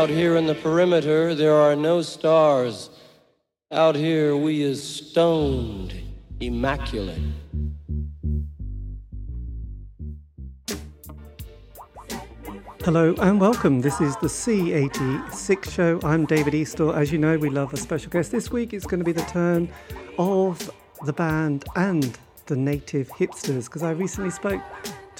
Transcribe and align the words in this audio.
Out 0.00 0.08
here 0.08 0.36
in 0.36 0.46
the 0.46 0.54
perimeter, 0.54 1.34
there 1.34 1.54
are 1.54 1.76
no 1.76 2.00
stars. 2.00 2.88
Out 3.70 3.94
here, 3.94 4.34
we 4.34 4.62
is 4.62 4.82
stoned, 4.82 5.92
immaculate. 6.40 7.20
Hello 12.82 13.14
and 13.18 13.38
welcome. 13.38 13.82
This 13.82 14.00
is 14.00 14.16
the 14.16 14.28
C86 14.28 15.70
show. 15.70 16.00
I'm 16.02 16.24
David 16.24 16.54
Eastaugh. 16.54 16.96
As 16.96 17.12
you 17.12 17.18
know, 17.18 17.36
we 17.36 17.50
love 17.50 17.74
a 17.74 17.76
special 17.76 18.10
guest. 18.10 18.32
This 18.32 18.50
week 18.50 18.72
it's 18.72 18.86
going 18.86 19.00
to 19.00 19.04
be 19.04 19.12
the 19.12 19.26
turn 19.26 19.68
of 20.16 20.70
the 21.04 21.12
band 21.12 21.66
and 21.76 22.18
the 22.46 22.56
native 22.56 23.10
hipsters 23.10 23.66
because 23.66 23.82
I 23.82 23.90
recently 23.90 24.30
spoke 24.30 24.62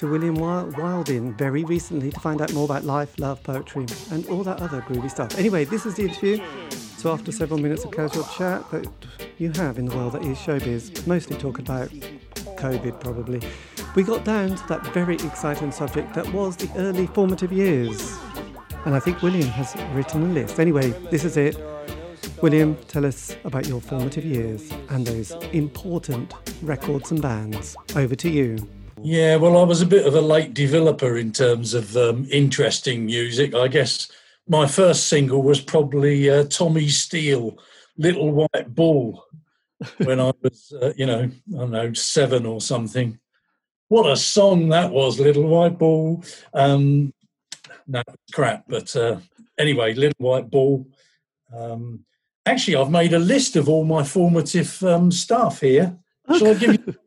to 0.01 0.07
William 0.07 0.33
Wilding 0.33 1.31
very 1.35 1.63
recently 1.63 2.09
to 2.09 2.19
find 2.19 2.41
out 2.41 2.51
more 2.53 2.65
about 2.65 2.83
life, 2.83 3.19
love, 3.19 3.43
poetry, 3.43 3.85
and 4.09 4.27
all 4.29 4.43
that 4.43 4.59
other 4.59 4.81
groovy 4.81 5.11
stuff. 5.11 5.37
Anyway, 5.37 5.63
this 5.63 5.85
is 5.85 5.93
the 5.93 6.05
interview. 6.05 6.43
So 6.71 7.13
after 7.13 7.31
several 7.31 7.59
minutes 7.59 7.83
of 7.85 7.91
casual 7.91 8.23
chat 8.35 8.67
that 8.71 8.87
you 9.37 9.51
have 9.51 9.77
in 9.77 9.85
the 9.85 9.95
world 9.95 10.13
that 10.13 10.23
is 10.23 10.39
showbiz, 10.39 11.05
mostly 11.05 11.37
talking 11.37 11.63
about 11.63 11.89
COVID 12.57 12.99
probably, 12.99 13.41
we 13.93 14.01
got 14.01 14.25
down 14.25 14.55
to 14.55 14.67
that 14.69 14.83
very 14.87 15.17
exciting 15.17 15.71
subject 15.71 16.15
that 16.15 16.33
was 16.33 16.57
the 16.57 16.71
early 16.79 17.05
formative 17.05 17.51
years. 17.51 18.17
And 18.85 18.95
I 18.95 18.99
think 18.99 19.21
William 19.21 19.49
has 19.49 19.75
written 19.93 20.31
a 20.31 20.33
list. 20.33 20.59
Anyway, 20.59 20.89
this 21.11 21.23
is 21.23 21.37
it. 21.37 21.55
William, 22.41 22.75
tell 22.87 23.05
us 23.05 23.35
about 23.43 23.67
your 23.67 23.79
formative 23.79 24.25
years 24.25 24.71
and 24.89 25.05
those 25.05 25.29
important 25.53 26.33
records 26.63 27.11
and 27.11 27.21
bands. 27.21 27.77
Over 27.95 28.15
to 28.15 28.29
you. 28.31 28.57
Yeah, 29.03 29.37
well, 29.37 29.57
I 29.57 29.63
was 29.63 29.81
a 29.81 29.85
bit 29.85 30.05
of 30.05 30.15
a 30.15 30.21
late 30.21 30.53
developer 30.53 31.17
in 31.17 31.31
terms 31.31 31.73
of 31.73 31.97
um, 31.97 32.27
interesting 32.31 33.05
music. 33.05 33.55
I 33.55 33.67
guess 33.67 34.11
my 34.47 34.67
first 34.67 35.07
single 35.07 35.41
was 35.41 35.59
probably 35.59 36.29
uh, 36.29 36.45
Tommy 36.45 36.87
Steele, 36.87 37.57
Little 37.97 38.31
White 38.31 38.75
Bull, 38.75 39.25
when 39.97 40.19
I 40.19 40.31
was, 40.41 40.73
uh, 40.81 40.93
you 40.95 41.05
know, 41.05 41.29
I 41.53 41.57
don't 41.57 41.71
know, 41.71 41.93
seven 41.93 42.45
or 42.45 42.61
something. 42.61 43.19
What 43.87 44.09
a 44.09 44.15
song 44.15 44.69
that 44.69 44.91
was, 44.91 45.19
Little 45.19 45.47
White 45.47 45.77
Bull. 45.77 46.23
Um, 46.53 47.13
no, 47.87 48.03
crap. 48.31 48.65
But 48.67 48.95
uh, 48.95 49.17
anyway, 49.57 49.93
Little 49.93 50.15
White 50.19 50.49
Bull. 50.49 50.87
Um, 51.53 52.05
actually, 52.45 52.75
I've 52.75 52.91
made 52.91 53.13
a 53.13 53.19
list 53.19 53.55
of 53.55 53.67
all 53.67 53.83
my 53.83 54.03
formative 54.03 54.81
um, 54.83 55.11
stuff 55.11 55.61
here. 55.61 55.97
Shall 56.37 56.47
I 56.47 56.53
give 56.53 56.73
you? 56.73 56.95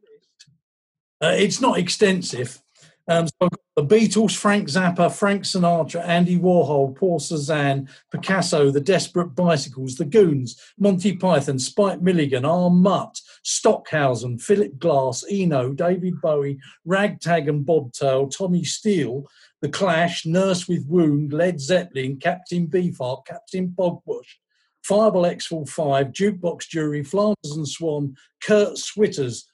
Uh, 1.24 1.30
it's 1.30 1.58
not 1.58 1.78
extensive. 1.78 2.60
Um, 3.08 3.26
so 3.28 3.48
the 3.76 3.84
Beatles, 3.84 4.36
Frank 4.36 4.68
Zappa, 4.68 5.10
Frank 5.10 5.44
Sinatra, 5.44 6.06
Andy 6.06 6.38
Warhol, 6.38 6.94
Paul 6.94 7.18
Cézanne, 7.18 7.88
Picasso, 8.12 8.70
The 8.70 8.80
Desperate 8.80 9.34
Bicycles, 9.34 9.94
The 9.96 10.04
Goons, 10.04 10.60
Monty 10.78 11.16
Python, 11.16 11.58
Spike 11.58 12.02
Milligan, 12.02 12.44
R. 12.44 12.68
Mutt, 12.68 13.18
Stockhausen, 13.42 14.38
Philip 14.38 14.78
Glass, 14.78 15.24
Eno, 15.30 15.72
David 15.72 16.20
Bowie, 16.20 16.58
Ragtag 16.84 17.48
and 17.48 17.64
Bobtail, 17.64 18.28
Tommy 18.28 18.64
Steele, 18.64 19.26
The 19.62 19.70
Clash, 19.70 20.26
Nurse 20.26 20.68
with 20.68 20.86
Wound, 20.86 21.32
Led 21.32 21.58
Zeppelin, 21.58 22.18
Captain 22.18 22.66
Beefheart, 22.66 23.24
Captain 23.24 23.68
Bogbush, 23.68 24.28
Fireball 24.82 25.24
XL5, 25.24 26.12
Jukebox 26.12 26.68
Jury, 26.68 27.02
Flanders 27.02 27.56
and 27.56 27.66
Swan, 27.66 28.14
Kurt 28.42 28.76
Schwitters, 28.76 29.44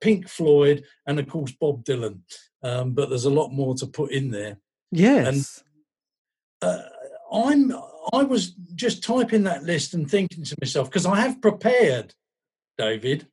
Pink 0.00 0.28
Floyd, 0.28 0.84
and 1.06 1.18
of 1.18 1.28
course 1.28 1.52
Bob 1.52 1.84
Dylan. 1.84 2.20
Um, 2.62 2.92
but 2.92 3.08
there's 3.08 3.26
a 3.26 3.30
lot 3.30 3.52
more 3.52 3.74
to 3.74 3.86
put 3.86 4.10
in 4.10 4.30
there. 4.30 4.58
Yes. 4.90 5.62
And 6.62 6.70
uh, 6.70 6.82
I'm. 7.32 7.72
I 8.12 8.22
was 8.22 8.50
just 8.74 9.02
typing 9.02 9.44
that 9.44 9.64
list 9.64 9.94
and 9.94 10.10
thinking 10.10 10.44
to 10.44 10.56
myself 10.60 10.90
because 10.90 11.06
I 11.06 11.20
have 11.20 11.40
prepared, 11.40 12.14
David. 12.76 13.26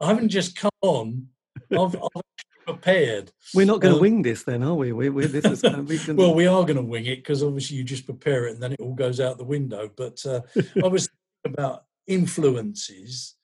I 0.00 0.08
haven't 0.08 0.28
just 0.28 0.54
come 0.54 0.70
on. 0.82 1.28
I've, 1.72 1.96
I've 1.96 2.22
prepared. 2.66 3.32
We're 3.54 3.66
not 3.66 3.80
going 3.80 3.92
to 3.92 3.96
um, 3.96 4.02
wing 4.02 4.22
this, 4.22 4.44
then, 4.44 4.62
are 4.62 4.74
we? 4.74 4.92
we, 4.92 5.08
this 5.26 5.44
is 5.44 5.62
we 5.86 5.98
can... 5.98 6.16
well, 6.16 6.34
we 6.34 6.46
are 6.46 6.62
going 6.62 6.76
to 6.76 6.82
wing 6.82 7.06
it 7.06 7.16
because 7.16 7.42
obviously 7.42 7.78
you 7.78 7.84
just 7.84 8.04
prepare 8.04 8.46
it 8.46 8.54
and 8.54 8.62
then 8.62 8.72
it 8.72 8.80
all 8.80 8.94
goes 8.94 9.20
out 9.20 9.38
the 9.38 9.44
window. 9.44 9.90
But 9.96 10.24
uh, 10.26 10.42
I 10.84 10.88
was 10.88 11.08
about 11.44 11.84
influences 12.06 13.34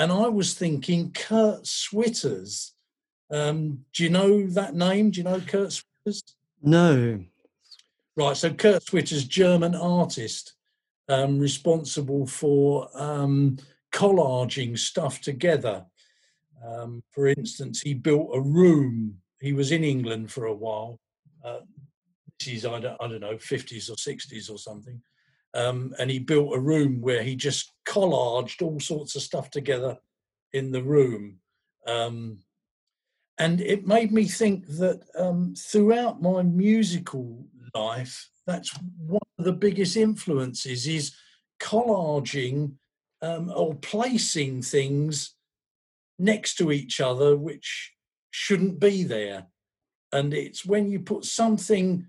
and 0.00 0.10
I 0.10 0.28
was 0.28 0.54
thinking 0.54 1.12
Kurt 1.12 1.64
Schwitters. 1.64 2.70
Um, 3.30 3.84
do 3.92 4.02
you 4.02 4.08
know 4.08 4.46
that 4.46 4.74
name? 4.74 5.10
Do 5.10 5.18
you 5.18 5.24
know 5.24 5.40
Kurt 5.40 5.78
Schwitters? 5.78 6.22
No. 6.62 7.22
Right, 8.16 8.36
so 8.36 8.50
Kurt 8.50 8.82
Schwitters, 8.82 9.28
German 9.28 9.74
artist, 9.74 10.54
um, 11.10 11.38
responsible 11.38 12.26
for 12.26 12.88
um, 12.94 13.58
collaging 13.92 14.78
stuff 14.78 15.20
together. 15.20 15.84
Um, 16.66 17.02
for 17.10 17.26
instance, 17.26 17.82
he 17.82 17.92
built 17.92 18.30
a 18.32 18.40
room. 18.40 19.18
He 19.38 19.52
was 19.52 19.70
in 19.70 19.84
England 19.84 20.32
for 20.32 20.46
a 20.46 20.54
while. 20.54 20.98
Uh, 21.44 21.60
this 22.38 22.48
is, 22.48 22.64
I 22.64 22.80
don't, 22.80 22.96
I 23.02 23.06
don't 23.06 23.20
know, 23.20 23.34
50s 23.34 23.90
or 23.90 23.96
60s 23.96 24.50
or 24.50 24.56
something 24.56 25.02
um, 25.54 25.94
and 25.98 26.10
he 26.10 26.18
built 26.18 26.54
a 26.54 26.60
room 26.60 27.00
where 27.00 27.22
he 27.22 27.34
just 27.34 27.72
collaged 27.86 28.62
all 28.62 28.80
sorts 28.80 29.16
of 29.16 29.22
stuff 29.22 29.50
together 29.50 29.98
in 30.52 30.70
the 30.70 30.82
room. 30.82 31.38
Um, 31.86 32.38
and 33.38 33.60
it 33.60 33.86
made 33.86 34.12
me 34.12 34.26
think 34.26 34.66
that 34.66 35.02
um, 35.16 35.54
throughout 35.56 36.20
my 36.20 36.42
musical 36.42 37.46
life, 37.74 38.28
that's 38.46 38.76
one 38.98 39.20
of 39.38 39.44
the 39.44 39.52
biggest 39.52 39.96
influences 39.96 40.86
is 40.86 41.16
collaging 41.60 42.72
um, 43.22 43.50
or 43.54 43.74
placing 43.76 44.62
things 44.62 45.34
next 46.18 46.56
to 46.56 46.70
each 46.70 47.00
other 47.00 47.36
which 47.36 47.92
shouldn't 48.30 48.78
be 48.78 49.04
there. 49.04 49.46
And 50.12 50.34
it's 50.34 50.66
when 50.66 50.90
you 50.90 51.00
put 51.00 51.24
something 51.24 52.06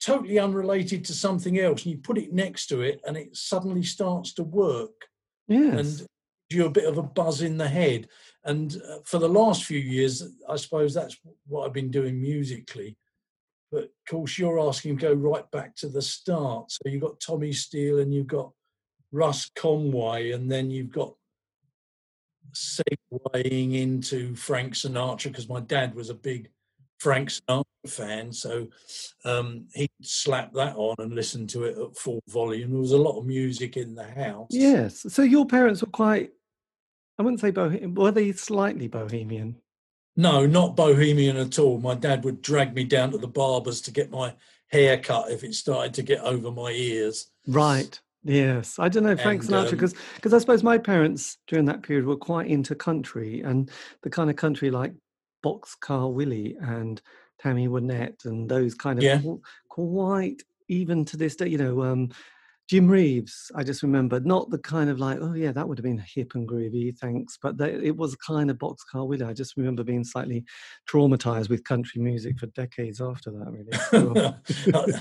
totally 0.00 0.38
unrelated 0.38 1.04
to 1.04 1.12
something 1.12 1.58
else 1.58 1.84
and 1.84 1.92
you 1.92 1.98
put 1.98 2.18
it 2.18 2.32
next 2.32 2.66
to 2.66 2.82
it 2.82 3.00
and 3.06 3.16
it 3.16 3.36
suddenly 3.36 3.82
starts 3.82 4.34
to 4.34 4.42
work. 4.42 5.06
Yes. 5.48 6.00
and 6.00 6.08
you 6.50 6.66
a 6.66 6.70
bit 6.70 6.84
of 6.84 6.98
a 6.98 7.02
buzz 7.02 7.42
in 7.42 7.56
the 7.58 7.68
head. 7.68 8.08
And 8.44 8.80
uh, 8.88 8.98
for 9.04 9.18
the 9.18 9.28
last 9.28 9.64
few 9.64 9.78
years 9.78 10.22
i 10.48 10.56
suppose 10.56 10.94
that's 10.94 11.16
what 11.46 11.66
i've 11.66 11.72
been 11.72 11.90
doing 11.90 12.20
musically. 12.20 12.96
But 13.70 13.84
of 13.84 13.90
course 14.08 14.38
you're 14.38 14.60
asking 14.60 14.98
to 14.98 15.08
go 15.08 15.12
right 15.12 15.50
back 15.50 15.76
to 15.76 15.88
the 15.88 16.02
start. 16.02 16.70
So 16.70 16.80
you've 16.86 17.02
got 17.02 17.20
tommy 17.20 17.52
steele 17.52 17.98
and 17.98 18.14
you've 18.14 18.26
got 18.26 18.52
russ 19.12 19.50
conway 19.56 20.32
and 20.32 20.50
then 20.50 20.70
you've 20.70 20.92
got 20.92 21.14
segueing 22.54 23.74
into 23.74 24.34
frank 24.34 24.74
sinatra 24.74 25.24
because 25.24 25.48
my 25.48 25.60
dad 25.60 25.94
was 25.94 26.08
a 26.08 26.14
big 26.14 26.50
Frank 26.98 27.28
Sinatra 27.28 27.64
fan, 27.86 28.32
so 28.32 28.68
um, 29.24 29.66
he 29.74 29.88
slapped 30.02 30.54
that 30.54 30.76
on 30.76 30.96
and 30.98 31.14
listened 31.14 31.50
to 31.50 31.64
it 31.64 31.78
at 31.78 31.96
full 31.96 32.22
volume. 32.28 32.70
There 32.70 32.80
was 32.80 32.92
a 32.92 32.98
lot 32.98 33.18
of 33.18 33.26
music 33.26 33.76
in 33.76 33.94
the 33.94 34.04
house. 34.04 34.48
Yes. 34.50 35.06
So 35.08 35.22
your 35.22 35.46
parents 35.46 35.82
were 35.82 35.90
quite, 35.90 36.30
I 37.18 37.22
wouldn't 37.22 37.40
say 37.40 37.50
bohemian, 37.50 37.94
were 37.94 38.10
they 38.10 38.32
slightly 38.32 38.88
bohemian? 38.88 39.56
No, 40.16 40.46
not 40.46 40.74
bohemian 40.74 41.36
at 41.36 41.58
all. 41.58 41.78
My 41.78 41.94
dad 41.94 42.24
would 42.24 42.42
drag 42.42 42.74
me 42.74 42.84
down 42.84 43.12
to 43.12 43.18
the 43.18 43.28
barber's 43.28 43.80
to 43.82 43.92
get 43.92 44.10
my 44.10 44.34
hair 44.66 44.98
cut 44.98 45.30
if 45.30 45.44
it 45.44 45.54
started 45.54 45.94
to 45.94 46.02
get 46.02 46.20
over 46.22 46.50
my 46.50 46.70
ears. 46.70 47.30
Right. 47.46 47.98
Yes, 48.24 48.78
I 48.78 48.88
don't 48.88 49.04
know 49.04 49.16
Frank 49.16 49.42
and, 49.42 49.50
Sinatra 49.50 49.70
because 49.70 49.94
um, 49.94 50.00
because 50.16 50.34
I 50.34 50.38
suppose 50.38 50.62
my 50.62 50.76
parents 50.76 51.38
during 51.46 51.66
that 51.66 51.82
period 51.82 52.04
were 52.04 52.16
quite 52.16 52.48
into 52.48 52.74
country 52.74 53.42
and 53.42 53.70
the 54.02 54.10
kind 54.10 54.28
of 54.28 54.36
country 54.36 54.70
like 54.70 54.92
Boxcar 55.44 56.12
Willie 56.12 56.56
and 56.60 57.00
Tammy 57.40 57.68
Wynette 57.68 58.24
and 58.24 58.48
those 58.48 58.74
kind 58.74 58.98
of 58.98 59.04
yeah. 59.04 59.20
quite 59.68 60.42
even 60.68 61.04
to 61.06 61.16
this 61.16 61.36
day, 61.36 61.48
you 61.48 61.58
know, 61.58 61.82
um, 61.82 62.10
Jim 62.68 62.86
Reeves, 62.86 63.50
I 63.54 63.64
just 63.64 63.82
remember, 63.82 64.20
not 64.20 64.50
the 64.50 64.58
kind 64.58 64.90
of 64.90 65.00
like, 65.00 65.18
oh 65.22 65.32
yeah, 65.32 65.52
that 65.52 65.66
would 65.66 65.78
have 65.78 65.84
been 65.84 66.04
hip 66.14 66.34
and 66.34 66.46
groovy, 66.46 66.96
thanks, 66.98 67.38
but 67.40 67.56
they, 67.56 67.72
it 67.72 67.96
was 67.96 68.14
kind 68.16 68.50
of 68.50 68.58
Boxcar 68.58 69.06
Willie. 69.06 69.24
I 69.24 69.32
just 69.32 69.56
remember 69.56 69.82
being 69.82 70.04
slightly 70.04 70.44
traumatized 70.86 71.48
with 71.48 71.64
country 71.64 72.02
music 72.02 72.38
for 72.38 72.46
decades 72.48 73.00
after 73.00 73.30
that, 73.30 74.34
really. 74.70 74.92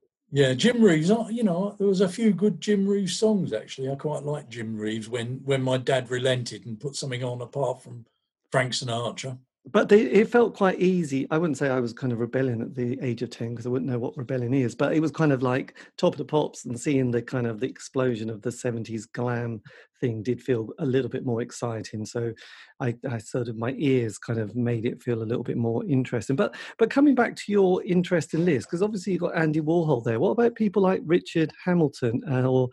yeah, 0.30 0.54
Jim 0.54 0.80
Reeves. 0.80 1.08
You 1.08 1.42
know, 1.42 1.74
there 1.76 1.88
was 1.88 2.02
a 2.02 2.08
few 2.08 2.32
good 2.32 2.60
Jim 2.60 2.86
Reeves 2.86 3.18
songs 3.18 3.52
actually. 3.52 3.90
I 3.90 3.96
quite 3.96 4.22
like 4.22 4.48
Jim 4.48 4.76
Reeves 4.76 5.08
when 5.08 5.40
when 5.44 5.62
my 5.62 5.76
dad 5.76 6.10
relented 6.12 6.66
and 6.66 6.78
put 6.78 6.94
something 6.94 7.24
on 7.24 7.40
apart 7.40 7.82
from 7.82 8.06
Frank 8.52 8.74
Sinatra. 8.74 9.38
But 9.70 9.88
they, 9.88 10.00
it 10.00 10.30
felt 10.30 10.54
quite 10.54 10.78
easy. 10.80 11.26
I 11.30 11.36
wouldn't 11.38 11.58
say 11.58 11.68
I 11.68 11.80
was 11.80 11.92
kind 11.92 12.12
of 12.12 12.20
rebelling 12.20 12.62
at 12.62 12.74
the 12.74 12.98
age 13.02 13.22
of 13.22 13.30
10 13.30 13.50
because 13.50 13.66
I 13.66 13.68
wouldn't 13.68 13.90
know 13.90 13.98
what 13.98 14.16
rebellion 14.16 14.54
is, 14.54 14.74
but 14.74 14.94
it 14.94 15.00
was 15.00 15.10
kind 15.10 15.32
of 15.32 15.42
like 15.42 15.76
top 15.98 16.14
of 16.14 16.18
the 16.18 16.24
pops 16.24 16.64
and 16.64 16.78
seeing 16.78 17.10
the 17.10 17.20
kind 17.20 17.46
of 17.46 17.60
the 17.60 17.66
explosion 17.66 18.30
of 18.30 18.40
the 18.40 18.50
70s 18.50 19.06
glam 19.12 19.60
thing 20.00 20.22
did 20.22 20.40
feel 20.40 20.70
a 20.78 20.86
little 20.86 21.10
bit 21.10 21.26
more 21.26 21.42
exciting. 21.42 22.06
So 22.06 22.32
I, 22.80 22.94
I 23.10 23.18
sort 23.18 23.48
of, 23.48 23.56
my 23.56 23.74
ears 23.76 24.16
kind 24.16 24.38
of 24.38 24.56
made 24.56 24.86
it 24.86 25.02
feel 25.02 25.22
a 25.22 25.24
little 25.24 25.44
bit 25.44 25.56
more 25.56 25.84
interesting. 25.84 26.36
But, 26.36 26.54
but 26.78 26.90
coming 26.90 27.14
back 27.14 27.36
to 27.36 27.52
your 27.52 27.82
interest 27.84 28.34
in 28.34 28.44
list, 28.44 28.68
because 28.68 28.82
obviously 28.82 29.12
you've 29.12 29.22
got 29.22 29.36
Andy 29.36 29.60
Warhol 29.60 30.04
there. 30.04 30.20
What 30.20 30.30
about 30.30 30.54
people 30.54 30.82
like 30.82 31.02
Richard 31.04 31.52
Hamilton 31.64 32.22
uh, 32.30 32.48
or 32.48 32.70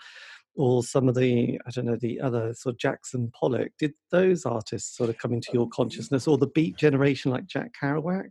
or 0.55 0.83
some 0.83 1.07
of 1.09 1.15
the 1.15 1.59
I 1.65 1.71
don't 1.71 1.85
know 1.85 1.97
the 1.97 2.21
other 2.21 2.53
sort 2.53 2.75
of 2.75 2.79
Jackson 2.79 3.31
Pollock. 3.37 3.71
Did 3.77 3.93
those 4.11 4.45
artists 4.45 4.95
sort 4.95 5.09
of 5.09 5.17
come 5.17 5.33
into 5.33 5.49
your 5.53 5.67
consciousness, 5.69 6.27
or 6.27 6.37
the 6.37 6.47
Beat 6.47 6.77
generation 6.77 7.31
like 7.31 7.47
Jack 7.47 7.71
Kerouac? 7.81 8.29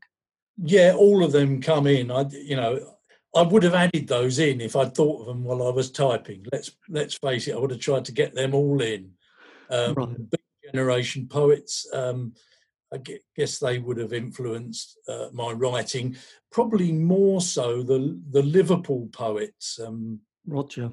Yeah, 0.56 0.94
all 0.97 1.25
of 1.25 1.32
them 1.32 1.61
come 1.61 1.87
in. 1.87 2.11
I 2.11 2.26
you 2.31 2.56
know 2.56 2.94
I 3.35 3.43
would 3.43 3.62
have 3.62 3.75
added 3.75 4.06
those 4.06 4.38
in 4.38 4.61
if 4.61 4.76
I'd 4.76 4.94
thought 4.94 5.21
of 5.21 5.26
them 5.26 5.44
while 5.44 5.67
I 5.67 5.71
was 5.71 5.91
typing. 5.91 6.47
Let's 6.53 6.71
let's 6.88 7.15
face 7.15 7.49
it, 7.49 7.55
I 7.55 7.59
would 7.59 7.71
have 7.71 7.81
tried 7.81 8.05
to 8.06 8.12
get 8.12 8.35
them 8.35 8.55
all 8.55 8.81
in. 8.81 9.11
Um, 9.70 9.94
right. 9.94 10.31
Beat 10.31 10.41
generation 10.73 11.29
poets. 11.29 11.87
Um, 11.93 12.35
I 12.93 13.00
guess 13.37 13.59
they 13.59 13.79
would 13.81 13.97
have 13.97 14.12
influenced 14.12 14.99
uh, 15.09 15.27
my 15.32 15.50
writing, 15.50 16.17
probably 16.53 16.93
more 16.93 17.41
so 17.41 17.82
the 17.82 18.20
the 18.31 18.43
Liverpool 18.43 19.09
poets. 19.12 19.81
Um, 19.85 20.20
Roger. 20.47 20.93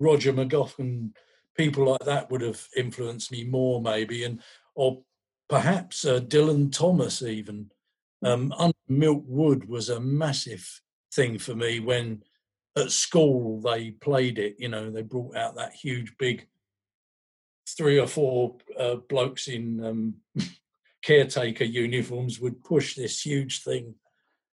Roger 0.00 0.32
McGough 0.32 0.78
and 0.78 1.14
people 1.56 1.84
like 1.84 2.04
that 2.06 2.30
would 2.30 2.40
have 2.40 2.66
influenced 2.76 3.30
me 3.30 3.44
more, 3.44 3.80
maybe, 3.80 4.24
and 4.24 4.40
or 4.74 5.02
perhaps 5.48 6.04
uh, 6.04 6.20
Dylan 6.20 6.72
Thomas 6.72 7.22
even. 7.22 7.70
Um, 8.22 8.52
Milk 8.88 9.22
Wood 9.26 9.68
was 9.68 9.88
a 9.88 10.00
massive 10.00 10.80
thing 11.12 11.38
for 11.38 11.54
me 11.54 11.80
when 11.80 12.22
at 12.76 12.90
school 12.90 13.60
they 13.60 13.92
played 13.92 14.38
it. 14.38 14.56
You 14.58 14.68
know, 14.68 14.90
they 14.90 15.02
brought 15.02 15.36
out 15.36 15.56
that 15.56 15.74
huge 15.74 16.14
big 16.18 16.46
three 17.76 17.98
or 17.98 18.06
four 18.06 18.56
uh, 18.78 18.96
blokes 19.08 19.48
in 19.48 19.84
um, 19.84 20.14
caretaker 21.02 21.64
uniforms 21.64 22.40
would 22.40 22.62
push 22.64 22.94
this 22.94 23.24
huge 23.24 23.62
thing 23.62 23.94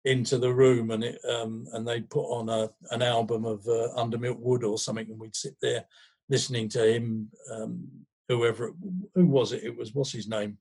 into 0.05 0.37
the 0.39 0.53
room 0.53 0.91
and 0.91 1.03
it 1.03 1.19
um, 1.25 1.67
and 1.73 1.87
they'd 1.87 2.11
put 2.11 2.27
on 2.27 2.49
a 2.49 2.71
an 2.91 3.03
album 3.03 3.45
of 3.45 3.67
uh, 3.67 3.89
Under 3.97 4.19
Milk 4.19 4.39
Wood 4.41 4.65
or 4.65 4.79
something 4.79 5.09
and 5.09 5.19
we'd 5.19 5.37
sit 5.37 5.57
there 5.63 5.85
listening 6.29 6.69
to 6.71 6.95
him 6.95 7.31
um, 7.53 7.87
whoever 8.29 8.73
who 9.15 9.27
was 9.27 9.53
it 9.53 9.65
it 9.65 9.77
was 9.77 9.95
what's 9.95 10.13
his 10.13 10.29
name? 10.29 10.59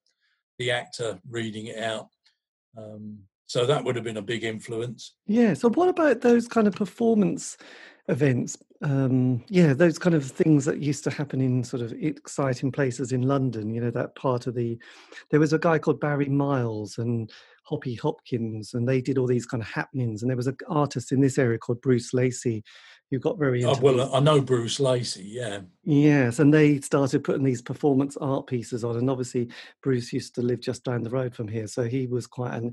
The 0.59 0.71
actor 0.71 1.19
reading 1.29 1.67
it 1.67 1.79
out. 1.79 2.09
Um, 2.77 3.19
so 3.45 3.65
that 3.65 3.83
would 3.83 3.95
have 3.95 4.05
been 4.05 4.17
a 4.17 4.21
big 4.21 4.43
influence. 4.43 5.15
Yeah 5.27 5.53
so 5.53 5.69
what 5.69 5.89
about 5.89 6.21
those 6.21 6.47
kind 6.47 6.67
of 6.67 6.75
performance 6.75 7.57
events? 8.07 8.57
Um, 8.81 9.43
yeah 9.49 9.73
those 9.73 9.99
kind 9.99 10.15
of 10.15 10.25
things 10.25 10.63
that 10.65 10.81
used 10.81 11.03
to 11.03 11.11
happen 11.11 11.41
in 11.41 11.63
sort 11.63 11.81
of 11.81 11.93
exciting 11.93 12.69
places 12.69 13.13
in 13.13 13.21
london 13.21 13.73
you 13.73 13.79
know 13.79 13.91
that 13.91 14.13
part 14.15 14.45
of 14.45 14.55
the 14.55 14.77
there 15.31 15.39
was 15.39 15.53
a 15.53 15.57
guy 15.57 15.79
called 15.79 16.01
barry 16.01 16.27
miles 16.27 16.97
and 16.97 17.31
Hoppy 17.63 17.95
Hopkins, 17.95 18.73
and 18.73 18.87
they 18.87 19.01
did 19.01 19.17
all 19.17 19.27
these 19.27 19.45
kind 19.45 19.61
of 19.61 19.69
happenings. 19.69 20.21
And 20.21 20.29
there 20.29 20.37
was 20.37 20.47
an 20.47 20.57
artist 20.67 21.11
in 21.11 21.21
this 21.21 21.37
area 21.37 21.57
called 21.57 21.81
Bruce 21.81 22.13
Lacey, 22.13 22.63
who 23.09 23.19
got 23.19 23.37
very. 23.37 23.63
Oh, 23.63 23.77
well, 23.81 24.13
I 24.13 24.19
know 24.19 24.41
Bruce 24.41 24.79
Lacey, 24.79 25.23
yeah. 25.23 25.61
Yes, 25.83 26.39
and 26.39 26.53
they 26.53 26.79
started 26.81 27.23
putting 27.23 27.43
these 27.43 27.61
performance 27.61 28.17
art 28.17 28.47
pieces 28.47 28.83
on, 28.83 28.97
and 28.97 29.09
obviously 29.09 29.49
Bruce 29.81 30.11
used 30.11 30.35
to 30.35 30.41
live 30.41 30.59
just 30.59 30.83
down 30.83 31.03
the 31.03 31.09
road 31.09 31.35
from 31.35 31.47
here, 31.47 31.67
so 31.67 31.83
he 31.83 32.07
was 32.07 32.27
quite 32.27 32.53
a 32.53 32.71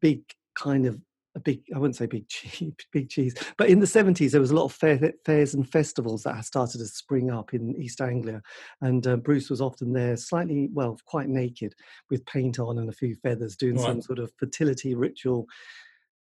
big 0.00 0.22
kind 0.54 0.86
of 0.86 1.00
a 1.36 1.40
big 1.40 1.62
i 1.74 1.78
wouldn't 1.78 1.96
say 1.96 2.06
big 2.06 2.28
cheese 2.28 2.72
big 2.92 3.08
cheese 3.08 3.34
but 3.56 3.68
in 3.68 3.80
the 3.80 3.86
70s 3.86 4.32
there 4.32 4.40
was 4.40 4.50
a 4.50 4.54
lot 4.54 4.64
of 4.64 4.72
fair, 4.72 5.12
fairs 5.24 5.54
and 5.54 5.68
festivals 5.68 6.22
that 6.22 6.44
started 6.44 6.78
to 6.78 6.86
spring 6.86 7.30
up 7.30 7.54
in 7.54 7.74
east 7.80 8.00
anglia 8.00 8.42
and 8.80 9.06
uh, 9.06 9.16
bruce 9.16 9.50
was 9.50 9.60
often 9.60 9.92
there 9.92 10.16
slightly 10.16 10.68
well 10.72 10.98
quite 11.06 11.28
naked 11.28 11.74
with 12.10 12.24
paint 12.26 12.58
on 12.58 12.78
and 12.78 12.88
a 12.88 12.92
few 12.92 13.14
feathers 13.16 13.56
doing 13.56 13.76
right. 13.76 13.86
some 13.86 14.02
sort 14.02 14.18
of 14.18 14.32
fertility 14.38 14.94
ritual 14.94 15.46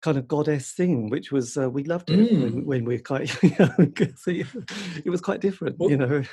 kind 0.02 0.18
of 0.18 0.28
goddess 0.28 0.72
thing 0.72 1.10
which 1.10 1.32
was 1.32 1.58
uh, 1.58 1.70
we 1.70 1.84
loved 1.84 2.10
it 2.10 2.20
mm. 2.20 2.42
when, 2.42 2.66
when, 2.66 2.86
we 2.86 2.96
were 2.96 3.02
quite 3.02 3.32
young 3.60 3.94
so 4.16 4.32
it 4.32 5.10
was 5.10 5.22
quite 5.22 5.42
different 5.42 5.78
well, 5.80 5.90
you 5.90 5.98
know 5.98 6.24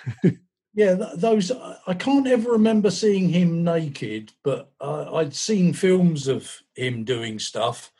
yeah 0.74 0.94
those 1.16 1.50
i 1.86 1.94
can't 1.94 2.26
ever 2.26 2.50
remember 2.50 2.90
seeing 2.90 3.28
him 3.28 3.64
naked 3.64 4.32
but 4.42 4.70
uh, 4.80 5.14
i'd 5.14 5.34
seen 5.34 5.72
films 5.72 6.28
of 6.28 6.60
him 6.74 7.04
doing 7.04 7.38
stuff 7.38 7.92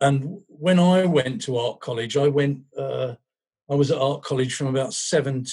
and 0.00 0.40
when 0.46 0.78
I 0.78 1.04
went 1.06 1.42
to 1.42 1.56
art 1.58 1.80
college, 1.80 2.16
I 2.16 2.28
went. 2.28 2.62
Uh, 2.76 3.14
I 3.70 3.74
was 3.74 3.90
at 3.90 3.98
art 3.98 4.22
college 4.22 4.54
from 4.54 4.68
about 4.68 4.94
seven. 4.94 5.44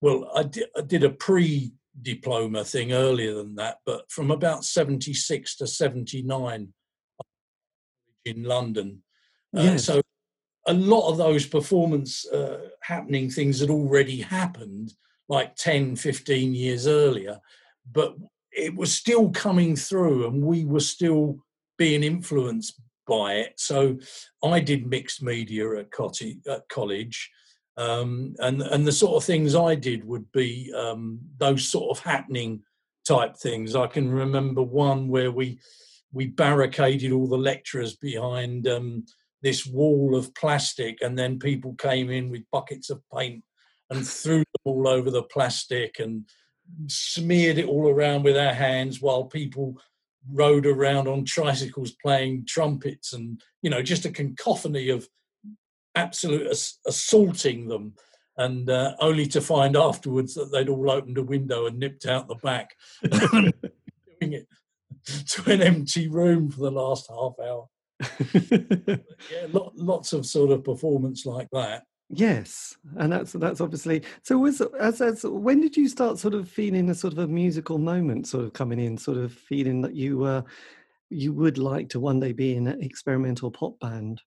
well, 0.00 0.30
I 0.34 0.44
did, 0.44 0.68
I 0.76 0.82
did 0.82 1.02
a 1.02 1.10
pre-diploma 1.10 2.64
thing 2.64 2.92
earlier 2.92 3.34
than 3.34 3.56
that, 3.56 3.78
but 3.86 4.10
from 4.10 4.30
about 4.30 4.64
seventy-six 4.64 5.56
to 5.56 5.66
seventy-nine 5.66 6.72
in 8.24 8.44
London. 8.44 9.02
Uh, 9.56 9.62
yes. 9.62 9.84
so 9.84 10.02
a 10.66 10.72
lot 10.72 11.10
of 11.10 11.18
those 11.18 11.46
performance 11.46 12.26
uh, 12.26 12.68
happening 12.82 13.30
things 13.30 13.60
had 13.60 13.70
already 13.70 14.20
happened 14.20 14.94
like 15.28 15.54
10 15.56 15.96
15 15.96 16.54
years 16.54 16.86
earlier 16.86 17.38
but 17.92 18.16
it 18.50 18.74
was 18.74 18.92
still 18.92 19.30
coming 19.30 19.76
through 19.76 20.26
and 20.26 20.42
we 20.42 20.64
were 20.64 20.80
still 20.80 21.38
being 21.78 22.02
influenced 22.02 22.80
by 23.06 23.34
it. 23.34 23.54
So 23.56 23.98
I 24.42 24.60
did 24.60 24.86
mixed 24.86 25.22
media 25.22 25.78
at, 25.78 25.88
at 26.48 26.68
college. 26.68 27.30
Um, 27.76 28.36
and 28.38 28.62
and 28.62 28.86
the 28.86 28.92
sort 28.92 29.16
of 29.16 29.24
things 29.24 29.56
I 29.56 29.74
did 29.74 30.04
would 30.04 30.30
be 30.32 30.72
um, 30.76 31.18
those 31.38 31.68
sort 31.68 31.96
of 31.96 32.04
happening 32.04 32.62
type 33.06 33.36
things. 33.36 33.74
I 33.74 33.88
can 33.88 34.10
remember 34.10 34.62
one 34.62 35.08
where 35.08 35.32
we 35.32 35.58
we 36.12 36.26
barricaded 36.26 37.10
all 37.10 37.26
the 37.26 37.36
lecturers 37.36 37.96
behind 37.96 38.68
um, 38.68 39.04
this 39.42 39.66
wall 39.66 40.14
of 40.14 40.32
plastic, 40.36 40.98
and 41.02 41.18
then 41.18 41.38
people 41.40 41.74
came 41.74 42.10
in 42.10 42.30
with 42.30 42.50
buckets 42.52 42.90
of 42.90 43.02
paint 43.12 43.42
and 43.90 44.06
threw 44.06 44.38
them 44.38 44.44
all 44.64 44.88
over 44.88 45.10
the 45.10 45.24
plastic 45.24 45.98
and 45.98 46.24
smeared 46.86 47.58
it 47.58 47.66
all 47.66 47.88
around 47.88 48.22
with 48.22 48.36
our 48.36 48.54
hands 48.54 49.00
while 49.00 49.24
people 49.24 49.78
rode 50.32 50.66
around 50.66 51.08
on 51.08 51.24
tricycles 51.24 51.92
playing 52.02 52.44
trumpets 52.46 53.12
and 53.12 53.40
you 53.62 53.70
know 53.70 53.82
just 53.82 54.04
a 54.04 54.10
cacophony 54.10 54.88
of 54.88 55.08
absolute 55.94 56.46
ass- 56.46 56.78
assaulting 56.86 57.68
them 57.68 57.94
and 58.36 58.68
uh, 58.68 58.94
only 59.00 59.26
to 59.26 59.40
find 59.40 59.76
afterwards 59.76 60.34
that 60.34 60.50
they'd 60.50 60.68
all 60.68 60.90
opened 60.90 61.18
a 61.18 61.22
window 61.22 61.66
and 61.66 61.78
nipped 61.78 62.06
out 62.06 62.26
the 62.26 62.34
back 62.36 62.70
doing 63.10 63.52
it 64.20 64.48
to 65.28 65.52
an 65.52 65.62
empty 65.62 66.08
room 66.08 66.50
for 66.50 66.60
the 66.60 66.70
last 66.70 67.08
half 67.08 67.34
hour. 67.40 67.66
Yeah 69.30 69.46
lots 69.52 70.12
of 70.12 70.26
sort 70.26 70.50
of 70.50 70.64
performance 70.64 71.24
like 71.24 71.48
that 71.52 71.84
Yes, 72.10 72.76
and 72.98 73.12
that's 73.12 73.32
that's 73.32 73.60
obviously 73.60 74.02
so. 74.22 74.36
Was 74.36 74.60
as 74.78 75.00
as 75.00 75.24
when 75.24 75.60
did 75.60 75.76
you 75.76 75.88
start 75.88 76.18
sort 76.18 76.34
of 76.34 76.48
feeling 76.48 76.90
a 76.90 76.94
sort 76.94 77.14
of 77.14 77.18
a 77.18 77.26
musical 77.26 77.78
moment, 77.78 78.28
sort 78.28 78.44
of 78.44 78.52
coming 78.52 78.78
in, 78.78 78.98
sort 78.98 79.16
of 79.16 79.32
feeling 79.32 79.80
that 79.82 79.94
you 79.94 80.18
were 80.18 80.44
you 81.08 81.32
would 81.32 81.56
like 81.56 81.88
to 81.90 82.00
one 82.00 82.20
day 82.20 82.32
be 82.32 82.56
in 82.56 82.66
an 82.66 82.82
experimental 82.82 83.50
pop 83.50 83.78
band? 83.80 84.20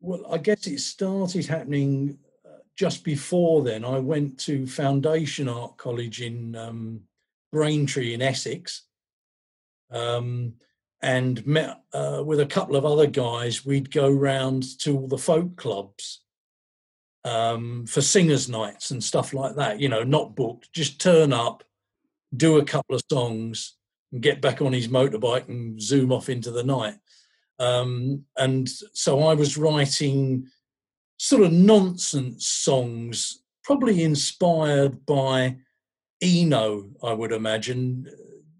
Well, 0.00 0.24
I 0.30 0.38
guess 0.38 0.66
it 0.66 0.80
started 0.80 1.44
happening 1.46 2.18
uh, 2.46 2.60
just 2.76 3.04
before 3.04 3.62
then. 3.62 3.84
I 3.84 3.98
went 3.98 4.38
to 4.40 4.66
Foundation 4.66 5.48
Art 5.48 5.76
College 5.76 6.22
in 6.22 6.56
um, 6.56 7.00
Braintree 7.52 8.14
in 8.14 8.22
Essex, 8.22 8.84
um, 9.90 10.54
and 11.02 11.46
met 11.46 11.82
uh, 11.92 12.22
with 12.24 12.40
a 12.40 12.46
couple 12.46 12.76
of 12.76 12.86
other 12.86 13.06
guys. 13.06 13.66
We'd 13.66 13.90
go 13.90 14.08
round 14.10 14.78
to 14.80 14.96
all 14.96 15.08
the 15.08 15.18
folk 15.18 15.56
clubs 15.56 16.22
um, 17.28 17.84
for 17.86 18.00
singers' 18.00 18.48
nights 18.48 18.90
and 18.90 19.04
stuff 19.04 19.34
like 19.34 19.54
that. 19.56 19.80
You 19.80 19.88
know, 19.88 20.02
not 20.02 20.34
booked, 20.34 20.72
just 20.72 21.00
turn 21.00 21.32
up, 21.32 21.62
do 22.34 22.58
a 22.58 22.64
couple 22.64 22.96
of 22.96 23.02
songs, 23.10 23.76
and 24.12 24.22
get 24.22 24.40
back 24.40 24.62
on 24.62 24.72
his 24.72 24.88
motorbike 24.88 25.48
and 25.48 25.80
zoom 25.80 26.10
off 26.10 26.28
into 26.28 26.50
the 26.50 26.62
night. 26.62 26.94
Um, 27.58 28.24
and 28.36 28.68
so 28.68 29.24
I 29.24 29.34
was 29.34 29.58
writing 29.58 30.46
sort 31.18 31.42
of 31.42 31.52
nonsense 31.52 32.46
songs, 32.46 33.42
probably 33.62 34.02
inspired 34.02 35.04
by 35.04 35.56
Eno, 36.22 36.88
I 37.02 37.12
would 37.12 37.32
imagine. 37.32 38.06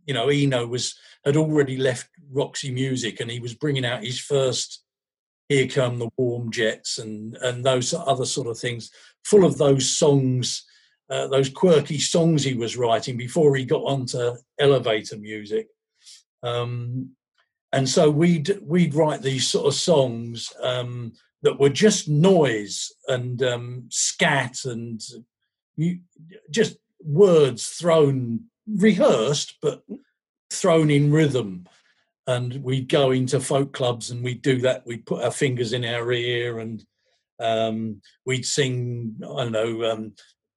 You 0.06 0.14
know, 0.14 0.28
Eno 0.28 0.66
was 0.66 0.94
had 1.24 1.36
already 1.36 1.76
left 1.76 2.08
Roxy 2.30 2.70
Music, 2.70 3.20
and 3.20 3.30
he 3.30 3.40
was 3.40 3.54
bringing 3.54 3.86
out 3.86 4.04
his 4.04 4.20
first 4.20 4.84
here 5.48 5.66
Come 5.66 5.98
the 5.98 6.10
Warm 6.16 6.50
Jets 6.50 6.98
and, 6.98 7.36
and 7.36 7.64
those 7.64 7.94
other 7.94 8.26
sort 8.26 8.48
of 8.48 8.58
things, 8.58 8.90
full 9.24 9.44
of 9.44 9.58
those 9.58 9.90
songs, 9.90 10.64
uh, 11.10 11.26
those 11.28 11.48
quirky 11.48 11.98
songs 11.98 12.44
he 12.44 12.54
was 12.54 12.76
writing 12.76 13.16
before 13.16 13.56
he 13.56 13.64
got 13.64 13.82
onto 13.82 14.32
elevator 14.58 15.16
music. 15.16 15.68
Um, 16.42 17.10
and 17.72 17.88
so 17.88 18.10
we'd 18.10 18.58
we'd 18.62 18.94
write 18.94 19.22
these 19.22 19.46
sort 19.46 19.66
of 19.66 19.74
songs 19.74 20.52
um, 20.62 21.12
that 21.42 21.58
were 21.58 21.68
just 21.68 22.08
noise 22.08 22.92
and 23.06 23.42
um, 23.42 23.84
scat 23.90 24.64
and 24.64 25.00
you, 25.76 26.00
just 26.50 26.76
words 27.02 27.68
thrown 27.68 28.44
rehearsed 28.66 29.56
but 29.62 29.82
thrown 30.50 30.90
in 30.90 31.12
rhythm 31.12 31.66
and 32.28 32.62
we'd 32.62 32.90
go 32.90 33.10
into 33.10 33.40
folk 33.40 33.72
clubs 33.72 34.10
and 34.10 34.22
we'd 34.22 34.42
do 34.42 34.60
that. 34.60 34.86
We'd 34.86 35.06
put 35.06 35.24
our 35.24 35.30
fingers 35.30 35.72
in 35.72 35.82
our 35.84 36.12
ear 36.12 36.58
and 36.58 36.84
um, 37.40 38.02
we'd 38.26 38.44
sing 38.44 39.14
i 39.22 39.44
don't 39.44 39.52
know 39.52 39.84
um, 39.84 40.12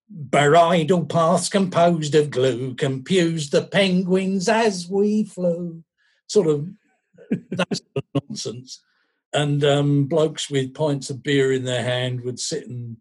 bridle 0.10 1.06
paths 1.06 1.48
composed 1.48 2.16
of 2.16 2.30
glue 2.30 2.74
confused 2.74 3.52
the 3.52 3.62
penguins 3.62 4.50
as 4.50 4.90
we 4.90 5.24
flew. 5.24 5.84
Sort 6.28 6.48
of 6.48 6.68
that 7.52 7.78
sort 7.78 7.90
of 7.96 8.04
nonsense. 8.28 8.84
And 9.34 9.64
um, 9.64 10.06
blokes 10.08 10.50
with 10.50 10.74
pints 10.74 11.10
of 11.10 11.24
beer 11.24 11.54
in 11.54 11.64
their 11.64 11.84
hand 11.84 12.22
would 12.22 12.40
sit 12.40 12.68
and 12.68 12.98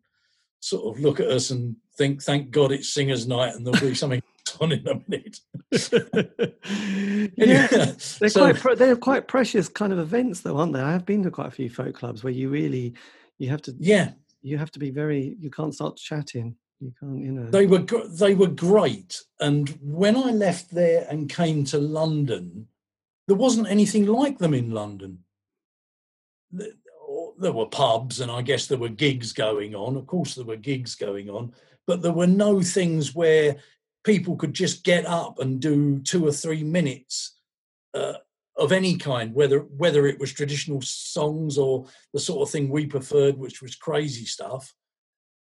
sort 0.61 0.97
of 0.97 1.03
look 1.03 1.19
at 1.19 1.27
us 1.27 1.51
and 1.51 1.75
think, 1.97 2.23
"Thank 2.23 2.53
God 2.53 2.71
it's 2.71 2.93
singers' 2.93 3.27
night, 3.27 3.57
and 3.57 3.67
there'll 3.67 3.81
be 3.81 3.97
something 3.97 4.23
on 4.61 4.73
in 4.73 4.87
a 4.87 5.01
minute." 5.09 5.41
yeah, 7.37 7.67
they're 8.19 8.29
so, 8.29 8.55
quite 8.55 8.79
they're 8.79 8.97
quite 8.97 9.29
precious 9.29 9.69
kind 9.69 9.93
of 9.93 9.99
events, 9.99 10.41
though, 10.41 10.57
aren't 10.57 10.73
they? 10.73 10.81
I 10.81 10.93
have 10.93 11.07
been 11.07 11.23
to 11.25 11.31
quite 11.31 11.49
a 11.49 11.53
few 11.53 11.71
folk 11.71 11.95
clubs 11.95 12.25
where 12.25 12.33
you 12.33 12.49
really 12.49 12.95
you 13.39 13.49
have 13.51 13.63
to 13.63 13.75
yeah 13.79 14.13
you 14.43 14.59
have 14.59 14.71
to 14.73 14.79
be 14.79 14.91
very 14.91 15.37
you 15.39 15.51
can't 15.51 15.75
start 15.75 15.97
chatting. 15.97 16.57
You 16.81 16.95
can't, 16.99 17.21
you 17.21 17.33
know. 17.33 17.51
They 17.51 17.67
were 17.67 17.81
they 18.09 18.35
were 18.35 18.49
great, 18.49 19.21
and 19.41 19.69
when 19.83 20.17
I 20.17 20.31
left 20.31 20.71
there 20.71 21.07
and 21.11 21.29
came 21.29 21.65
to 21.67 21.79
London, 21.79 22.69
there 23.27 23.37
wasn't 23.37 23.69
anything 23.69 24.07
like 24.07 24.39
them 24.39 24.55
in 24.55 24.71
London 24.71 25.19
there 27.41 27.53
were 27.53 27.67
pubs 27.67 28.21
and 28.21 28.31
I 28.31 28.43
guess 28.43 28.67
there 28.67 28.79
were 28.79 28.89
gigs 28.89 29.33
going 29.33 29.75
on. 29.75 29.97
Of 29.97 30.07
course, 30.07 30.35
there 30.35 30.45
were 30.45 30.57
gigs 30.57 30.95
going 30.95 31.31
on, 31.31 31.53
but 31.87 32.03
there 32.03 32.13
were 32.13 32.27
no 32.27 32.63
things 32.63 33.15
where 33.15 33.57
people 34.05 34.37
could 34.37 34.55
just 34.55 34.85
get 34.85 35.07
up 35.07 35.39
and 35.39 35.61
do 35.61 36.01
two 36.01 36.27
or 36.27 36.33
three 36.33 36.65
minutes 36.65 37.39
uh, 37.95 38.15
of 38.57 38.73
any 38.73 38.97
kind, 38.97 39.35
whether 39.35 39.61
whether 39.61 40.07
it 40.07 40.19
was 40.19 40.33
traditional 40.33 40.81
songs 40.83 41.59
or 41.59 41.87
the 42.13 42.21
sort 42.21 42.47
of 42.47 42.53
thing 42.53 42.69
we 42.69 42.87
preferred, 42.87 43.37
which 43.37 43.63
was 43.63 43.75
crazy 43.75 44.25
stuff. 44.25 44.73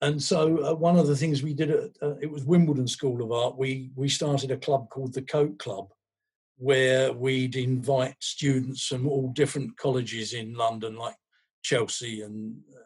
And 0.02 0.22
so, 0.22 0.64
uh, 0.64 0.74
one 0.76 0.98
of 0.98 1.08
the 1.08 1.16
things 1.16 1.44
we 1.44 1.54
did 1.54 1.72
at 1.72 1.92
uh, 2.02 2.16
it 2.22 2.32
was 2.32 2.46
Wimbledon 2.46 2.88
School 2.88 3.22
of 3.22 3.32
Art. 3.32 3.58
We 3.58 3.92
we 3.96 4.08
started 4.08 4.52
a 4.52 4.58
club 4.58 4.90
called 4.90 5.14
the 5.14 5.22
Coat 5.22 5.60
Club, 5.60 5.90
where 6.58 7.12
we'd 7.12 7.56
invite 7.56 8.16
students 8.20 8.86
from 8.86 9.08
all 9.08 9.30
different 9.30 9.78
colleges 9.78 10.34
in 10.34 10.54
London, 10.54 10.96
like 10.96 11.16
Chelsea 11.64 12.22
and 12.22 12.56
uh, 12.74 12.80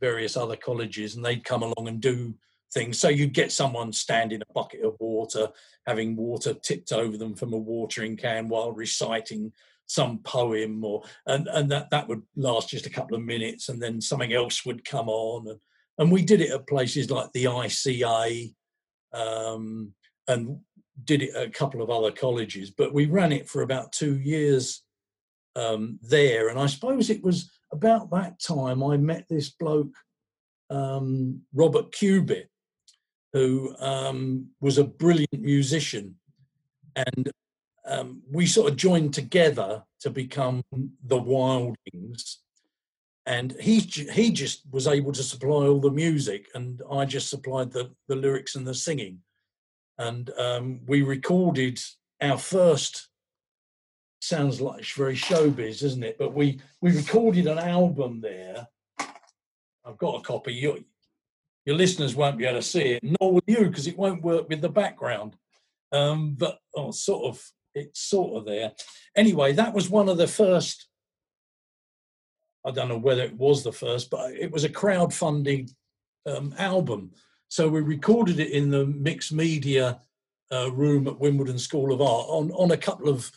various 0.00 0.36
other 0.36 0.56
colleges, 0.56 1.16
and 1.16 1.24
they'd 1.24 1.44
come 1.44 1.62
along 1.62 1.88
and 1.88 2.00
do 2.00 2.34
things. 2.72 2.98
So 2.98 3.08
you'd 3.08 3.34
get 3.34 3.52
someone 3.52 3.92
stand 3.92 4.32
in 4.32 4.42
a 4.42 4.52
bucket 4.52 4.82
of 4.82 4.96
water, 4.98 5.48
having 5.86 6.16
water 6.16 6.54
tipped 6.54 6.92
over 6.92 7.16
them 7.16 7.34
from 7.34 7.52
a 7.52 7.58
watering 7.58 8.16
can 8.16 8.48
while 8.48 8.72
reciting 8.72 9.52
some 9.86 10.18
poem, 10.20 10.84
or 10.84 11.02
and 11.26 11.48
and 11.48 11.70
that 11.70 11.90
that 11.90 12.08
would 12.08 12.22
last 12.36 12.70
just 12.70 12.86
a 12.86 12.90
couple 12.90 13.16
of 13.16 13.22
minutes, 13.22 13.68
and 13.68 13.80
then 13.80 14.00
something 14.00 14.32
else 14.32 14.64
would 14.64 14.84
come 14.84 15.08
on, 15.08 15.48
and 15.48 15.60
and 15.98 16.10
we 16.10 16.22
did 16.22 16.40
it 16.40 16.50
at 16.50 16.66
places 16.66 17.10
like 17.10 17.30
the 17.32 17.44
ICA, 17.44 18.54
um, 19.12 19.92
and 20.28 20.58
did 21.04 21.22
it 21.22 21.34
at 21.34 21.48
a 21.48 21.50
couple 21.50 21.82
of 21.82 21.90
other 21.90 22.10
colleges, 22.10 22.70
but 22.70 22.94
we 22.94 23.06
ran 23.06 23.32
it 23.32 23.48
for 23.48 23.62
about 23.62 23.92
two 23.92 24.18
years 24.18 24.82
um, 25.56 25.98
there, 26.02 26.48
and 26.48 26.58
I 26.58 26.66
suppose 26.66 27.10
it 27.10 27.22
was 27.22 27.50
about 27.72 28.10
that 28.10 28.40
time 28.40 28.82
I 28.82 28.96
met 28.96 29.26
this 29.28 29.50
bloke, 29.50 29.94
um, 30.70 31.42
Robert 31.52 31.92
Cubitt, 31.92 32.48
who 33.32 33.74
um, 33.78 34.48
was 34.60 34.78
a 34.78 34.84
brilliant 34.84 35.40
musician. 35.40 36.16
And 36.94 37.30
um, 37.86 38.22
we 38.30 38.46
sort 38.46 38.70
of 38.70 38.76
joined 38.76 39.14
together 39.14 39.82
to 40.00 40.10
become 40.10 40.62
the 41.04 41.18
Wildings. 41.18 42.38
And 43.24 43.54
he 43.60 43.78
he 43.78 44.32
just 44.32 44.62
was 44.72 44.88
able 44.88 45.12
to 45.12 45.22
supply 45.22 45.66
all 45.68 45.80
the 45.80 45.92
music, 45.92 46.48
and 46.56 46.82
I 46.90 47.04
just 47.04 47.30
supplied 47.30 47.70
the, 47.70 47.92
the 48.08 48.16
lyrics 48.16 48.56
and 48.56 48.66
the 48.66 48.74
singing. 48.74 49.20
And 49.96 50.28
um, 50.36 50.80
we 50.86 51.02
recorded 51.02 51.80
our 52.20 52.36
first 52.36 53.08
sounds 54.22 54.60
like 54.60 54.84
very 54.84 55.14
showbiz, 55.14 55.82
isn't 55.82 56.02
it? 56.02 56.16
But 56.18 56.32
we 56.32 56.60
we 56.80 56.92
recorded 56.92 57.46
an 57.46 57.58
album 57.58 58.20
there. 58.20 58.66
I've 59.84 59.98
got 59.98 60.20
a 60.20 60.22
copy. 60.22 60.54
Your 60.54 60.78
your 61.64 61.76
listeners 61.76 62.16
won't 62.16 62.38
be 62.38 62.44
able 62.44 62.58
to 62.58 62.62
see 62.62 62.92
it, 62.92 63.02
nor 63.02 63.34
will 63.34 63.42
you, 63.46 63.66
because 63.66 63.86
it 63.86 63.98
won't 63.98 64.22
work 64.22 64.48
with 64.48 64.60
the 64.60 64.68
background. 64.68 65.36
Um, 65.92 66.34
but 66.38 66.58
oh, 66.74 66.90
sort 66.90 67.24
of, 67.26 67.44
it's 67.74 68.00
sort 68.00 68.36
of 68.36 68.46
there. 68.46 68.72
Anyway, 69.16 69.52
that 69.52 69.74
was 69.74 69.90
one 69.90 70.08
of 70.08 70.16
the 70.16 70.26
first. 70.26 70.88
I 72.64 72.70
don't 72.70 72.88
know 72.88 72.98
whether 72.98 73.22
it 73.22 73.36
was 73.36 73.62
the 73.62 73.72
first, 73.72 74.10
but 74.10 74.32
it 74.32 74.50
was 74.50 74.64
a 74.64 74.68
crowdfunding 74.68 75.70
um, 76.26 76.54
album. 76.58 77.12
So 77.48 77.68
we 77.68 77.80
recorded 77.80 78.40
it 78.40 78.50
in 78.50 78.70
the 78.70 78.86
mixed 78.86 79.32
media 79.32 80.00
uh, 80.52 80.70
room 80.72 81.06
at 81.06 81.18
Wimbledon 81.18 81.58
School 81.58 81.92
of 81.92 82.00
Art 82.00 82.26
on 82.28 82.50
on 82.52 82.70
a 82.70 82.76
couple 82.76 83.08
of 83.08 83.30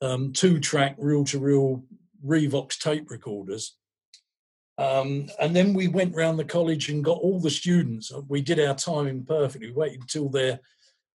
um, 0.00 0.32
two 0.32 0.58
track 0.60 0.96
reel 0.98 1.24
to 1.24 1.38
reel 1.38 1.84
Revox 2.24 2.78
tape 2.78 3.10
recorders. 3.10 3.76
Um, 4.78 5.28
and 5.40 5.56
then 5.56 5.72
we 5.72 5.88
went 5.88 6.14
round 6.14 6.38
the 6.38 6.44
college 6.44 6.90
and 6.90 7.04
got 7.04 7.18
all 7.18 7.40
the 7.40 7.50
students. 7.50 8.12
We 8.28 8.42
did 8.42 8.60
our 8.60 8.74
timing 8.74 9.24
perfectly. 9.24 9.68
We 9.68 9.74
waited 9.74 10.02
until 10.02 10.28
their 10.28 10.60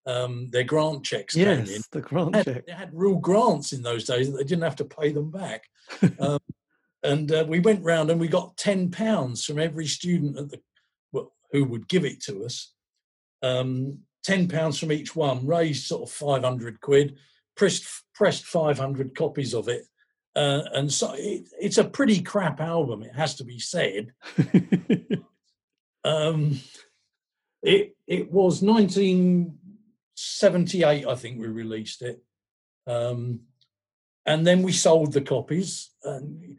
um, 0.08 0.50
their 0.50 0.64
grant 0.64 1.04
checks 1.04 1.36
yes, 1.36 1.68
came 1.68 1.76
in. 1.76 1.82
the 1.92 2.02
grant 2.02 2.32
they 2.32 2.40
had, 2.40 2.46
check. 2.46 2.66
They 2.66 2.74
had 2.74 2.90
real 2.92 3.18
grants 3.18 3.72
in 3.72 3.84
those 3.84 4.06
days 4.06 4.32
that 4.32 4.38
they 4.38 4.44
didn't 4.44 4.64
have 4.64 4.78
to 4.78 4.86
pay 4.86 5.12
them 5.12 5.30
back. 5.30 5.66
um, 6.20 6.40
and 7.04 7.32
uh, 7.32 7.46
we 7.48 7.60
went 7.60 7.84
round 7.84 8.10
and 8.10 8.20
we 8.20 8.28
got 8.28 8.58
ten 8.58 8.90
pounds 8.90 9.46
from 9.46 9.60
every 9.60 9.86
student 9.86 10.40
at 10.40 10.50
the 10.50 10.60
well, 11.12 11.34
who 11.52 11.66
would 11.66 11.88
give 11.88 12.04
it 12.04 12.22
to 12.24 12.46
us. 12.46 12.74
Um, 13.44 14.00
ten 14.24 14.48
pounds 14.48 14.80
from 14.80 14.92
each 14.92 15.16
one, 15.16 15.46
raised 15.46 15.86
sort 15.86 16.10
of 16.10 16.12
five 16.12 16.44
hundred 16.44 16.82
quid 16.82 17.18
pressed 17.56 17.86
pressed 18.14 18.46
500 18.46 19.16
copies 19.16 19.54
of 19.54 19.68
it 19.68 19.86
uh, 20.36 20.62
and 20.74 20.92
so 20.92 21.14
it, 21.18 21.48
it's 21.60 21.78
a 21.78 21.84
pretty 21.84 22.22
crap 22.22 22.62
album 22.62 23.04
it 23.04 23.16
has 23.16 23.36
to 23.36 23.44
be 23.44 23.60
said. 23.60 24.14
Um, 26.04 26.60
it 27.62 27.96
it 28.08 28.32
was 28.32 28.64
1978 28.64 31.06
i 31.06 31.16
think 31.16 31.40
we 31.40 31.48
released 31.48 32.02
it. 32.02 32.24
Um, 32.88 33.42
and 34.26 34.48
then 34.48 34.64
we 34.64 34.72
sold 34.72 35.14
the 35.14 35.22
copies 35.22 35.92
and 36.04 36.58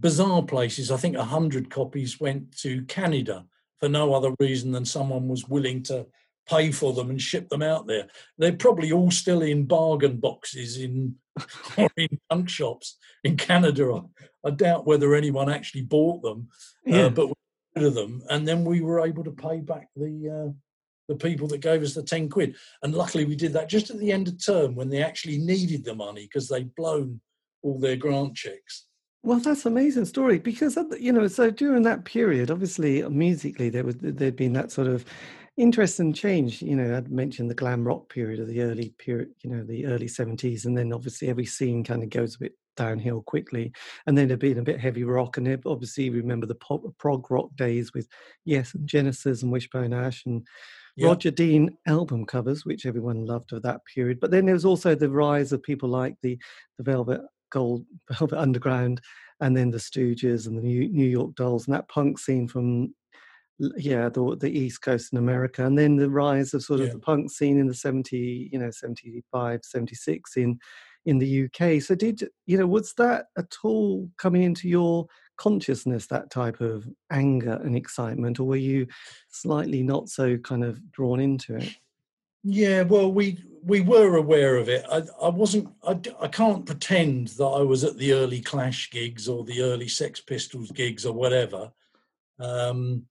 bizarre 0.00 0.42
places 0.42 0.90
i 0.90 0.96
think 0.96 1.16
100 1.16 1.70
copies 1.70 2.18
went 2.20 2.58
to 2.58 2.82
canada 2.86 3.46
for 3.78 3.88
no 3.88 4.12
other 4.12 4.34
reason 4.40 4.72
than 4.72 4.84
someone 4.84 5.28
was 5.28 5.48
willing 5.48 5.84
to 5.84 6.04
pay 6.48 6.72
for 6.72 6.92
them 6.92 7.10
and 7.10 7.20
ship 7.20 7.48
them 7.48 7.62
out 7.62 7.86
there. 7.86 8.08
They're 8.38 8.52
probably 8.52 8.92
all 8.92 9.10
still 9.10 9.42
in 9.42 9.66
bargain 9.66 10.18
boxes 10.18 10.78
in 10.78 11.16
or 11.78 11.88
in 11.96 12.18
junk 12.30 12.48
shops 12.48 12.96
in 13.24 13.36
Canada. 13.36 14.02
I, 14.44 14.48
I, 14.48 14.50
doubt 14.50 14.86
whether 14.86 15.14
anyone 15.14 15.50
actually 15.50 15.82
bought 15.82 16.22
them, 16.22 16.48
uh, 16.86 16.90
yeah. 16.90 17.04
uh, 17.04 17.10
but 17.10 17.28
we 17.28 17.34
rid 17.76 17.86
of 17.86 17.94
them, 17.94 18.22
and 18.30 18.46
then 18.46 18.64
we 18.64 18.80
were 18.80 19.00
able 19.00 19.24
to 19.24 19.30
pay 19.30 19.60
back 19.60 19.88
the 19.94 20.48
uh, 20.48 20.52
the 21.08 21.16
people 21.16 21.48
that 21.48 21.58
gave 21.58 21.82
us 21.82 21.94
the 21.94 22.02
ten 22.02 22.28
quid. 22.28 22.56
And 22.82 22.94
luckily, 22.94 23.24
we 23.24 23.36
did 23.36 23.52
that 23.52 23.68
just 23.68 23.90
at 23.90 23.98
the 23.98 24.12
end 24.12 24.28
of 24.28 24.44
term 24.44 24.74
when 24.74 24.88
they 24.88 25.02
actually 25.02 25.38
needed 25.38 25.84
the 25.84 25.94
money 25.94 26.22
because 26.22 26.48
they'd 26.48 26.74
blown 26.74 27.20
all 27.62 27.78
their 27.78 27.96
grant 27.96 28.34
checks. 28.34 28.86
Well, 29.24 29.40
that's 29.40 29.66
an 29.66 29.72
amazing 29.72 30.04
story 30.06 30.38
because 30.38 30.78
you 30.98 31.12
know. 31.12 31.26
So 31.28 31.50
during 31.50 31.82
that 31.82 32.04
period, 32.04 32.50
obviously, 32.50 33.02
musically, 33.08 33.68
there 33.68 33.84
was 33.84 33.96
there'd 33.98 34.36
been 34.36 34.52
that 34.54 34.72
sort 34.72 34.86
of 34.86 35.04
interesting 35.58 36.12
change. 36.12 36.62
You 36.62 36.76
know, 36.76 36.96
I'd 36.96 37.10
mentioned 37.10 37.50
the 37.50 37.54
glam 37.54 37.86
rock 37.86 38.08
period 38.08 38.40
of 38.40 38.46
the 38.46 38.62
early 38.62 38.94
period, 38.98 39.30
you 39.42 39.50
know, 39.50 39.62
the 39.64 39.86
early 39.86 40.06
70s. 40.06 40.64
And 40.64 40.78
then 40.78 40.92
obviously 40.92 41.28
every 41.28 41.44
scene 41.44 41.84
kind 41.84 42.02
of 42.02 42.10
goes 42.10 42.36
a 42.36 42.38
bit 42.38 42.52
downhill 42.76 43.22
quickly. 43.22 43.72
And 44.06 44.16
then 44.16 44.28
there'd 44.28 44.40
been 44.40 44.58
a 44.58 44.62
bit 44.62 44.80
heavy 44.80 45.04
rock. 45.04 45.36
And 45.36 45.60
obviously 45.66 46.10
remember 46.10 46.46
the 46.46 46.54
pop, 46.54 46.82
prog 46.98 47.30
rock 47.30 47.48
days 47.56 47.92
with 47.92 48.08
Yes 48.44 48.74
and 48.74 48.88
Genesis 48.88 49.42
and 49.42 49.52
Wishbone 49.52 49.92
Ash 49.92 50.24
and. 50.24 50.46
Roger 51.00 51.30
Dean 51.30 51.76
album 51.86 52.26
covers, 52.26 52.64
which 52.64 52.84
everyone 52.84 53.24
loved 53.24 53.52
of 53.52 53.62
that 53.62 53.82
period. 53.94 54.18
But 54.18 54.32
then 54.32 54.46
there 54.46 54.54
was 54.54 54.64
also 54.64 54.96
the 54.96 55.08
rise 55.08 55.52
of 55.52 55.62
people 55.62 55.88
like 55.88 56.16
the, 56.22 56.36
the 56.76 56.82
Velvet 56.82 57.20
Gold, 57.52 57.84
Velvet 58.18 58.36
Underground, 58.36 59.00
and 59.40 59.56
then 59.56 59.70
the 59.70 59.78
Stooges 59.78 60.48
and 60.48 60.58
the 60.58 60.62
New, 60.62 60.88
New 60.88 61.06
York 61.06 61.36
Dolls 61.36 61.68
and 61.68 61.74
that 61.76 61.88
punk 61.88 62.18
scene 62.18 62.48
from 62.48 62.92
yeah 63.76 64.08
the 64.08 64.36
the 64.40 64.50
east 64.50 64.82
coast 64.82 65.12
in 65.12 65.18
america 65.18 65.66
and 65.66 65.76
then 65.76 65.96
the 65.96 66.08
rise 66.08 66.54
of 66.54 66.62
sort 66.62 66.78
of 66.80 66.86
yeah. 66.86 66.92
the 66.92 66.98
punk 67.00 67.30
scene 67.30 67.58
in 67.58 67.66
the 67.66 67.74
70 67.74 68.50
you 68.52 68.58
know 68.58 68.70
75 68.70 69.60
76 69.64 70.36
in 70.36 70.58
in 71.08 71.18
the 71.18 71.44
UK. 71.44 71.80
So 71.82 71.94
did 71.94 72.28
you 72.46 72.58
know 72.58 72.66
was 72.66 72.92
that 72.98 73.26
at 73.36 73.54
all 73.64 74.10
coming 74.18 74.42
into 74.42 74.68
your 74.68 75.06
consciousness 75.36 76.06
that 76.08 76.30
type 76.30 76.60
of 76.60 76.86
anger 77.10 77.58
and 77.64 77.74
excitement, 77.74 78.38
or 78.38 78.44
were 78.44 78.56
you 78.56 78.86
slightly 79.30 79.82
not 79.82 80.10
so 80.10 80.36
kind 80.36 80.62
of 80.62 80.92
drawn 80.92 81.18
into 81.18 81.56
it? 81.56 81.76
Yeah, 82.44 82.82
well, 82.82 83.10
we 83.10 83.42
we 83.62 83.80
were 83.80 84.16
aware 84.16 84.56
of 84.56 84.68
it. 84.68 84.84
I, 84.90 85.02
I 85.22 85.30
wasn't. 85.30 85.68
I, 85.82 85.98
I 86.20 86.28
can't 86.28 86.66
pretend 86.66 87.28
that 87.28 87.44
I 87.44 87.62
was 87.62 87.84
at 87.84 87.96
the 87.96 88.12
early 88.12 88.42
Clash 88.42 88.90
gigs 88.90 89.28
or 89.28 89.44
the 89.44 89.62
early 89.62 89.88
Sex 89.88 90.20
Pistols 90.20 90.70
gigs 90.72 91.06
or 91.06 91.14
whatever. 91.14 91.72
Um, 92.38 93.06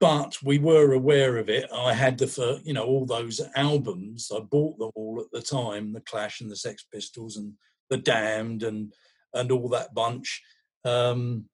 but 0.00 0.36
we 0.42 0.58
were 0.58 0.92
aware 0.92 1.36
of 1.36 1.48
it. 1.48 1.70
I 1.72 1.92
had 1.92 2.18
the, 2.18 2.60
you 2.64 2.72
know, 2.72 2.84
all 2.84 3.06
those 3.06 3.40
albums. 3.54 4.30
I 4.34 4.40
bought 4.40 4.78
them 4.78 4.90
all 4.94 5.20
at 5.20 5.30
the 5.32 5.42
time: 5.42 5.92
the 5.92 6.00
Clash 6.00 6.40
and 6.40 6.50
the 6.50 6.56
Sex 6.56 6.84
Pistols 6.92 7.36
and 7.36 7.52
the 7.90 7.96
Damned 7.96 8.62
and 8.62 8.92
and 9.34 9.52
all 9.52 9.68
that 9.70 9.94
bunch. 9.94 10.42
Um, 10.84 11.46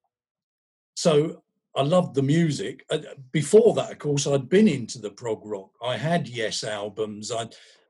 so 0.95 1.43
I 1.75 1.83
loved 1.83 2.15
the 2.15 2.23
music. 2.23 2.85
Uh, 2.91 2.99
before 3.33 3.75
that, 3.75 3.93
of 3.93 3.99
course, 3.99 4.27
I'd 4.27 4.49
been 4.49 4.69
into 4.69 4.99
the 4.99 5.11
prog 5.11 5.41
rock. 5.45 5.71
I 5.83 5.97
had 5.97 6.29
Yes 6.29 6.65
albums. 6.65 7.33
I, 7.33 7.49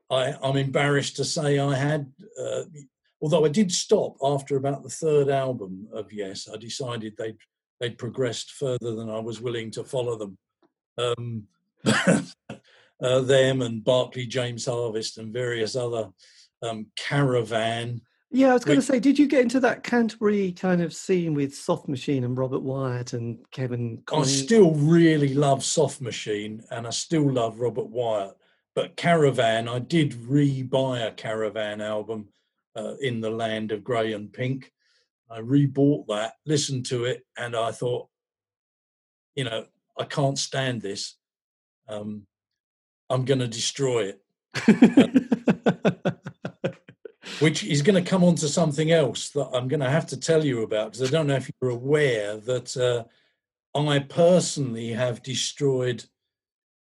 I 0.09 0.35
am 0.41 0.57
embarrassed 0.57 1.17
to 1.17 1.25
say 1.25 1.59
I 1.59 1.75
had, 1.75 2.11
uh, 2.39 2.63
although 3.21 3.45
I 3.45 3.49
did 3.49 3.71
stop 3.71 4.15
after 4.23 4.55
about 4.55 4.83
the 4.83 4.89
third 4.89 5.29
album 5.29 5.87
of 5.91 6.13
Yes. 6.13 6.47
I 6.51 6.57
decided 6.57 7.15
they'd 7.17 7.37
they'd 7.79 7.97
progressed 7.97 8.51
further 8.51 8.95
than 8.95 9.09
I 9.09 9.19
was 9.19 9.41
willing 9.41 9.71
to 9.71 9.83
follow 9.83 10.17
them. 10.17 10.37
Um, 10.97 11.43
uh, 11.85 13.19
them 13.21 13.61
and 13.61 13.83
Barclay 13.83 14.25
James 14.25 14.65
Harvest 14.65 15.17
and 15.17 15.33
various 15.33 15.75
other 15.75 16.09
um, 16.61 16.87
Caravan. 16.95 18.01
Yeah, 18.31 18.49
I 18.49 18.53
was 18.53 18.65
going 18.65 18.79
to 18.79 18.85
say, 18.85 18.99
did 18.99 19.19
you 19.19 19.27
get 19.27 19.41
into 19.41 19.59
that 19.59 19.83
Canterbury 19.83 20.53
kind 20.53 20.81
of 20.81 20.93
scene 20.93 21.35
with 21.35 21.53
Soft 21.53 21.87
Machine 21.87 22.23
and 22.23 22.35
Robert 22.35 22.61
Wyatt 22.63 23.13
and 23.13 23.37
Kevin? 23.51 24.01
I 24.11 24.23
still 24.23 24.71
really 24.71 25.35
love 25.35 25.63
Soft 25.63 26.01
Machine 26.01 26.63
and 26.71 26.87
I 26.87 26.89
still 26.89 27.31
love 27.31 27.59
Robert 27.59 27.89
Wyatt. 27.89 28.35
But 28.73 28.95
Caravan, 28.95 29.67
I 29.67 29.77
did 29.77 30.15
re-buy 30.15 31.01
a 31.01 31.11
Caravan 31.11 31.79
album 31.79 32.29
uh, 32.75 32.95
in 33.01 33.21
the 33.21 33.29
land 33.29 33.71
of 33.71 33.83
grey 33.83 34.13
and 34.13 34.33
pink. 34.33 34.71
I 35.33 35.39
rebought 35.39 36.07
that, 36.07 36.33
listened 36.45 36.85
to 36.87 37.05
it, 37.05 37.25
and 37.37 37.55
I 37.55 37.71
thought, 37.71 38.07
you 39.35 39.43
know, 39.45 39.65
I 39.99 40.05
can't 40.05 40.37
stand 40.37 40.81
this. 40.81 41.15
Um, 41.89 42.27
I'm 43.09 43.25
going 43.25 43.39
to 43.39 43.47
destroy 43.47 44.13
it. 44.13 44.19
which 47.39 47.63
is 47.63 47.81
going 47.81 48.01
to 48.01 48.09
come 48.09 48.23
on 48.23 48.35
to 48.35 48.47
something 48.47 48.91
else 48.91 49.29
that 49.31 49.49
I'm 49.53 49.67
going 49.67 49.79
to 49.79 49.89
have 49.89 50.05
to 50.07 50.17
tell 50.17 50.45
you 50.45 50.61
about 50.61 50.91
because 50.91 51.07
I 51.07 51.11
don't 51.11 51.27
know 51.27 51.35
if 51.35 51.49
you're 51.61 51.71
aware 51.71 52.37
that 52.37 52.77
uh, 52.77 53.03
I 53.75 53.99
personally 53.99 54.93
have 54.93 55.23
destroyed 55.23 56.05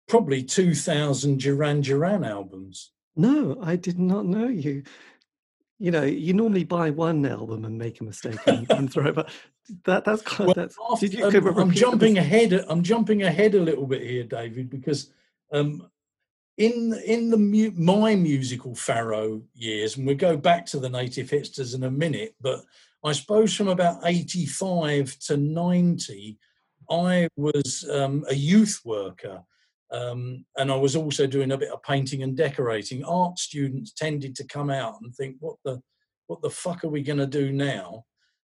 probably 0.08 0.42
2,000 0.42 1.40
Duran 1.40 1.80
Duran 1.80 2.24
albums. 2.24 2.92
No, 3.16 3.58
I 3.62 3.76
did 3.76 3.98
not 3.98 4.26
know 4.26 4.48
you. 4.48 4.84
You 5.78 5.90
know, 5.90 6.04
you 6.04 6.32
normally 6.32 6.64
buy 6.64 6.90
one 6.90 7.26
album 7.26 7.64
and 7.64 7.76
make 7.76 8.00
a 8.00 8.04
mistake 8.04 8.38
and, 8.46 8.70
and 8.70 8.90
throw 8.92 9.08
it. 9.08 9.14
But 9.14 9.30
that 9.84 10.04
that's 10.04 10.22
kind 10.22 10.46
well, 10.48 10.54
that's. 10.54 10.76
After, 10.90 11.06
you, 11.06 11.26
um, 11.26 11.58
I'm 11.58 11.70
jumping 11.70 12.18
ahead. 12.18 12.52
I'm 12.68 12.82
jumping 12.82 13.22
ahead 13.22 13.54
a 13.54 13.60
little 13.60 13.86
bit 13.86 14.02
here, 14.02 14.24
David, 14.24 14.70
because 14.70 15.12
um, 15.52 15.86
in 16.56 16.98
in 17.04 17.30
the 17.30 17.36
mu- 17.36 17.72
my 17.76 18.14
musical 18.14 18.74
Pharaoh 18.74 19.42
years, 19.54 19.96
and 19.96 20.06
we'll 20.06 20.16
go 20.16 20.36
back 20.36 20.66
to 20.66 20.78
the 20.78 20.88
Native 20.88 21.28
Hipsters 21.28 21.74
in 21.74 21.84
a 21.84 21.90
minute, 21.90 22.34
but 22.40 22.64
I 23.04 23.12
suppose 23.12 23.54
from 23.54 23.68
about 23.68 24.00
85 24.04 25.16
to 25.26 25.36
90, 25.36 26.38
I 26.90 27.28
was 27.36 27.88
um, 27.90 28.24
a 28.28 28.34
youth 28.34 28.80
worker. 28.84 29.42
Um, 29.92 30.44
and 30.56 30.70
I 30.70 30.76
was 30.76 30.96
also 30.96 31.26
doing 31.26 31.52
a 31.52 31.58
bit 31.58 31.70
of 31.70 31.82
painting 31.82 32.22
and 32.22 32.36
decorating. 32.36 33.04
Art 33.04 33.38
students 33.38 33.92
tended 33.92 34.34
to 34.36 34.44
come 34.44 34.70
out 34.70 34.96
and 35.02 35.14
think, 35.14 35.36
"What 35.40 35.56
the, 35.64 35.80
what 36.26 36.42
the 36.42 36.50
fuck 36.50 36.84
are 36.84 36.88
we 36.88 37.02
going 37.02 37.18
to 37.18 37.26
do 37.26 37.52
now?" 37.52 38.04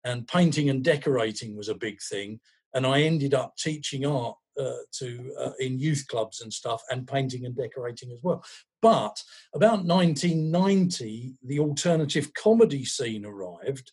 And 0.05 0.27
painting 0.27 0.69
and 0.69 0.85
decorating 0.85 1.57
was 1.57 1.69
a 1.69 1.75
big 1.75 2.01
thing. 2.03 2.41
And 2.75 2.87
I 2.87 3.03
ended 3.03 3.35
up 3.35 3.57
teaching 3.57 4.05
art 4.05 4.37
uh, 4.59 4.73
to 4.93 5.33
uh, 5.39 5.53
in 5.61 5.79
youth 5.79 6.07
clubs 6.09 6.41
and 6.43 6.53
stuff, 6.53 6.83
and 6.91 7.07
painting 7.07 7.47
and 7.47 7.57
decorating 7.57 8.13
as 8.13 8.19
well. 8.23 8.45
But 8.83 9.23
about 9.55 9.85
1990, 9.85 11.35
the 11.45 11.59
alternative 11.61 12.33
comedy 12.35 12.85
scene 12.85 13.25
arrived, 13.25 13.93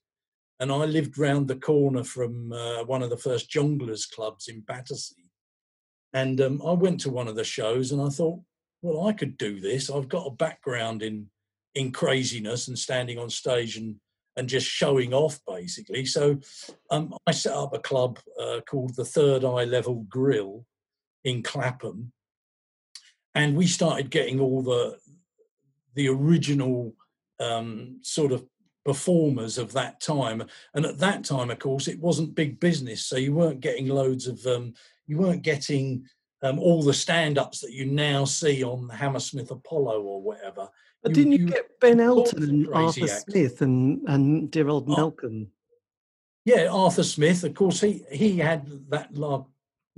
and 0.60 0.72
I 0.72 0.86
lived 0.86 1.18
round 1.18 1.48
the 1.48 1.56
corner 1.56 2.04
from 2.04 2.52
uh, 2.52 2.84
one 2.84 3.04
of 3.04 3.10
the 3.10 3.18
first 3.18 3.50
Jongleurs 3.50 4.10
clubs 4.10 4.48
in 4.48 4.62
Battersea. 4.62 5.29
And 6.14 6.42
um, 6.42 6.62
I 6.66 6.72
went 6.72 7.00
to 7.02 7.10
one 7.10 7.28
of 7.28 7.36
the 7.36 7.44
shows, 7.44 7.92
and 7.92 8.02
I 8.02 8.10
thought, 8.10 8.42
well, 8.82 9.08
I 9.08 9.14
could 9.14 9.38
do 9.38 9.60
this. 9.60 9.90
I've 9.90 10.10
got 10.10 10.28
a 10.28 10.32
background 10.32 11.04
in 11.04 11.30
in 11.76 11.92
craziness 11.92 12.68
and 12.68 12.78
standing 12.78 13.20
on 13.20 13.30
stage 13.30 13.78
and 13.78 13.98
and 14.36 14.48
just 14.48 14.68
showing 14.68 15.14
off 15.14 15.40
basically. 15.46 16.06
So 16.06 16.40
um, 16.90 17.14
I 17.28 17.32
set 17.32 17.54
up 17.54 17.74
a 17.74 17.80
club 17.80 18.20
uh, 18.42 18.62
called 18.68 18.96
the 18.96 19.06
Third 19.06 19.44
Eye 19.44 19.66
Level 19.66 20.06
Grill 20.10 20.66
in 21.24 21.44
Clapham, 21.44 22.14
and 23.36 23.56
we 23.56 23.68
started 23.68 24.10
getting 24.10 24.40
all 24.40 24.62
the 24.62 24.98
the 25.96 26.08
original 26.08 26.94
um, 27.40 28.00
sort 28.02 28.32
of 28.32 28.46
performers 28.86 29.58
of 29.58 29.72
that 29.74 30.02
time. 30.02 30.44
And 30.74 30.86
at 30.86 30.98
that 31.00 31.24
time, 31.24 31.50
of 31.50 31.60
course, 31.60 31.88
it 31.88 32.00
wasn't 32.00 32.36
big 32.36 32.60
business, 32.60 33.06
so 33.06 33.18
you 33.18 33.34
weren't 33.34 33.60
getting 33.60 33.88
loads 33.88 34.28
of 34.28 34.46
um, 34.46 34.74
you 35.08 35.18
weren't 35.18 35.42
getting 35.42 36.06
um, 36.42 36.60
all 36.60 36.82
the 36.82 36.94
stand-ups 36.94 37.60
that 37.62 37.74
you 37.74 37.86
now 37.86 38.26
see 38.26 38.64
on 38.64 38.90
Hammersmith 38.90 39.52
Apollo 39.52 40.02
or 40.02 40.22
whatever. 40.22 40.70
But 41.04 41.10
you, 41.10 41.16
didn't 41.16 41.32
you, 41.34 41.38
you, 41.40 41.46
get 41.48 41.80
Ben 41.80 42.00
Elton 42.00 42.44
and 42.44 42.74
Arthur 42.74 43.06
act. 43.06 43.32
Smith 43.32 43.62
and 43.62 44.02
and 44.08 44.52
dear 44.52 44.70
old 44.70 44.88
Malcolm? 44.88 45.48
Yeah, 46.46 46.68
Arthur 46.72 47.04
Smith. 47.04 47.44
Of 47.44 47.54
course, 47.54 47.82
he 47.82 48.04
he 48.12 48.38
had 48.38 48.70
that 48.90 49.14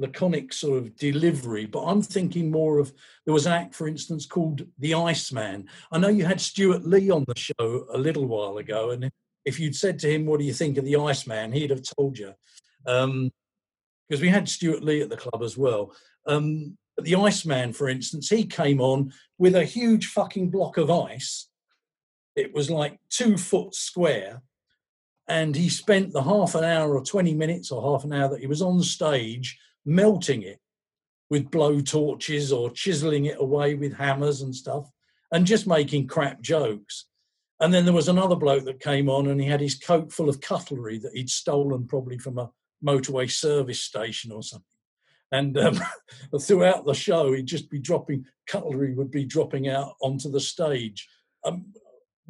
laconic 0.01 0.51
sort 0.51 0.79
of 0.79 0.95
delivery. 0.97 1.65
But 1.65 1.83
I'm 1.83 2.01
thinking 2.01 2.51
more 2.51 2.79
of 2.79 2.91
there 3.25 3.33
was 3.33 3.45
an 3.45 3.53
act, 3.53 3.75
for 3.75 3.87
instance, 3.87 4.25
called 4.25 4.65
The 4.79 4.95
Iceman. 4.95 5.69
I 5.91 5.99
know 5.99 6.09
you 6.09 6.25
had 6.25 6.41
Stewart 6.41 6.85
Lee 6.85 7.09
on 7.09 7.23
the 7.27 7.37
show 7.37 7.85
a 7.93 7.97
little 7.97 8.25
while 8.25 8.57
ago, 8.57 8.89
and 8.89 9.09
if 9.45 9.59
you'd 9.59 9.75
said 9.75 9.99
to 9.99 10.11
him, 10.11 10.25
"What 10.25 10.39
do 10.39 10.45
you 10.45 10.53
think 10.53 10.77
of 10.77 10.85
The 10.85 10.97
Iceman?" 10.97 11.53
he'd 11.53 11.69
have 11.69 11.83
told 11.97 12.17
you. 12.17 12.33
because 12.83 13.05
um, 13.05 13.31
we 14.09 14.29
had 14.29 14.49
Stewart 14.49 14.83
Lee 14.83 15.01
at 15.01 15.09
the 15.09 15.17
club 15.17 15.43
as 15.43 15.57
well. 15.57 15.93
Um, 16.25 16.77
the 17.01 17.15
Iceman, 17.15 17.73
for 17.73 17.89
instance, 17.89 18.29
he 18.29 18.45
came 18.45 18.81
on 18.81 19.13
with 19.37 19.55
a 19.55 19.65
huge 19.65 20.07
fucking 20.07 20.49
block 20.49 20.77
of 20.77 20.91
ice. 20.91 21.47
It 22.35 22.53
was 22.53 22.69
like 22.69 22.99
two 23.09 23.37
foot 23.37 23.75
square. 23.75 24.41
And 25.27 25.55
he 25.55 25.69
spent 25.69 26.11
the 26.11 26.23
half 26.23 26.55
an 26.55 26.63
hour 26.63 26.95
or 26.95 27.03
20 27.03 27.33
minutes 27.35 27.71
or 27.71 27.81
half 27.81 28.03
an 28.03 28.13
hour 28.13 28.29
that 28.29 28.41
he 28.41 28.47
was 28.47 28.61
on 28.61 28.81
stage 28.81 29.57
melting 29.85 30.43
it 30.43 30.59
with 31.29 31.51
blow 31.51 31.79
torches 31.79 32.51
or 32.51 32.69
chiseling 32.71 33.25
it 33.25 33.37
away 33.39 33.75
with 33.75 33.93
hammers 33.93 34.41
and 34.41 34.53
stuff 34.53 34.89
and 35.31 35.45
just 35.45 35.67
making 35.67 36.07
crap 36.07 36.41
jokes. 36.41 37.05
And 37.59 37.73
then 37.73 37.85
there 37.85 37.93
was 37.93 38.09
another 38.09 38.35
bloke 38.35 38.65
that 38.65 38.79
came 38.79 39.09
on 39.09 39.27
and 39.27 39.39
he 39.39 39.47
had 39.47 39.61
his 39.61 39.75
coat 39.75 40.11
full 40.11 40.29
of 40.29 40.41
cutlery 40.41 40.97
that 40.99 41.13
he'd 41.13 41.29
stolen 41.29 41.87
probably 41.87 42.17
from 42.17 42.37
a 42.37 42.49
motorway 42.83 43.31
service 43.31 43.81
station 43.81 44.31
or 44.31 44.43
something. 44.43 44.65
And 45.31 45.57
um, 45.57 45.79
throughout 46.41 46.85
the 46.85 46.93
show, 46.93 47.31
he'd 47.31 47.45
just 47.45 47.69
be 47.69 47.79
dropping 47.79 48.25
cutlery 48.47 48.93
would 48.93 49.11
be 49.11 49.23
dropping 49.23 49.69
out 49.69 49.93
onto 50.01 50.29
the 50.29 50.39
stage. 50.39 51.07
Um, 51.45 51.67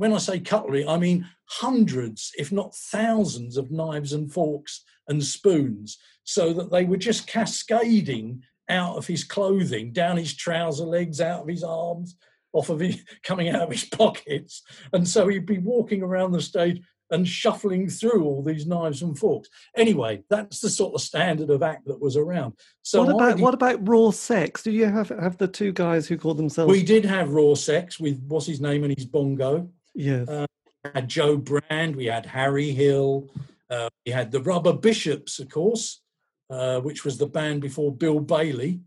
when 0.02 0.14
I 0.14 0.18
say 0.18 0.40
cutlery, 0.40 0.84
I 0.88 0.98
mean 0.98 1.28
hundreds, 1.46 2.32
if 2.36 2.52
not 2.52 2.74
thousands, 2.74 3.56
of 3.56 3.70
knives 3.70 4.14
and 4.14 4.34
forks 4.34 4.84
and 5.08 5.24
spoons, 5.24 6.00
so 6.24 6.54
that 6.54 6.72
they 6.72 6.86
were 6.86 6.98
just 6.98 7.28
cascading 7.28 8.42
out 8.68 8.98
of 8.98 9.06
his 9.06 9.24
clothing, 9.24 9.92
down 9.92 10.18
his 10.18 10.34
trouser 10.34 10.86
legs, 10.86 11.22
out 11.22 11.44
of 11.44 11.48
his 11.48 11.64
arms, 11.64 12.18
off 12.52 12.70
of 12.70 12.80
his, 12.80 13.00
coming 13.24 13.50
out 13.50 13.62
of 13.62 13.70
his 13.70 13.86
pockets. 13.86 14.64
And 14.92 15.08
so 15.08 15.28
he'd 15.28 15.46
be 15.46 15.60
walking 15.60 16.02
around 16.02 16.32
the 16.32 16.42
stage 16.42 16.82
and 17.12 17.28
shuffling 17.28 17.88
through 17.88 18.24
all 18.24 18.42
these 18.42 18.66
knives 18.66 19.04
and 19.04 19.16
forks. 19.16 19.50
Anyway, 19.78 20.24
that's 20.32 20.62
the 20.62 20.70
sort 20.72 20.96
of 20.96 21.02
standard 21.02 21.52
of 21.52 21.62
act 21.62 21.86
that 21.86 22.02
was 22.02 22.18
around. 22.18 22.54
So 22.82 23.04
what 23.04 23.14
about 23.14 23.38
I, 23.38 23.42
what 23.42 23.54
about 23.54 23.88
raw 23.88 24.10
sex? 24.10 24.64
Do 24.64 24.72
you 24.72 24.86
have 24.86 25.10
have 25.10 25.38
the 25.38 25.48
two 25.48 25.74
guys 25.74 26.08
who 26.08 26.18
called 26.18 26.38
themselves? 26.38 26.72
We 26.72 26.82
did 26.82 27.06
have 27.06 27.30
raw 27.30 27.54
sex 27.54 28.00
with 28.00 28.20
what's 28.28 28.48
his 28.48 28.62
name 28.62 28.84
and 28.84 28.96
his 28.98 29.06
bongo. 29.06 29.70
Yes. 29.94 30.28
Uh, 30.28 30.46
we 30.84 30.92
had 30.94 31.08
Jo 31.08 31.38
Brand. 31.38 31.96
We 31.96 32.06
had 32.06 32.26
Harry 32.26 32.72
Hill. 32.72 33.30
Uh, 33.70 33.90
we 34.06 34.12
had 34.12 34.32
the 34.32 34.42
Rubber 34.42 34.74
Bishops, 34.74 35.40
of 35.40 35.50
course, 35.50 36.02
uh, 36.50 36.80
which 36.82 37.06
was 37.06 37.18
the 37.18 37.28
band 37.28 37.62
before 37.62 37.96
Bill 37.96 38.20
Bailey. 38.20 38.82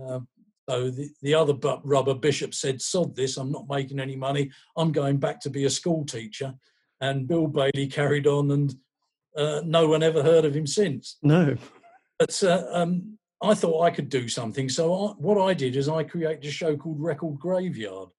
Uh, 0.00 0.20
so 0.68 0.90
the, 0.90 1.10
the 1.22 1.34
other 1.34 1.54
rubber 1.82 2.14
bishop 2.14 2.54
said, 2.54 2.80
sod 2.80 3.16
this, 3.16 3.36
I'm 3.36 3.50
not 3.50 3.68
making 3.68 3.98
any 3.98 4.14
money. 4.14 4.50
I'm 4.76 4.92
going 4.92 5.18
back 5.18 5.40
to 5.40 5.50
be 5.50 5.64
a 5.64 5.70
school 5.70 6.04
teacher 6.04 6.54
and 7.02 7.26
Bill 7.26 7.48
Bailey 7.48 7.88
carried 7.88 8.26
on, 8.26 8.50
and 8.52 8.74
uh, 9.36 9.60
no 9.64 9.88
one 9.88 10.02
ever 10.02 10.22
heard 10.22 10.44
of 10.44 10.54
him 10.54 10.66
since. 10.66 11.18
No. 11.22 11.56
But 12.18 12.42
uh, 12.44 12.64
um, 12.70 13.18
I 13.42 13.54
thought 13.54 13.82
I 13.82 13.90
could 13.90 14.08
do 14.08 14.28
something. 14.28 14.68
So 14.68 14.94
I, 14.94 15.12
what 15.18 15.42
I 15.42 15.52
did 15.52 15.74
is 15.74 15.88
I 15.88 16.04
created 16.04 16.44
a 16.44 16.50
show 16.50 16.76
called 16.76 17.00
Record 17.00 17.40
Graveyard. 17.40 18.10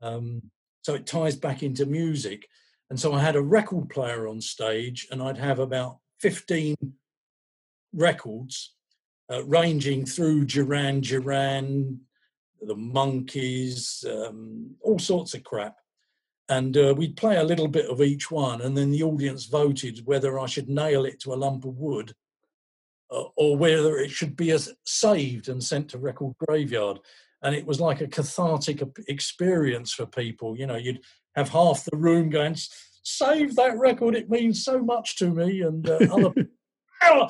Um, 0.00 0.40
so 0.82 0.94
it 0.94 1.06
ties 1.06 1.36
back 1.36 1.62
into 1.62 1.86
music. 1.86 2.48
And 2.90 3.00
so 3.00 3.12
I 3.12 3.20
had 3.20 3.36
a 3.36 3.42
record 3.42 3.88
player 3.88 4.28
on 4.28 4.40
stage, 4.40 5.08
and 5.10 5.22
I'd 5.22 5.38
have 5.38 5.58
about 5.58 5.98
15 6.20 6.76
records 7.94 8.74
uh, 9.30 9.44
ranging 9.44 10.04
through 10.04 10.44
Duran 10.44 11.00
Duran, 11.00 12.00
the 12.60 12.74
Monkees, 12.74 14.04
um, 14.06 14.74
all 14.82 14.98
sorts 14.98 15.34
of 15.34 15.42
crap. 15.42 15.76
And 16.48 16.76
uh, 16.76 16.94
we'd 16.96 17.16
play 17.16 17.36
a 17.38 17.44
little 17.44 17.68
bit 17.68 17.86
of 17.86 18.02
each 18.02 18.30
one, 18.30 18.60
and 18.60 18.76
then 18.76 18.90
the 18.90 19.04
audience 19.04 19.46
voted 19.46 20.02
whether 20.04 20.38
I 20.38 20.46
should 20.46 20.68
nail 20.68 21.06
it 21.06 21.18
to 21.20 21.32
a 21.32 21.36
lump 21.36 21.64
of 21.64 21.78
wood 21.78 22.14
uh, 23.10 23.24
or 23.36 23.56
whether 23.56 23.96
it 23.98 24.10
should 24.10 24.36
be 24.36 24.50
as 24.50 24.72
saved 24.84 25.48
and 25.48 25.62
sent 25.62 25.90
to 25.90 25.98
record 25.98 26.34
graveyard. 26.46 26.98
And 27.42 27.54
it 27.54 27.66
was 27.66 27.80
like 27.80 28.00
a 28.00 28.06
cathartic 28.06 28.82
experience 29.08 29.92
for 29.92 30.06
people. 30.06 30.56
You 30.56 30.66
know, 30.66 30.76
you'd 30.76 31.00
have 31.34 31.48
half 31.48 31.84
the 31.84 31.96
room 31.96 32.30
going, 32.30 32.56
"Save 33.02 33.56
that 33.56 33.78
record! 33.78 34.14
It 34.14 34.30
means 34.30 34.64
so 34.64 34.78
much 34.78 35.16
to 35.16 35.30
me." 35.30 35.62
And 35.62 35.88
uh, 35.88 35.98
other, 36.10 36.32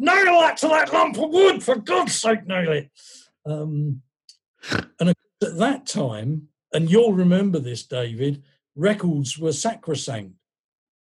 nail 0.00 0.40
that 0.40 0.56
to 0.58 0.68
that 0.68 0.92
lump 0.92 1.18
of 1.18 1.30
wood 1.30 1.62
for 1.62 1.76
God's 1.76 2.14
sake, 2.14 2.46
nail 2.46 2.72
it. 2.72 2.90
Um, 3.46 4.02
and 4.98 5.10
at 5.10 5.16
that 5.40 5.86
time, 5.86 6.48
and 6.72 6.90
you'll 6.90 7.12
remember 7.12 7.58
this, 7.58 7.84
David, 7.86 8.42
records 8.74 9.38
were 9.38 9.52
sacrosanct. 9.52 10.34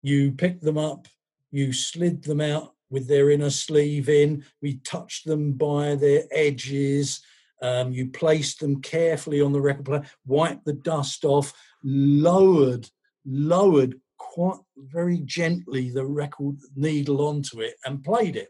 You 0.02 0.32
picked 0.32 0.62
them 0.62 0.78
up, 0.78 1.06
you 1.50 1.72
slid 1.72 2.24
them 2.24 2.40
out 2.40 2.74
with 2.90 3.06
their 3.06 3.30
inner 3.30 3.50
sleeve 3.50 4.08
in, 4.08 4.44
we 4.60 4.78
touched 4.78 5.26
them 5.26 5.52
by 5.52 5.94
their 5.94 6.24
edges. 6.32 7.22
Um, 7.62 7.92
you 7.92 8.11
placed 8.11 8.61
them 8.61 8.81
carefully 8.81 9.40
on 9.40 9.53
the 9.53 9.61
record 9.61 9.85
player, 9.85 10.05
wiped 10.27 10.64
the 10.64 10.73
dust 10.73 11.25
off, 11.25 11.53
lowered, 11.85 12.88
lowered 13.27 14.01
quite 14.18 14.61
very 14.77 15.18
gently 15.18 15.90
the 15.90 16.07
record 16.07 16.57
needle 16.75 17.27
onto 17.27 17.61
it, 17.61 17.75
and 17.85 18.05
played 18.05 18.37
it. 18.37 18.49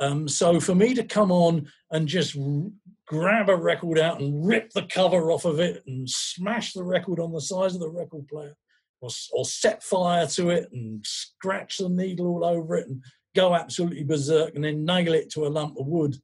Um, 0.00 0.26
so 0.26 0.58
for 0.58 0.74
me 0.74 0.94
to 0.94 1.04
come 1.04 1.30
on 1.30 1.68
and 1.90 2.08
just 2.08 2.36
r- 2.36 2.64
grab 3.06 3.48
a 3.48 3.56
record 3.56 3.98
out 3.98 4.20
and 4.20 4.44
rip 4.46 4.70
the 4.70 4.82
cover 4.82 5.30
off 5.30 5.44
of 5.44 5.60
it 5.60 5.84
and 5.86 6.08
smash 6.08 6.72
the 6.72 6.82
record 6.82 7.20
on 7.20 7.32
the 7.32 7.40
sides 7.40 7.74
of 7.74 7.80
the 7.80 7.90
record 7.90 8.26
player, 8.26 8.56
or, 9.00 9.10
or 9.32 9.44
set 9.44 9.82
fire 9.82 10.26
to 10.26 10.50
it 10.50 10.68
and 10.72 11.04
scratch 11.06 11.78
the 11.78 11.88
needle 11.88 12.26
all 12.26 12.44
over 12.44 12.76
it 12.76 12.88
and 12.88 13.04
go 13.36 13.54
absolutely 13.54 14.04
berserk 14.04 14.54
and 14.54 14.64
then 14.64 14.84
nail 14.84 15.14
it 15.14 15.30
to 15.30 15.46
a 15.46 15.48
lump 15.48 15.78
of 15.78 15.86
wood 15.86 16.16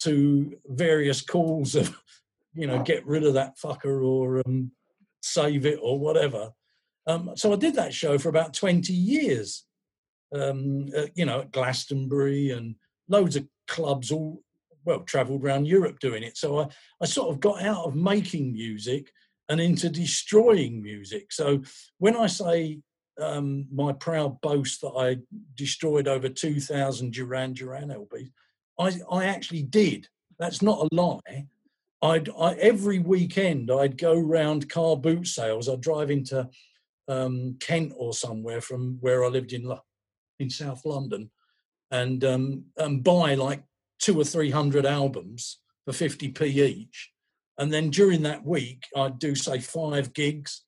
to 0.00 0.56
various 0.66 1.20
calls 1.20 1.74
of, 1.74 1.96
you 2.54 2.66
know, 2.66 2.82
get 2.82 3.06
rid 3.06 3.24
of 3.24 3.34
that 3.34 3.58
fucker 3.58 4.04
or 4.06 4.42
um, 4.46 4.70
save 5.22 5.66
it 5.66 5.78
or 5.82 5.98
whatever. 5.98 6.50
Um, 7.06 7.32
so 7.36 7.52
I 7.52 7.56
did 7.56 7.74
that 7.74 7.94
show 7.94 8.18
for 8.18 8.28
about 8.28 8.54
20 8.54 8.92
years, 8.92 9.64
um, 10.34 10.86
uh, 10.96 11.06
you 11.14 11.24
know, 11.24 11.40
at 11.40 11.52
Glastonbury 11.52 12.50
and 12.50 12.74
loads 13.08 13.36
of 13.36 13.46
clubs 13.66 14.10
all 14.10 14.42
well 14.84 15.00
traveled 15.00 15.44
around 15.44 15.66
Europe 15.66 15.98
doing 16.00 16.22
it. 16.22 16.36
So 16.36 16.60
I, 16.60 16.68
I 17.00 17.06
sort 17.06 17.30
of 17.30 17.40
got 17.40 17.62
out 17.62 17.84
of 17.84 17.94
making 17.94 18.52
music 18.52 19.10
and 19.48 19.60
into 19.60 19.88
destroying 19.88 20.82
music. 20.82 21.32
So 21.32 21.62
when 21.98 22.16
I 22.16 22.26
say 22.26 22.80
um, 23.20 23.66
my 23.72 23.92
proud 23.92 24.40
boast 24.40 24.80
that 24.82 24.92
I 24.96 25.18
destroyed 25.54 26.08
over 26.08 26.28
2,000 26.28 27.12
Duran 27.12 27.54
Duran 27.54 27.88
LPs, 27.88 28.30
I, 28.78 28.92
I 29.10 29.24
actually 29.26 29.62
did. 29.62 30.08
That's 30.38 30.62
not 30.62 30.86
a 30.90 30.94
lie. 30.94 31.46
I'd 32.00 32.28
I, 32.38 32.54
every 32.54 33.00
weekend 33.00 33.70
I'd 33.70 33.98
go 33.98 34.18
round 34.18 34.70
car 34.70 34.96
boot 34.96 35.26
sales. 35.26 35.68
I'd 35.68 35.80
drive 35.80 36.10
into 36.10 36.48
um, 37.08 37.56
Kent 37.60 37.92
or 37.96 38.12
somewhere 38.12 38.60
from 38.60 38.98
where 39.00 39.24
I 39.24 39.28
lived 39.28 39.52
in 39.52 39.72
in 40.38 40.50
South 40.50 40.84
London, 40.84 41.30
and 41.90 42.22
um, 42.24 42.64
and 42.76 43.02
buy 43.02 43.34
like 43.34 43.64
two 43.98 44.20
or 44.20 44.24
three 44.24 44.50
hundred 44.50 44.86
albums 44.86 45.58
for 45.84 45.92
50p 45.92 46.42
each. 46.42 47.10
And 47.58 47.72
then 47.72 47.90
during 47.90 48.22
that 48.22 48.44
week, 48.44 48.84
I'd 48.94 49.18
do 49.18 49.34
say 49.34 49.58
five 49.58 50.12
gigs 50.12 50.62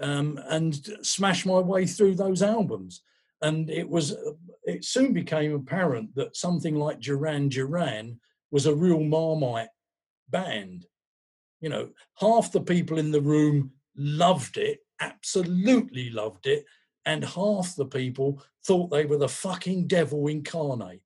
um, 0.00 0.38
and 0.48 0.74
smash 1.02 1.46
my 1.46 1.58
way 1.60 1.86
through 1.86 2.16
those 2.16 2.42
albums. 2.42 3.02
And 3.44 3.68
it 3.68 3.88
was, 3.88 4.16
it 4.64 4.84
soon 4.84 5.12
became 5.12 5.54
apparent 5.54 6.14
that 6.14 6.34
something 6.34 6.76
like 6.76 7.00
Duran 7.00 7.50
Duran 7.50 8.18
was 8.50 8.66
a 8.66 8.74
real 8.74 9.00
Marmite 9.00 9.68
band. 10.30 10.86
You 11.60 11.68
know, 11.68 11.90
half 12.18 12.52
the 12.52 12.60
people 12.60 12.98
in 12.98 13.10
the 13.10 13.20
room 13.20 13.72
loved 13.96 14.56
it, 14.56 14.80
absolutely 15.00 16.10
loved 16.10 16.46
it, 16.46 16.64
and 17.04 17.24
half 17.24 17.76
the 17.76 17.86
people 17.86 18.42
thought 18.66 18.90
they 18.90 19.04
were 19.04 19.18
the 19.18 19.28
fucking 19.28 19.86
devil 19.86 20.26
incarnate. 20.26 21.02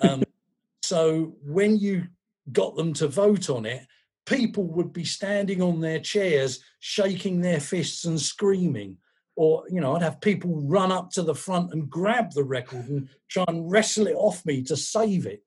Um, 0.00 0.22
so 0.82 1.34
when 1.42 1.76
you 1.76 2.04
got 2.50 2.76
them 2.76 2.94
to 2.94 3.08
vote 3.08 3.50
on 3.50 3.66
it, 3.66 3.86
people 4.24 4.64
would 4.64 4.92
be 4.92 5.04
standing 5.04 5.62
on 5.62 5.80
their 5.80 6.00
chairs, 6.00 6.60
shaking 6.80 7.40
their 7.40 7.60
fists 7.60 8.04
and 8.04 8.20
screaming. 8.20 8.96
Or, 9.38 9.62
you 9.70 9.80
know, 9.80 9.94
I'd 9.94 10.02
have 10.02 10.20
people 10.20 10.60
run 10.62 10.90
up 10.90 11.12
to 11.12 11.22
the 11.22 11.32
front 11.32 11.72
and 11.72 11.88
grab 11.88 12.32
the 12.32 12.42
record 12.42 12.88
and 12.88 13.08
try 13.28 13.44
and 13.46 13.70
wrestle 13.70 14.08
it 14.08 14.16
off 14.16 14.44
me 14.44 14.64
to 14.64 14.76
save 14.76 15.26
it. 15.26 15.44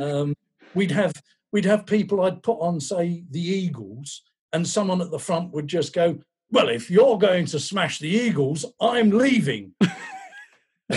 Um, 0.00 0.36
we'd 0.74 0.92
have 0.92 1.12
we'd 1.50 1.64
have 1.64 1.86
people 1.86 2.20
I'd 2.20 2.44
put 2.44 2.60
on, 2.60 2.78
say, 2.78 3.24
the 3.32 3.40
Eagles, 3.40 4.22
and 4.52 4.64
someone 4.64 5.00
at 5.00 5.10
the 5.10 5.18
front 5.18 5.52
would 5.52 5.66
just 5.66 5.92
go, 5.92 6.20
Well, 6.52 6.68
if 6.68 6.88
you're 6.88 7.18
going 7.18 7.46
to 7.46 7.58
smash 7.58 7.98
the 7.98 8.08
Eagles, 8.08 8.64
I'm 8.80 9.10
leaving. 9.10 9.74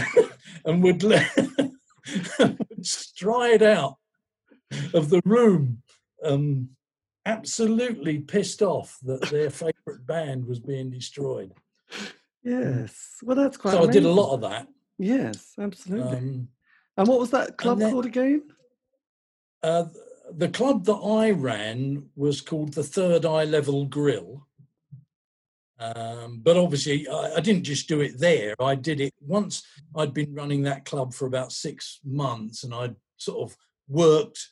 and 0.65 0.83
would 0.83 1.03
stride 2.83 3.63
out 3.63 3.95
of 4.93 5.09
the 5.09 5.21
room, 5.25 5.81
um, 6.23 6.69
absolutely 7.25 8.19
pissed 8.19 8.61
off 8.61 8.99
that 9.01 9.21
their 9.31 9.49
favourite 9.49 10.05
band 10.05 10.45
was 10.45 10.59
being 10.59 10.91
destroyed. 10.91 11.53
Yes, 12.43 13.17
well, 13.21 13.36
that's 13.36 13.58
quite. 13.58 13.71
So 13.71 13.84
amazing. 13.84 13.89
I 13.89 13.93
did 13.93 14.06
a 14.06 14.13
lot 14.13 14.34
of 14.34 14.41
that. 14.41 14.67
Yes, 14.97 15.54
absolutely. 15.60 16.17
Um, 16.17 16.47
and 16.97 17.08
what 17.08 17.19
was 17.19 17.32
that 17.32 17.58
club 17.58 17.80
then, 17.80 17.91
called 17.91 18.06
again? 18.06 18.43
Uh, 19.63 19.86
the 20.32 20.49
club 20.49 20.86
that 20.86 20.93
I 20.93 21.32
ran 21.32 22.10
was 22.15 22.41
called 22.41 22.73
the 22.73 22.84
Third 22.84 23.25
Eye 23.25 23.45
Level 23.45 23.86
Grill. 23.86 24.45
Um, 25.80 26.41
but 26.43 26.58
obviously, 26.58 27.08
I, 27.08 27.36
I, 27.38 27.39
didn't 27.39 27.63
just 27.63 27.88
do 27.88 28.02
it 28.02 28.19
there. 28.19 28.54
I 28.60 28.75
did 28.75 28.99
it 28.99 29.13
once. 29.21 29.63
I'd 29.95 30.13
been 30.13 30.34
running 30.34 30.63
that 30.63 30.84
club 30.84 31.13
for 31.13 31.25
about 31.25 31.54
six 31.54 31.99
months, 32.04 32.65
and 32.65 32.73
I'd 32.73 32.95
sort 33.15 33.49
of 33.49 33.58
worked 33.88 34.49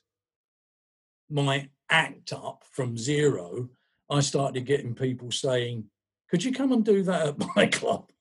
my 1.29 1.67
act 1.89 2.31
up 2.31 2.63
from 2.71 2.97
zero. 2.97 3.69
I 4.09 4.21
started 4.21 4.65
getting 4.65 4.95
people 4.95 5.31
saying, 5.31 5.85
"Could 6.29 6.43
you 6.43 6.51
come 6.51 6.71
and 6.71 6.83
do 6.83 7.03
that 7.03 7.27
at 7.27 7.37
my 7.55 7.67
club?" 7.67 8.11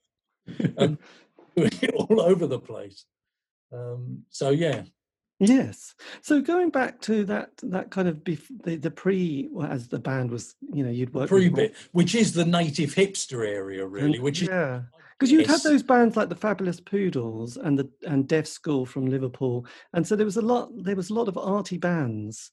and 0.77 0.99
doing 1.57 1.73
it 1.83 1.95
all 1.95 2.21
over 2.21 2.47
the 2.47 2.61
place. 2.61 3.05
Um, 3.73 4.23
so 4.31 4.51
yeah, 4.51 4.83
Yes. 5.39 5.95
So 6.23 6.41
going 6.41 6.71
back 6.71 7.01
to 7.03 7.25
that 7.25 7.51
that 7.65 7.91
kind 7.91 8.09
of 8.09 8.17
bef- 8.19 8.63
the, 8.65 8.77
the 8.77 8.91
pre 8.91 9.49
well, 9.51 9.71
as 9.71 9.89
the 9.89 9.99
band 9.99 10.31
was, 10.31 10.55
you 10.73 10.83
know, 10.83 10.91
you'd 10.91 11.13
work 11.13 11.29
pre 11.29 11.51
bit, 11.51 11.75
which 11.93 12.15
is 12.15 12.33
the 12.33 12.45
native 12.45 12.95
hipster 12.95 13.47
area, 13.47 13.87
really. 13.87 14.19
Which 14.19 14.43
yeah, 14.43 14.83
because 15.19 15.31
you'd 15.31 15.47
had 15.47 15.63
those 15.63 15.83
bands 15.83 16.17
like 16.17 16.31
the 16.31 16.37
Fabulous 16.37 16.81
Poodles 16.81 17.59
and 17.59 17.79
the 17.79 17.91
and 18.07 18.27
Deaf 18.27 18.47
School 18.47 18.87
from 18.87 19.07
Liverpool, 19.07 19.67
and 19.93 20.07
so 20.07 20.17
there 20.17 20.25
was 20.25 20.39
a 20.39 20.43
lot 20.43 20.71
there 20.75 20.97
was 20.97 21.11
a 21.11 21.15
lot 21.15 21.29
of 21.29 21.37
arty 21.37 21.77
bands 21.77 22.51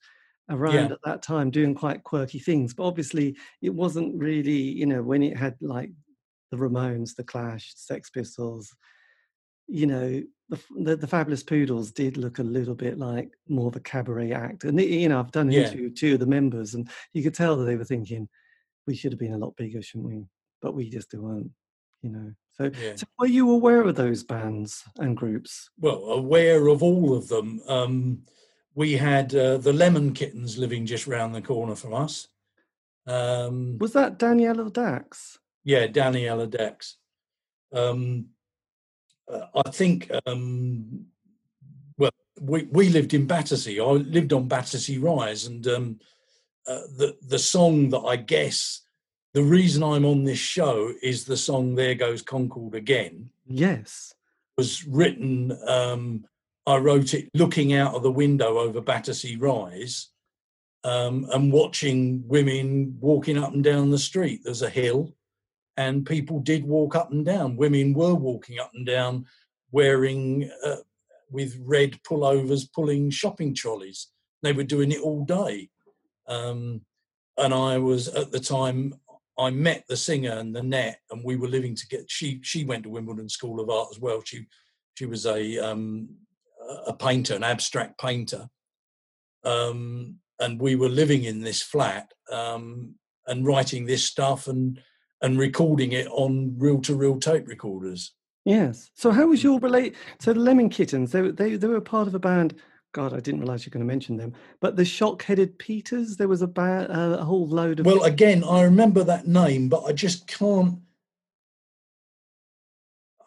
around 0.50 0.74
yeah. 0.74 0.94
at 0.94 1.00
that 1.06 1.22
time 1.22 1.52
doing 1.52 1.74
quite 1.74 2.04
quirky 2.04 2.40
things. 2.40 2.74
But 2.74 2.86
obviously, 2.86 3.36
it 3.62 3.74
wasn't 3.74 4.20
really, 4.20 4.52
you 4.52 4.86
know, 4.86 5.02
when 5.02 5.24
it 5.24 5.38
had 5.38 5.56
like 5.62 5.92
the 6.52 6.58
Ramones, 6.58 7.16
the 7.16 7.24
Clash, 7.24 7.74
Sex 7.76 8.10
Pistols, 8.10 8.76
you 9.68 9.88
know, 9.88 10.22
the, 10.50 10.60
the, 10.84 10.96
the 10.98 11.08
fabulous 11.08 11.44
poodles 11.44 11.92
did 11.92 12.18
look 12.18 12.40
a 12.40 12.44
little 12.44 12.76
bit 12.76 13.00
like 13.00 13.32
more 13.48 13.68
of 13.68 13.76
a 13.76 13.80
cabaret 13.80 14.32
act, 14.32 14.66
and 14.66 14.80
you 14.80 15.10
know 15.10 15.20
I've 15.20 15.32
done 15.32 15.48
an 15.48 15.54
yeah. 15.54 15.62
interview 15.62 15.86
with 15.86 15.96
two 15.96 16.14
of 16.14 16.20
the 16.20 16.26
members, 16.26 16.76
and 16.76 16.90
you 17.14 17.24
could 17.24 17.34
tell 17.34 17.56
that 17.56 17.66
they 17.66 17.76
were 17.76 17.86
thinking 17.86 18.28
we 18.86 18.96
should 18.96 19.12
have 19.12 19.20
been 19.20 19.34
a 19.34 19.38
lot 19.38 19.56
bigger, 19.56 19.82
shouldn't 19.82 20.08
we? 20.08 20.26
But 20.62 20.76
we 20.76 20.90
just 20.90 21.14
weren't, 21.14 21.52
you 22.02 22.12
know. 22.12 22.34
So, 22.54 22.70
yeah. 22.80 22.96
so 22.96 23.08
were 23.18 23.26
you 23.26 23.50
aware 23.50 23.82
of 23.82 23.96
those 23.96 24.24
bands 24.24 24.84
and 25.00 25.18
groups? 25.18 25.70
Well, 25.80 26.04
aware 26.04 26.68
of 26.68 26.84
all 26.84 27.16
of 27.16 27.28
them. 27.28 27.62
Um, 27.68 28.20
we 28.76 28.94
had 28.94 29.34
uh, 29.36 29.58
the 29.58 29.74
Lemon 29.74 30.14
Kittens 30.14 30.58
living 30.58 30.86
just 30.86 31.08
round 31.08 31.34
the 31.34 31.42
corner 31.42 31.76
from 31.76 31.94
us. 31.94 32.28
Um, 33.06 33.78
Was 33.80 33.94
that 33.94 34.18
Danielle 34.18 34.70
Dax? 34.70 35.40
Yeah, 35.64 35.88
Danielle 35.88 36.48
Dax. 36.48 36.98
Um, 37.72 38.28
uh, 39.32 39.48
I 39.66 39.70
think, 39.70 40.12
um, 40.26 41.06
well, 41.98 42.12
we, 42.42 42.64
we 42.64 42.90
lived 42.90 43.14
in 43.14 43.26
Battersea. 43.26 43.80
I 43.80 43.84
lived 43.84 44.34
on 44.34 44.48
Battersea 44.48 44.98
Rise, 44.98 45.46
and 45.46 45.66
um, 45.68 46.00
uh, 46.68 46.82
the 46.98 47.18
the 47.28 47.40
song 47.40 47.90
that 47.90 48.00
I 48.02 48.16
guess 48.16 48.82
the 49.34 49.44
reason 49.44 49.84
I'm 49.84 50.06
on 50.06 50.24
this 50.24 50.40
show 50.40 50.94
is 51.02 51.26
the 51.26 51.38
song 51.38 51.76
"There 51.76 51.96
Goes 51.96 52.22
Concorde 52.22 52.76
Again." 52.76 53.30
Yes, 53.46 54.14
was 54.58 54.86
written. 54.86 55.58
I 56.66 56.78
wrote 56.78 57.14
it 57.14 57.30
looking 57.34 57.74
out 57.74 57.94
of 57.94 58.04
the 58.04 58.12
window 58.12 58.60
over 58.60 58.82
Battersea 58.82 59.36
Rise. 59.36 60.10
Um, 60.86 61.28
and 61.32 61.54
watching 61.54 62.24
women 62.28 62.98
walking 63.00 63.38
up 63.38 63.54
and 63.54 63.64
down 63.64 63.90
the 63.90 63.98
street. 63.98 64.42
There's 64.44 64.64
a 64.64 64.70
hill, 64.70 65.16
and 65.78 66.06
people 66.06 66.42
did 66.42 66.66
walk 66.66 66.94
up 66.94 67.10
and 67.10 67.24
down. 67.24 67.56
Women 67.56 67.94
were 67.94 68.14
walking 68.14 68.60
up 68.60 68.72
and 68.74 68.86
down 68.86 69.26
wearing 69.72 70.52
uh, 70.66 70.76
with 71.32 71.58
red 71.62 72.00
pullovers, 72.04 72.72
pulling 72.74 73.10
shopping 73.10 73.54
trolleys. 73.56 74.08
They 74.42 74.52
were 74.52 74.64
doing 74.64 74.92
it 74.92 75.02
all 75.02 75.24
day. 75.26 75.70
Um, 76.28 76.82
and 77.38 77.54
I 77.54 77.78
was 77.78 78.08
at 78.10 78.32
the 78.32 78.40
time 78.40 78.94
I 79.38 79.50
met 79.50 79.86
the 79.88 79.98
singer 79.98 80.44
Nanette, 80.44 81.00
and 81.10 81.24
we 81.24 81.36
were 81.36 81.48
living 81.48 81.76
together. 81.76 82.06
She 82.08 82.40
she 82.44 82.64
went 82.64 82.84
to 82.84 82.90
Wimbledon 82.90 83.28
School 83.28 83.60
of 83.60 83.70
Art 83.70 83.90
as 83.92 84.00
well. 84.00 84.22
She 84.24 84.46
she 84.94 85.06
was 85.06 85.26
a 85.26 85.58
um, 85.60 86.10
a 86.88 86.94
painter, 86.94 87.36
an 87.36 87.44
abstract 87.44 88.00
painter, 88.00 88.48
um, 89.44 90.20
and 90.40 90.60
we 90.60 90.76
were 90.76 90.90
living 90.90 91.24
in 91.24 91.42
this 91.42 91.62
flat 91.62 92.12
um, 92.32 92.96
and 93.28 93.46
writing 93.46 93.86
this 93.86 94.04
stuff 94.04 94.48
and 94.48 94.80
and 95.22 95.40
recording 95.40 95.94
it 95.94 96.08
on 96.08 96.54
reel 96.58 96.82
to 96.82 96.96
reel 96.96 97.20
tape 97.20 97.48
recorders. 97.48 98.14
Yes. 98.46 98.92
So 98.94 99.12
how 99.12 99.28
was 99.28 99.42
your 99.44 99.60
relate? 99.60 99.96
So 100.20 100.34
the 100.34 100.40
Lemon 100.40 100.70
Kittens, 100.70 101.12
they 101.12 101.32
they 101.32 101.56
they 101.56 101.68
were 101.68 101.82
part 101.82 102.08
of 102.08 102.16
a 102.16 102.20
band. 102.20 102.56
God, 102.94 103.14
I 103.14 103.20
didn't 103.20 103.40
realize 103.40 103.66
you're 103.66 103.72
going 103.72 103.80
to 103.80 103.92
mention 103.92 104.18
them. 104.18 104.34
But 104.60 104.76
the 104.76 104.86
Shock-Headed 104.86 105.58
Peters, 105.58 106.16
there 106.16 106.28
was 106.28 106.44
a 106.44 106.48
band, 106.48 106.92
uh, 106.92 107.18
a 107.20 107.26
whole 107.26 107.48
load 107.48 107.80
of. 107.80 107.88
Well, 107.88 108.04
again, 108.04 108.44
I 108.44 108.62
remember 108.62 109.04
that 109.04 109.26
name, 109.26 109.68
but 109.68 109.84
I 109.86 109.94
just 109.94 110.28
can't. 110.28 110.80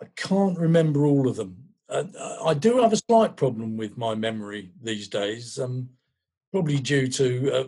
I 0.00 0.06
can't 0.14 0.56
remember 0.58 1.04
all 1.04 1.26
of 1.26 1.36
them. 1.36 1.65
Uh, 1.88 2.04
I 2.44 2.54
do 2.54 2.78
have 2.78 2.92
a 2.92 2.96
slight 2.96 3.36
problem 3.36 3.76
with 3.76 3.96
my 3.96 4.14
memory 4.14 4.72
these 4.82 5.08
days, 5.08 5.58
um, 5.58 5.88
probably 6.52 6.78
due 6.78 7.06
to 7.08 7.52
uh, 7.52 7.64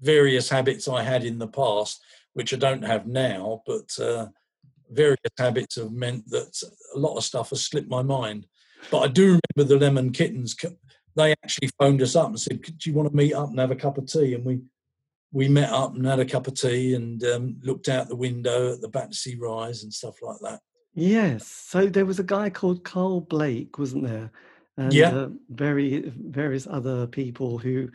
various 0.00 0.48
habits 0.48 0.88
I 0.88 1.02
had 1.02 1.24
in 1.24 1.38
the 1.38 1.48
past 1.48 2.02
which 2.36 2.52
I 2.52 2.58
don't 2.58 2.84
have 2.84 3.06
now, 3.06 3.62
but 3.64 3.98
uh, 3.98 4.26
various 4.90 5.16
habits 5.38 5.76
have 5.76 5.90
meant 5.90 6.28
that 6.28 6.62
a 6.94 6.98
lot 6.98 7.16
of 7.16 7.24
stuff 7.24 7.48
has 7.48 7.64
slipped 7.64 7.88
my 7.88 8.02
mind. 8.02 8.46
But 8.90 8.98
I 8.98 9.08
do 9.08 9.40
remember 9.56 9.74
the 9.74 9.80
Lemon 9.80 10.12
Kittens. 10.12 10.54
They 11.14 11.32
actually 11.32 11.70
phoned 11.78 12.02
us 12.02 12.14
up 12.14 12.28
and 12.28 12.38
said, 12.38 12.60
"Do 12.60 12.90
you 12.90 12.92
want 12.92 13.08
to 13.08 13.16
meet 13.16 13.32
up 13.32 13.48
and 13.48 13.58
have 13.58 13.70
a 13.70 13.74
cup 13.74 13.96
of 13.96 14.04
tea?" 14.04 14.34
And 14.34 14.44
we 14.44 14.60
we 15.32 15.48
met 15.48 15.70
up 15.70 15.94
and 15.94 16.04
had 16.04 16.18
a 16.18 16.26
cup 16.26 16.46
of 16.46 16.60
tea 16.60 16.92
and 16.92 17.24
um, 17.24 17.56
looked 17.62 17.88
out 17.88 18.08
the 18.08 18.16
window 18.16 18.74
at 18.74 18.82
the 18.82 18.88
Battersea 18.88 19.36
Rise 19.36 19.82
and 19.82 19.92
stuff 19.92 20.16
like 20.20 20.36
that. 20.42 20.60
Yes. 20.96 21.46
So 21.46 21.86
there 21.86 22.06
was 22.06 22.18
a 22.18 22.24
guy 22.24 22.50
called 22.50 22.82
Karl 22.82 23.20
Blake, 23.20 23.78
wasn't 23.78 24.04
there? 24.04 24.32
And, 24.78 24.92
yeah. 24.92 25.10
Uh, 25.10 25.28
very 25.50 26.12
various 26.16 26.66
other 26.66 27.06
people 27.06 27.58
who 27.58 27.88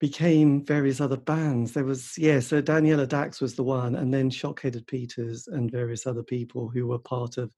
became 0.00 0.64
various 0.64 1.00
other 1.00 1.16
bands. 1.16 1.72
There 1.72 1.84
was, 1.84 2.16
yeah, 2.16 2.38
so 2.38 2.60
Danielle 2.60 3.04
Dax 3.04 3.40
was 3.40 3.56
the 3.56 3.64
one, 3.64 3.96
and 3.96 4.14
then 4.14 4.30
Shock-Headed 4.30 4.86
Peters 4.86 5.48
and 5.48 5.72
various 5.72 6.06
other 6.06 6.22
people 6.22 6.68
who 6.68 6.86
were 6.86 7.00
part 7.00 7.36
of. 7.36 7.50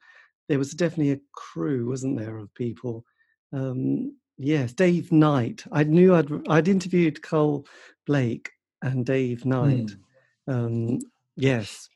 There 0.48 0.58
was 0.58 0.72
definitely 0.72 1.12
a 1.12 1.20
crew, 1.32 1.88
wasn't 1.88 2.18
there, 2.18 2.38
of 2.38 2.52
people. 2.54 3.04
Um, 3.52 4.16
yes, 4.38 4.72
Dave 4.72 5.12
Knight. 5.12 5.64
I 5.70 5.84
knew 5.84 6.14
I'd 6.14 6.30
I'd 6.48 6.66
interviewed 6.66 7.20
Karl 7.20 7.66
Blake 8.06 8.50
and 8.80 9.04
Dave 9.04 9.44
Knight. 9.44 9.90
Mm. 10.48 10.52
Um, 10.52 10.98
yes, 11.36 11.89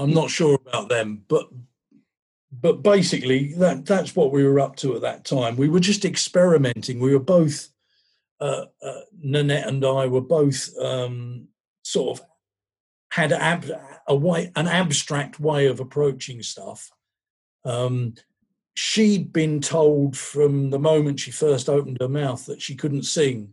I'm 0.00 0.14
not 0.14 0.30
sure 0.30 0.58
about 0.66 0.88
them, 0.88 1.24
but 1.28 1.48
but 2.52 2.82
basically 2.82 3.54
that 3.54 3.86
that's 3.86 4.16
what 4.16 4.32
we 4.32 4.44
were 4.44 4.58
up 4.58 4.76
to 4.76 4.96
at 4.96 5.02
that 5.02 5.24
time. 5.24 5.56
We 5.56 5.68
were 5.68 5.80
just 5.80 6.04
experimenting. 6.04 6.98
We 6.98 7.12
were 7.12 7.20
both 7.20 7.68
uh, 8.40 8.66
uh, 8.82 9.00
Nanette 9.22 9.68
and 9.68 9.84
I 9.84 10.06
were 10.06 10.20
both 10.20 10.70
um, 10.78 11.48
sort 11.82 12.18
of 12.18 12.26
had 13.10 13.32
ab- 13.32 13.70
a 14.08 14.16
way, 14.16 14.50
an 14.56 14.66
abstract 14.66 15.38
way 15.38 15.66
of 15.66 15.80
approaching 15.80 16.42
stuff. 16.42 16.90
Um, 17.64 18.14
she'd 18.74 19.32
been 19.32 19.60
told 19.60 20.16
from 20.16 20.70
the 20.70 20.78
moment 20.78 21.20
she 21.20 21.30
first 21.30 21.68
opened 21.68 21.98
her 22.00 22.08
mouth 22.08 22.46
that 22.46 22.62
she 22.62 22.74
couldn't 22.74 23.02
sing, 23.02 23.52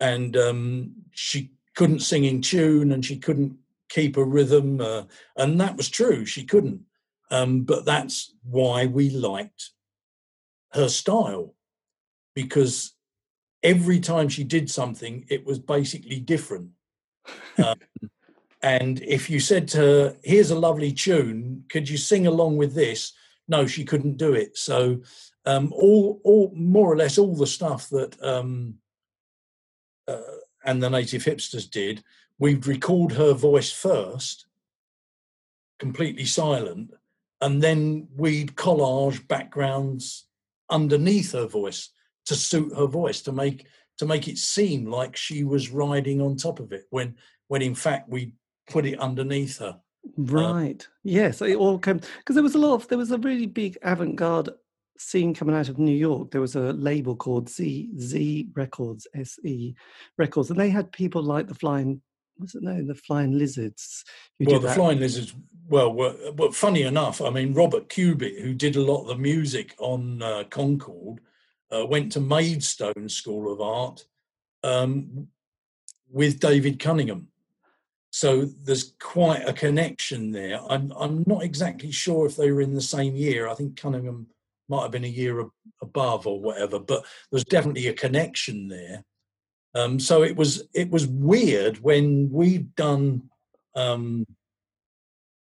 and 0.00 0.36
um, 0.36 0.92
she 1.12 1.52
couldn't 1.76 2.00
sing 2.00 2.24
in 2.24 2.42
tune, 2.42 2.90
and 2.92 3.04
she 3.04 3.16
couldn't 3.16 3.56
keep 3.88 4.16
a 4.16 4.24
rhythm, 4.24 4.80
uh, 4.80 5.04
and 5.36 5.60
that 5.60 5.76
was 5.76 5.88
true. 5.88 6.24
She 6.24 6.44
couldn't, 6.44 6.82
um, 7.30 7.62
but 7.62 7.84
that's 7.84 8.34
why 8.42 8.86
we 8.86 9.10
liked 9.10 9.70
her 10.72 10.88
style 10.88 11.54
because 12.34 12.94
every 13.62 14.00
time 14.00 14.28
she 14.28 14.44
did 14.44 14.70
something, 14.70 15.24
it 15.28 15.44
was 15.46 15.58
basically 15.58 16.20
different. 16.20 16.70
Um, 17.56 17.78
and 18.62 19.00
if 19.02 19.30
you 19.30 19.38
said 19.38 19.68
to 19.68 19.78
her, 19.78 20.16
"Here's 20.24 20.50
a 20.50 20.58
lovely 20.58 20.92
tune, 20.92 21.64
could 21.68 21.88
you 21.88 21.96
sing 21.96 22.26
along 22.26 22.56
with 22.56 22.74
this?" 22.74 23.12
No, 23.46 23.66
she 23.66 23.84
couldn't 23.84 24.16
do 24.16 24.32
it. 24.32 24.56
So, 24.56 25.02
um, 25.46 25.72
all, 25.72 26.20
all, 26.24 26.52
more 26.54 26.90
or 26.90 26.96
less, 26.96 27.18
all 27.18 27.36
the 27.36 27.46
stuff 27.46 27.88
that 27.90 28.16
um, 28.22 28.74
uh, 30.08 30.20
and 30.64 30.82
the 30.82 30.90
Native 30.90 31.24
Hipsters 31.24 31.70
did, 31.70 32.02
we'd 32.38 32.66
record 32.66 33.12
her 33.12 33.32
voice 33.32 33.70
first, 33.70 34.46
completely 35.78 36.24
silent, 36.24 36.92
and 37.40 37.62
then 37.62 38.08
we'd 38.16 38.54
collage 38.56 39.26
backgrounds 39.28 40.26
underneath 40.70 41.32
her 41.32 41.46
voice 41.46 41.90
to 42.26 42.34
suit 42.34 42.74
her 42.74 42.86
voice 42.86 43.20
to 43.22 43.32
make 43.32 43.66
to 43.98 44.06
make 44.06 44.28
it 44.28 44.38
seem 44.38 44.86
like 44.86 45.14
she 45.14 45.44
was 45.44 45.70
riding 45.70 46.20
on 46.20 46.36
top 46.36 46.58
of 46.58 46.72
it 46.72 46.84
when 46.90 47.14
when 47.48 47.62
in 47.62 47.74
fact 47.74 48.08
we 48.08 48.32
put 48.70 48.86
it 48.86 48.98
underneath 48.98 49.58
her. 49.58 49.78
Uh, 50.18 50.22
right. 50.22 50.88
Yes 51.02 51.42
it 51.42 51.56
all 51.56 51.78
came 51.78 52.00
because 52.18 52.34
there 52.34 52.42
was 52.42 52.54
a 52.54 52.58
lot 52.58 52.74
of 52.74 52.88
there 52.88 52.98
was 52.98 53.10
a 53.10 53.18
really 53.18 53.46
big 53.46 53.76
avant-garde 53.82 54.50
scene 54.96 55.34
coming 55.34 55.54
out 55.54 55.68
of 55.68 55.78
new 55.78 55.94
york. 55.94 56.30
There 56.30 56.40
was 56.40 56.56
a 56.56 56.72
label 56.72 57.14
called 57.14 57.48
z 57.48 57.90
z 57.98 58.48
records 58.54 59.06
se 59.22 59.74
records 60.16 60.50
and 60.50 60.58
they 60.58 60.70
had 60.70 60.92
people 60.92 61.22
like 61.22 61.46
the 61.46 61.54
flying 61.54 62.00
was 62.38 62.54
it 62.54 62.62
no 62.62 62.82
the 62.82 62.94
flying 62.94 63.38
lizards 63.38 64.04
well 64.40 64.60
the 64.60 64.68
that. 64.68 64.74
flying 64.74 64.98
lizards 64.98 65.34
well 65.68 65.92
were, 65.92 66.14
well 66.34 66.52
funny 66.52 66.82
enough 66.82 67.20
i 67.20 67.30
mean 67.30 67.54
robert 67.54 67.88
cubitt 67.88 68.40
who 68.40 68.54
did 68.54 68.76
a 68.76 68.82
lot 68.82 69.02
of 69.02 69.08
the 69.08 69.16
music 69.16 69.74
on 69.78 70.22
uh, 70.22 70.44
concorde 70.50 71.20
uh, 71.74 71.84
went 71.86 72.12
to 72.12 72.20
Maidstone 72.20 73.08
School 73.08 73.52
of 73.52 73.60
Art 73.60 74.04
um, 74.62 75.28
with 76.10 76.40
David 76.40 76.78
Cunningham. 76.78 77.28
So 78.10 78.44
there's 78.44 78.94
quite 79.00 79.42
a 79.48 79.52
connection 79.52 80.30
there. 80.30 80.60
I'm 80.70 80.92
I'm 80.96 81.24
not 81.26 81.42
exactly 81.42 81.90
sure 81.90 82.26
if 82.26 82.36
they 82.36 82.52
were 82.52 82.60
in 82.60 82.74
the 82.74 82.80
same 82.80 83.16
year. 83.16 83.48
I 83.48 83.54
think 83.54 83.76
Cunningham 83.76 84.28
might 84.68 84.82
have 84.82 84.92
been 84.92 85.04
a 85.04 85.08
year 85.08 85.44
above 85.82 86.26
or 86.26 86.40
whatever, 86.40 86.78
but 86.78 87.04
there's 87.30 87.44
definitely 87.44 87.88
a 87.88 87.92
connection 87.92 88.68
there. 88.68 89.04
Um, 89.74 89.98
so 89.98 90.22
it 90.22 90.36
was 90.36 90.62
it 90.72 90.90
was 90.90 91.06
weird 91.06 91.78
when 91.78 92.30
we'd 92.30 92.74
done 92.76 93.28
um, 93.74 94.26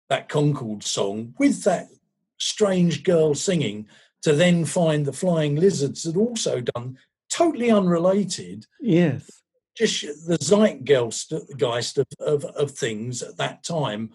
that 0.09 0.29
Concorde 0.29 0.85
song 0.85 1.35
with 1.39 1.65
that 1.65 1.89
strange 2.39 3.03
girl 3.03 3.35
singing 3.35 3.87
to 4.23 4.33
then 4.33 4.65
find 4.65 5.07
the 5.07 5.13
flying 5.13 5.57
lizards 5.57 6.05
had 6.05 6.17
also 6.17 6.61
done 6.61 6.99
totally 7.31 7.71
unrelated. 7.71 8.67
Yes. 8.81 9.31
Just 9.77 10.03
the 10.27 10.39
zeitgeist 10.39 11.33
of, 11.99 12.07
of, 12.19 12.45
of 12.45 12.71
things 12.73 13.23
at 13.23 13.37
that 13.37 13.63
time 13.63 14.11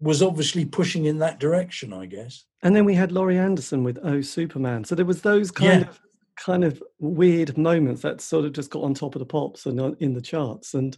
was 0.00 0.22
obviously 0.22 0.64
pushing 0.64 1.04
in 1.04 1.18
that 1.18 1.38
direction, 1.38 1.92
I 1.92 2.06
guess. 2.06 2.44
And 2.62 2.74
then 2.74 2.84
we 2.84 2.94
had 2.94 3.12
Laurie 3.12 3.38
Anderson 3.38 3.84
with 3.84 3.98
Oh 4.02 4.20
Superman. 4.20 4.84
So 4.84 4.94
there 4.94 5.04
was 5.04 5.22
those 5.22 5.50
kind 5.50 5.82
yeah. 5.82 5.88
of 5.88 6.00
kind 6.40 6.64
of 6.64 6.82
weird 6.98 7.56
moments 7.56 8.02
that 8.02 8.20
sort 8.20 8.44
of 8.44 8.52
just 8.52 8.70
got 8.70 8.82
on 8.82 8.94
top 8.94 9.14
of 9.14 9.20
the 9.20 9.26
pops 9.26 9.66
and 9.66 9.96
in 10.00 10.14
the 10.14 10.20
charts. 10.20 10.74
And 10.74 10.96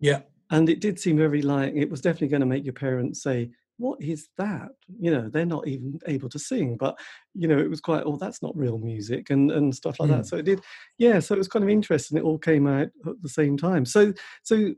yeah. 0.00 0.20
And 0.50 0.68
it 0.68 0.80
did 0.80 1.00
seem 1.00 1.16
very 1.16 1.42
like 1.42 1.74
it 1.74 1.90
was 1.90 2.00
definitely 2.00 2.28
going 2.28 2.40
to 2.40 2.46
make 2.46 2.64
your 2.64 2.74
parents 2.74 3.22
say, 3.22 3.50
what 3.78 4.00
is 4.00 4.28
that? 4.38 4.68
You 5.00 5.10
know, 5.10 5.28
they're 5.28 5.44
not 5.44 5.66
even 5.66 5.98
able 6.06 6.28
to 6.28 6.38
sing, 6.38 6.76
but 6.76 6.96
you 7.34 7.48
know, 7.48 7.58
it 7.58 7.68
was 7.68 7.80
quite, 7.80 8.04
oh, 8.06 8.16
that's 8.16 8.40
not 8.40 8.56
real 8.56 8.78
music 8.78 9.30
and 9.30 9.50
and 9.50 9.74
stuff 9.74 9.98
like 9.98 10.10
mm. 10.10 10.18
that. 10.18 10.26
So 10.26 10.36
it 10.36 10.44
did, 10.44 10.60
yeah. 10.98 11.18
So 11.18 11.34
it 11.34 11.38
was 11.38 11.48
kind 11.48 11.64
of 11.64 11.70
interesting. 11.70 12.16
It 12.16 12.24
all 12.24 12.38
came 12.38 12.66
out 12.66 12.88
at 13.06 13.22
the 13.22 13.28
same 13.28 13.56
time. 13.56 13.84
So 13.84 14.12
so 14.42 14.74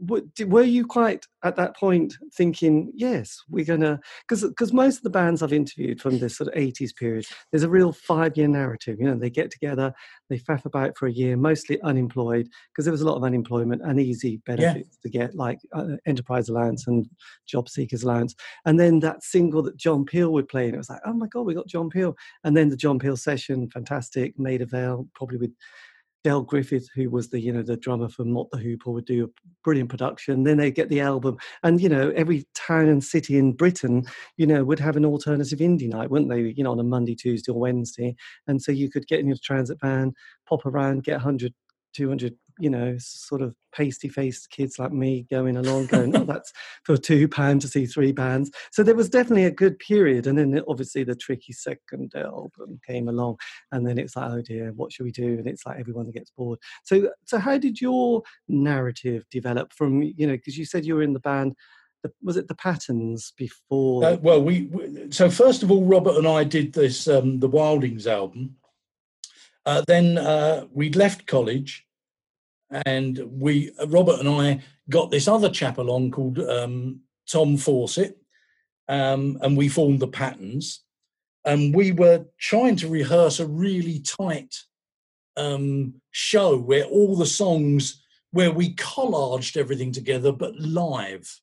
were 0.00 0.62
you 0.62 0.86
quite 0.86 1.26
at 1.42 1.56
that 1.56 1.76
point 1.76 2.14
thinking, 2.34 2.90
yes, 2.94 3.38
we're 3.48 3.64
gonna? 3.64 4.00
Because 4.28 4.42
because 4.42 4.72
most 4.72 4.98
of 4.98 5.02
the 5.02 5.10
bands 5.10 5.42
I've 5.42 5.52
interviewed 5.52 6.00
from 6.00 6.18
this 6.18 6.36
sort 6.36 6.48
of 6.48 6.54
'80s 6.54 6.94
period, 6.94 7.26
there's 7.50 7.62
a 7.62 7.68
real 7.68 7.92
five-year 7.92 8.48
narrative. 8.48 8.98
You 8.98 9.06
know, 9.06 9.14
they 9.14 9.30
get 9.30 9.50
together, 9.50 9.92
they 10.28 10.38
faff 10.38 10.64
about 10.64 10.96
for 10.98 11.06
a 11.06 11.12
year, 11.12 11.36
mostly 11.36 11.80
unemployed, 11.82 12.48
because 12.72 12.84
there 12.84 12.92
was 12.92 13.00
a 13.00 13.06
lot 13.06 13.16
of 13.16 13.24
unemployment 13.24 13.82
and 13.82 14.00
easy 14.00 14.40
benefits 14.46 14.88
yeah. 14.92 15.02
to 15.02 15.08
get, 15.08 15.34
like 15.34 15.60
uh, 15.72 15.96
enterprise 16.06 16.48
allowance 16.48 16.86
and 16.86 17.08
job 17.46 17.68
seekers 17.68 18.02
allowance. 18.02 18.34
And 18.64 18.78
then 18.78 19.00
that 19.00 19.22
single 19.22 19.62
that 19.62 19.76
John 19.76 20.04
Peel 20.04 20.32
would 20.32 20.48
play, 20.48 20.66
and 20.66 20.74
it 20.74 20.78
was 20.78 20.90
like, 20.90 21.00
oh 21.06 21.14
my 21.14 21.26
god, 21.26 21.46
we 21.46 21.54
got 21.54 21.68
John 21.68 21.90
Peel. 21.90 22.16
And 22.44 22.56
then 22.56 22.68
the 22.68 22.76
John 22.76 22.98
Peel 22.98 23.16
session, 23.16 23.70
fantastic, 23.70 24.38
Maida 24.38 24.66
Vale, 24.66 25.06
probably 25.14 25.38
with 25.38 25.52
Dale 26.22 26.42
Griffin, 26.42 26.82
who 26.94 27.08
was 27.08 27.30
the 27.30 27.40
you 27.40 27.52
know 27.52 27.62
the 27.62 27.76
drummer 27.76 28.08
for 28.08 28.24
Mott 28.24 28.50
the 28.50 28.58
Hoople, 28.58 28.92
would 28.92 29.06
do 29.06 29.24
a 29.24 29.42
brilliant 29.64 29.88
production. 29.88 30.44
Then 30.44 30.58
they 30.58 30.70
get 30.70 30.88
the 30.88 31.00
album, 31.00 31.38
and 31.62 31.80
you 31.80 31.88
know 31.88 32.10
every 32.14 32.46
town 32.54 32.88
and 32.88 33.02
city 33.02 33.38
in 33.38 33.52
Britain, 33.52 34.04
you 34.36 34.46
know, 34.46 34.64
would 34.64 34.78
have 34.80 34.96
an 34.96 35.06
alternative 35.06 35.60
indie 35.60 35.88
night, 35.88 36.10
wouldn't 36.10 36.30
they? 36.30 36.52
You 36.56 36.64
know, 36.64 36.72
on 36.72 36.80
a 36.80 36.84
Monday, 36.84 37.14
Tuesday, 37.14 37.52
or 37.52 37.58
Wednesday, 37.58 38.14
and 38.46 38.60
so 38.60 38.72
you 38.72 38.90
could 38.90 39.06
get 39.06 39.20
in 39.20 39.28
your 39.28 39.38
transit 39.42 39.78
van, 39.80 40.12
pop 40.46 40.66
around, 40.66 41.04
get 41.04 41.14
100, 41.14 41.54
200 41.94 42.34
you 42.60 42.70
know, 42.70 42.96
sort 42.98 43.42
of 43.42 43.54
pasty 43.72 44.08
faced 44.08 44.50
kids 44.50 44.78
like 44.78 44.92
me 44.92 45.26
going 45.30 45.56
along, 45.56 45.86
going, 45.86 46.14
oh, 46.16 46.24
that's 46.24 46.52
for 46.84 46.96
two 46.96 47.28
pounds 47.28 47.64
to 47.64 47.70
see 47.70 47.86
three 47.86 48.12
bands. 48.12 48.50
So 48.72 48.82
there 48.82 48.94
was 48.94 49.08
definitely 49.08 49.44
a 49.44 49.50
good 49.50 49.78
period. 49.78 50.26
And 50.26 50.38
then 50.38 50.60
obviously 50.68 51.04
the 51.04 51.14
tricky 51.14 51.52
second 51.52 52.12
album 52.14 52.80
came 52.86 53.08
along. 53.08 53.36
And 53.72 53.86
then 53.86 53.98
it's 53.98 54.16
like, 54.16 54.30
oh 54.30 54.42
dear, 54.42 54.72
what 54.72 54.92
should 54.92 55.04
we 55.04 55.12
do? 55.12 55.38
And 55.38 55.46
it's 55.46 55.64
like 55.66 55.78
everyone 55.78 56.10
gets 56.10 56.30
bored. 56.30 56.58
So, 56.84 57.10
so 57.24 57.38
how 57.38 57.58
did 57.58 57.80
your 57.80 58.22
narrative 58.48 59.24
develop 59.30 59.72
from, 59.72 60.02
you 60.02 60.26
know, 60.26 60.34
because 60.34 60.58
you 60.58 60.64
said 60.64 60.84
you 60.84 60.94
were 60.94 61.02
in 61.02 61.12
the 61.12 61.20
band 61.20 61.54
the, 62.02 62.12
was 62.22 62.36
it 62.36 62.48
the 62.48 62.54
patterns 62.54 63.32
before? 63.36 64.04
Uh, 64.04 64.16
well, 64.16 64.42
we, 64.42 64.62
we, 64.62 65.10
so 65.10 65.30
first 65.30 65.62
of 65.62 65.70
all, 65.70 65.84
Robert 65.84 66.16
and 66.16 66.26
I 66.26 66.44
did 66.44 66.72
this 66.72 67.06
um, 67.06 67.40
the 67.40 67.48
Wildings 67.48 68.06
album. 68.06 68.56
Uh, 69.66 69.82
then 69.86 70.16
uh, 70.16 70.66
we'd 70.72 70.96
left 70.96 71.26
college, 71.26 71.86
and 72.70 73.18
we 73.30 73.72
Robert 73.86 74.20
and 74.20 74.28
I 74.28 74.62
got 74.88 75.10
this 75.10 75.28
other 75.28 75.50
chap 75.50 75.78
along 75.78 76.10
called 76.12 76.38
um, 76.38 77.00
Tom 77.28 77.56
Fawcett, 77.56 78.16
um, 78.88 79.38
and 79.42 79.56
we 79.56 79.68
formed 79.68 80.00
the 80.00 80.08
Patterns, 80.08 80.82
and 81.44 81.74
we 81.74 81.92
were 81.92 82.24
trying 82.38 82.76
to 82.76 82.88
rehearse 82.88 83.40
a 83.40 83.46
really 83.46 84.00
tight 84.00 84.54
um, 85.36 85.94
show 86.10 86.58
where 86.58 86.84
all 86.84 87.16
the 87.16 87.26
songs 87.26 88.02
where 88.32 88.52
we 88.52 88.74
collaged 88.74 89.56
everything 89.56 89.90
together, 89.90 90.32
but 90.32 90.54
live, 90.56 91.40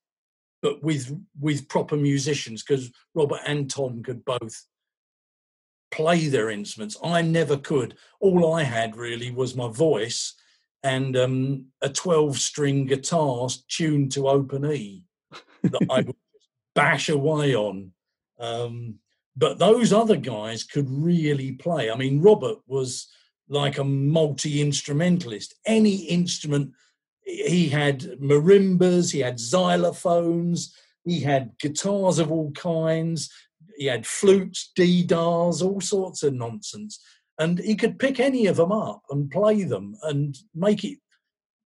but 0.62 0.82
with 0.84 1.20
with 1.40 1.68
proper 1.68 1.98
musicians 1.98 2.64
because 2.64 2.92
Robert 3.14 3.42
and 3.46 3.70
Tom 3.70 4.02
could 4.04 4.24
both 4.24 4.66
play 5.92 6.28
their 6.28 6.50
instruments. 6.50 6.98
I 7.04 7.22
never 7.22 7.58
could. 7.58 7.96
All 8.20 8.54
I 8.54 8.64
had 8.64 8.96
really 8.96 9.32
was 9.32 9.56
my 9.56 9.70
voice 9.70 10.34
and 10.84 11.18
um, 11.18 11.66
a 11.82 11.90
12 11.90 12.38
string 12.38 12.86
guitar 12.86 13.50
tuned 13.68 14.12
to 14.14 14.28
open 14.28 14.66
E 14.72 15.04
that 15.64 15.86
I 15.90 16.02
would 16.02 16.16
bash 16.76 17.10
away 17.10 17.56
on. 17.56 17.92
Um, 18.40 18.96
but 19.36 19.60
those 19.60 19.94
other 19.94 20.16
guys 20.16 20.64
could 20.64 20.90
really 20.90 21.54
play. 21.54 21.92
I 21.92 21.96
mean, 21.96 22.22
Robert 22.22 22.58
was 22.68 23.08
like 23.50 23.78
a 23.78 23.84
multi 23.84 24.62
instrumentalist. 24.62 25.56
Any 25.66 25.96
instrument, 26.06 26.72
he 27.22 27.70
had 27.70 28.02
marimbas, 28.22 29.12
he 29.12 29.20
had 29.20 29.38
xylophones, 29.38 30.72
he 31.06 31.22
had 31.22 31.52
guitars 31.60 32.20
of 32.20 32.32
all 32.32 32.52
kinds, 32.52 33.32
he 33.78 33.86
had 33.86 34.08
flutes, 34.08 34.72
D-dars, 34.76 35.62
all 35.62 35.82
sorts 35.82 36.24
of 36.24 36.34
nonsense 36.34 37.00
and 37.40 37.60
he 37.60 37.76
could 37.76 38.00
pick 38.00 38.20
any 38.20 38.48
of 38.48 38.58
them 38.58 38.72
up 38.72 39.02
and 39.10 39.32
play 39.32 39.64
them 39.64 39.96
and 40.04 40.38
make 40.56 40.84
it 40.84 40.98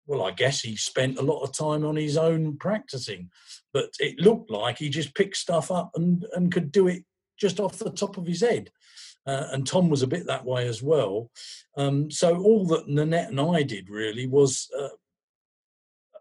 well 0.06 0.24
i 0.24 0.32
guess 0.32 0.62
he 0.62 0.76
spent 0.76 1.18
a 1.18 1.24
lot 1.24 1.42
of 1.42 1.56
time 1.56 1.86
on 1.86 1.96
his 1.96 2.18
own 2.18 2.58
practicing 2.58 3.30
but 3.74 3.90
it 4.00 4.20
looked 4.20 4.52
like 4.52 4.78
he 4.78 4.90
just 4.90 5.16
picked 5.16 5.38
stuff 5.38 5.72
up 5.72 5.92
and 5.96 6.26
and 6.34 6.52
could 6.52 6.72
do 6.72 6.88
it 6.88 7.04
just 7.40 7.60
off 7.60 7.78
the 7.78 7.90
top 7.90 8.18
of 8.18 8.28
his 8.28 8.42
head. 8.42 8.72
Uh, 9.26 9.48
and 9.52 9.66
tom 9.66 9.90
was 9.90 10.02
a 10.02 10.08
bit 10.08 10.26
that 10.28 10.46
way 10.46 10.68
as 10.68 10.84
well. 10.84 11.30
Um, 11.78 12.12
so 12.12 12.38
all 12.38 12.66
that 12.68 12.88
nanette 12.88 13.30
and 13.30 13.40
i 13.40 13.64
did 13.64 13.90
really 13.90 14.28
was 14.28 14.70
uh, 14.78 14.90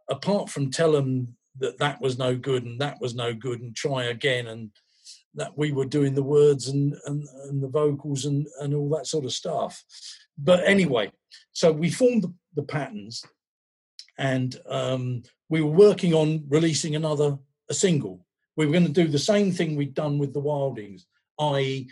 apart 0.08 0.48
from 0.48 0.70
tell 0.70 0.92
them 0.92 1.36
that 1.58 1.78
that 1.78 2.00
was 2.00 2.16
no 2.18 2.34
good 2.36 2.64
and 2.64 2.80
that 2.80 3.00
was 3.00 3.14
no 3.14 3.34
good 3.34 3.60
and 3.60 3.74
try 3.76 4.04
again 4.04 4.46
and 4.46 4.70
that 5.34 5.56
we 5.56 5.72
were 5.72 5.84
doing 5.84 6.14
the 6.14 6.22
words 6.22 6.68
and, 6.68 6.94
and, 7.06 7.26
and 7.48 7.62
the 7.62 7.68
vocals 7.68 8.24
and, 8.24 8.46
and 8.60 8.74
all 8.74 8.90
that 8.90 9.06
sort 9.06 9.24
of 9.24 9.32
stuff. 9.32 9.82
But 10.36 10.64
anyway, 10.66 11.12
so 11.52 11.72
we 11.72 11.90
formed 11.90 12.24
the, 12.24 12.34
the 12.54 12.62
patterns 12.62 13.24
and 14.18 14.56
um, 14.68 15.22
we 15.48 15.62
were 15.62 15.70
working 15.70 16.14
on 16.14 16.44
releasing 16.48 16.96
another 16.96 17.38
a 17.70 17.74
single. 17.74 18.26
We 18.56 18.66
were 18.66 18.72
going 18.72 18.86
to 18.86 18.92
do 18.92 19.08
the 19.08 19.18
same 19.18 19.52
thing 19.52 19.76
we'd 19.76 19.94
done 19.94 20.18
with 20.18 20.32
the 20.32 20.40
Wildings, 20.40 21.06
i.e., 21.38 21.88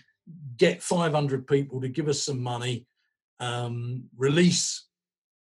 get 0.56 0.82
500 0.82 1.46
people 1.46 1.80
to 1.80 1.88
give 1.88 2.08
us 2.08 2.22
some 2.22 2.42
money, 2.42 2.86
um, 3.40 4.04
release 4.16 4.86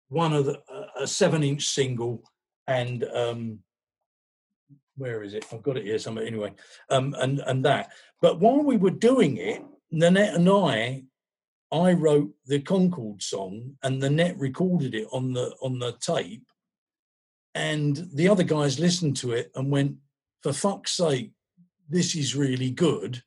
one 0.08 0.32
of 0.32 0.44
the 0.46 0.60
a 0.98 1.06
seven 1.06 1.42
inch 1.42 1.66
single, 1.66 2.22
and 2.66 3.04
um, 3.04 3.60
where 4.96 5.22
is 5.22 5.34
it? 5.34 5.46
I've 5.52 5.62
got 5.62 5.76
it 5.76 5.84
here 5.84 5.98
somewhere. 5.98 6.26
Anyway, 6.26 6.52
um, 6.90 7.14
and 7.18 7.40
and 7.40 7.64
that. 7.64 7.92
But 8.20 8.40
while 8.40 8.62
we 8.62 8.76
were 8.76 8.90
doing 8.90 9.36
it, 9.36 9.62
Nanette 9.90 10.34
and 10.34 10.48
I, 10.48 11.04
I 11.72 11.92
wrote 11.92 12.30
the 12.46 12.60
Concorde 12.60 13.22
song, 13.22 13.76
and 13.82 13.98
Nanette 13.98 14.38
recorded 14.38 14.94
it 14.94 15.08
on 15.12 15.32
the 15.32 15.54
on 15.62 15.78
the 15.78 15.92
tape, 16.00 16.46
and 17.54 18.08
the 18.14 18.28
other 18.28 18.44
guys 18.44 18.80
listened 18.80 19.16
to 19.18 19.32
it 19.32 19.50
and 19.54 19.70
went, 19.70 19.96
"For 20.42 20.52
fuck's 20.52 20.92
sake, 20.92 21.32
this 21.88 22.14
is 22.14 22.36
really 22.36 22.70
good. 22.70 23.22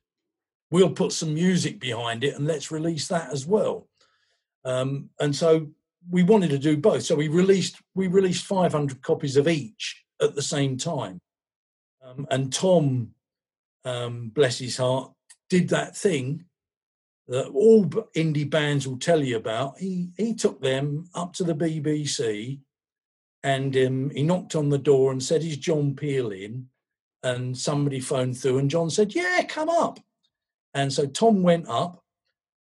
We'll 0.70 0.90
put 0.90 1.12
some 1.12 1.34
music 1.34 1.80
behind 1.80 2.24
it 2.24 2.34
and 2.34 2.46
let's 2.46 2.70
release 2.70 3.08
that 3.08 3.30
as 3.32 3.46
well." 3.46 3.88
Um, 4.64 5.10
and 5.18 5.34
so 5.34 5.68
we 6.10 6.22
wanted 6.22 6.50
to 6.50 6.58
do 6.58 6.76
both. 6.76 7.02
So 7.04 7.14
we 7.14 7.28
released 7.28 7.76
we 7.94 8.06
released 8.06 8.46
500 8.46 9.02
copies 9.02 9.36
of 9.36 9.48
each 9.48 10.04
at 10.22 10.34
the 10.34 10.42
same 10.42 10.76
time. 10.76 11.20
Um, 12.08 12.26
and 12.30 12.52
Tom, 12.52 13.10
um, 13.84 14.28
bless 14.30 14.58
his 14.58 14.76
heart, 14.76 15.12
did 15.50 15.68
that 15.70 15.96
thing 15.96 16.44
that 17.26 17.48
all 17.48 17.84
indie 17.84 18.48
bands 18.48 18.88
will 18.88 18.98
tell 18.98 19.22
you 19.22 19.36
about. 19.36 19.78
He 19.78 20.12
he 20.16 20.34
took 20.34 20.60
them 20.60 21.08
up 21.14 21.34
to 21.34 21.44
the 21.44 21.54
BBC, 21.54 22.60
and 23.42 23.76
um, 23.76 24.10
he 24.10 24.22
knocked 24.22 24.54
on 24.54 24.68
the 24.68 24.78
door 24.78 25.12
and 25.12 25.22
said, 25.22 25.42
"Is 25.42 25.56
John 25.58 25.94
Peel 25.94 26.30
in?" 26.30 26.68
And 27.22 27.56
somebody 27.56 28.00
phoned 28.00 28.38
through, 28.38 28.58
and 28.58 28.70
John 28.70 28.90
said, 28.90 29.14
"Yeah, 29.14 29.42
come 29.48 29.68
up." 29.68 30.00
And 30.74 30.92
so 30.92 31.06
Tom 31.06 31.42
went 31.42 31.68
up 31.68 32.02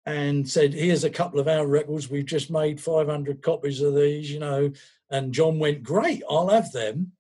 and 0.07 0.49
said, 0.49 0.75
"Here's 0.75 1.05
a 1.05 1.11
couple 1.11 1.41
of 1.41 1.49
our 1.49 1.67
records. 1.67 2.09
We've 2.09 2.27
just 2.27 2.51
made 2.51 2.81
500 2.81 3.43
copies 3.43 3.81
of 3.81 3.97
these, 3.97 4.31
you 4.31 4.39
know." 4.39 4.73
And 5.11 5.35
John 5.35 5.59
went, 5.59 5.83
"Great, 5.83 6.23
I'll 6.31 6.49
have 6.49 6.71
them." 6.71 7.13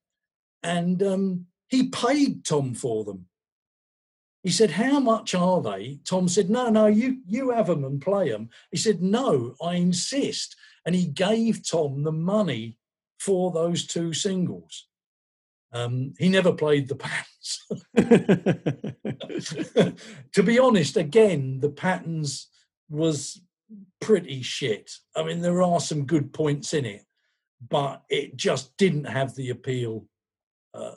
And 0.62 1.02
um, 1.02 1.46
he 1.72 1.88
paid 1.88 2.44
Tom 2.44 2.74
for 2.74 3.02
them. 3.02 3.24
He 4.42 4.50
said, 4.50 4.72
How 4.72 5.00
much 5.00 5.34
are 5.34 5.62
they? 5.62 6.00
Tom 6.04 6.28
said, 6.28 6.50
No, 6.50 6.68
no, 6.68 6.86
you, 6.86 7.22
you 7.26 7.48
have 7.50 7.68
them 7.68 7.82
and 7.82 7.98
play 7.98 8.28
them. 8.28 8.50
He 8.70 8.76
said, 8.76 9.00
No, 9.00 9.54
I 9.60 9.76
insist. 9.76 10.54
And 10.84 10.94
he 10.94 11.06
gave 11.06 11.66
Tom 11.66 12.02
the 12.02 12.12
money 12.12 12.76
for 13.18 13.52
those 13.52 13.86
two 13.86 14.12
singles. 14.12 14.86
Um, 15.72 16.12
he 16.18 16.28
never 16.28 16.52
played 16.52 16.88
the 16.88 16.96
patterns. 16.96 17.64
to 20.34 20.42
be 20.42 20.58
honest, 20.58 20.98
again, 20.98 21.60
the 21.60 21.70
patterns 21.70 22.48
was 22.90 23.40
pretty 23.98 24.42
shit. 24.42 24.92
I 25.16 25.22
mean, 25.22 25.40
there 25.40 25.62
are 25.62 25.80
some 25.80 26.04
good 26.04 26.34
points 26.34 26.74
in 26.74 26.84
it, 26.84 27.06
but 27.66 28.02
it 28.10 28.36
just 28.36 28.76
didn't 28.76 29.04
have 29.04 29.34
the 29.34 29.48
appeal 29.48 30.04
uh, 30.74 30.96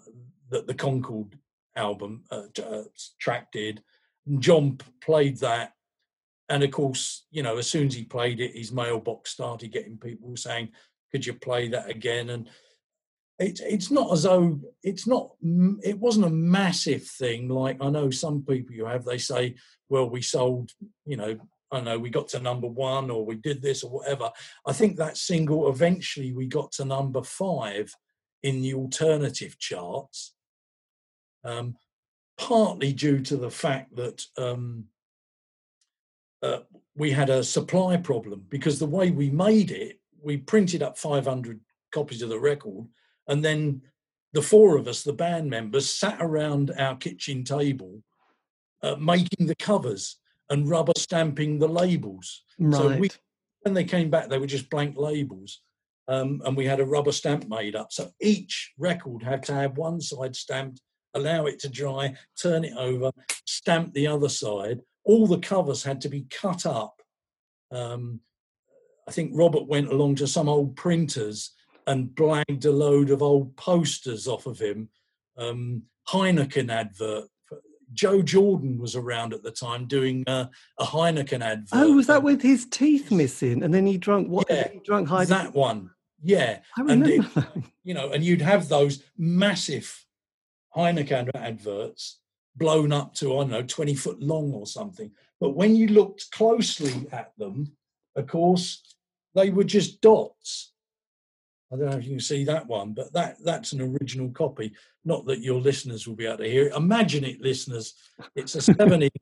that 0.56 0.68
the 0.68 0.74
Concorde 0.74 1.38
album 1.76 2.24
uh, 2.32 2.44
uh, 2.66 2.84
track 3.20 3.52
did. 3.52 3.84
John 4.40 4.78
played 5.02 5.38
that, 5.40 5.74
and 6.48 6.64
of 6.64 6.72
course, 6.72 7.26
you 7.30 7.44
know, 7.44 7.58
as 7.58 7.70
soon 7.70 7.88
as 7.88 7.94
he 7.94 8.06
played 8.06 8.40
it, 8.40 8.56
his 8.56 8.72
mailbox 8.72 9.32
started 9.32 9.74
getting 9.74 9.98
people 9.98 10.36
saying, 10.38 10.70
"Could 11.12 11.26
you 11.26 11.34
play 11.34 11.68
that 11.68 11.90
again?" 11.90 12.30
And 12.30 12.50
it's 13.38 13.60
it's 13.60 13.92
not 13.92 14.14
as 14.14 14.24
though 14.24 14.62
it's 14.82 15.06
not 15.06 15.32
it 15.84 16.00
wasn't 16.00 16.26
a 16.26 16.30
massive 16.30 17.04
thing 17.04 17.50
like 17.50 17.78
I 17.82 17.90
know 17.90 18.10
some 18.10 18.42
people 18.44 18.74
you 18.74 18.86
have 18.86 19.04
they 19.04 19.18
say, 19.18 19.56
"Well, 19.90 20.10
we 20.10 20.22
sold," 20.22 20.72
you 21.06 21.18
know. 21.18 21.38
I 21.72 21.82
know 21.82 21.98
we 21.98 22.12
got 22.12 22.30
to 22.30 22.40
number 22.40 22.68
one 22.68 23.10
or 23.10 23.26
we 23.26 23.36
did 23.36 23.62
this 23.62 23.84
or 23.84 23.90
whatever. 23.90 24.32
I 24.68 24.72
think 24.72 24.96
that 24.96 25.18
single 25.18 25.68
eventually 25.68 26.32
we 26.32 26.46
got 26.46 26.72
to 26.74 26.86
number 26.86 27.24
five 27.24 27.94
in 28.44 28.62
the 28.62 28.76
alternative 28.76 29.58
charts, 29.58 30.35
um, 31.46 31.76
partly 32.38 32.92
due 32.92 33.20
to 33.22 33.38
the 33.38 33.50
fact 33.50 33.96
that 33.96 34.26
um, 34.38 34.86
uh, 36.44 36.60
we 36.96 37.12
had 37.12 37.30
a 37.30 37.44
supply 37.44 37.98
problem 37.98 38.46
because 38.50 38.80
the 38.80 38.86
way 38.86 39.12
we 39.12 39.30
made 39.30 39.72
it, 39.72 40.00
we 40.22 40.38
printed 40.38 40.84
up 40.84 40.98
500 40.98 41.60
copies 41.94 42.22
of 42.22 42.30
the 42.30 42.40
record, 42.40 42.86
and 43.28 43.44
then 43.44 43.82
the 44.34 44.42
four 44.42 44.78
of 44.78 44.88
us, 44.88 45.04
the 45.04 45.14
band 45.14 45.50
members, 45.50 45.90
sat 45.90 46.18
around 46.20 46.72
our 46.78 46.98
kitchen 46.98 47.44
table 47.44 48.02
uh, 48.84 48.96
making 49.00 49.48
the 49.48 49.56
covers 49.56 50.18
and 50.50 50.70
rubber 50.70 50.94
stamping 50.98 51.58
the 51.58 51.68
labels. 51.68 52.44
Right. 52.60 52.78
So 52.78 52.98
we, 52.98 53.10
when 53.62 53.74
they 53.74 53.84
came 53.84 54.10
back, 54.10 54.30
they 54.30 54.38
were 54.38 54.46
just 54.46 54.70
blank 54.70 54.96
labels. 54.98 55.62
Um, 56.08 56.42
and 56.46 56.56
we 56.56 56.66
had 56.66 56.80
a 56.80 56.86
rubber 56.86 57.12
stamp 57.12 57.50
made 57.50 57.76
up. 57.76 57.92
So 57.92 58.12
each 58.22 58.74
record 58.78 59.24
had 59.24 59.42
to 59.44 59.54
have 59.54 59.78
one 59.78 60.00
side 60.02 60.36
stamped, 60.36 60.82
allow 61.16 61.46
it 61.46 61.60
to 61.60 61.70
dry, 61.70 62.14
turn 62.40 62.64
it 62.64 62.78
over, 62.78 63.12
stamp 63.46 63.94
the 63.94 64.08
other 64.08 64.30
side. 64.30 64.82
All 65.04 65.28
the 65.28 65.40
covers 65.40 65.84
had 65.84 66.02
to 66.02 66.10
be 66.10 66.28
cut 66.30 66.66
up. 66.66 67.02
Um, 67.72 68.22
I 69.08 69.12
think 69.12 69.32
Robert 69.34 69.68
went 69.68 69.92
along 69.92 70.16
to 70.16 70.28
some 70.28 70.50
old 70.50 70.76
printers 70.76 71.52
and 71.88 72.10
blagged 72.10 72.66
a 72.66 72.72
load 72.72 73.10
of 73.12 73.22
old 73.22 73.56
posters 73.56 74.28
off 74.28 74.46
of 74.46 74.60
him. 74.60 74.90
Um, 75.38 75.84
Heineken 76.08 76.72
advert 76.72 77.26
Joe 77.94 78.22
Jordan 78.22 78.78
was 78.78 78.96
around 78.96 79.34
at 79.34 79.44
the 79.44 79.52
time 79.52 79.86
doing 79.86 80.24
uh, 80.28 80.48
a 80.80 80.86
Heineken 80.86 81.42
advert. 81.42 81.70
Oh, 81.74 81.94
was 81.94 82.08
that 82.08 82.24
with 82.24 82.42
his 82.42 82.66
teeth 82.66 83.12
missing? 83.12 83.64
And 83.64 83.74
then 83.74 83.86
he 83.86 83.98
drank 83.98 84.28
what? 84.28 84.48
Yeah, 84.50 84.68
he 84.72 84.80
drunk 84.80 85.08
Heineken. 85.08 85.28
That 85.28 85.54
one, 85.54 85.90
yeah. 86.22 86.60
I 86.78 86.82
remember. 86.82 87.06
And 87.06 87.24
it, 87.36 87.64
you 87.84 87.94
know, 87.94 88.12
and 88.12 88.24
you'd 88.24 88.42
have 88.42 88.68
those 88.68 89.04
massive 89.18 90.06
Heineken 90.76 91.30
adverts 91.36 92.20
blown 92.56 92.92
up 92.92 93.14
to 93.16 93.34
I 93.34 93.42
don't 93.42 93.52
know 93.52 93.62
twenty 93.64 93.96
foot 93.96 94.22
long 94.22 94.52
or 94.54 94.66
something. 94.68 95.12
But 95.40 95.52
when 95.56 95.76
you 95.76 95.88
looked 95.88 96.32
closely 96.32 97.08
at 97.12 97.34
them, 97.38 97.74
of 98.16 98.28
course, 98.28 98.82
they 99.36 99.50
were 99.50 99.64
just 99.66 100.02
dots. 100.02 100.72
I 101.74 101.78
don't 101.78 101.90
know 101.90 101.98
if 101.98 102.04
you 102.06 102.12
can 102.12 102.20
see 102.20 102.44
that 102.46 102.68
one, 102.68 102.94
but 102.94 103.12
that 103.14 103.38
that's 103.44 103.74
an 103.74 103.82
original 103.82 104.30
copy. 104.30 104.74
Not 105.04 105.26
that 105.26 105.42
your 105.42 105.60
listeners 105.60 106.08
will 106.08 106.16
be 106.16 106.26
able 106.26 106.38
to 106.38 106.50
hear 106.50 106.68
it. 106.68 106.74
Imagine 106.76 107.24
it, 107.26 107.42
listeners. 107.42 107.94
It's 108.36 108.56
a 108.56 108.62
seven 108.74 109.04
inch 109.04 109.14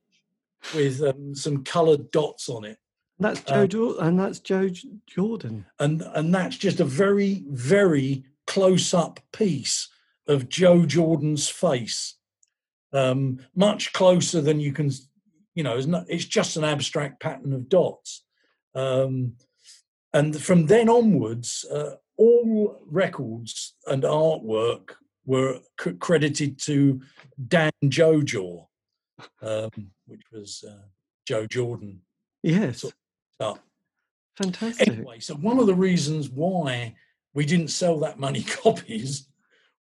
with 0.76 1.02
um, 1.02 1.34
some 1.36 1.64
coloured 1.64 2.12
dots 2.12 2.50
on 2.50 2.64
it. 2.66 2.78
That's 3.20 3.42
Joe 3.42 3.62
Um, 3.62 3.68
Jordan, 3.70 4.08
and 4.08 4.20
that's 4.20 4.40
Joe 4.40 4.70
Jordan. 5.08 5.66
and 5.80 6.02
and 6.14 6.34
that's 6.34 6.58
just 6.58 6.80
a 6.80 6.86
very 6.86 7.44
very 7.50 8.24
close 8.46 8.94
up 8.94 9.20
piece 9.32 9.88
of 10.28 10.50
Joe 10.50 10.86
Jordan's 10.86 11.50
face, 11.50 12.16
um, 12.94 13.40
much 13.56 13.94
closer 13.94 14.42
than 14.42 14.60
you 14.60 14.72
can, 14.74 14.92
you 15.56 15.64
know. 15.64 15.76
It's, 15.78 15.88
not, 15.88 16.06
it's 16.08 16.26
just 16.26 16.58
an 16.58 16.64
abstract 16.64 17.20
pattern 17.22 17.54
of 17.54 17.70
dots, 17.70 18.24
um, 18.76 19.34
and 20.14 20.40
from 20.40 20.68
then 20.68 20.90
onwards, 20.90 21.66
uh, 21.72 21.96
all 22.18 22.80
records 22.86 23.74
and 23.88 24.04
artwork 24.04 24.92
were 25.26 25.60
c- 25.82 25.94
credited 25.94 26.60
to 26.60 27.02
Dan 27.48 27.72
Jojaw, 27.86 28.68
um, 29.42 29.70
which 30.06 30.22
was 30.32 30.64
uh, 30.68 30.84
Joe 31.28 31.48
Jordan. 31.48 32.02
Yes, 32.44 32.82
So- 32.82 32.92
Up. 33.40 33.60
fantastic. 34.38 34.88
Anyway, 34.88 35.20
so 35.20 35.34
one 35.36 35.58
of 35.60 35.66
the 35.66 35.74
reasons 35.76 36.30
why 36.30 36.94
we 37.34 37.46
didn't 37.46 37.70
sell 37.70 38.00
that 38.02 38.20
many 38.20 38.44
copies 38.64 39.28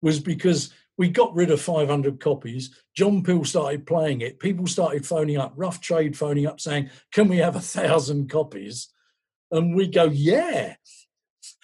was 0.03 0.19
because 0.19 0.71
we 0.97 1.09
got 1.09 1.33
rid 1.33 1.49
of 1.49 1.59
500 1.59 2.19
copies. 2.19 2.75
John 2.95 3.23
Peel 3.23 3.43
started 3.45 3.87
playing 3.87 4.21
it. 4.21 4.39
People 4.39 4.67
started 4.67 5.07
phoning 5.07 5.37
up, 5.37 5.53
rough 5.55 5.81
trade 5.81 6.15
phoning 6.15 6.45
up, 6.45 6.59
saying, 6.59 6.91
"Can 7.11 7.27
we 7.27 7.37
have 7.37 7.55
a 7.55 7.61
thousand 7.61 8.29
copies?" 8.29 8.89
And 9.49 9.75
we 9.75 9.87
go, 9.87 10.05
"Yeah." 10.05 10.75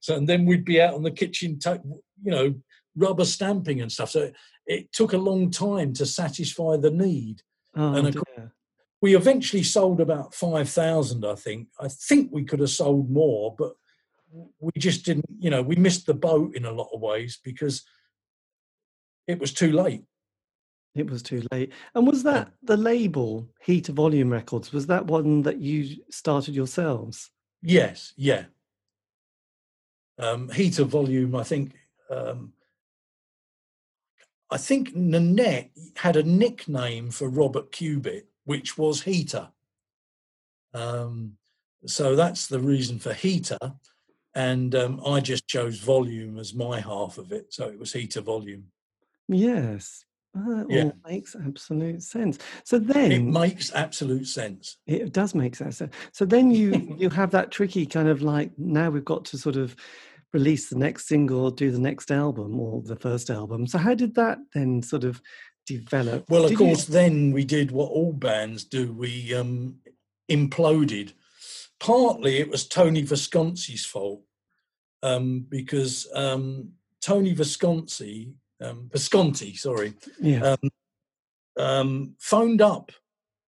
so 0.00 0.16
and 0.16 0.28
then 0.28 0.46
we'd 0.46 0.64
be 0.64 0.80
out 0.80 0.94
on 0.94 1.04
the 1.04 1.12
kitchen, 1.12 1.60
ta- 1.60 1.78
you 2.24 2.30
know, 2.32 2.54
rubber 2.96 3.24
stamping 3.24 3.80
and 3.80 3.92
stuff. 3.92 4.10
So 4.10 4.22
it, 4.22 4.34
it 4.66 4.92
took 4.92 5.12
a 5.12 5.18
long 5.18 5.50
time 5.50 5.92
to 5.94 6.06
satisfy 6.06 6.76
the 6.76 6.90
need 6.90 7.42
Oh, 7.76 7.94
and 7.94 8.12
dear. 8.12 8.52
we 9.00 9.14
eventually 9.14 9.62
sold 9.62 10.00
about 10.00 10.34
5,000, 10.34 11.24
I 11.24 11.34
think. 11.36 11.68
I 11.80 11.88
think 11.88 12.30
we 12.32 12.44
could 12.44 12.60
have 12.60 12.70
sold 12.70 13.10
more, 13.10 13.54
but 13.56 13.74
we 14.60 14.72
just 14.78 15.04
didn't, 15.04 15.26
you 15.38 15.50
know, 15.50 15.62
we 15.62 15.76
missed 15.76 16.06
the 16.06 16.14
boat 16.14 16.54
in 16.54 16.64
a 16.64 16.72
lot 16.72 16.90
of 16.92 17.00
ways 17.00 17.38
because 17.42 17.84
it 19.26 19.38
was 19.38 19.52
too 19.52 19.72
late. 19.72 20.04
It 20.94 21.08
was 21.08 21.22
too 21.22 21.42
late. 21.52 21.72
And 21.94 22.06
was 22.06 22.22
that 22.24 22.50
the 22.62 22.76
label 22.76 23.48
Heat 23.62 23.86
Volume 23.86 24.30
Records? 24.30 24.72
Was 24.72 24.86
that 24.86 25.06
one 25.06 25.42
that 25.42 25.60
you 25.60 26.02
started 26.10 26.54
yourselves? 26.54 27.30
Yes, 27.62 28.12
yeah. 28.16 28.44
Um, 30.18 30.48
heater 30.48 30.84
volume, 30.84 31.36
I 31.36 31.44
think. 31.44 31.74
Um, 32.10 32.52
I 34.50 34.56
think 34.56 34.96
Nanette 34.96 35.70
had 35.96 36.16
a 36.16 36.22
nickname 36.22 37.10
for 37.10 37.28
Robert 37.28 37.70
Cubitt, 37.70 38.28
which 38.44 38.78
was 38.78 39.02
Heater. 39.02 39.50
Um, 40.72 41.34
so 41.86 42.16
that's 42.16 42.46
the 42.46 42.58
reason 42.58 42.98
for 42.98 43.12
Heater. 43.12 43.58
And 44.38 44.72
um, 44.76 45.00
I 45.04 45.18
just 45.18 45.48
chose 45.48 45.80
volume 45.80 46.38
as 46.38 46.54
my 46.54 46.78
half 46.78 47.18
of 47.18 47.32
it. 47.32 47.52
So 47.52 47.66
it 47.66 47.76
was 47.78 47.92
heat 47.92 48.02
Heater 48.02 48.20
volume. 48.20 48.66
Yes. 49.26 50.04
That 50.32 50.66
Yeah. 50.70 50.84
all 50.84 50.96
makes 51.10 51.34
absolute 51.34 52.04
sense. 52.04 52.38
So 52.64 52.78
then 52.78 53.10
It 53.10 53.22
makes 53.22 53.72
absolute 53.74 54.28
sense. 54.28 54.76
it 54.86 55.12
does 55.12 55.34
make 55.34 55.56
sense. 55.56 55.82
So 56.12 56.24
then 56.24 56.52
you 56.52 56.68
you 56.98 57.10
have 57.10 57.32
that 57.32 57.50
tricky 57.50 57.84
kind 57.84 58.08
of 58.08 58.22
like 58.22 58.52
now 58.56 58.90
we've 58.90 59.04
got 59.04 59.24
to 59.26 59.38
sort 59.38 59.56
of 59.56 59.74
release 60.32 60.68
the 60.68 60.78
next 60.78 61.08
single, 61.08 61.46
or 61.46 61.50
do 61.50 61.70
the 61.72 61.80
next 61.90 62.10
album 62.12 62.60
or 62.60 62.82
the 62.82 62.96
first 62.96 63.30
album. 63.30 63.66
So 63.66 63.78
how 63.78 63.94
did 63.94 64.14
that 64.14 64.38
then 64.54 64.82
sort 64.82 65.02
of 65.02 65.20
develop? 65.66 66.30
Well, 66.30 66.44
of 66.44 66.50
Did 66.50 66.60
you- 66.60 66.66
course, 66.66 66.84
then 66.84 67.32
we 67.32 67.44
did 67.44 67.70
what 67.72 67.90
all 67.90 68.12
bands 68.12 68.62
do. 68.62 68.92
We 68.92 69.34
um, 69.34 69.78
imploded. 70.30 71.14
Partly 71.80 72.38
it 72.38 72.50
was 72.50 72.68
Tony 72.68 73.02
Visconti's 73.02 73.84
fault 73.86 74.22
um, 75.02 75.46
because 75.48 76.06
um, 76.14 76.70
Tony 77.00 77.32
Visconti, 77.34 78.32
um, 78.60 78.88
Visconti, 78.92 79.54
sorry, 79.54 79.94
yeah. 80.20 80.56
um, 80.56 80.70
um, 81.58 82.14
phoned 82.18 82.60
up 82.60 82.92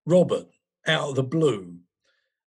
Robert 0.06 0.46
out 0.86 1.10
of 1.10 1.16
the 1.16 1.22
blue 1.22 1.76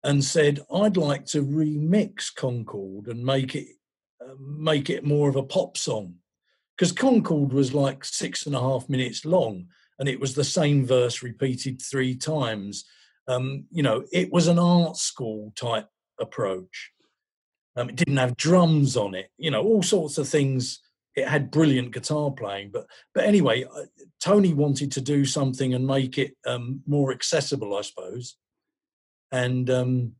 and 0.04 0.24
said, 0.24 0.60
"I'd 0.72 0.96
like 0.96 1.26
to 1.26 1.44
remix 1.44 2.34
Concorde 2.34 3.08
and 3.08 3.24
make 3.24 3.54
it 3.54 3.68
uh, 4.20 4.34
make 4.38 4.90
it 4.90 5.04
more 5.04 5.28
of 5.28 5.36
a 5.36 5.42
pop 5.42 5.76
song." 5.76 6.16
Because 6.76 6.92
Concorde 6.92 7.52
was 7.52 7.74
like 7.74 8.04
six 8.04 8.46
and 8.46 8.54
a 8.54 8.60
half 8.60 8.88
minutes 8.88 9.24
long, 9.24 9.66
and 9.98 10.08
it 10.08 10.20
was 10.20 10.34
the 10.34 10.44
same 10.44 10.86
verse 10.86 11.22
repeated 11.22 11.80
three 11.82 12.14
times. 12.14 12.84
Um, 13.28 13.66
you 13.70 13.82
know, 13.82 14.04
it 14.12 14.32
was 14.32 14.48
an 14.48 14.58
art 14.58 14.96
school 14.96 15.52
type 15.54 15.88
approach. 16.20 16.91
Um, 17.76 17.88
it 17.88 17.96
didn't 17.96 18.16
have 18.16 18.36
drums 18.36 18.96
on 18.96 19.14
it. 19.14 19.30
You 19.38 19.50
know, 19.50 19.62
all 19.62 19.82
sorts 19.82 20.18
of 20.18 20.28
things. 20.28 20.80
It 21.14 21.28
had 21.28 21.50
brilliant 21.50 21.92
guitar 21.92 22.30
playing, 22.30 22.70
but 22.72 22.86
but 23.14 23.24
anyway, 23.24 23.64
uh, 23.64 23.84
Tony 24.18 24.54
wanted 24.54 24.90
to 24.92 25.02
do 25.02 25.26
something 25.26 25.74
and 25.74 25.86
make 25.86 26.16
it 26.16 26.34
um, 26.46 26.80
more 26.86 27.12
accessible, 27.12 27.76
I 27.76 27.82
suppose. 27.82 28.36
And 29.30 29.68
um, 29.68 30.12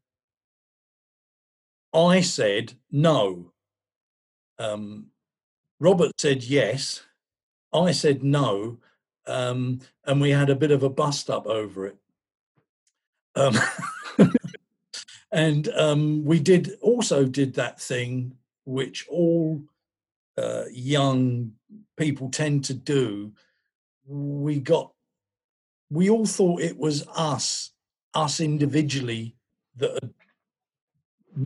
I 1.94 2.20
said 2.20 2.74
no. 2.90 3.53
Um, 4.59 5.07
Robert 5.80 6.12
said 6.18 6.44
yes. 6.44 7.03
I 7.72 7.92
said 7.92 8.22
no. 8.22 8.78
Um, 9.26 9.80
and 10.05 10.20
we 10.20 10.30
had 10.30 10.50
a 10.50 10.57
bit 10.57 10.70
of 10.70 10.82
a 10.82 10.90
bust 10.90 11.30
up 11.30 11.46
over 11.46 11.86
it. 11.86 11.96
And 15.33 15.68
um, 15.68 16.24
we 16.24 16.39
did 16.41 16.72
also 16.83 17.24
did 17.24 17.55
that 17.55 17.80
thing 17.80 18.37
which 18.64 19.07
all 19.09 19.62
uh, 20.37 20.64
young 20.70 21.53
people 21.97 22.28
tend 22.28 22.64
to 22.66 22.74
do. 22.74 23.33
We 24.07 24.61
got, 24.61 24.93
we 25.91 26.11
all 26.11 26.26
thought 26.26 26.61
it 26.61 26.76
was 26.76 27.07
us, 27.16 27.72
us 28.14 28.41
individually, 28.41 29.35
that 29.76 30.11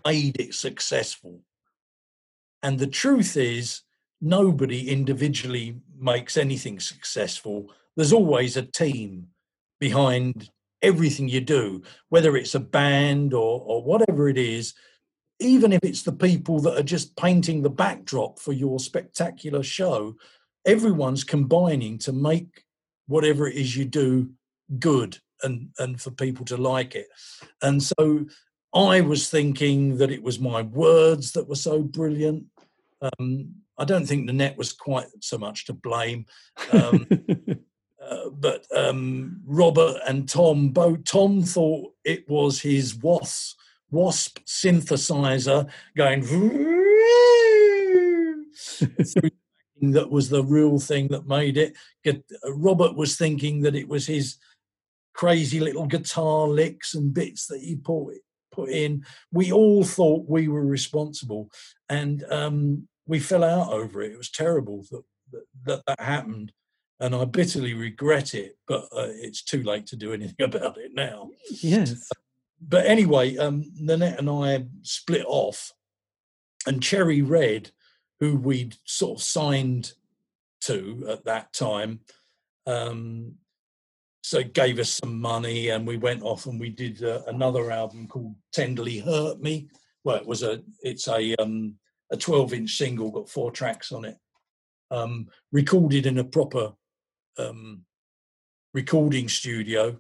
made 0.05 0.41
it 0.41 0.55
successful. 0.55 1.41
And 2.62 2.78
the 2.78 2.89
truth 2.89 3.37
is, 3.37 3.82
nobody 4.20 4.91
individually 4.91 5.76
makes 5.97 6.37
anything 6.37 6.80
successful. 6.80 7.70
There's 7.95 8.12
always 8.12 8.57
a 8.57 8.62
team 8.62 9.28
behind 9.78 10.51
everything 10.83 11.29
you 11.29 11.41
do, 11.41 11.83
whether 12.09 12.37
it's 12.37 12.55
a 12.55 12.61
band 12.61 13.35
or, 13.35 13.62
or 13.64 13.83
whatever 13.83 14.29
it 14.29 14.39
is. 14.39 14.74
even 15.39 15.70
if 15.72 15.81
it's 15.83 16.03
the 16.03 16.12
people 16.12 16.61
that 16.61 16.79
are 16.79 16.83
just 16.83 17.14
painting 17.16 17.61
the 17.62 17.70
backdrop 17.70 18.39
for 18.39 18.55
your 18.55 18.79
spectacular 18.79 19.62
show, 19.62 20.16
everyone's 20.66 21.24
combining 21.24 21.99
to 21.99 22.12
make 22.12 22.64
whatever 23.07 23.47
it 23.47 23.55
is 23.55 23.77
you 23.77 23.85
do 23.85 24.31
good 24.79 25.18
and 25.43 25.68
and 25.79 26.01
for 26.01 26.11
people 26.11 26.45
to 26.45 26.57
like 26.57 26.95
it. 26.95 27.09
And 27.62 27.83
so 27.83 28.27
I 28.74 29.01
was 29.01 29.31
thinking 29.31 29.99
that 29.99 30.11
it 30.11 30.22
was 30.22 30.41
my 30.41 30.62
words 30.62 31.33
that 31.33 31.49
were 31.49 31.55
so 31.57 31.83
brilliant. 31.83 32.45
Um, 33.01 33.55
I 33.79 33.85
don't 33.85 34.07
think 34.07 34.24
Nanette 34.24 34.57
was 34.57 34.72
quite 34.72 35.07
so 35.20 35.39
much 35.39 35.66
to 35.66 35.72
blame. 35.72 36.27
Um, 36.72 37.07
uh, 38.09 38.30
but 38.30 38.66
um, 38.74 39.40
Robert 39.44 40.00
and 40.07 40.28
Tom, 40.28 40.70
both 40.70 41.04
Tom 41.04 41.42
thought 41.42 41.92
it 42.04 42.28
was 42.28 42.61
his 42.61 42.94
wasp, 42.96 43.59
wasp 43.90 44.38
synthesizer 44.44 45.68
going 45.96 46.22
that 49.80 50.11
was 50.11 50.28
the 50.28 50.42
real 50.42 50.78
thing 50.78 51.09
that 51.09 51.26
made 51.26 51.57
it. 51.57 51.76
Robert 52.48 52.96
was 52.96 53.16
thinking 53.16 53.62
that 53.62 53.74
it 53.74 53.88
was 53.88 54.07
his 54.07 54.36
crazy 55.14 55.61
little 55.61 55.86
guitar 55.86 56.46
licks 56.46 56.94
and 56.94 57.12
bits 57.12 57.46
that 57.46 57.61
he 57.61 57.76
put 57.76 58.14
put 58.52 58.70
in. 58.70 59.04
We 59.32 59.52
all 59.52 59.84
thought 59.84 60.28
we 60.28 60.48
were 60.48 60.64
responsible, 60.64 61.50
and 61.88 62.24
um, 62.30 62.88
we 63.07 63.20
fell 63.20 63.44
out 63.44 63.72
over 63.72 64.02
it. 64.02 64.12
It 64.12 64.18
was 64.18 64.30
terrible 64.30 64.84
that, 64.90 65.02
that, 65.64 65.82
that 65.86 66.00
happened, 66.00 66.52
and 67.01 67.14
I 67.14 67.24
bitterly 67.24 67.74
regret 67.74 68.34
it. 68.34 68.57
But 68.66 68.84
uh, 68.92 69.09
it's 69.11 69.42
too 69.42 69.62
late 69.62 69.86
to 69.88 69.97
do 69.97 70.12
anything 70.12 70.34
about 70.44 70.78
it 70.78 70.92
now. 70.94 71.30
Yes. 71.51 72.11
But 72.61 72.86
anyway, 72.86 73.36
um, 73.36 73.64
Nanette 73.78 74.18
and 74.18 74.30
I 74.30 74.64
split 74.82 75.24
off, 75.26 75.72
and 76.66 76.82
Cherry 76.82 77.22
Red, 77.22 77.70
who 78.20 78.36
we'd 78.36 78.76
sort 78.84 79.18
of 79.18 79.24
signed 79.24 79.92
to 80.62 81.07
at 81.09 81.24
that 81.26 81.53
time, 81.53 82.01
um, 82.66 83.34
so 84.26 84.42
gave 84.42 84.80
us 84.80 84.90
some 84.90 85.20
money 85.20 85.68
and 85.68 85.86
we 85.86 85.97
went 85.97 86.20
off 86.20 86.47
and 86.47 86.59
we 86.59 86.68
did 86.68 87.01
uh, 87.05 87.22
another 87.28 87.70
album 87.70 88.09
called 88.09 88.34
tenderly 88.53 88.99
hurt 88.99 89.40
me 89.40 89.68
well 90.03 90.16
it 90.16 90.26
was 90.26 90.42
a 90.42 90.61
it's 90.82 91.07
a 91.07 91.36
um 91.36 91.74
a 92.11 92.16
12 92.16 92.53
inch 92.55 92.76
single 92.76 93.12
got 93.12 93.28
four 93.28 93.53
tracks 93.53 93.92
on 93.92 94.05
it 94.05 94.16
um 94.90 95.28
recorded 95.53 96.07
in 96.07 96.18
a 96.18 96.24
proper 96.24 96.72
um 97.39 97.82
recording 98.74 99.28
studio 99.28 99.97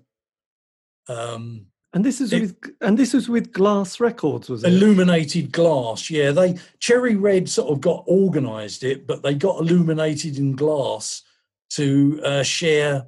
um 1.08 1.66
and 1.92 2.04
this 2.04 2.20
is 2.20 2.32
it, 2.32 2.40
with 2.40 2.56
and 2.80 2.98
this 2.98 3.14
was 3.14 3.28
with 3.28 3.52
glass 3.52 4.00
records 4.00 4.48
was 4.48 4.64
it 4.64 4.68
illuminated 4.68 5.52
glass 5.52 6.10
yeah 6.10 6.30
they 6.30 6.58
cherry 6.78 7.16
red 7.16 7.48
sort 7.48 7.70
of 7.70 7.80
got 7.80 8.04
organized 8.06 8.84
it 8.84 9.06
but 9.06 9.22
they 9.22 9.34
got 9.34 9.60
illuminated 9.60 10.38
in 10.38 10.54
glass 10.54 11.22
to 11.70 12.20
uh, 12.24 12.42
share 12.42 13.06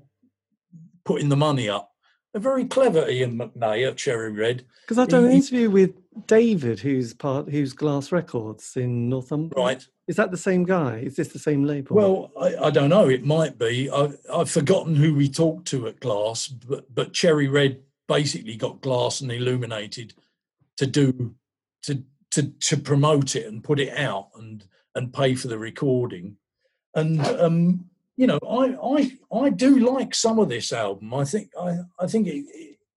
putting 1.05 1.29
the 1.29 1.37
money 1.37 1.68
up. 1.68 1.93
They're 2.33 2.43
very 2.43 2.66
clever, 2.66 3.05
Iain 3.05 3.39
McNay 3.39 3.89
at 3.89 3.97
Cherry 3.97 4.31
Red. 4.31 4.64
Because 4.83 4.99
I've 4.99 5.09
done 5.09 5.24
an 5.24 5.33
interview 5.33 5.70
with 5.70 5.93
David, 6.26 6.81
who's 6.81 7.14
part, 7.14 7.49
who's 7.51 7.72
Glass 7.72 8.12
Records 8.12 8.76
in 8.76 9.09
Northumberland. 9.09 9.55
Right. 9.57 9.87
Is 10.07 10.16
that 10.16 10.31
the 10.31 10.37
same 10.37 10.64
guy? 10.64 10.99
Is 10.99 11.16
this 11.16 11.29
the 11.29 11.39
same 11.39 11.64
label? 11.64 11.97
Well, 11.97 12.31
I, 12.39 12.66
I 12.66 12.70
don't 12.70 12.91
know. 12.91 13.09
It 13.09 13.24
might 13.24 13.59
be. 13.59 13.91
I, 13.91 14.11
I've 14.33 14.51
forgotten 14.51 14.97
who 14.97 15.14
we 15.14 15.29
talked 15.29 15.68
to 15.68 15.87
at 15.87 16.01
Glass, 16.01 16.49
but, 16.49 16.95
but 16.95 17.12
Cherry 17.12 17.49
Red 17.49 17.81
basically 18.09 18.57
got 18.57 18.81
Glass 18.81 19.20
and 19.20 19.31
Illuminated 19.33 20.14
to 20.76 20.87
do 20.87 21.35
to 21.83 22.03
to 22.31 22.49
to 22.61 22.76
promote 22.76 23.37
it 23.37 23.47
and 23.47 23.62
put 23.62 23.81
it 23.81 23.97
out 23.97 24.29
and 24.35 24.64
and 24.95 25.12
pay 25.12 25.35
for 25.35 25.49
the 25.49 25.59
recording. 25.59 26.37
And 26.95 27.20
um, 27.26 27.91
you 28.19 28.27
know, 28.27 28.39
I 28.43 28.77
I 28.83 29.12
I 29.45 29.51
do 29.51 29.79
like 29.79 30.12
some 30.12 30.41
of 30.41 30.49
this 30.49 30.73
album. 30.73 31.14
I 31.14 31.25
think 31.25 31.53
I 31.59 31.79
I 32.01 32.09
think 32.09 32.27
it, 32.27 32.45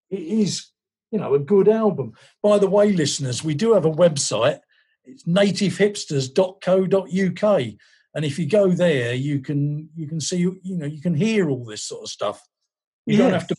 it 0.09 0.19
is 0.19 0.71
you 1.11 1.19
know 1.19 1.35
a 1.35 1.39
good 1.39 1.69
album. 1.69 2.13
By 2.41 2.57
the 2.57 2.67
way, 2.67 2.91
listeners, 2.91 3.43
we 3.43 3.53
do 3.53 3.73
have 3.73 3.85
a 3.85 3.91
website. 3.91 4.61
It's 5.05 5.23
nativehipsters.co.uk, 5.25 7.61
and 8.15 8.25
if 8.25 8.39
you 8.39 8.49
go 8.49 8.71
there, 8.71 9.13
you 9.13 9.41
can 9.41 9.89
you 9.95 10.07
can 10.07 10.19
see 10.19 10.39
you 10.39 10.59
know 10.63 10.87
you 10.87 11.01
can 11.01 11.13
hear 11.13 11.51
all 11.51 11.65
this 11.65 11.83
sort 11.83 12.01
of 12.01 12.09
stuff. 12.09 12.41
You 13.05 13.17
yes. 13.17 13.23
don't 13.23 13.33
have 13.33 13.45
to 13.47 13.55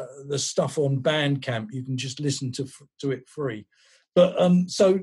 uh, 0.00 0.06
the 0.28 0.38
stuff 0.38 0.78
on 0.78 1.02
Bandcamp. 1.02 1.72
You 1.72 1.82
can 1.82 1.96
just 1.96 2.20
listen 2.20 2.52
to 2.52 2.68
to 3.00 3.10
it 3.10 3.28
free. 3.28 3.66
But 4.14 4.40
um, 4.40 4.68
so 4.68 5.00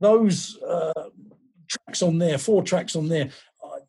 those 0.00 0.60
uh, 0.60 1.10
tracks 1.68 2.02
on 2.02 2.18
there, 2.18 2.38
four 2.38 2.62
tracks 2.62 2.96
on 2.96 3.08
there, 3.08 3.30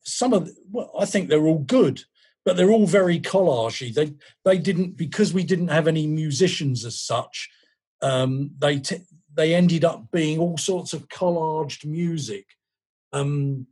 some 0.03 0.33
of 0.33 0.51
well, 0.69 0.91
I 0.97 1.05
think 1.05 1.29
they're 1.29 1.45
all 1.45 1.59
good, 1.59 2.03
but 2.45 2.57
they're 2.57 2.71
all 2.71 2.87
very 2.87 3.19
collagey. 3.19 3.93
They 3.93 4.13
they 4.45 4.57
didn't 4.57 4.97
because 4.97 5.33
we 5.33 5.43
didn't 5.43 5.69
have 5.69 5.87
any 5.87 6.07
musicians 6.07 6.85
as 6.85 6.99
such. 6.99 7.49
Um, 8.01 8.51
they 8.57 8.79
t- 8.79 9.07
they 9.33 9.55
ended 9.55 9.83
up 9.83 10.11
being 10.11 10.39
all 10.39 10.57
sorts 10.57 10.93
of 10.93 11.07
collaged 11.07 11.85
music. 11.85 12.45
Um, 13.11 13.67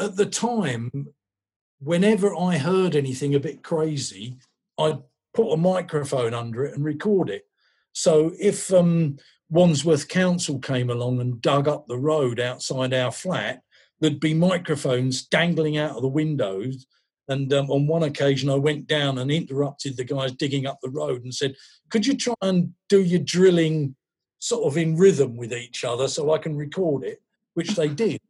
at 0.00 0.16
the 0.16 0.26
time, 0.26 0.90
whenever 1.80 2.34
I 2.34 2.58
heard 2.58 2.96
anything 2.96 3.34
a 3.34 3.40
bit 3.40 3.62
crazy, 3.62 4.38
I'd 4.78 4.98
put 5.34 5.52
a 5.52 5.56
microphone 5.56 6.34
under 6.34 6.64
it 6.64 6.74
and 6.74 6.84
record 6.84 7.30
it. 7.30 7.46
So 7.92 8.32
if 8.38 8.72
um, 8.72 9.18
Wandsworth 9.48 10.08
Council 10.08 10.58
came 10.58 10.90
along 10.90 11.20
and 11.20 11.40
dug 11.40 11.68
up 11.68 11.86
the 11.86 11.98
road 11.98 12.40
outside 12.40 12.94
our 12.94 13.10
flat, 13.10 13.62
there'd 14.00 14.20
be 14.20 14.34
microphones 14.34 15.22
dangling 15.22 15.76
out 15.76 15.96
of 15.96 16.02
the 16.02 16.08
windows. 16.08 16.86
And 17.28 17.52
um, 17.52 17.70
on 17.70 17.86
one 17.86 18.02
occasion, 18.02 18.50
I 18.50 18.56
went 18.56 18.86
down 18.86 19.18
and 19.18 19.30
interrupted 19.30 19.96
the 19.96 20.04
guys 20.04 20.32
digging 20.32 20.66
up 20.66 20.78
the 20.82 20.90
road 20.90 21.22
and 21.22 21.34
said, 21.34 21.54
Could 21.90 22.06
you 22.06 22.16
try 22.16 22.34
and 22.42 22.74
do 22.88 23.02
your 23.02 23.20
drilling 23.20 23.94
sort 24.38 24.66
of 24.66 24.76
in 24.76 24.96
rhythm 24.96 25.36
with 25.36 25.52
each 25.52 25.84
other 25.84 26.08
so 26.08 26.32
I 26.32 26.38
can 26.38 26.56
record 26.56 27.04
it? 27.04 27.22
Which 27.54 27.70
they 27.76 27.88
did. 27.88 28.20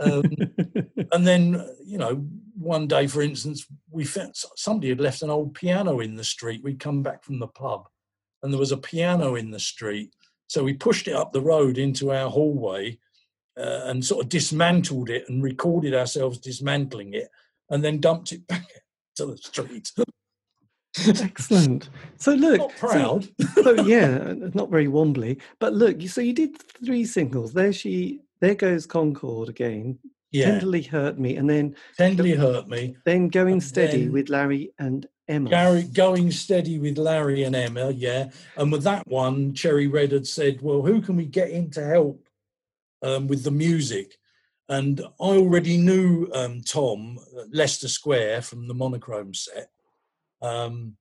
Um, 0.00 0.22
and 1.12 1.26
then, 1.26 1.68
you 1.84 1.98
know, 1.98 2.24
one 2.56 2.86
day, 2.86 3.08
for 3.08 3.22
instance, 3.22 3.66
we 3.90 4.04
found 4.04 4.32
somebody 4.34 4.88
had 4.90 5.00
left 5.00 5.22
an 5.22 5.30
old 5.30 5.54
piano 5.54 6.00
in 6.00 6.14
the 6.14 6.24
street. 6.24 6.62
We'd 6.62 6.78
come 6.78 7.02
back 7.02 7.24
from 7.24 7.40
the 7.40 7.48
pub 7.48 7.88
and 8.44 8.52
there 8.52 8.60
was 8.60 8.72
a 8.72 8.76
piano 8.76 9.34
in 9.34 9.50
the 9.50 9.58
street. 9.58 10.14
So 10.46 10.62
we 10.62 10.74
pushed 10.74 11.08
it 11.08 11.14
up 11.14 11.32
the 11.32 11.40
road 11.40 11.78
into 11.78 12.12
our 12.12 12.30
hallway 12.30 12.98
uh, 13.56 13.82
and 13.84 14.04
sort 14.04 14.24
of 14.24 14.28
dismantled 14.28 15.10
it 15.10 15.28
and 15.28 15.42
recorded 15.42 15.94
ourselves 15.94 16.38
dismantling 16.38 17.14
it 17.14 17.28
and 17.70 17.84
then 17.84 18.00
dumped 18.00 18.32
it 18.32 18.46
back 18.48 18.66
to 19.16 19.26
the 19.26 19.36
street. 19.36 19.90
Excellent. 21.06 21.88
So 22.18 22.32
look, 22.32 22.58
not 22.58 22.76
proud. 22.76 23.28
So, 23.54 23.62
so, 23.62 23.84
yeah, 23.84 24.34
not 24.54 24.70
very 24.70 24.88
wombly. 24.88 25.38
But 25.58 25.74
look, 25.74 26.00
so 26.02 26.20
you 26.20 26.32
did 26.32 26.56
three 26.84 27.04
singles. 27.04 27.52
There 27.52 27.72
she, 27.72 28.20
there 28.40 28.54
goes 28.54 28.86
Concorde 28.86 29.48
again. 29.48 29.98
Yeah. 30.30 30.46
Tenderly 30.46 30.82
hurt 30.82 31.16
me, 31.18 31.36
and 31.36 31.48
then 31.48 31.76
tenderly 31.96 32.32
hurt 32.32 32.66
me. 32.66 32.96
Then 33.04 33.28
going 33.28 33.60
steady 33.60 34.04
then, 34.04 34.12
with 34.12 34.28
Larry 34.28 34.72
and 34.80 35.06
Emma. 35.28 35.48
Gary, 35.48 35.84
going 35.84 36.32
steady 36.32 36.80
with 36.80 36.98
Larry 36.98 37.44
and 37.44 37.54
Emma, 37.54 37.92
yeah. 37.92 38.30
And 38.56 38.72
with 38.72 38.82
that 38.82 39.06
one, 39.06 39.54
Cherry 39.54 39.86
Red 39.86 40.10
had 40.10 40.26
said, 40.26 40.60
"Well, 40.60 40.82
who 40.82 41.00
can 41.00 41.14
we 41.14 41.26
get 41.26 41.50
in 41.50 41.70
to 41.72 41.84
help 41.84 42.23
um, 43.04 43.28
with 43.28 43.44
the 43.44 43.50
music. 43.50 44.18
And 44.68 45.00
I 45.00 45.36
already 45.36 45.76
knew 45.76 46.28
um, 46.32 46.62
Tom 46.62 47.18
Lester 47.52 47.88
Square 47.88 48.42
from 48.42 48.66
the 48.66 48.74
monochrome 48.74 49.34
set. 49.34 49.68
Um, 50.40 50.96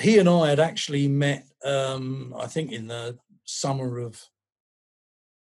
he 0.00 0.18
and 0.18 0.28
I 0.28 0.50
had 0.50 0.60
actually 0.60 1.08
met, 1.08 1.46
um, 1.64 2.34
I 2.38 2.46
think, 2.46 2.72
in 2.72 2.88
the 2.88 3.18
summer 3.44 3.98
of 3.98 4.22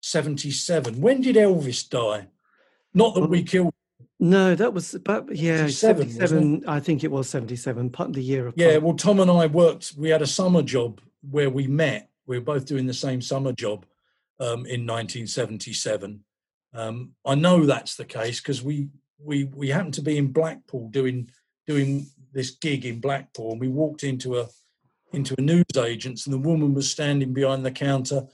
'77. 0.01 0.99
When 1.01 1.21
did 1.21 1.37
Elvis 1.37 1.89
die? 1.89 2.27
Not 2.93 3.15
that 3.15 3.29
we 3.29 3.43
killed. 3.43 3.73
No, 4.19 4.55
that 4.55 4.73
was 4.73 4.93
about 4.93 5.33
yeah, 5.35 5.67
77. 5.67 6.09
77 6.11 6.63
I 6.67 6.79
think 6.79 7.03
it 7.03 7.11
was 7.11 7.29
77, 7.29 7.89
Part 7.89 8.13
the 8.13 8.21
year 8.21 8.47
of. 8.47 8.53
Yeah, 8.55 8.77
well, 8.77 8.95
Tom 8.95 9.19
and 9.19 9.29
I 9.29 9.45
worked. 9.47 9.93
We 9.97 10.09
had 10.09 10.21
a 10.21 10.27
summer 10.27 10.61
job 10.61 11.01
where 11.29 11.49
we 11.49 11.67
met. 11.67 12.09
We 12.25 12.37
were 12.39 12.45
both 12.45 12.65
doing 12.65 12.85
the 12.85 12.93
same 12.93 13.21
summer 13.21 13.51
job, 13.51 13.85
um, 14.39 14.65
in 14.65 14.85
1977. 14.85 16.23
Um, 16.73 17.13
I 17.25 17.35
know 17.35 17.65
that's 17.65 17.95
the 17.95 18.05
case 18.05 18.39
because 18.39 18.61
we 18.61 18.89
we 19.17 19.45
we 19.45 19.69
happened 19.69 19.93
to 19.95 20.01
be 20.01 20.17
in 20.17 20.31
Blackpool 20.31 20.89
doing 20.89 21.29
doing 21.65 22.07
this 22.33 22.51
gig 22.51 22.85
in 22.85 22.99
Blackpool, 22.99 23.51
and 23.51 23.61
we 23.61 23.69
walked 23.69 24.03
into 24.03 24.39
a 24.39 24.47
into 25.13 25.35
a 25.37 25.41
news 25.41 25.65
agent's, 25.77 26.25
and 26.25 26.33
the 26.33 26.49
woman 26.49 26.73
was 26.73 26.91
standing 26.91 27.33
behind 27.33 27.65
the 27.65 27.71
counter, 27.71 28.27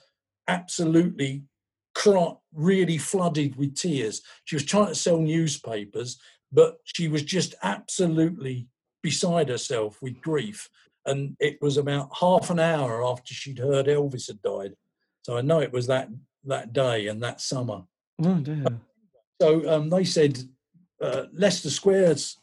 absolutely 0.47 1.43
really 2.54 2.97
flooded 2.97 3.56
with 3.56 3.76
tears. 3.76 4.22
She 4.45 4.56
was 4.56 4.66
trying 4.66 4.88
to 4.88 4.95
sell 4.95 5.20
newspapers, 5.20 6.20
but 6.52 6.78
she 6.84 7.08
was 7.08 7.24
just 7.24 7.54
absolutely 7.64 8.68
beside 9.04 9.49
herself 9.49 10.02
with 10.02 10.22
grief. 10.22 10.70
And 11.06 11.36
it 11.39 11.58
was 11.62 11.78
about 11.78 12.10
half 12.20 12.49
an 12.49 12.60
hour 12.60 13.06
after 13.06 13.34
she'd 13.34 13.60
heard 13.60 13.88
Elvis 13.88 14.28
had 14.28 14.41
died. 14.41 14.74
So 15.24 15.38
I 15.38 15.41
know 15.41 15.59
it 15.59 15.72
was 15.72 15.88
that 15.88 16.09
that 16.45 16.74
day 16.74 17.07
and 17.07 17.22
that 17.22 17.41
summer. 17.41 17.84
Oh 18.24 18.36
dear. 18.36 18.65
So 19.41 19.69
um, 19.72 19.89
they 19.89 20.03
said 20.03 20.39
uh, 21.01 21.26
Lester 21.34 21.69
Squares 21.69 22.38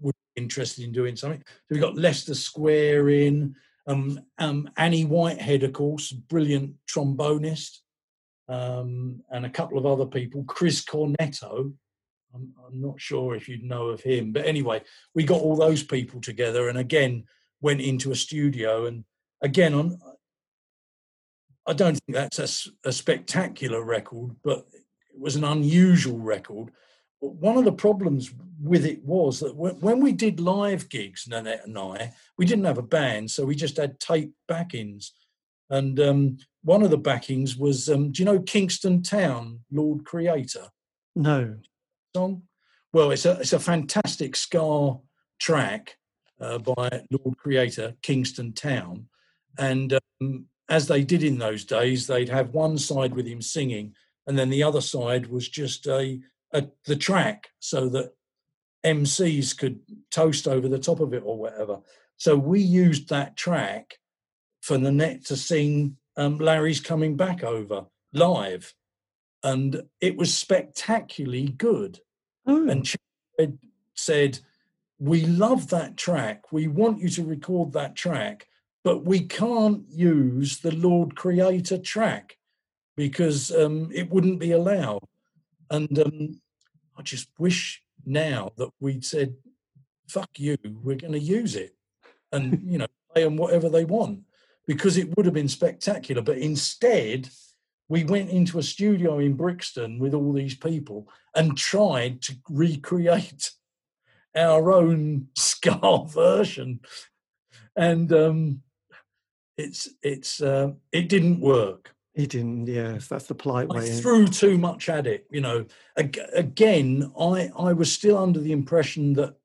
would 0.00 0.14
be 0.34 0.42
interested 0.42 0.84
in 0.84 0.92
doing 0.92 1.16
something. 1.16 1.42
So 1.46 1.74
we 1.74 1.78
got 1.78 1.96
Lester 1.96 2.34
Square 2.34 3.10
in. 3.10 3.54
Um, 3.86 4.20
um, 4.38 4.70
Annie 4.76 5.04
Whitehead, 5.04 5.64
of 5.64 5.72
course, 5.72 6.12
brilliant 6.12 6.74
trombonist, 6.88 7.78
um, 8.48 9.20
and 9.30 9.44
a 9.44 9.50
couple 9.50 9.78
of 9.78 9.86
other 9.86 10.06
people. 10.06 10.44
Chris 10.44 10.84
Cornetto. 10.84 11.72
I'm, 12.32 12.52
I'm 12.64 12.80
not 12.80 13.00
sure 13.00 13.34
if 13.34 13.48
you'd 13.48 13.64
know 13.64 13.88
of 13.88 14.00
him, 14.00 14.30
but 14.30 14.46
anyway, 14.46 14.82
we 15.16 15.24
got 15.24 15.40
all 15.40 15.56
those 15.56 15.82
people 15.82 16.20
together, 16.20 16.68
and 16.68 16.78
again 16.78 17.24
went 17.60 17.80
into 17.80 18.12
a 18.12 18.16
studio. 18.16 18.86
And 18.86 19.04
again, 19.42 19.74
on 19.74 19.98
I 21.70 21.72
don't 21.72 21.94
think 21.94 22.16
that's 22.16 22.72
a, 22.84 22.88
a 22.88 22.92
spectacular 22.92 23.84
record, 23.84 24.34
but 24.42 24.66
it 24.74 24.82
was 25.16 25.36
an 25.36 25.44
unusual 25.44 26.18
record. 26.18 26.72
But 27.22 27.34
one 27.34 27.56
of 27.56 27.64
the 27.64 27.70
problems 27.70 28.34
with 28.60 28.84
it 28.84 29.04
was 29.04 29.38
that 29.38 29.54
when 29.54 30.00
we 30.00 30.10
did 30.10 30.40
live 30.40 30.88
gigs, 30.88 31.28
Nanette 31.28 31.66
and 31.66 31.78
I, 31.78 32.12
we 32.36 32.44
didn't 32.44 32.64
have 32.64 32.78
a 32.78 32.82
band, 32.82 33.30
so 33.30 33.44
we 33.44 33.54
just 33.54 33.76
had 33.76 34.00
tape 34.00 34.32
backings. 34.48 35.12
And 35.68 36.00
um, 36.00 36.38
one 36.64 36.82
of 36.82 36.90
the 36.90 36.98
backings 36.98 37.56
was, 37.56 37.88
um, 37.88 38.10
do 38.10 38.20
you 38.20 38.26
know 38.26 38.40
Kingston 38.40 39.04
Town, 39.04 39.60
Lord 39.70 40.04
Creator? 40.04 40.66
No. 41.14 41.56
Song? 42.16 42.42
Well, 42.92 43.12
it's 43.12 43.26
a 43.26 43.38
it's 43.38 43.52
a 43.52 43.60
fantastic 43.60 44.34
ska 44.34 44.98
track 45.38 45.96
uh, 46.40 46.58
by 46.58 47.02
Lord 47.12 47.38
Creator, 47.38 47.94
Kingston 48.02 48.54
Town, 48.54 49.06
and 49.56 49.96
um, 50.20 50.46
as 50.70 50.86
they 50.86 51.02
did 51.02 51.22
in 51.22 51.38
those 51.38 51.64
days, 51.64 52.06
they'd 52.06 52.28
have 52.28 52.54
one 52.54 52.78
side 52.78 53.14
with 53.14 53.26
him 53.26 53.42
singing, 53.42 53.94
and 54.26 54.38
then 54.38 54.48
the 54.48 54.62
other 54.62 54.80
side 54.80 55.26
was 55.26 55.48
just 55.48 55.86
a, 55.86 56.20
a 56.52 56.66
the 56.86 56.96
track, 56.96 57.48
so 57.58 57.88
that 57.90 58.14
MCs 58.84 59.58
could 59.58 59.80
toast 60.10 60.48
over 60.48 60.68
the 60.68 60.78
top 60.78 61.00
of 61.00 61.12
it 61.12 61.22
or 61.24 61.36
whatever. 61.36 61.80
So 62.16 62.36
we 62.36 62.60
used 62.60 63.08
that 63.08 63.36
track 63.36 63.98
for 64.62 64.78
Nanette 64.78 65.26
to 65.26 65.36
sing 65.36 65.96
um, 66.16 66.38
Larry's 66.38 66.80
Coming 66.80 67.16
Back 67.16 67.42
over 67.42 67.86
live. 68.12 68.74
And 69.42 69.82
it 70.00 70.16
was 70.16 70.34
spectacularly 70.34 71.48
good. 71.48 72.00
Oh. 72.46 72.68
And 72.68 72.86
she 72.86 72.98
said, 73.94 74.38
We 74.98 75.24
love 75.24 75.70
that 75.70 75.96
track. 75.96 76.52
We 76.52 76.68
want 76.68 77.00
you 77.00 77.08
to 77.10 77.24
record 77.24 77.72
that 77.72 77.96
track 77.96 78.46
but 78.82 79.04
we 79.04 79.20
can't 79.20 79.84
use 79.88 80.58
the 80.58 80.74
Lord 80.74 81.16
Creator 81.16 81.78
track 81.78 82.36
because 82.96 83.50
um, 83.50 83.90
it 83.94 84.10
wouldn't 84.10 84.40
be 84.40 84.52
allowed. 84.52 85.04
And 85.70 85.98
um, 85.98 86.40
I 86.96 87.02
just 87.02 87.28
wish 87.38 87.82
now 88.04 88.52
that 88.56 88.70
we'd 88.80 89.04
said, 89.04 89.34
"Fuck 90.08 90.30
you, 90.38 90.56
we're 90.82 90.96
going 90.96 91.12
to 91.12 91.18
use 91.18 91.56
it," 91.56 91.74
and 92.32 92.60
you 92.70 92.78
know, 92.78 92.86
play 93.12 93.24
them 93.24 93.36
whatever 93.36 93.68
they 93.68 93.84
want 93.84 94.20
because 94.66 94.96
it 94.96 95.16
would 95.16 95.26
have 95.26 95.34
been 95.34 95.48
spectacular. 95.48 96.22
But 96.22 96.38
instead, 96.38 97.28
we 97.88 98.04
went 98.04 98.30
into 98.30 98.58
a 98.58 98.62
studio 98.62 99.18
in 99.18 99.34
Brixton 99.34 99.98
with 99.98 100.14
all 100.14 100.32
these 100.32 100.54
people 100.54 101.08
and 101.34 101.56
tried 101.56 102.22
to 102.22 102.36
recreate 102.48 103.50
our 104.36 104.72
own 104.72 105.28
ska 105.36 106.04
version. 106.08 106.80
And 107.76 108.12
um, 108.12 108.62
it's 109.60 109.88
it's 110.02 110.40
uh, 110.40 110.72
it 110.92 111.08
didn't 111.08 111.40
work. 111.40 111.94
It 112.14 112.30
didn't. 112.30 112.66
Yes, 112.66 113.06
that's 113.06 113.26
the 113.26 113.34
polite 113.34 113.68
I 113.70 113.74
way. 113.74 114.00
threw 114.00 114.26
too 114.26 114.58
much 114.58 114.88
at 114.88 115.06
it. 115.06 115.26
You 115.30 115.40
know, 115.40 115.66
again, 115.96 117.12
I 117.18 117.50
I 117.56 117.72
was 117.72 117.92
still 117.92 118.18
under 118.18 118.40
the 118.40 118.52
impression 118.52 119.14
that 119.14 119.36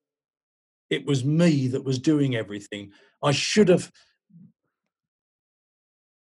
it 0.90 1.06
was 1.06 1.24
me 1.24 1.68
that 1.68 1.84
was 1.84 2.00
doing 2.00 2.36
everything. 2.36 2.92
I 3.22 3.32
should 3.32 3.70
have. 3.70 3.92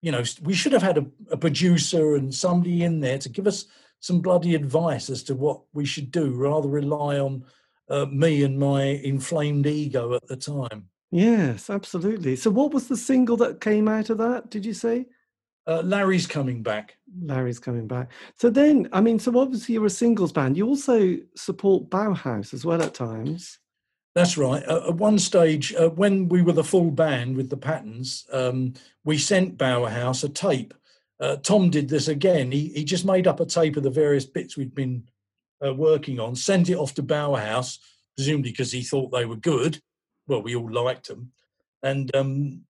You 0.02 0.12
know, 0.12 0.22
we 0.42 0.52
should 0.52 0.72
have 0.72 0.82
had 0.82 0.98
a, 0.98 1.06
a 1.30 1.36
producer 1.38 2.14
and 2.14 2.34
somebody 2.34 2.82
in 2.82 3.00
there 3.00 3.16
to 3.16 3.30
give 3.30 3.46
us 3.46 3.64
some 4.00 4.20
bloody 4.20 4.54
advice 4.54 5.08
as 5.08 5.22
to 5.22 5.34
what 5.34 5.62
we 5.72 5.86
should 5.86 6.10
do, 6.10 6.30
rather 6.30 6.68
rely 6.68 7.18
on 7.18 7.42
uh, 7.88 8.04
me 8.04 8.42
and 8.42 8.58
my 8.58 8.82
inflamed 8.82 9.66
ego 9.66 10.12
at 10.12 10.26
the 10.26 10.36
time. 10.36 10.90
Yes, 11.14 11.70
absolutely. 11.70 12.34
So, 12.34 12.50
what 12.50 12.74
was 12.74 12.88
the 12.88 12.96
single 12.96 13.36
that 13.36 13.60
came 13.60 13.86
out 13.86 14.10
of 14.10 14.18
that? 14.18 14.50
Did 14.50 14.66
you 14.66 14.74
say? 14.74 15.06
Uh, 15.64 15.80
Larry's 15.84 16.26
coming 16.26 16.60
back. 16.60 16.96
Larry's 17.22 17.60
coming 17.60 17.86
back. 17.86 18.10
So 18.34 18.50
then, 18.50 18.88
I 18.92 19.00
mean, 19.00 19.20
so 19.20 19.38
obviously 19.38 19.74
you're 19.74 19.86
a 19.86 19.90
singles 19.90 20.32
band. 20.32 20.56
You 20.56 20.66
also 20.66 21.16
support 21.36 21.88
Bauhaus 21.88 22.52
as 22.52 22.64
well 22.64 22.82
at 22.82 22.94
times. 22.94 23.60
That's 24.16 24.36
right. 24.36 24.64
Uh, 24.66 24.88
at 24.88 24.96
one 24.96 25.20
stage, 25.20 25.72
uh, 25.74 25.88
when 25.90 26.28
we 26.28 26.42
were 26.42 26.52
the 26.52 26.64
full 26.64 26.90
band 26.90 27.36
with 27.36 27.48
the 27.48 27.56
patterns, 27.56 28.26
um, 28.32 28.74
we 29.04 29.16
sent 29.16 29.56
Bauhaus 29.56 30.24
a 30.24 30.28
tape. 30.28 30.74
Uh, 31.20 31.36
Tom 31.36 31.70
did 31.70 31.88
this 31.88 32.08
again. 32.08 32.50
He 32.50 32.70
he 32.70 32.84
just 32.84 33.04
made 33.04 33.28
up 33.28 33.38
a 33.38 33.46
tape 33.46 33.76
of 33.76 33.84
the 33.84 33.88
various 33.90 34.24
bits 34.24 34.56
we'd 34.56 34.74
been 34.74 35.04
uh, 35.64 35.72
working 35.72 36.18
on, 36.18 36.34
sent 36.34 36.68
it 36.68 36.76
off 36.76 36.92
to 36.94 37.04
Bauhaus, 37.04 37.78
presumably 38.16 38.50
because 38.50 38.72
he 38.72 38.82
thought 38.82 39.12
they 39.12 39.24
were 39.24 39.36
good 39.36 39.80
well, 40.26 40.42
we 40.42 40.54
all 40.54 40.70
liked 40.70 41.08
them, 41.08 41.32
and 41.82 42.14
um, 42.14 42.62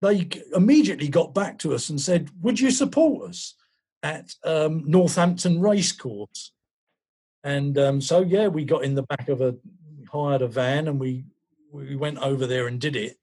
they 0.00 0.28
immediately 0.54 1.08
got 1.08 1.34
back 1.34 1.58
to 1.60 1.74
us 1.74 1.90
and 1.90 2.00
said, 2.00 2.30
"Would 2.40 2.60
you 2.60 2.70
support 2.70 3.30
us 3.30 3.54
at 4.02 4.34
um, 4.44 4.84
Northampton 4.86 5.60
Racecourse?" 5.60 6.52
And 7.44 7.78
um, 7.78 8.00
so, 8.00 8.20
yeah, 8.20 8.48
we 8.48 8.64
got 8.64 8.84
in 8.84 8.94
the 8.94 9.04
back 9.04 9.28
of 9.28 9.40
a 9.40 9.56
hired 10.10 10.42
a 10.42 10.48
van 10.48 10.88
and 10.88 10.98
we 10.98 11.24
we 11.70 11.96
went 11.96 12.18
over 12.18 12.46
there 12.46 12.66
and 12.66 12.80
did 12.80 12.96
it. 12.96 13.18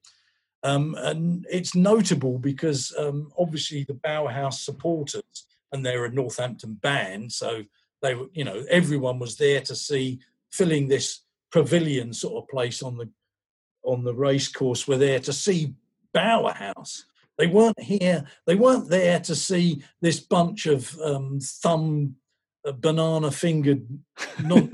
Um, 0.63 0.95
and 0.99 1.45
it's 1.49 1.76
notable 1.76 2.39
because 2.39 2.93
um, 2.97 3.32
obviously 3.38 3.84
the 3.84 3.93
Bauhaus 3.93 4.55
supporters 4.55 5.47
and 5.72 5.86
they're 5.86 6.05
a 6.05 6.11
Northampton 6.11 6.76
band, 6.76 7.32
so 7.32 7.63
they 8.01 8.16
were, 8.16 8.28
you 8.34 8.43
know, 8.43 8.63
everyone 8.70 9.20
was 9.20 9.38
there 9.38 9.61
to 9.61 9.76
see 9.76 10.20
filling 10.51 10.88
this 10.88 11.22
pavilion 11.51 12.13
sort 12.13 12.41
of 12.41 12.49
place 12.49 12.82
on 12.82 12.97
the 12.97 13.09
on 13.86 14.04
the 14.04 14.14
racecourse 14.14 14.88
were 14.88 14.98
there 14.98 15.20
to 15.20 15.34
see 15.34 15.74
Bauhaus. 16.14 17.04
They 17.38 17.48
weren't 17.48 17.82
here. 17.82 18.26
They 18.46 18.56
weren't 18.56 18.90
there 18.90 19.20
to 19.20 19.36
see 19.36 19.84
this 20.02 20.20
bunch 20.20 20.66
of 20.68 20.98
um, 21.02 21.40
thumb, 21.42 22.16
uh, 22.66 22.72
banana 22.72 23.32
fingered, 23.32 23.86
not 24.44 24.70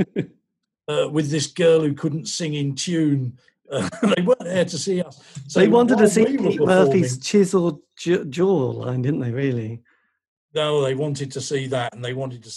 uh, 0.87 1.09
with 1.09 1.31
this 1.31 1.47
girl 1.47 1.81
who 1.81 1.93
couldn't 1.93 2.27
sing 2.27 2.53
in 2.53 2.75
tune. 2.75 3.37
Uh, 3.71 3.89
they 4.15 4.21
weren't 4.21 4.43
there 4.43 4.65
to 4.65 4.77
see 4.77 5.01
us. 5.01 5.19
So 5.47 5.59
they 5.59 5.67
wanted 5.67 5.97
to 5.97 6.07
see 6.07 6.23
we 6.37 6.59
Murphy's 6.59 7.17
chiseled 7.17 7.81
jawline, 7.97 9.01
didn't 9.01 9.21
they? 9.21 9.31
Really? 9.31 9.81
No, 10.53 10.81
they 10.83 10.95
wanted 10.95 11.31
to 11.31 11.41
see 11.41 11.67
that, 11.67 11.93
and 11.95 12.03
they 12.03 12.13
wanted 12.13 12.43
to. 12.43 12.51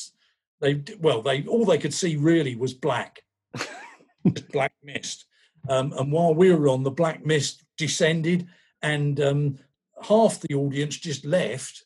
They 0.61 0.83
well, 0.99 1.23
they 1.23 1.47
all 1.47 1.65
they 1.65 1.79
could 1.79 1.95
see 1.95 2.17
really 2.17 2.57
was 2.57 2.75
black, 2.75 3.23
black 4.53 4.73
mist. 4.83 5.27
Um, 5.69 5.93
and 5.93 6.13
while 6.13 6.35
we 6.35 6.53
were 6.53 6.69
on, 6.69 6.83
the 6.83 6.91
black 6.91 7.25
mist 7.25 7.65
descended, 7.77 8.47
and 8.83 9.21
um, 9.21 9.59
half 10.03 10.41
the 10.41 10.55
audience 10.55 10.97
just 10.97 11.25
left. 11.25 11.85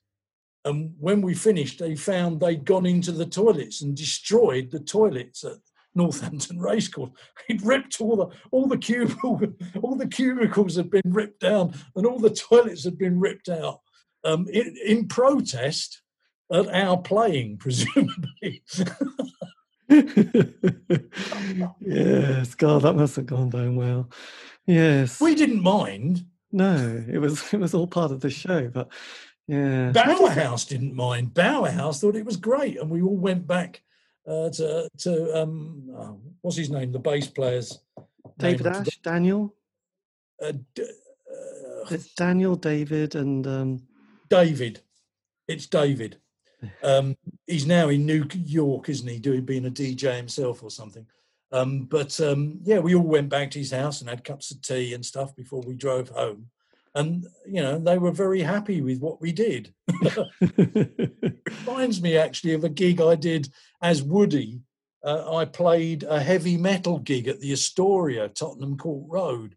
And 0.65 0.95
when 0.99 1.23
we 1.23 1.35
finished, 1.35 1.79
they 1.79 1.95
found 1.95 2.41
they'd 2.41 2.65
gone 2.65 2.87
into 2.87 3.13
the 3.13 3.27
toilets 3.27 3.81
and 3.83 3.97
destroyed 3.97 4.71
the 4.71 4.81
toilets 4.81 5.45
at 5.45 5.59
Northampton 5.95 6.59
Racecourse. 6.61 7.11
He'd 7.47 7.63
ripped 7.63 8.01
all 8.01 8.17
the 8.17 8.27
all 8.51 8.67
the 8.67 8.79
cubicle, 8.79 9.41
all 9.83 9.97
the 9.97 10.09
cubicles 10.09 10.77
had 10.77 10.91
been 10.91 11.03
ripped 11.07 11.41
down, 11.41 11.75
and 11.95 12.07
all 12.07 12.19
the 12.19 12.31
toilets 12.31 12.85
had 12.85 12.99
been 12.99 13.21
ripped 13.21 13.49
out 13.49 13.81
um, 14.25 14.47
in, 14.53 14.77
in 14.85 15.09
protest 15.09 16.03
at 16.53 16.69
our 16.69 16.99
playing, 16.99 17.57
presumably. 17.61 18.63
yes, 21.81 22.55
God, 22.55 22.83
that 22.83 22.95
must 22.95 23.17
have 23.17 23.27
gone 23.27 23.49
down 23.51 23.77
well. 23.77 24.11
Yes, 24.67 25.21
we 25.21 25.35
didn't 25.35 25.63
mind. 25.63 26.25
No, 26.53 27.05
it 27.09 27.19
was 27.19 27.53
it 27.55 27.61
was 27.61 27.75
all 27.75 27.87
part 27.87 28.13
of 28.13 28.21
the 28.21 28.31
show, 28.31 28.69
but 28.69 28.89
yeah, 29.47 29.93
Bauhaus 29.93 30.69
didn't 30.69 30.95
mind. 30.95 31.35
Bauhaus 31.35 32.01
thought 32.01 32.17
it 32.17 32.27
was 32.27 32.37
great, 32.37 32.79
and 32.79 32.91
we 32.91 33.01
all 33.01 33.17
went 33.17 33.47
back 33.47 33.83
uh, 34.27 34.51
to 34.51 34.89
to 34.99 35.43
um, 35.43 35.89
oh, 35.97 36.21
what's 36.43 36.57
his 36.57 36.71
name, 36.71 36.93
the 36.93 36.99
bass 36.99 37.27
players. 37.29 37.79
David 38.37 38.67
Ash, 38.67 38.99
Daniel. 39.03 39.55
Uh, 40.41 40.53
d- 40.75 40.83
uh, 40.83 41.85
it's 41.91 42.15
Daniel, 42.15 42.55
David, 42.55 43.15
and 43.15 43.47
um... 43.47 43.83
David. 44.29 44.81
It's 45.49 45.67
David. 45.67 46.19
Um, 46.83 47.17
he's 47.47 47.67
now 47.67 47.89
in 47.89 48.05
New 48.05 48.27
York, 48.35 48.89
isn't 48.89 49.09
he, 49.09 49.19
doing 49.19 49.45
being 49.45 49.67
a 49.67 49.71
DJ 49.71 50.17
himself 50.17 50.63
or 50.63 50.71
something. 50.71 51.07
Um, 51.53 51.85
but 51.85 52.19
um, 52.21 52.61
yeah, 52.63 52.79
we 52.79 52.95
all 52.95 53.03
went 53.07 53.29
back 53.29 53.51
to 53.53 53.59
his 53.59 53.71
house 53.71 54.01
and 54.01 54.11
had 54.11 54.25
cups 54.25 54.51
of 54.51 54.61
tea 54.61 54.93
and 54.93 55.05
stuff 55.05 55.35
before 55.35 55.63
we 55.63 55.75
drove 55.75 56.09
home. 56.11 56.51
and 56.95 57.27
you 57.47 57.63
know 57.63 57.79
they 57.79 57.99
were 57.99 58.11
very 58.11 58.43
happy 58.43 58.83
with 58.83 58.99
what 59.01 59.21
we 59.21 59.33
did. 59.33 59.73
Reminds 61.61 62.03
me 62.03 62.17
actually 62.17 62.55
of 62.55 62.65
a 62.65 62.69
gig 62.69 63.01
I 63.01 63.15
did 63.15 63.49
as 63.81 64.03
Woody. 64.03 64.61
Uh, 65.05 65.37
I 65.37 65.45
played 65.45 66.03
a 66.03 66.21
heavy 66.21 66.57
metal 66.57 66.99
gig 66.99 67.29
at 67.29 67.41
the 67.41 67.53
Astoria, 67.53 68.29
Tottenham 68.29 68.77
Court 68.77 69.05
Road, 69.09 69.55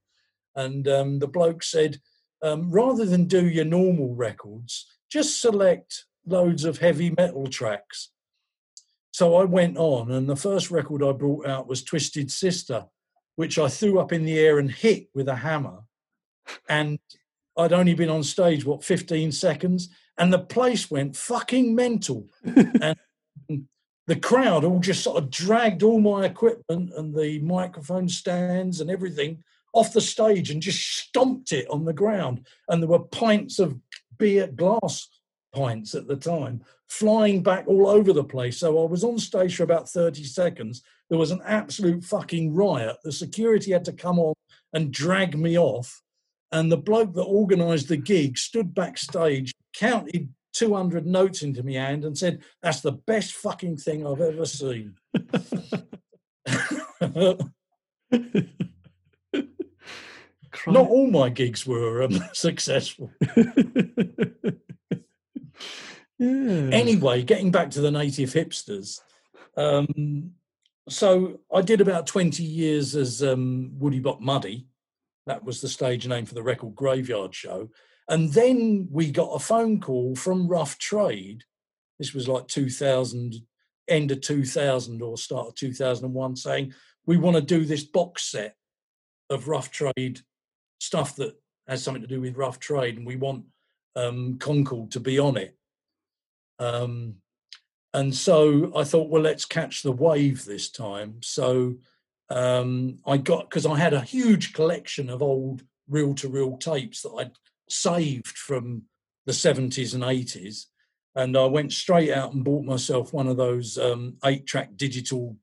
and 0.56 0.88
um, 0.88 1.20
the 1.20 1.28
bloke 1.28 1.64
said, 1.64 2.00
um, 2.44 2.72
rather 2.72 3.06
than 3.06 3.26
do 3.26 3.48
your 3.48 3.66
normal 3.66 4.14
records, 4.14 4.86
just 5.10 5.42
select 5.42 6.06
loads 6.26 6.66
of 6.66 6.80
heavy 6.80 7.12
metal 7.12 7.48
tracks. 7.48 8.10
So 9.12 9.36
I 9.36 9.44
went 9.44 9.78
on, 9.78 10.12
and 10.12 10.30
the 10.30 10.36
first 10.36 10.72
record 10.72 11.04
I 11.04 11.12
brought 11.12 11.46
out 11.46 11.68
was 11.68 11.84
Twisted 11.84 12.32
Sister, 12.32 12.86
which 13.36 13.60
I 13.60 13.68
threw 13.68 14.00
up 14.00 14.14
in 14.14 14.26
the 14.26 14.40
air 14.40 14.58
and 14.58 14.72
hit 14.72 15.10
with 15.14 15.28
a 15.28 15.36
hammer. 15.36 15.80
And 16.70 17.00
I'd 17.58 17.74
only 17.74 17.94
been 17.94 18.10
on 18.10 18.24
stage, 18.24 18.66
what, 18.66 18.84
15 18.84 19.32
seconds? 19.32 19.90
And 20.18 20.32
the 20.32 20.40
place 20.40 20.90
went 20.90 21.16
fucking 21.16 21.76
mental. 21.76 22.30
and 22.44 22.96
the 24.08 24.16
crowd 24.16 24.64
all 24.64 24.80
just 24.80 25.04
sort 25.04 25.18
of 25.18 25.30
dragged 25.30 25.84
all 25.84 26.00
my 26.00 26.26
equipment 26.26 26.92
and 26.96 27.16
the 27.16 27.40
microphone 27.40 28.10
stands 28.10 28.82
and 28.82 28.90
everything 28.90 29.44
off 29.74 29.94
the 29.94 30.02
stage 30.02 30.50
and 30.52 30.62
just 30.62 30.98
stomped 30.98 31.52
it 31.52 31.70
on 31.70 31.86
the 31.86 31.94
ground. 31.94 32.46
And 32.68 32.82
there 32.82 32.90
were 32.90 33.00
pints 33.00 33.60
of 33.60 33.78
beer, 34.18 34.48
glass 34.48 35.08
pints 35.54 35.96
at 35.96 36.08
the 36.08 36.16
time, 36.16 36.64
flying 36.88 37.44
back 37.44 37.66
all 37.68 37.88
over 37.88 38.14
the 38.14 38.24
place. 38.24 38.58
So 38.58 38.84
I 38.84 38.88
was 38.88 39.04
on 39.04 39.18
stage 39.18 39.56
for 39.56 39.64
about 39.64 39.90
30 39.90 40.24
seconds. 40.24 40.84
There 41.10 41.20
was 41.20 41.32
an 41.32 41.42
absolute 41.46 42.04
fucking 42.04 42.54
riot. 42.54 42.98
The 43.04 43.12
security 43.12 43.72
had 43.72 43.86
to 43.86 43.94
come 43.94 44.20
on 44.20 44.34
and 44.74 44.92
drag 44.92 45.38
me 45.38 45.58
off. 45.58 46.02
And 46.52 46.72
the 46.72 46.78
bloke 46.78 47.14
that 47.14 47.26
organised 47.26 47.88
the 47.88 47.98
gig 47.98 48.38
stood 48.38 48.74
backstage, 48.74 49.54
counted 49.74 50.30
200 50.54 51.06
notes 51.06 51.44
into 51.44 51.64
my 51.64 51.74
hand, 51.74 52.04
and 52.04 52.18
said, 52.18 52.42
That's 52.62 52.82
the 52.82 52.92
best 52.92 53.34
fucking 53.34 53.78
thing 53.78 54.06
I've 54.06 54.20
ever 54.20 54.46
seen. 54.46 54.96
Not 60.68 60.90
all 60.90 61.10
my 61.10 61.30
gigs 61.30 61.66
were 61.66 62.04
um, 62.04 62.22
successful. 62.34 63.12
yeah. 66.18 66.70
Anyway, 66.72 67.24
getting 67.24 67.52
back 67.52 67.72
to 67.72 67.82
the 67.82 67.92
native 67.92 68.32
hipsters. 68.32 69.00
Um, 69.58 70.32
so 70.90 71.40
I 71.54 71.62
did 71.62 71.82
about 71.82 72.08
20 72.08 72.44
years 72.44 72.96
as 72.96 73.24
um, 73.24 73.72
Woody 73.80 74.00
Bop 74.00 74.22
Muddy. 74.22 74.68
That 75.28 75.44
was 75.44 75.62
the 75.62 75.68
stage 75.68 76.08
name 76.08 76.26
for 76.26 76.34
the 76.34 76.44
record 76.44 76.76
Graveyard 76.76 77.34
Show. 77.34 77.70
And 78.08 78.34
then 78.34 78.88
we 78.92 79.12
got 79.12 79.36
a 79.36 79.40
phone 79.40 79.80
call 79.80 80.16
from 80.16 80.48
Rough 80.48 80.78
Trade. 80.78 81.44
This 82.00 82.14
was 82.14 82.28
like 82.28 82.48
2000, 82.48 83.36
end 83.88 84.12
of 84.12 84.22
2000 84.22 85.02
or 85.02 85.18
start 85.18 85.48
of 85.48 85.56
2001, 85.56 86.36
saying, 86.36 86.74
We 87.06 87.18
want 87.18 87.36
to 87.36 87.42
do 87.42 87.64
this 87.64 87.84
box 87.84 88.24
set 88.32 88.56
of 89.30 89.48
Rough 89.48 89.72
Trade 89.72 90.22
stuff 90.80 91.16
that 91.18 91.36
has 91.68 91.84
something 91.84 92.02
to 92.02 92.08
do 92.08 92.22
with 92.22 92.36
rough 92.36 92.60
trade, 92.60 92.98
and 92.98 93.06
we 93.06 93.16
want 93.16 93.46
um, 93.96 94.38
Concorde 94.40 94.92
to 94.92 95.00
be 95.00 95.20
on 95.20 95.38
it. 95.38 95.56
Um, 96.60 97.16
and 97.94 98.14
so 98.16 98.72
I 98.76 98.84
thought, 98.84 99.10
well, 99.10 99.22
let's 99.22 99.46
catch 99.46 99.84
the 99.84 99.92
wave 99.92 100.46
this 100.46 100.70
time. 100.70 101.18
So 101.22 101.76
um, 102.30 103.00
I 103.06 103.18
got 103.18 103.50
because 103.50 103.66
I 103.66 103.78
had 103.78 103.94
a 103.94 104.02
huge 104.02 104.54
collection 104.54 105.10
of 105.10 105.22
old 105.22 105.64
reel-to-reel 105.90 106.58
tapes 106.58 107.02
that 107.02 107.12
I'd 107.18 107.32
saved 107.70 108.38
from 108.38 108.84
the 109.26 109.34
70s 109.34 109.94
and 109.94 110.04
80s, 110.04 110.66
and 111.16 111.36
I 111.38 111.46
went 111.46 111.74
straight 111.74 112.12
out 112.12 112.34
and 112.34 112.46
bought 112.46 112.64
myself 112.64 113.12
one 113.12 113.28
of 113.28 113.36
those 113.36 113.78
um, 113.78 114.16
eight-track 114.24 114.78
digital 114.78 115.36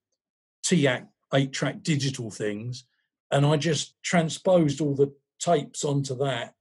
TAC 0.62 1.06
eight-track 1.34 1.82
digital 1.82 2.30
things, 2.30 2.84
and 3.30 3.44
I 3.44 3.58
just 3.58 3.94
transposed 4.02 4.80
all 4.80 4.94
the 4.94 5.12
tapes 5.38 5.84
onto 5.84 6.16
that 6.16 6.54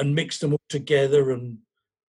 and 0.00 0.14
mixed 0.14 0.40
them 0.40 0.52
all 0.52 0.60
together 0.68 1.30
and 1.30 1.58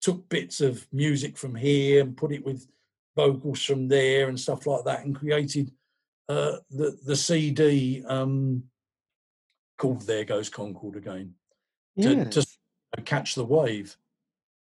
took 0.02 0.30
bits 0.30 0.62
of 0.62 0.88
music 0.94 1.38
from 1.38 1.56
here 1.56 2.02
and 2.02 2.16
put 2.16 2.32
it 2.32 2.46
with 2.46 2.68
vocals 3.16 3.64
from 3.64 3.88
there 3.88 4.30
and 4.30 4.40
stuff 4.40 4.66
like 4.66 4.86
that 4.86 5.04
and 5.04 5.16
created 5.16 5.72
uh, 6.30 6.58
the 6.70 6.98
the 7.06 7.16
CD 7.16 8.04
um, 8.06 8.64
called 9.78 10.04
"There 10.04 10.24
Goes 10.24 10.50
Concorde 10.50 10.98
Again" 10.98 11.34
to, 12.00 12.26
to 12.26 13.02
catch 13.04 13.36
the 13.36 13.44
wave. 13.44 13.98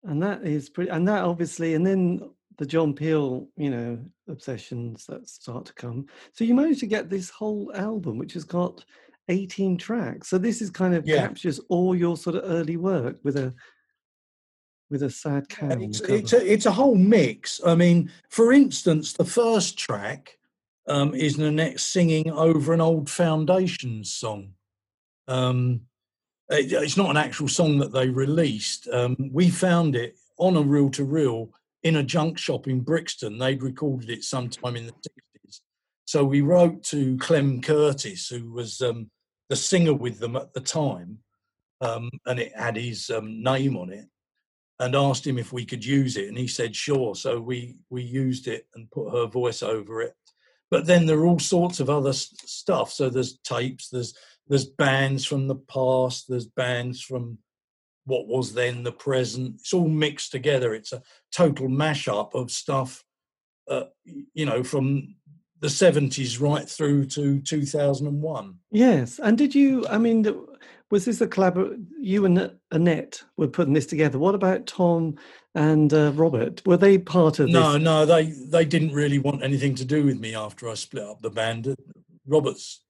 And 0.04 0.22
that 0.22 0.44
is 0.44 0.70
pretty. 0.70 0.90
And 0.90 1.06
that 1.06 1.22
obviously, 1.22 1.74
and 1.74 1.86
then 1.86 2.30
the 2.56 2.66
John 2.66 2.94
Peel, 2.94 3.46
you 3.56 3.70
know, 3.70 3.98
obsessions 4.28 5.06
that 5.06 5.28
start 5.28 5.66
to 5.66 5.74
come. 5.74 6.06
So 6.32 6.44
you 6.44 6.54
managed 6.54 6.80
to 6.80 6.86
get 6.86 7.10
this 7.10 7.30
whole 7.30 7.70
album, 7.74 8.18
which 8.18 8.32
has 8.32 8.44
got 8.44 8.84
18 9.32 9.78
tracks. 9.78 10.28
So 10.28 10.38
this 10.38 10.60
is 10.60 10.70
kind 10.70 10.94
of 10.94 11.06
yeah. 11.06 11.16
captures 11.16 11.58
all 11.68 11.94
your 11.94 12.16
sort 12.16 12.36
of 12.36 12.44
early 12.44 12.76
work 12.76 13.18
with 13.24 13.36
a 13.36 13.54
with 14.90 15.02
a 15.02 15.10
sad 15.10 15.48
cow. 15.48 15.70
It's, 15.70 16.00
it's, 16.02 16.32
a, 16.34 16.52
it's 16.52 16.66
a 16.66 16.70
whole 16.70 16.94
mix. 16.94 17.60
I 17.64 17.74
mean, 17.74 18.12
for 18.28 18.52
instance, 18.52 19.14
the 19.14 19.24
first 19.24 19.78
track 19.78 20.36
um, 20.86 21.14
is 21.14 21.38
Nanette 21.38 21.80
singing 21.80 22.30
over 22.30 22.74
an 22.74 22.82
old 22.82 23.08
Foundations 23.08 24.12
song. 24.12 24.50
Um, 25.28 25.80
it, 26.50 26.72
it's 26.72 26.98
not 26.98 27.10
an 27.10 27.16
actual 27.16 27.48
song 27.48 27.78
that 27.78 27.92
they 27.92 28.10
released. 28.10 28.86
Um, 28.92 29.16
we 29.32 29.48
found 29.48 29.96
it 29.96 30.18
on 30.38 30.56
a 30.56 30.62
reel 30.62 30.90
to 30.90 31.04
reel 31.04 31.48
in 31.82 31.96
a 31.96 32.02
junk 32.02 32.36
shop 32.36 32.68
in 32.68 32.80
Brixton. 32.80 33.38
They'd 33.38 33.62
recorded 33.62 34.10
it 34.10 34.24
sometime 34.24 34.76
in 34.76 34.86
the 34.86 34.92
60s. 34.92 35.60
So 36.04 36.24
we 36.24 36.42
wrote 36.42 36.82
to 36.84 37.16
Clem 37.16 37.62
Curtis, 37.62 38.28
who 38.28 38.52
was 38.52 38.82
um, 38.82 39.10
the 39.52 39.56
singer 39.56 39.92
with 39.92 40.18
them 40.18 40.34
at 40.34 40.50
the 40.54 40.62
time, 40.62 41.18
um, 41.82 42.08
and 42.24 42.40
it 42.40 42.56
had 42.56 42.74
his 42.74 43.10
um, 43.10 43.42
name 43.42 43.76
on 43.76 43.92
it, 43.92 44.06
and 44.78 44.96
asked 44.96 45.26
him 45.26 45.36
if 45.36 45.52
we 45.52 45.66
could 45.66 45.84
use 45.84 46.16
it, 46.16 46.28
and 46.28 46.38
he 46.38 46.48
said 46.48 46.74
sure. 46.74 47.14
So 47.14 47.38
we 47.38 47.76
we 47.90 48.00
used 48.02 48.48
it 48.48 48.66
and 48.74 48.90
put 48.90 49.12
her 49.12 49.26
voice 49.26 49.62
over 49.62 50.00
it. 50.00 50.14
But 50.70 50.86
then 50.86 51.04
there 51.04 51.18
are 51.18 51.26
all 51.26 51.38
sorts 51.38 51.80
of 51.80 51.90
other 51.90 52.14
stuff. 52.14 52.94
So 52.94 53.10
there's 53.10 53.40
tapes, 53.40 53.90
there's 53.90 54.14
there's 54.48 54.64
bands 54.64 55.26
from 55.26 55.48
the 55.48 55.56
past, 55.56 56.30
there's 56.30 56.46
bands 56.46 57.02
from 57.02 57.36
what 58.06 58.26
was 58.28 58.54
then 58.54 58.84
the 58.84 58.92
present. 58.92 59.56
It's 59.56 59.74
all 59.74 59.86
mixed 59.86 60.32
together. 60.32 60.72
It's 60.72 60.94
a 60.94 61.02
total 61.30 61.68
mashup 61.68 62.34
of 62.34 62.50
stuff, 62.50 63.04
uh, 63.68 63.84
you 64.32 64.46
know, 64.46 64.64
from 64.64 65.16
the 65.62 65.68
70s 65.68 66.40
right 66.40 66.68
through 66.68 67.06
to 67.06 67.40
2001. 67.40 68.58
Yes. 68.72 69.20
And 69.22 69.38
did 69.38 69.54
you, 69.54 69.86
I 69.88 69.96
mean, 69.96 70.26
was 70.90 71.04
this 71.04 71.20
a 71.20 71.26
collabor? 71.28 71.80
You 72.00 72.24
and 72.24 72.50
Annette 72.72 73.22
were 73.36 73.46
putting 73.46 73.72
this 73.72 73.86
together. 73.86 74.18
What 74.18 74.34
about 74.34 74.66
Tom 74.66 75.14
and 75.54 75.94
uh, 75.94 76.10
Robert? 76.16 76.62
Were 76.66 76.76
they 76.76 76.98
part 76.98 77.38
of 77.38 77.46
this? 77.46 77.54
No, 77.54 77.78
no, 77.78 78.04
they, 78.04 78.24
they 78.24 78.64
didn't 78.64 78.92
really 78.92 79.20
want 79.20 79.44
anything 79.44 79.76
to 79.76 79.84
do 79.84 80.04
with 80.04 80.18
me 80.18 80.34
after 80.34 80.68
I 80.68 80.74
split 80.74 81.04
up 81.04 81.22
the 81.22 81.30
band. 81.30 81.72
Robert's 82.26 82.82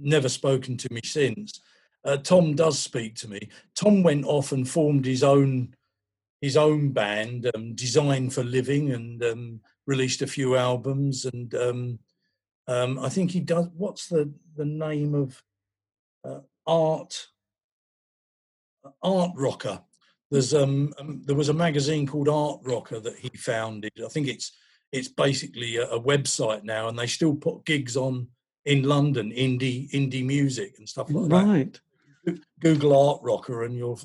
never 0.00 0.30
spoken 0.30 0.78
to 0.78 0.88
me 0.90 1.02
since. 1.04 1.60
Uh, 2.02 2.16
Tom 2.16 2.54
does 2.54 2.78
speak 2.78 3.14
to 3.16 3.28
me. 3.28 3.50
Tom 3.76 4.02
went 4.02 4.24
off 4.24 4.52
and 4.52 4.66
formed 4.66 5.04
his 5.04 5.22
own 5.22 5.74
his 6.40 6.56
own 6.56 6.88
band, 6.90 7.48
um, 7.54 7.72
Design 7.76 8.28
for 8.28 8.42
Living, 8.42 8.90
and 8.90 9.22
um, 9.22 9.60
released 9.86 10.22
a 10.22 10.26
few 10.26 10.56
albums, 10.56 11.24
and 11.24 11.54
um, 11.54 11.98
um, 12.68 12.98
I 12.98 13.08
think 13.08 13.30
he 13.30 13.40
does. 13.40 13.68
What's 13.76 14.08
the 14.08 14.32
the 14.56 14.64
name 14.64 15.14
of 15.14 15.42
uh, 16.24 16.40
art 16.66 17.28
art 19.02 19.32
rocker? 19.36 19.80
There's 20.30 20.54
um, 20.54 20.94
um, 20.98 21.22
there 21.26 21.36
was 21.36 21.50
a 21.50 21.54
magazine 21.54 22.06
called 22.06 22.28
Art 22.28 22.60
Rocker 22.64 23.00
that 23.00 23.16
he 23.18 23.28
founded. 23.36 23.92
I 24.02 24.08
think 24.08 24.28
it's 24.28 24.52
it's 24.90 25.08
basically 25.08 25.76
a, 25.76 25.86
a 25.88 26.00
website 26.00 26.64
now, 26.64 26.88
and 26.88 26.98
they 26.98 27.06
still 27.06 27.34
put 27.34 27.66
gigs 27.66 27.96
on 27.96 28.28
in 28.64 28.84
London, 28.84 29.30
indie 29.30 29.90
indie 29.90 30.24
music 30.24 30.74
and 30.78 30.88
stuff 30.88 31.10
like 31.10 31.30
right. 31.30 31.72
that. 31.72 31.80
Right. 32.26 32.38
Google 32.60 33.10
Art 33.10 33.20
Rocker, 33.22 33.64
and 33.64 33.76
you'll. 33.76 34.00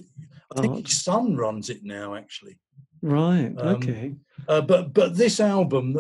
I 0.56 0.62
think 0.62 0.74
Art. 0.74 0.88
his 0.88 1.02
son 1.02 1.38
runs 1.38 1.70
it 1.70 1.84
now, 1.84 2.16
actually. 2.16 2.58
Right. 3.08 3.54
Um, 3.58 3.68
okay. 3.76 4.16
Uh, 4.48 4.62
but 4.62 4.94
but 4.94 5.16
this 5.16 5.40
album, 5.40 5.98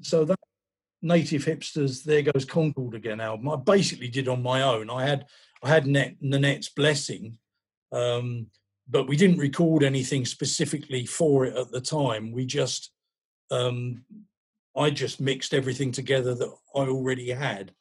so 0.00 0.24
that 0.24 0.38
Native 1.02 1.44
Hipsters, 1.44 2.02
there 2.02 2.22
goes 2.22 2.46
Concorde 2.46 2.94
again 2.94 3.20
album. 3.20 3.50
I 3.50 3.56
basically 3.56 4.08
did 4.08 4.28
on 4.28 4.42
my 4.42 4.62
own. 4.62 4.88
I 4.88 5.06
had 5.06 5.26
I 5.62 5.68
had 5.68 5.86
Net, 5.86 6.16
Nanette's 6.22 6.70
blessing, 6.70 7.36
um, 7.92 8.46
but 8.88 9.08
we 9.08 9.16
didn't 9.16 9.38
record 9.38 9.82
anything 9.82 10.24
specifically 10.24 11.04
for 11.04 11.44
it 11.44 11.56
at 11.56 11.70
the 11.70 11.80
time. 11.80 12.32
We 12.32 12.46
just 12.46 12.90
um, 13.50 14.04
I 14.74 14.88
just 14.88 15.20
mixed 15.20 15.52
everything 15.52 15.92
together 15.92 16.34
that 16.34 16.52
I 16.74 16.80
already 16.80 17.30
had. 17.30 17.72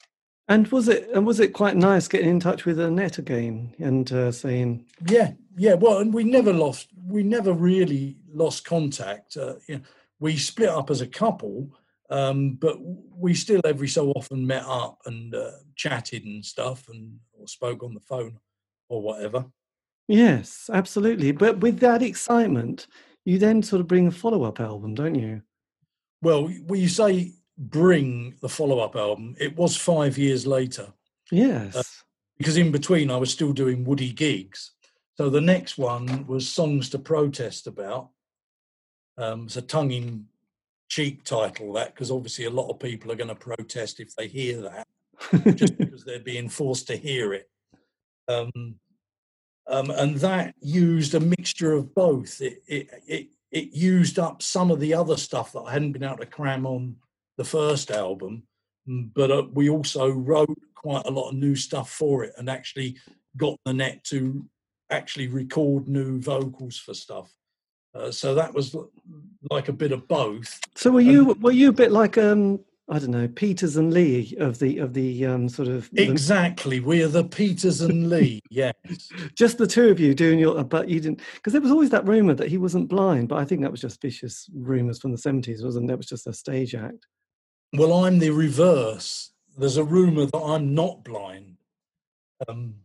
And 0.47 0.67
was 0.67 0.89
it 0.89 1.09
and 1.13 1.25
was 1.25 1.39
it 1.39 1.53
quite 1.53 1.77
nice 1.77 2.07
getting 2.07 2.29
in 2.29 2.39
touch 2.39 2.65
with 2.65 2.79
Annette 2.79 3.17
again 3.17 3.73
and 3.79 4.11
uh, 4.11 4.31
saying, 4.31 4.85
Yeah, 5.07 5.31
yeah. 5.57 5.75
Well, 5.75 5.99
and 5.99 6.13
we 6.13 6.23
never 6.23 6.51
lost. 6.51 6.89
We 7.07 7.23
never 7.23 7.53
really 7.53 8.17
lost 8.33 8.65
contact. 8.65 9.37
Uh, 9.37 9.55
you 9.67 9.75
know, 9.75 9.81
we 10.19 10.35
split 10.37 10.69
up 10.69 10.89
as 10.89 11.01
a 11.01 11.07
couple, 11.07 11.69
um, 12.09 12.53
but 12.53 12.77
we 12.81 13.33
still 13.33 13.61
every 13.65 13.87
so 13.87 14.11
often 14.11 14.45
met 14.45 14.63
up 14.65 14.99
and 15.05 15.33
uh, 15.33 15.51
chatted 15.75 16.25
and 16.25 16.43
stuff, 16.43 16.89
and 16.89 17.17
or 17.33 17.47
spoke 17.47 17.83
on 17.83 17.93
the 17.93 17.99
phone 17.99 18.37
or 18.89 19.01
whatever. 19.01 19.45
Yes, 20.07 20.69
absolutely. 20.73 21.31
But 21.31 21.59
with 21.59 21.79
that 21.79 22.01
excitement, 22.01 22.87
you 23.23 23.37
then 23.37 23.63
sort 23.63 23.79
of 23.79 23.87
bring 23.87 24.07
a 24.07 24.11
follow 24.11 24.43
up 24.43 24.59
album, 24.59 24.93
don't 24.95 25.15
you? 25.15 25.41
Well, 26.21 26.49
you 26.49 26.89
say 26.89 27.31
bring 27.57 28.35
the 28.41 28.49
follow 28.49 28.79
up 28.79 28.95
album, 28.95 29.35
it 29.39 29.55
was 29.55 29.75
five 29.77 30.17
years 30.17 30.47
later. 30.47 30.87
Yes. 31.31 31.75
Uh, 31.75 31.83
because 32.37 32.57
in 32.57 32.71
between 32.71 33.11
I 33.11 33.17
was 33.17 33.31
still 33.31 33.53
doing 33.53 33.85
Woody 33.85 34.11
gigs. 34.11 34.71
So 35.15 35.29
the 35.29 35.41
next 35.41 35.77
one 35.77 36.25
was 36.25 36.47
Songs 36.47 36.89
to 36.89 36.99
Protest 36.99 37.67
About. 37.67 38.09
Um, 39.17 39.45
it's 39.45 39.57
a 39.57 39.61
tongue 39.61 39.91
in 39.91 40.25
cheek 40.89 41.23
title, 41.23 41.73
that, 41.73 41.93
because 41.93 42.09
obviously 42.09 42.45
a 42.45 42.49
lot 42.49 42.69
of 42.69 42.79
people 42.79 43.11
are 43.11 43.15
going 43.15 43.27
to 43.27 43.35
protest 43.35 43.99
if 43.99 44.15
they 44.15 44.27
hear 44.27 44.61
that, 44.61 44.87
just 45.55 45.77
because 45.77 46.03
they're 46.03 46.19
being 46.19 46.49
forced 46.49 46.87
to 46.87 46.95
hear 46.95 47.33
it. 47.33 47.49
Um, 48.27 48.75
um, 49.67 49.91
and 49.91 50.17
that 50.17 50.55
used 50.59 51.13
a 51.13 51.19
mixture 51.19 51.73
of 51.73 51.93
both. 51.93 52.41
It, 52.41 52.63
it, 52.67 52.89
it, 53.07 53.27
it 53.51 53.73
used 53.73 54.17
up 54.17 54.41
some 54.41 54.71
of 54.71 54.79
the 54.79 54.93
other 54.93 55.17
stuff 55.17 55.53
that 55.53 55.61
I 55.61 55.73
hadn't 55.73 55.91
been 55.91 56.03
able 56.03 56.17
to 56.17 56.25
cram 56.25 56.65
on 56.65 56.95
the 57.37 57.43
first 57.43 57.91
album, 57.91 58.43
mm, 58.87 59.09
but 59.13 59.31
uh, 59.31 59.43
we 59.53 59.69
also 59.69 60.09
wrote 60.09 60.57
quite 60.75 61.05
a 61.05 61.11
lot 61.11 61.29
of 61.29 61.35
new 61.35 61.55
stuff 61.55 61.91
for 61.91 62.23
it 62.23 62.33
and 62.37 62.49
actually 62.49 62.97
got 63.37 63.57
Nanette 63.65 64.03
to 64.05 64.45
actually 64.89 65.27
record 65.27 65.87
new 65.87 66.19
vocals 66.19 66.77
for 66.77 66.93
stuff. 66.93 67.31
Uh, 67.93 68.11
so 68.11 68.35
that 68.35 68.53
was 68.53 68.75
like 69.49 69.67
a 69.67 69.73
bit 69.73 69.91
of 69.91 70.07
both. 70.07 70.59
So 70.75 70.91
were 70.91 71.01
you 71.01 71.35
were 71.41 71.51
you 71.51 71.69
a 71.69 71.73
bit 71.73 71.91
like 71.91 72.17
um 72.17 72.59
I 72.89 72.99
don't 72.99 73.11
know 73.11 73.27
Peters 73.27 73.75
and 73.75 73.93
Lee 73.93 74.35
of 74.39 74.59
the 74.59 74.77
of 74.77 74.93
the 74.93 75.25
um 75.25 75.49
sort 75.49 75.67
of 75.67 75.89
exactly 75.95 76.79
we 76.79 77.03
are 77.03 77.09
the 77.09 77.25
Peters 77.25 77.81
and 77.81 78.09
Lee 78.09 78.41
yes 78.49 78.73
just 79.35 79.57
the 79.57 79.67
two 79.67 79.89
of 79.89 79.99
you 79.99 80.13
doing 80.13 80.39
your 80.39 80.63
but 80.63 80.87
you 80.87 80.99
didn't 81.01 81.19
because 81.35 81.51
there 81.51 81.61
was 81.61 81.71
always 81.71 81.89
that 81.89 82.07
rumor 82.07 82.33
that 82.33 82.49
he 82.49 82.57
wasn't 82.57 82.87
blind 82.87 83.27
but 83.27 83.39
I 83.39 83.45
think 83.45 83.61
that 83.61 83.71
was 83.71 83.81
just 83.81 84.01
vicious 84.01 84.49
rumors 84.53 84.99
from 84.99 85.11
the 85.11 85.17
seventies 85.17 85.63
wasn't 85.63 85.87
that 85.87 85.97
was 85.97 86.07
just 86.07 86.27
a 86.27 86.33
stage 86.33 86.75
act. 86.75 87.07
Well, 87.73 88.05
I'm 88.05 88.19
the 88.19 88.31
reverse. 88.31 89.31
There's 89.57 89.77
a 89.77 89.83
rumor 89.83 90.25
that 90.25 90.37
I'm 90.37 90.73
not 90.73 91.03
blind. 91.03 91.57
Um, 92.47 92.75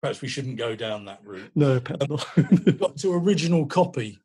perhaps 0.00 0.20
we 0.20 0.28
shouldn't 0.28 0.56
go 0.58 0.76
down 0.76 1.06
that 1.06 1.20
route. 1.24 1.50
No, 1.54 1.80
um, 2.00 2.18
got 2.78 2.96
to 2.98 3.12
original 3.14 3.66
copy. 3.66 4.18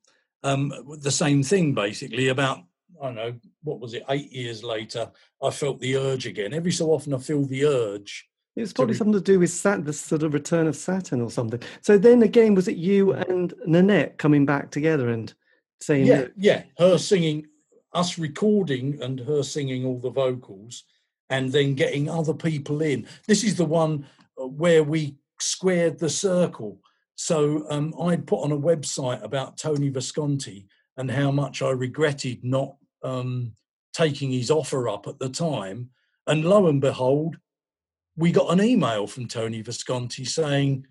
Um, 0.43 0.73
the 1.01 1.11
same 1.11 1.43
thing, 1.43 1.73
basically. 1.73 2.27
About 2.27 2.59
I 3.01 3.05
don't 3.05 3.15
know 3.15 3.33
what 3.63 3.79
was 3.79 3.93
it? 3.93 4.03
Eight 4.09 4.31
years 4.31 4.63
later, 4.63 5.09
I 5.41 5.49
felt 5.49 5.79
the 5.79 5.97
urge 5.97 6.27
again. 6.27 6.53
Every 6.53 6.71
so 6.71 6.91
often, 6.91 7.13
I 7.13 7.17
feel 7.17 7.45
the 7.45 7.65
urge. 7.65 8.27
It's 8.55 8.73
probably 8.73 8.93
to 8.93 8.95
re- 8.95 8.97
something 8.97 9.13
to 9.13 9.21
do 9.21 9.39
with 9.39 9.49
Sat, 9.49 9.85
the 9.85 9.93
sort 9.93 10.23
of 10.23 10.33
return 10.33 10.67
of 10.67 10.75
Saturn 10.75 11.21
or 11.21 11.31
something. 11.31 11.61
So 11.81 11.97
then 11.97 12.21
again, 12.21 12.53
was 12.53 12.67
it 12.67 12.75
you 12.75 13.13
and 13.13 13.53
Nanette 13.65 14.17
coming 14.17 14.45
back 14.45 14.71
together 14.71 15.09
and 15.09 15.33
saying? 15.79 16.05
Yeah, 16.05 16.21
that- 16.21 16.33
yeah. 16.35 16.63
Her 16.77 16.97
singing 16.97 17.47
us 17.93 18.17
recording 18.17 19.01
and 19.01 19.19
her 19.19 19.43
singing 19.43 19.85
all 19.85 19.99
the 19.99 20.09
vocals 20.09 20.83
and 21.29 21.51
then 21.51 21.73
getting 21.75 22.09
other 22.09 22.33
people 22.33 22.81
in. 22.81 23.07
This 23.27 23.43
is 23.43 23.55
the 23.55 23.65
one 23.65 24.05
uh, 24.39 24.47
where 24.47 24.83
we 24.83 25.15
squared 25.39 25.99
the 25.99 26.09
circle. 26.09 26.79
So 27.15 27.65
um, 27.69 27.93
I'd 28.01 28.27
put 28.27 28.43
on 28.43 28.51
a 28.51 28.57
website 28.57 29.23
about 29.23 29.57
Tony 29.57 29.89
Visconti 29.89 30.67
and 30.97 31.09
how 31.09 31.31
much 31.31 31.61
I 31.61 31.69
regretted 31.71 32.43
not 32.43 32.75
um, 33.03 33.53
taking 33.93 34.31
his 34.31 34.51
offer 34.51 34.89
up 34.89 35.07
at 35.07 35.19
the 35.19 35.29
time. 35.29 35.89
And 36.27 36.45
lo 36.45 36.67
and 36.67 36.81
behold, 36.81 37.37
we 38.15 38.31
got 38.31 38.51
an 38.51 38.61
email 38.61 39.07
from 39.07 39.27
Tony 39.27 39.61
Visconti 39.61 40.25
saying, 40.25 40.85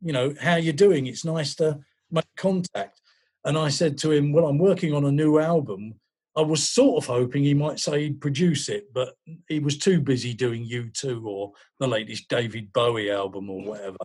you 0.00 0.12
know, 0.12 0.34
how 0.40 0.56
you 0.56 0.72
doing? 0.72 1.06
It's 1.06 1.24
nice 1.24 1.54
to 1.56 1.80
make 2.10 2.24
contact. 2.36 3.00
And 3.44 3.56
I 3.56 3.68
said 3.68 3.98
to 3.98 4.10
him, 4.10 4.32
well, 4.32 4.46
I'm 4.46 4.58
working 4.58 4.94
on 4.94 5.04
a 5.04 5.12
new 5.12 5.38
album 5.38 5.94
I 6.36 6.42
was 6.42 6.68
sort 6.68 7.02
of 7.02 7.06
hoping 7.06 7.42
he 7.42 7.54
might 7.54 7.80
say 7.80 8.02
he'd 8.02 8.20
produce 8.20 8.68
it, 8.68 8.92
but 8.92 9.16
he 9.48 9.58
was 9.58 9.78
too 9.78 10.00
busy 10.00 10.34
doing 10.34 10.68
U2 10.68 11.24
or 11.24 11.52
the 11.80 11.88
latest 11.88 12.28
David 12.28 12.72
Bowie 12.74 13.10
album 13.10 13.48
or 13.48 13.62
whatever. 13.62 13.96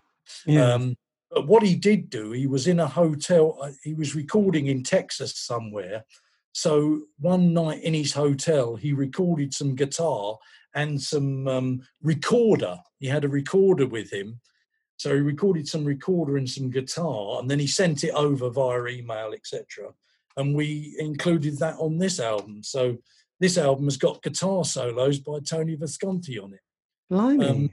Yeah. 0.46 0.74
Um, 0.74 0.96
but 1.30 1.48
what 1.48 1.62
he 1.62 1.76
did 1.76 2.10
do, 2.10 2.32
he 2.32 2.48
was 2.48 2.68
in 2.68 2.80
a 2.80 2.88
hotel, 2.88 3.58
uh, 3.62 3.72
he 3.84 3.94
was 3.94 4.16
recording 4.16 4.68
in 4.68 4.84
Texas 4.84 5.38
somewhere. 5.38 6.06
So 6.54 7.02
one 7.20 7.54
night 7.54 7.84
in 7.84 7.94
his 7.94 8.14
hotel, 8.14 8.76
he 8.76 8.94
recorded 8.94 9.54
some 9.54 9.76
guitar 9.76 10.38
and 10.74 11.02
some 11.02 11.48
um, 11.50 11.82
recorder. 12.02 12.78
He 13.00 13.08
had 13.08 13.26
a 13.26 13.30
recorder 13.30 13.88
with 13.88 14.12
him. 14.12 14.40
So 14.96 15.14
he 15.14 15.20
recorded 15.22 15.68
some 15.68 15.84
recorder 15.84 16.38
and 16.38 16.50
some 16.50 16.70
guitar, 16.70 17.40
and 17.40 17.50
then 17.50 17.60
he 17.60 17.66
sent 17.66 18.04
it 18.04 18.12
over 18.12 18.50
via 18.50 18.86
email, 18.86 19.34
etc 19.34 19.94
and 20.38 20.56
we 20.56 20.96
included 21.00 21.60
that 21.60 21.76
on 21.78 21.98
this 21.98 22.20
album. 22.20 22.64
So 22.64 22.98
this 23.40 23.58
album 23.58 23.86
has 23.86 23.98
got 23.98 24.22
guitar 24.22 24.64
solos 24.64 25.20
by 25.20 25.40
Tony 25.40 25.76
Visconti 25.76 26.40
on 26.40 26.54
it. 26.54 26.62
Blimey. 27.10 27.48
Um, 27.48 27.70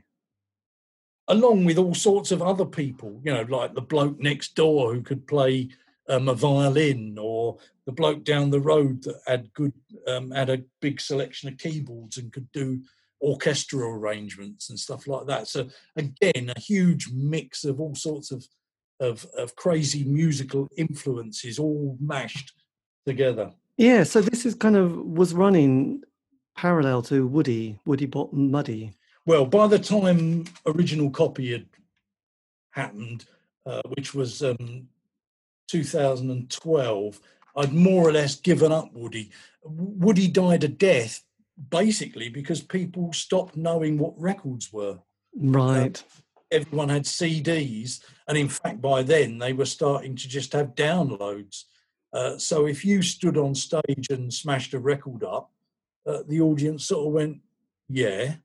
along 1.29 1.65
with 1.65 1.79
all 1.79 1.95
sorts 1.95 2.33
of 2.33 2.43
other 2.43 2.65
people, 2.65 3.21
you 3.25 3.33
know, 3.33 3.43
like 3.43 3.75
the 3.75 3.83
bloke 3.83 4.19
next 4.19 4.55
door 4.55 4.95
who 4.95 5.03
could 5.03 5.27
play 5.27 5.69
um, 6.09 6.29
a 6.29 6.35
violin, 6.35 7.19
or 7.21 7.59
the 7.85 7.93
bloke 7.93 8.25
down 8.25 8.51
the 8.51 8.61
road 8.61 9.03
that 9.03 9.21
had 9.27 9.53
good, 9.53 9.75
um, 10.07 10.31
had 10.31 10.49
a 10.49 10.63
big 10.81 11.01
selection 11.01 11.51
of 11.51 11.59
keyboards 11.59 12.17
and 12.17 12.33
could 12.33 12.51
do 12.53 12.81
orchestral 13.21 13.91
arrangements 13.91 14.71
and 14.71 14.79
stuff 14.79 15.07
like 15.07 15.27
that. 15.27 15.49
So 15.49 15.69
again, 15.97 16.51
a 16.57 16.61
huge 16.61 17.11
mix 17.13 17.65
of 17.65 17.81
all 17.81 17.95
sorts 17.95 18.31
of 18.31 18.47
of, 19.01 19.27
of 19.37 19.55
crazy 19.57 20.05
musical 20.05 20.69
influences 20.77 21.59
all 21.59 21.97
mashed 22.01 22.53
together. 23.07 23.53
Yeah, 23.77 24.03
so 24.05 24.21
this 24.21 24.45
is 24.45 24.55
kind 24.55 24.77
of 24.77 24.97
was 24.97 25.35
running 25.35 26.03
parallel 26.57 27.03
to 27.03 27.27
Woody, 27.27 27.79
Woody 27.87 28.07
Bop 28.07 28.33
Muddy. 28.33 28.93
Well, 29.25 29.47
by 29.47 29.67
the 29.67 29.79
time 29.79 30.45
original 30.67 31.11
copy 31.11 31.53
had 31.53 31.67
happened, 32.71 33.27
uh, 33.67 33.83
which 33.95 34.15
was 34.15 34.43
um, 34.43 34.89
2012, 35.69 37.21
I'd 37.57 37.73
more 37.73 38.09
or 38.09 38.13
less 38.13 38.37
given 38.37 38.73
up 38.73 38.93
Woody. 38.93 39.31
Woody 39.63 40.29
died 40.29 40.65
a 40.65 40.69
death 40.69 41.23
basically 41.71 42.29
because 42.29 42.61
people 42.61 43.13
stopped 43.13 43.57
knowing 43.57 43.99
what 43.99 44.19
records 44.21 44.73
were. 44.73 44.99
Right. 45.37 46.03
Uh, 46.03 46.21
everyone 46.51 46.89
had 46.89 47.05
CDs, 47.05 48.01
and 48.27 48.37
in 48.37 48.49
fact, 48.49 48.81
by 48.81 49.03
then 49.03 49.39
they 49.39 49.53
were 49.53 49.67
starting 49.67 50.17
to 50.17 50.29
just 50.29 50.53
have 50.53 50.75
downloads. 50.75 51.65
Uh, 52.13 52.39
so 52.39 52.67
if 52.67 52.85
you 52.85 53.03
stood 53.03 53.37
on 53.37 53.55
stage 53.55 54.09
and 54.11 54.33
smashed 54.33 54.75
a 54.75 54.79
record 54.79 55.25
up, 55.25 55.51
uh, 56.07 56.23
the 56.27 56.41
audience 56.41 56.87
sort 56.87 57.07
of 57.07 57.13
went, 57.13 57.39
"Yeah, 57.89 58.37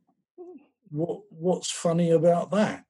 what 0.89 1.21
what's 1.29 1.71
funny 1.71 2.11
about 2.11 2.51
that?" 2.51 2.85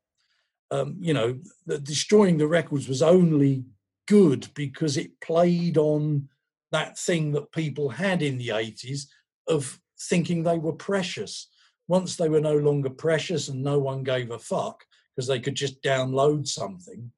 Um, 0.71 0.97
you 0.99 1.13
know, 1.13 1.39
the, 1.65 1.77
destroying 1.77 2.37
the 2.37 2.47
records 2.47 2.87
was 2.87 3.03
only 3.03 3.65
good 4.07 4.47
because 4.55 4.97
it 4.97 5.19
played 5.21 5.77
on 5.77 6.29
that 6.71 6.97
thing 6.97 7.31
that 7.33 7.51
people 7.51 7.89
had 7.89 8.21
in 8.23 8.37
the 8.39 8.49
80s 8.49 9.05
of 9.47 9.79
thinking 9.99 10.41
they 10.43 10.57
were 10.57 10.73
precious. 10.73 11.47
Once 11.87 12.15
they 12.15 12.29
were 12.29 12.41
no 12.41 12.57
longer 12.57 12.89
precious 12.89 13.47
and 13.47 13.63
no 13.63 13.77
one 13.77 14.03
gave 14.03 14.31
a 14.31 14.39
fuck, 14.39 14.83
because 15.15 15.27
they 15.27 15.39
could 15.39 15.55
just 15.55 15.81
download 15.83 16.47
something 16.47 17.11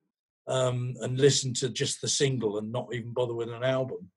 um, 0.48 0.96
and 1.02 1.20
listen 1.20 1.54
to 1.56 1.70
just 1.70 2.02
the 2.02 2.08
single 2.08 2.58
and 2.58 2.72
not 2.72 2.94
even 2.94 3.14
bother 3.14 3.34
with 3.34 3.50
an 3.50 3.64
album. 3.64 4.10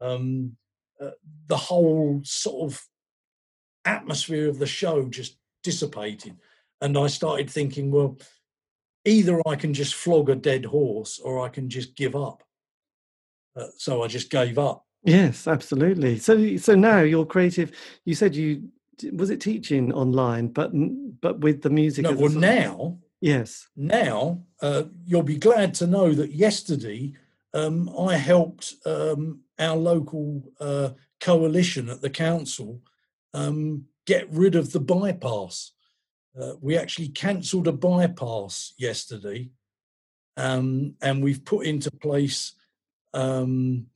Um, 0.00 0.56
uh, 1.00 1.10
the 1.46 1.56
whole 1.56 2.20
sort 2.24 2.72
of 2.72 2.82
atmosphere 3.84 4.48
of 4.48 4.58
the 4.58 4.66
show 4.66 5.04
just 5.08 5.36
dissipated. 5.62 6.36
And 6.80 6.96
I 6.98 7.06
started 7.06 7.50
thinking, 7.50 7.90
well, 7.90 8.18
either 9.04 9.40
I 9.46 9.56
can 9.56 9.72
just 9.72 9.94
flog 9.94 10.30
a 10.30 10.34
dead 10.34 10.64
horse 10.64 11.18
or 11.18 11.44
I 11.44 11.48
can 11.48 11.68
just 11.68 11.94
give 11.96 12.16
up. 12.16 12.42
Uh, 13.54 13.68
so 13.76 14.02
I 14.02 14.08
just 14.08 14.30
gave 14.30 14.58
up. 14.58 14.84
Yes, 15.04 15.46
absolutely. 15.46 16.18
So, 16.18 16.56
so 16.56 16.74
now 16.74 17.00
you're 17.00 17.24
creative. 17.24 17.70
You 18.04 18.14
said 18.14 18.34
you 18.34 18.68
was 19.12 19.30
it 19.30 19.40
teaching 19.40 19.92
online, 19.92 20.48
but 20.48 20.72
but 21.20 21.40
with 21.40 21.62
the 21.62 21.70
music. 21.70 22.04
No, 22.04 22.12
well, 22.12 22.30
now 22.30 22.98
Yes. 23.20 23.68
Now, 23.76 24.42
uh, 24.60 24.84
you'll 25.04 25.22
be 25.22 25.38
glad 25.38 25.74
to 25.74 25.86
know 25.86 26.12
that 26.12 26.32
yesterday 26.32 27.14
um, 27.54 27.88
I 27.98 28.16
helped 28.16 28.74
um, 28.84 29.40
our 29.58 29.76
local 29.76 30.42
uh, 30.60 30.90
coalition 31.20 31.88
at 31.88 32.02
the 32.02 32.10
council 32.10 32.82
um, 33.32 33.86
get 34.06 34.30
rid 34.30 34.54
of 34.54 34.72
the 34.72 34.80
bypass. 34.80 35.72
uh, 36.40 36.52
we 36.60 36.76
actually 36.76 37.08
cancelled 37.08 37.66
a 37.66 37.72
bypass 37.72 38.74
yesterday, 38.76 39.48
um, 40.36 40.94
and 41.00 41.22
we've 41.22 41.44
put 41.44 41.66
into 41.66 41.90
place 41.90 42.52
um, 43.14 43.86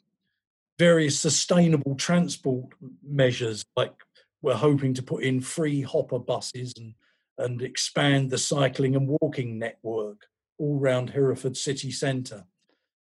various 0.78 1.20
sustainable 1.20 1.94
transport 1.94 2.72
measures, 3.02 3.64
like 3.76 3.92
we're 4.40 4.54
hoping 4.54 4.94
to 4.94 5.02
put 5.02 5.22
in 5.22 5.40
free 5.40 5.82
hopper 5.82 6.18
buses 6.18 6.72
and 6.78 6.94
and 7.40 7.62
expand 7.62 8.30
the 8.30 8.38
cycling 8.38 8.94
and 8.96 9.08
walking 9.20 9.58
network 9.58 10.26
all 10.58 10.78
around 10.78 11.10
Hereford 11.10 11.56
city 11.56 11.90
centre. 11.90 12.44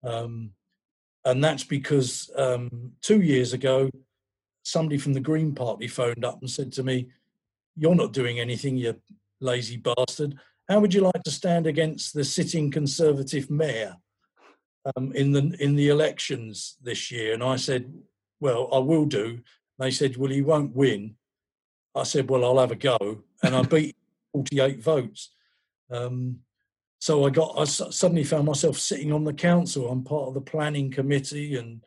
Um, 0.04 0.50
and 1.24 1.42
that's 1.42 1.64
because 1.64 2.30
um, 2.36 2.92
two 3.02 3.20
years 3.20 3.52
ago, 3.52 3.90
somebody 4.62 4.98
from 4.98 5.12
the 5.12 5.20
Green 5.20 5.54
Party 5.54 5.88
phoned 5.88 6.24
up 6.24 6.40
and 6.40 6.50
said 6.50 6.72
to 6.72 6.82
me, 6.82 7.08
You're 7.76 7.94
not 7.94 8.12
doing 8.12 8.40
anything, 8.40 8.76
you 8.76 8.96
lazy 9.40 9.76
bastard. 9.76 10.38
How 10.68 10.80
would 10.80 10.92
you 10.92 11.02
like 11.02 11.22
to 11.24 11.30
stand 11.30 11.66
against 11.66 12.14
the 12.14 12.24
sitting 12.24 12.70
Conservative 12.70 13.50
mayor 13.50 13.96
um, 14.96 15.12
in 15.12 15.32
the 15.32 15.56
in 15.60 15.76
the 15.76 15.88
elections 15.88 16.76
this 16.82 17.10
year? 17.10 17.34
And 17.34 17.42
I 17.42 17.56
said, 17.56 17.92
Well, 18.40 18.68
I 18.72 18.78
will 18.78 19.04
do. 19.04 19.40
They 19.78 19.90
said, 19.90 20.16
Well, 20.16 20.30
he 20.30 20.42
won't 20.42 20.74
win. 20.74 21.16
I 21.94 22.02
said, 22.02 22.28
Well, 22.28 22.44
I'll 22.44 22.58
have 22.58 22.72
a 22.72 22.76
go. 22.76 23.22
And 23.42 23.54
I 23.54 23.62
beat 23.62 23.96
48 24.36 24.82
votes. 24.82 25.30
Um, 25.90 26.40
so 26.98 27.24
I 27.24 27.30
got, 27.30 27.54
I 27.56 27.64
suddenly 27.64 28.24
found 28.24 28.46
myself 28.46 28.78
sitting 28.78 29.12
on 29.12 29.24
the 29.24 29.32
council. 29.32 29.88
I'm 29.88 30.04
part 30.04 30.28
of 30.28 30.34
the 30.34 30.40
planning 30.40 30.90
committee, 30.90 31.56
and 31.56 31.82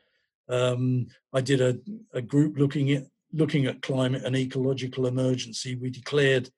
um, 0.50 1.08
I 1.34 1.42
did 1.42 1.62
a, 1.62 1.78
a 2.14 2.22
group 2.22 2.58
looking 2.58 2.92
at 2.92 3.06
looking 3.32 3.68
at 3.68 3.84
climate 3.84 4.24
and 4.24 4.36
ecological 4.36 5.06
emergency. 5.06 5.76
We 5.76 5.92
declared, 5.92 6.50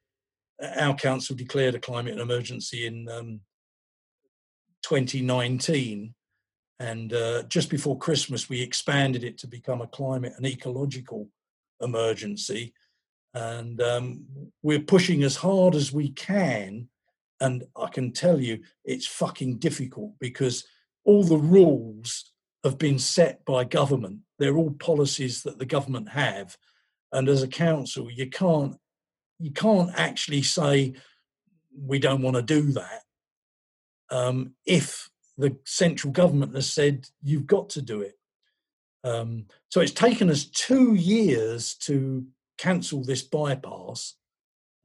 our 0.79 0.95
council 0.95 1.35
declared 1.35 1.75
a 1.75 1.79
climate 1.79 2.17
emergency 2.17 2.85
in 2.85 3.09
um, 3.09 3.41
2019. 4.83 6.13
And 6.79 7.13
uh, 7.13 7.43
just 7.43 7.69
before 7.69 7.97
Christmas, 7.97 8.47
we 8.47 8.61
expanded 8.61 9.25
it 9.25 9.37
to 9.39 9.47
become 9.47 9.81
a 9.81 9.87
climate 9.87 10.33
and 10.37 10.45
ecological 10.45 11.27
emergency 11.81 12.73
and 13.33 13.81
um, 13.81 14.25
we're 14.61 14.79
pushing 14.79 15.23
as 15.23 15.35
hard 15.35 15.75
as 15.75 15.91
we 15.91 16.09
can. 16.09 16.89
And 17.39 17.63
I 17.75 17.87
can 17.87 18.11
tell 18.11 18.39
you, 18.39 18.61
it's 18.85 19.07
fucking 19.07 19.57
difficult 19.57 20.13
because 20.19 20.65
all 21.05 21.23
the 21.23 21.37
rules 21.37 22.31
have 22.63 22.77
been 22.77 22.99
set 22.99 23.43
by 23.45 23.63
government. 23.63 24.19
They're 24.37 24.57
all 24.57 24.71
policies 24.71 25.43
that 25.43 25.57
the 25.57 25.65
government 25.65 26.09
have, 26.09 26.57
and 27.11 27.27
as 27.27 27.41
a 27.41 27.47
council, 27.47 28.09
you 28.11 28.29
can't 28.29 28.77
you 29.39 29.51
can't 29.51 29.89
actually 29.95 30.43
say 30.43 30.93
we 31.75 31.97
don't 31.97 32.21
want 32.21 32.35
to 32.35 32.43
do 32.43 32.71
that 32.73 33.01
um, 34.11 34.53
if 34.65 35.09
the 35.37 35.57
central 35.65 36.13
government 36.13 36.53
has 36.53 36.71
said 36.71 37.07
you've 37.23 37.47
got 37.47 37.69
to 37.69 37.81
do 37.81 38.01
it. 38.01 38.17
Um, 39.03 39.45
so 39.69 39.81
it's 39.81 39.91
taken 39.91 40.29
us 40.29 40.45
two 40.45 40.93
years 40.93 41.73
to 41.75 42.25
cancel 42.61 43.03
this 43.03 43.23
bypass 43.23 44.15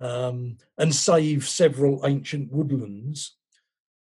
um, 0.00 0.56
and 0.78 0.94
save 0.94 1.46
several 1.46 2.06
ancient 2.06 2.50
woodlands. 2.50 3.36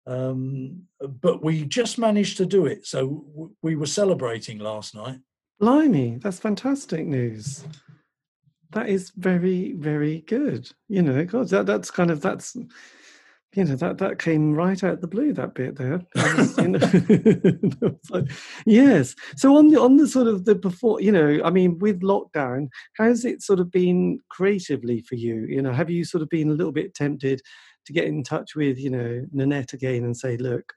Um, 0.07 0.83
but 1.01 1.43
we 1.43 1.65
just 1.65 1.97
managed 1.97 2.37
to 2.37 2.45
do 2.45 2.67
it. 2.67 2.85
So 2.85 3.25
w- 3.33 3.55
we 3.63 3.75
were 3.75 3.87
celebrating 3.87 4.59
last 4.59 4.93
night. 4.93 5.19
Blimey, 5.59 6.19
that's 6.21 6.39
fantastic 6.39 7.07
news. 7.07 7.65
That 8.71 8.87
is 8.87 9.11
very, 9.15 9.73
very 9.73 10.21
good. 10.21 10.69
You 10.87 11.01
know, 11.01 11.25
God, 11.25 11.49
that, 11.49 11.65
that's 11.65 11.89
kind 11.89 12.11
of 12.11 12.21
that's 12.21 12.55
you 13.55 13.63
know 13.63 13.75
that 13.77 13.97
that 13.99 14.19
came 14.19 14.53
right 14.53 14.83
out 14.83 14.99
the 14.99 15.07
blue 15.07 15.31
that 15.33 15.53
bit 15.53 15.77
there. 15.77 16.01
Was, 16.15 16.57
you 16.57 16.67
know, 16.67 17.99
like, 18.09 18.29
yes. 18.65 19.15
So 19.37 19.55
on 19.55 19.69
the 19.69 19.79
on 19.79 19.95
the 19.95 20.07
sort 20.07 20.27
of 20.27 20.43
the 20.45 20.55
before 20.55 21.01
you 21.01 21.11
know 21.11 21.39
i 21.43 21.49
mean 21.49 21.79
with 21.79 22.01
lockdown 22.01 22.67
how's 22.97 23.23
it 23.23 23.41
sort 23.41 23.59
of 23.59 23.71
been 23.71 24.19
creatively 24.29 25.01
for 25.01 25.15
you? 25.15 25.45
You 25.47 25.61
know 25.61 25.71
have 25.71 25.89
you 25.89 26.03
sort 26.03 26.21
of 26.21 26.29
been 26.29 26.49
a 26.49 26.53
little 26.53 26.73
bit 26.73 26.93
tempted 26.93 27.41
to 27.85 27.93
get 27.93 28.05
in 28.05 28.23
touch 28.23 28.55
with 28.55 28.77
you 28.77 28.89
know 28.89 29.25
nanette 29.31 29.73
again 29.73 30.03
and 30.03 30.17
say 30.17 30.35
look 30.37 30.73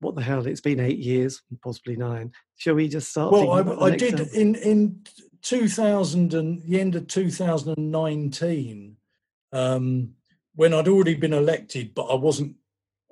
what 0.00 0.14
the 0.14 0.22
hell 0.22 0.46
it's 0.46 0.60
been 0.60 0.80
eight 0.80 0.98
years 0.98 1.42
possibly 1.62 1.96
nine. 1.96 2.32
Shall 2.56 2.74
we 2.74 2.88
just 2.88 3.10
start 3.10 3.32
well 3.32 3.50
i, 3.50 3.86
I 3.86 3.96
did 3.96 4.20
in 4.32 4.54
in 4.54 5.04
2000 5.42 6.32
and 6.32 6.62
the 6.62 6.80
end 6.80 6.94
of 6.96 7.06
2019 7.06 8.96
um 9.52 10.15
when 10.56 10.74
I'd 10.74 10.88
already 10.88 11.14
been 11.14 11.34
elected, 11.34 11.94
but 11.94 12.06
I 12.06 12.14
wasn't, 12.14 12.56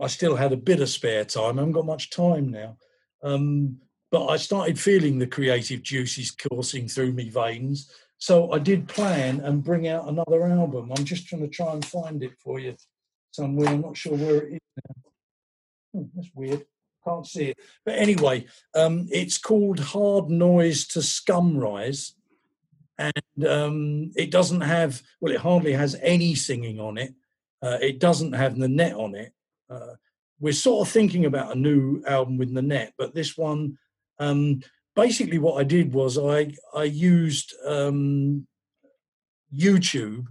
I 0.00 0.08
still 0.08 0.34
had 0.34 0.52
a 0.52 0.56
bit 0.56 0.80
of 0.80 0.88
spare 0.88 1.24
time. 1.24 1.58
I 1.58 1.62
haven't 1.62 1.72
got 1.72 1.86
much 1.86 2.10
time 2.10 2.50
now. 2.50 2.78
Um, 3.22 3.78
but 4.10 4.26
I 4.26 4.36
started 4.36 4.78
feeling 4.78 5.18
the 5.18 5.26
creative 5.26 5.82
juices 5.82 6.30
coursing 6.30 6.88
through 6.88 7.12
me 7.12 7.28
veins. 7.28 7.90
So 8.18 8.52
I 8.52 8.58
did 8.58 8.88
plan 8.88 9.40
and 9.40 9.62
bring 9.62 9.86
out 9.88 10.08
another 10.08 10.46
album. 10.46 10.90
I'm 10.96 11.04
just 11.04 11.28
trying 11.28 11.42
to 11.42 11.48
try 11.48 11.72
and 11.72 11.84
find 11.84 12.22
it 12.22 12.32
for 12.42 12.58
you 12.58 12.76
somewhere. 13.30 13.68
I'm 13.68 13.82
not 13.82 13.96
sure 13.96 14.16
where 14.16 14.46
it 14.46 14.54
is 14.54 14.60
now. 14.76 14.94
Oh, 15.96 16.10
that's 16.14 16.30
weird. 16.34 16.64
Can't 17.06 17.26
see 17.26 17.44
it. 17.46 17.58
But 17.84 17.96
anyway, 17.96 18.46
um, 18.74 19.06
it's 19.10 19.36
called 19.36 19.78
Hard 19.78 20.30
Noise 20.30 20.86
to 20.88 21.02
Scum 21.02 21.58
Rise. 21.58 22.14
And 22.96 23.46
um, 23.46 24.12
it 24.16 24.30
doesn't 24.30 24.62
have, 24.62 25.02
well, 25.20 25.34
it 25.34 25.40
hardly 25.40 25.72
has 25.72 25.98
any 26.00 26.34
singing 26.34 26.80
on 26.80 26.96
it 26.96 27.14
uh, 27.64 27.78
it 27.80 27.98
doesn't 27.98 28.32
have 28.32 28.58
Nanette 28.58 28.94
on 28.94 29.14
it. 29.14 29.32
Uh, 29.70 29.94
we're 30.38 30.52
sort 30.52 30.86
of 30.86 30.92
thinking 30.92 31.24
about 31.24 31.56
a 31.56 31.58
new 31.58 32.02
album 32.06 32.36
with 32.36 32.50
Nanette, 32.50 32.92
but 32.98 33.14
this 33.14 33.38
one, 33.38 33.78
um, 34.18 34.60
basically, 34.94 35.38
what 35.38 35.58
I 35.58 35.64
did 35.64 35.94
was 35.94 36.18
I 36.18 36.52
I 36.74 36.84
used 36.84 37.54
um, 37.64 38.46
YouTube 39.56 40.26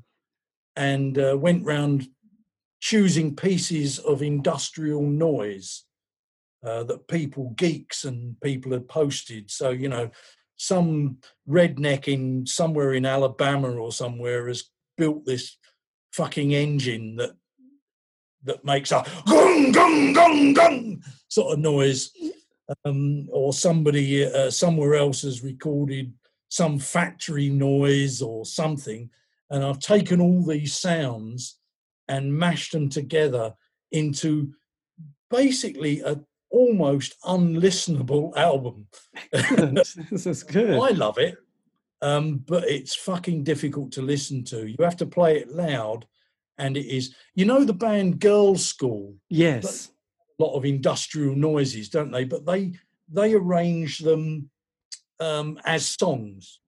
and 0.76 1.18
uh, 1.18 1.36
went 1.40 1.66
round 1.66 2.08
choosing 2.80 3.36
pieces 3.36 3.98
of 3.98 4.22
industrial 4.22 5.02
noise 5.02 5.86
uh, 6.64 6.84
that 6.84 7.08
people, 7.08 7.54
geeks 7.56 8.04
and 8.04 8.40
people 8.42 8.74
had 8.74 8.88
posted. 8.88 9.50
So 9.50 9.72
you 9.72 9.90
know, 9.90 10.12
some 10.58 11.18
redneck 11.50 12.08
in 12.08 12.46
somewhere 12.46 12.94
in 12.94 13.08
Alabama 13.08 13.72
or 13.72 13.92
somewhere 13.92 14.48
has 14.48 14.66
built 14.98 15.26
this 15.26 15.58
fucking 16.14 16.54
engine 16.54 17.16
that 17.18 17.32
that 18.46 18.64
makes 18.66 18.92
a 18.92 19.02
gung 19.28 19.74
gung 19.74 20.14
gung 20.14 20.56
gung 20.56 21.02
sort 21.28 21.54
of 21.54 21.60
noise, 21.60 22.12
um, 22.86 23.28
or 23.32 23.54
somebody 23.54 24.26
uh, 24.26 24.52
somewhere 24.52 24.96
else 24.96 25.22
has 25.22 25.44
recorded 25.44 26.14
some 26.50 26.78
factory 26.78 27.50
noise 27.50 28.22
or 28.22 28.46
something, 28.46 29.10
and 29.50 29.64
I've 29.64 29.80
taken 29.80 30.22
all 30.22 30.46
these 30.46 30.76
sounds 30.76 31.58
and 32.08 32.38
mashed 32.38 32.74
them 32.74 32.90
together 32.90 33.54
into 33.92 34.54
basically 35.30 36.02
a 36.02 36.20
almost 36.52 37.16
unlistenable 37.24 38.36
album. 38.38 38.88
this 39.32 40.28
is 40.28 40.44
good. 40.44 40.78
I 40.80 40.90
love 40.90 41.18
it 41.18 41.38
um, 42.04 42.44
but 42.46 42.66
it's 42.66 42.94
fucking 42.94 43.46
difficult 43.46 43.94
to 43.94 44.02
listen 44.02 44.44
to. 44.46 44.68
You 44.68 44.76
have 44.82 44.98
to 44.98 45.06
play 45.06 45.38
it 45.38 45.50
loud, 45.50 46.06
and 46.58 46.76
it 46.76 46.86
is. 46.86 47.16
You 47.34 47.46
know 47.46 47.64
the 47.64 47.74
band 47.74 48.20
Girlschool. 48.20 49.16
Yes. 49.30 49.90
A 50.38 50.44
lot 50.44 50.56
of 50.56 50.66
industrial 50.66 51.36
noises, 51.36 51.88
don't 51.88 52.12
they? 52.12 52.26
But 52.26 52.46
they 52.46 52.74
they 53.10 53.34
arrange 53.34 54.00
them 54.00 54.50
um, 55.22 55.58
as 55.64 55.86
songs 55.86 56.60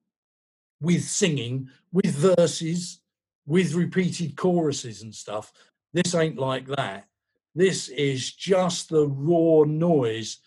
with 0.80 1.04
singing, 1.04 1.70
with 1.92 2.16
verses, 2.16 3.02
with 3.46 3.74
repeated 3.74 4.38
choruses 4.38 5.02
and 5.02 5.14
stuff. 5.14 5.52
This 5.94 6.16
ain't 6.16 6.38
like 6.38 6.68
that. 6.68 7.08
This 7.56 7.90
is 7.90 8.32
just 8.34 8.88
the 8.90 9.08
raw 9.08 9.64
noise, 9.66 10.38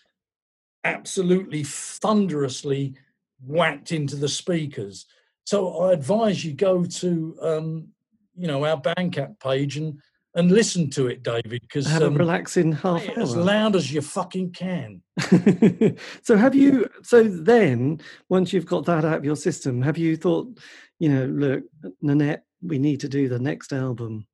absolutely 0.83 1.63
thunderously 1.63 2.95
whacked 3.45 3.91
into 3.91 4.15
the 4.15 4.29
speakers. 4.29 5.05
So 5.45 5.79
I 5.79 5.93
advise 5.93 6.43
you 6.43 6.53
go 6.53 6.83
to 6.83 7.37
um, 7.41 7.87
you 8.35 8.47
know 8.47 8.65
our 8.65 8.79
Bandcamp 8.79 9.39
page 9.39 9.77
and 9.77 9.99
and 10.35 10.51
listen 10.51 10.89
to 10.91 11.07
it, 11.07 11.23
David, 11.23 11.61
because 11.61 11.87
have 11.87 12.03
um, 12.03 12.15
a 12.15 12.19
relaxing 12.19 12.71
half 12.71 13.07
hour 13.09 13.19
as 13.19 13.35
loud 13.35 13.75
as 13.75 13.91
you 13.91 14.01
fucking 14.01 14.51
can. 14.51 15.01
so 16.21 16.37
have 16.37 16.53
you? 16.53 16.87
So 17.03 17.23
then, 17.23 17.99
once 18.29 18.53
you've 18.53 18.65
got 18.65 18.85
that 18.85 19.05
out 19.05 19.17
of 19.17 19.25
your 19.25 19.35
system, 19.35 19.81
have 19.81 19.97
you 19.97 20.15
thought, 20.15 20.59
you 20.99 21.09
know, 21.09 21.25
look, 21.25 21.63
Nanette, 22.01 22.43
we 22.61 22.77
need 22.77 22.99
to 23.01 23.09
do 23.09 23.27
the 23.27 23.39
next 23.39 23.73
album? 23.73 24.27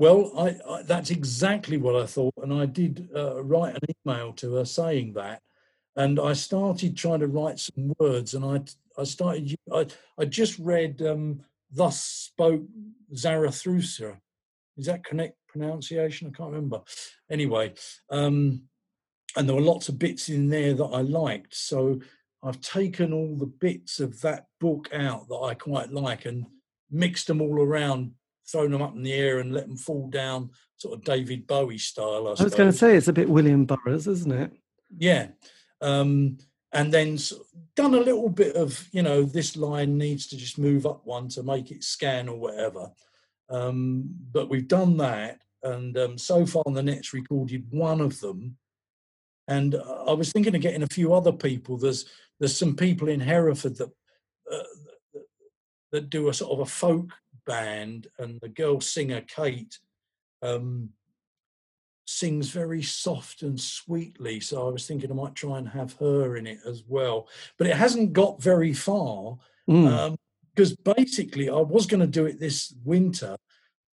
Well, 0.00 0.32
I, 0.36 0.56
I, 0.68 0.82
that's 0.82 1.10
exactly 1.10 1.76
what 1.76 1.96
I 1.96 2.06
thought, 2.06 2.34
and 2.38 2.52
I 2.52 2.66
did 2.66 3.08
uh, 3.14 3.42
write 3.42 3.74
an 3.74 3.94
email 4.06 4.32
to 4.34 4.54
her 4.54 4.64
saying 4.64 5.12
that 5.14 5.42
and 5.98 6.20
I 6.20 6.32
started 6.32 6.96
trying 6.96 7.20
to 7.20 7.26
write 7.26 7.58
some 7.58 7.92
words, 7.98 8.34
and 8.34 8.44
I 8.44 8.62
I 8.98 9.04
started 9.04 9.54
I 9.72 9.86
I 10.16 10.24
just 10.24 10.58
read 10.58 11.02
um, 11.02 11.42
thus 11.70 12.00
spoke 12.00 12.62
Zarathustra. 13.14 14.18
Is 14.76 14.86
that 14.86 15.04
correct 15.04 15.36
pronunciation? 15.48 16.28
I 16.28 16.36
can't 16.36 16.52
remember. 16.52 16.82
Anyway, 17.28 17.74
um, 18.10 18.62
and 19.36 19.48
there 19.48 19.56
were 19.56 19.60
lots 19.60 19.88
of 19.88 19.98
bits 19.98 20.28
in 20.28 20.48
there 20.48 20.72
that 20.72 20.84
I 20.84 21.00
liked. 21.00 21.54
So 21.54 22.00
I've 22.44 22.60
taken 22.60 23.12
all 23.12 23.36
the 23.36 23.46
bits 23.46 23.98
of 23.98 24.20
that 24.20 24.46
book 24.60 24.88
out 24.94 25.28
that 25.28 25.40
I 25.42 25.54
quite 25.54 25.92
like 25.92 26.26
and 26.26 26.46
mixed 26.92 27.26
them 27.26 27.40
all 27.40 27.60
around, 27.60 28.12
thrown 28.46 28.70
them 28.70 28.82
up 28.82 28.94
in 28.94 29.02
the 29.02 29.12
air 29.12 29.40
and 29.40 29.52
let 29.52 29.66
them 29.66 29.76
fall 29.76 30.08
down, 30.08 30.50
sort 30.76 30.96
of 30.96 31.04
David 31.04 31.48
Bowie 31.48 31.78
style. 31.78 32.28
I, 32.28 32.40
I 32.40 32.44
was 32.44 32.54
going 32.54 32.70
to 32.70 32.76
say 32.76 32.96
it's 32.96 33.08
a 33.08 33.12
bit 33.12 33.28
William 33.28 33.64
Burroughs, 33.64 34.06
isn't 34.06 34.32
it? 34.32 34.52
Yeah. 34.96 35.28
Um, 35.80 36.38
and 36.72 36.92
then 36.92 37.18
done 37.74 37.94
a 37.94 38.00
little 38.00 38.28
bit 38.28 38.54
of, 38.56 38.88
you 38.92 39.02
know, 39.02 39.22
this 39.22 39.56
line 39.56 39.96
needs 39.96 40.26
to 40.26 40.36
just 40.36 40.58
move 40.58 40.84
up 40.84 41.06
one 41.06 41.28
to 41.30 41.42
make 41.42 41.70
it 41.70 41.82
scan 41.82 42.28
or 42.28 42.38
whatever. 42.38 42.90
Um, 43.48 44.04
but 44.32 44.50
we've 44.50 44.68
done 44.68 44.96
that. 44.98 45.38
And 45.62 45.96
um, 45.96 46.18
so 46.18 46.44
far, 46.44 46.62
Nanette's 46.66 47.14
recorded 47.14 47.66
one 47.70 48.00
of 48.00 48.20
them. 48.20 48.56
And 49.48 49.74
I 50.06 50.12
was 50.12 50.30
thinking 50.30 50.54
of 50.54 50.60
getting 50.60 50.82
a 50.82 50.88
few 50.92 51.14
other 51.14 51.32
people. 51.32 51.78
There's 51.78 52.04
there's 52.38 52.56
some 52.56 52.76
people 52.76 53.08
in 53.08 53.18
Hereford 53.18 53.76
that 53.76 53.90
uh, 54.52 55.18
that 55.90 56.10
do 56.10 56.28
a 56.28 56.34
sort 56.34 56.52
of 56.52 56.60
a 56.60 56.70
folk 56.70 57.10
band, 57.46 58.08
and 58.18 58.38
the 58.42 58.50
girl 58.50 58.80
singer 58.80 59.22
Kate 59.22 59.78
um, 60.42 60.90
sings 62.08 62.48
very 62.48 62.82
soft 62.82 63.42
and 63.42 63.60
sweetly. 63.60 64.40
So 64.40 64.66
I 64.66 64.70
was 64.70 64.86
thinking 64.86 65.10
I 65.10 65.14
might 65.14 65.34
try 65.34 65.58
and 65.58 65.68
have 65.68 65.92
her 66.00 66.38
in 66.38 66.46
it 66.46 66.58
as 66.66 66.82
well. 66.88 67.28
But 67.58 67.66
it 67.66 67.76
hasn't 67.76 68.14
got 68.14 68.42
very 68.42 68.72
far 68.72 69.36
because 69.66 70.72
mm. 70.72 70.88
um, 70.88 70.94
basically 70.96 71.50
I 71.50 71.60
was 71.60 71.84
going 71.84 72.00
to 72.00 72.06
do 72.06 72.24
it 72.24 72.40
this 72.40 72.74
winter, 72.82 73.36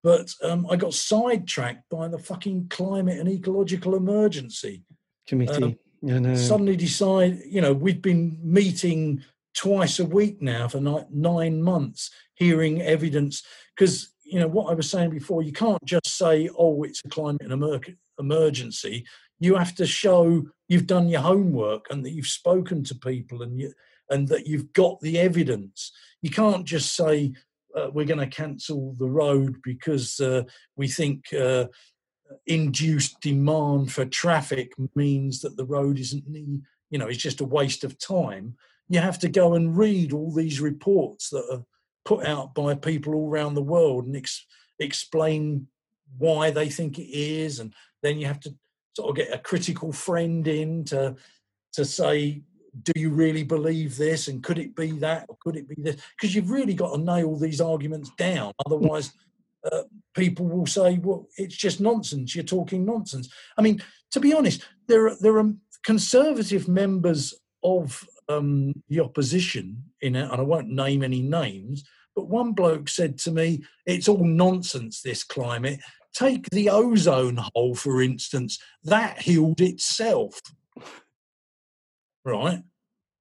but 0.02 0.34
um, 0.42 0.66
I 0.72 0.78
got 0.78 0.94
sidetracked 0.94 1.90
by 1.90 2.08
the 2.08 2.18
fucking 2.18 2.68
climate 2.70 3.20
and 3.20 3.28
ecological 3.28 3.96
emergency 3.96 4.84
committee. 5.28 5.78
Um, 6.10 6.36
suddenly 6.38 6.78
decide, 6.78 7.42
you 7.46 7.60
know, 7.60 7.74
we've 7.74 8.02
been 8.02 8.40
meeting 8.42 9.24
twice 9.54 10.00
a 10.00 10.06
week 10.06 10.42
now 10.42 10.70
for 10.70 10.80
nine 10.80 11.62
months, 11.62 12.12
hearing 12.36 12.82
evidence 12.82 13.44
because 13.76 14.14
you 14.24 14.40
know 14.40 14.48
what 14.48 14.72
I 14.72 14.74
was 14.74 14.90
saying 14.90 15.10
before. 15.10 15.44
You 15.44 15.52
can't 15.52 15.84
just 15.84 16.18
say, 16.18 16.50
"Oh, 16.58 16.84
it's 16.84 17.02
a 17.06 17.10
climate 17.10 17.42
and 17.42 17.52
emergency." 17.52 18.00
Emergency, 18.20 19.06
you 19.40 19.56
have 19.56 19.76
to 19.76 19.86
show 19.86 20.44
you've 20.68 20.88
done 20.88 21.08
your 21.08 21.22
homework 21.22 21.88
and 21.90 22.06
that 22.06 22.12
you've 22.12 22.28
spoken 22.28 22.84
to 22.84 22.96
people 22.96 23.42
and 23.42 23.60
you 23.60 23.74
and 24.10 24.28
that 24.28 24.46
you've 24.46 24.72
got 24.74 25.00
the 25.02 25.18
evidence. 25.20 25.92
You 26.22 26.30
can't 26.30 26.66
just 26.66 26.96
say 26.96 27.34
uh, 27.76 27.90
we're 27.92 28.06
going 28.06 28.20
to 28.20 28.28
cancel 28.28 28.96
the 29.00 29.10
road 29.10 29.56
because 29.64 30.20
uh, 30.20 30.44
we 30.76 30.88
think 30.88 31.34
uh, 31.34 31.66
induced 32.46 33.20
demand 33.22 33.92
for 33.92 34.06
traffic 34.06 34.72
means 34.96 35.42
that 35.42 35.58
the 35.58 35.66
road 35.66 36.00
isn't 36.00 36.28
need, 36.28 36.62
you 36.90 37.00
know 37.00 37.08
it's 37.08 37.22
just 37.22 37.42
a 37.42 37.46
waste 37.46 37.84
of 37.84 37.98
time. 38.00 38.56
You 38.88 39.00
have 39.00 39.20
to 39.20 39.30
go 39.30 39.56
and 39.56 39.76
read 39.76 40.14
all 40.14 40.32
these 40.32 40.62
reports 40.62 41.30
that 41.30 41.46
are 41.52 41.66
put 42.06 42.26
out 42.26 42.54
by 42.54 42.76
people 42.76 43.16
all 43.16 43.30
around 43.30 43.56
the 43.56 43.64
world 43.64 44.06
and 44.06 44.16
ex- 44.16 44.46
explain 44.80 45.68
why 46.18 46.52
they 46.52 46.70
think 46.70 47.00
it 47.00 47.10
is 47.12 47.60
and 47.60 47.74
then 48.06 48.18
you 48.18 48.28
have 48.28 48.40
to 48.42 48.56
sort 48.96 49.10
of 49.10 49.16
get 49.16 49.34
a 49.34 49.40
critical 49.40 49.92
friend 49.92 50.48
in 50.48 50.86
to 50.86 51.16
to 51.74 51.86
say 51.86 52.42
do 52.84 52.92
you 52.98 53.10
really 53.10 53.44
believe 53.44 53.96
this? 53.96 54.28
And 54.28 54.44
could 54.44 54.58
it 54.58 54.76
be 54.76 54.92
that 55.00 55.26
or 55.30 55.38
could 55.40 55.56
it 55.56 55.68
be 55.68 55.76
this? 55.78 55.96
Because 56.20 56.36
you've 56.36 56.50
really 56.50 56.74
got 56.74 56.94
to 56.94 57.02
nail 57.02 57.38
these 57.38 57.62
arguments 57.62 58.12
down. 58.18 58.52
Otherwise 58.66 59.14
uh, 59.72 59.84
people 60.14 60.46
will 60.46 60.66
say 60.66 61.00
well 61.02 61.28
it's 61.38 61.56
just 61.56 61.82
nonsense. 61.82 62.36
You're 62.36 62.44
talking 62.44 62.86
nonsense. 62.86 63.30
I 63.58 63.62
mean 63.62 63.82
to 64.12 64.20
be 64.20 64.34
honest 64.34 64.66
there 64.88 65.08
are 65.08 65.16
there 65.20 65.38
are 65.38 65.54
conservative 65.84 66.68
members 66.68 67.34
of 67.64 68.08
um, 68.30 68.74
the 68.90 69.00
opposition 69.00 69.84
in 70.02 70.16
it 70.16 70.24
and 70.32 70.42
i 70.42 70.42
won't 70.42 70.70
name 70.70 71.04
any 71.04 71.22
names 71.22 71.84
but 72.16 72.28
one 72.28 72.54
bloke 72.54 72.90
said 72.90 73.18
to 73.18 73.32
me 73.32 73.64
it's 73.86 74.08
all 74.08 74.24
nonsense 74.24 75.02
this 75.02 75.24
climate 75.24 75.80
Take 76.16 76.50
the 76.50 76.70
ozone 76.70 77.38
hole, 77.38 77.76
for 77.76 78.02
instance, 78.02 78.58
that 78.84 79.22
healed 79.22 79.60
itself. 79.60 80.42
Right? 82.24 82.64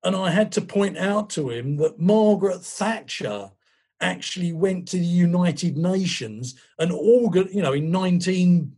And 0.05 0.15
I 0.15 0.31
had 0.31 0.53
to 0.53 0.61
point 0.61 0.97
out 0.97 1.31
to 1.31 1.51
him 1.51 1.77
that 1.79 1.99
Margaret 1.99 2.63
Thatcher 2.63 3.51
actually 4.01 4.53
went 4.53 4.87
to 4.89 4.99
the 4.99 5.05
United 5.05 5.77
Nations 5.77 6.55
and 6.79 6.93
organ, 6.93 7.49
you 7.51 7.63
know, 7.63 7.73
in 7.73 7.91
19, 7.91 8.73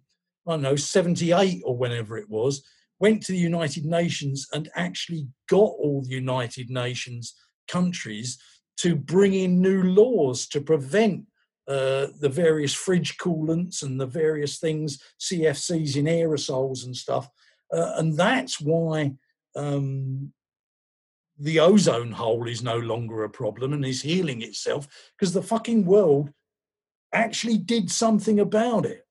I 0.46 0.50
don't 0.50 0.62
know, 0.62 0.76
78 0.76 1.62
or 1.64 1.76
whenever 1.76 2.16
it 2.16 2.30
was, 2.30 2.62
went 3.00 3.22
to 3.24 3.32
the 3.32 3.38
United 3.38 3.84
Nations 3.84 4.46
and 4.54 4.70
actually 4.74 5.28
got 5.48 5.56
all 5.56 6.02
the 6.02 6.14
United 6.14 6.70
Nations 6.70 7.34
countries 7.68 8.38
to 8.78 8.94
bring 8.94 9.34
in 9.34 9.60
new 9.60 9.82
laws 9.82 10.46
to 10.48 10.60
prevent 10.60 11.24
uh, 11.68 12.08
the 12.20 12.28
various 12.28 12.72
fridge 12.72 13.16
coolants 13.18 13.82
and 13.82 14.00
the 14.00 14.06
various 14.06 14.58
things, 14.58 15.02
CFCs 15.20 15.96
in 15.96 16.04
aerosols 16.04 16.84
and 16.84 16.96
stuff. 16.96 17.28
Uh, 17.72 17.94
and 17.96 18.16
that's 18.16 18.60
why 18.60 19.12
um, 19.56 20.32
the 21.38 21.60
ozone 21.60 22.12
hole 22.12 22.48
is 22.48 22.62
no 22.62 22.78
longer 22.78 23.24
a 23.24 23.30
problem 23.30 23.72
and 23.72 23.84
is 23.84 24.02
healing 24.02 24.42
itself 24.42 24.86
because 25.18 25.34
the 25.34 25.42
fucking 25.42 25.84
world 25.84 26.30
actually 27.12 27.58
did 27.58 27.90
something 27.90 28.40
about 28.40 28.86
it. 28.86 29.06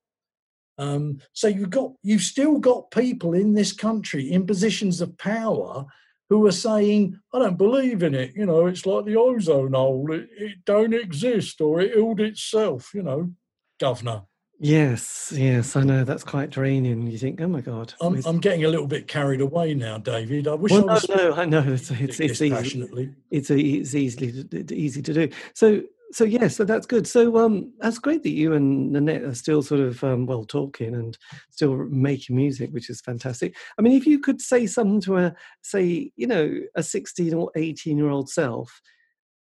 Um, 0.77 1.19
so 1.33 1.47
you've 1.47 1.69
got 1.69 1.93
you've 2.03 2.21
still 2.21 2.59
got 2.59 2.91
people 2.91 3.33
in 3.33 3.53
this 3.53 3.71
country 3.71 4.31
in 4.31 4.45
positions 4.45 4.99
of 4.99 5.17
power 5.17 5.85
who 6.29 6.45
are 6.47 6.51
saying, 6.51 7.19
I 7.33 7.39
don't 7.39 7.57
believe 7.57 8.03
in 8.03 8.15
it. 8.15 8.35
You 8.35 8.45
know, 8.45 8.65
it's 8.65 8.85
like 8.85 9.05
the 9.05 9.17
ozone 9.17 9.73
hole. 9.73 10.11
It, 10.11 10.29
it 10.37 10.65
don't 10.65 10.93
exist 10.93 11.61
or 11.61 11.81
it 11.81 11.93
healed 11.93 12.19
itself, 12.19 12.93
you 12.93 13.03
know, 13.03 13.31
governor. 13.79 14.23
Yes, 14.57 15.33
yes, 15.35 15.75
I 15.75 15.83
know 15.83 16.05
that's 16.05 16.23
quite 16.23 16.49
draining. 16.49 17.07
You 17.07 17.17
think, 17.17 17.41
oh 17.41 17.47
my 17.47 17.59
god, 17.59 17.93
I'm, 17.99 18.21
I'm 18.25 18.39
getting 18.39 18.63
a 18.63 18.69
little 18.69 18.87
bit 18.87 19.05
carried 19.05 19.41
away 19.41 19.73
now, 19.73 19.97
David. 19.97 20.47
I 20.47 20.53
wish 20.53 20.71
well, 20.71 20.89
I 20.89 20.93
was. 20.93 21.09
No, 21.09 21.15
no, 21.15 21.33
I 21.33 21.45
know 21.45 21.59
it's 21.67 21.91
it's, 21.91 22.21
it's 22.21 22.41
easy. 22.41 23.11
It's, 23.29 23.49
it's 23.49 23.95
easily 23.95 24.45
easy 24.71 25.01
to 25.01 25.13
do. 25.13 25.29
So 25.53 25.81
so 26.11 26.23
yeah, 26.23 26.47
so 26.47 26.63
that's 26.63 26.85
good. 26.85 27.07
So 27.07 27.37
um, 27.37 27.73
that's 27.79 27.99
great 27.99 28.23
that 28.23 28.29
you 28.29 28.53
and 28.53 28.91
Nanette 28.91 29.23
are 29.23 29.35
still 29.35 29.61
sort 29.61 29.81
of 29.81 30.03
um, 30.03 30.25
well 30.25 30.45
talking 30.45 30.93
and 30.93 31.17
still 31.49 31.75
making 31.75 32.35
music, 32.35 32.71
which 32.71 32.89
is 32.89 33.01
fantastic. 33.01 33.55
I 33.77 33.81
mean, 33.81 33.93
if 33.93 34.05
you 34.05 34.19
could 34.19 34.41
say 34.41 34.67
something 34.67 35.01
to 35.01 35.17
a 35.17 35.35
say, 35.61 36.11
you 36.15 36.27
know, 36.27 36.59
a 36.75 36.83
sixteen 36.83 37.33
or 37.33 37.51
eighteen 37.55 37.97
year 37.97 38.09
old 38.09 38.29
self, 38.29 38.81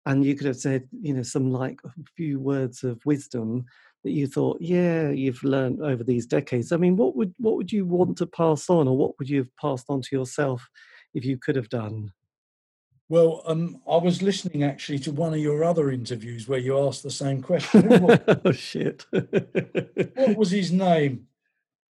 and 0.05 0.23
you 0.23 0.35
could 0.35 0.47
have 0.47 0.57
said, 0.57 0.87
you 1.01 1.13
know, 1.13 1.23
some 1.23 1.51
like 1.51 1.79
a 1.85 1.89
few 2.15 2.39
words 2.39 2.83
of 2.83 2.99
wisdom 3.05 3.65
that 4.03 4.11
you 4.11 4.27
thought, 4.27 4.57
yeah, 4.61 5.09
you've 5.09 5.43
learned 5.43 5.81
over 5.81 6.03
these 6.03 6.27
decades. 6.27 6.71
I 6.71 6.77
mean, 6.77 6.95
what 6.95 7.15
would 7.15 7.33
what 7.37 7.57
would 7.57 7.71
you 7.71 7.85
want 7.85 8.17
to 8.19 8.27
pass 8.27 8.69
on, 8.69 8.87
or 8.87 8.97
what 8.97 9.17
would 9.19 9.29
you 9.29 9.39
have 9.39 9.57
passed 9.59 9.85
on 9.89 10.01
to 10.01 10.15
yourself 10.15 10.67
if 11.13 11.25
you 11.25 11.37
could 11.37 11.55
have 11.55 11.69
done? 11.69 12.11
Well, 13.07 13.43
um, 13.45 13.81
I 13.87 13.97
was 13.97 14.21
listening 14.21 14.63
actually 14.63 14.99
to 14.99 15.11
one 15.11 15.33
of 15.33 15.39
your 15.39 15.63
other 15.63 15.91
interviews 15.91 16.47
where 16.47 16.59
you 16.59 16.77
asked 16.79 17.03
the 17.03 17.11
same 17.11 17.41
question. 17.41 17.87
oh 18.45 18.51
shit! 18.51 19.05
what 19.11 20.37
was 20.37 20.51
his 20.51 20.71
name? 20.71 21.27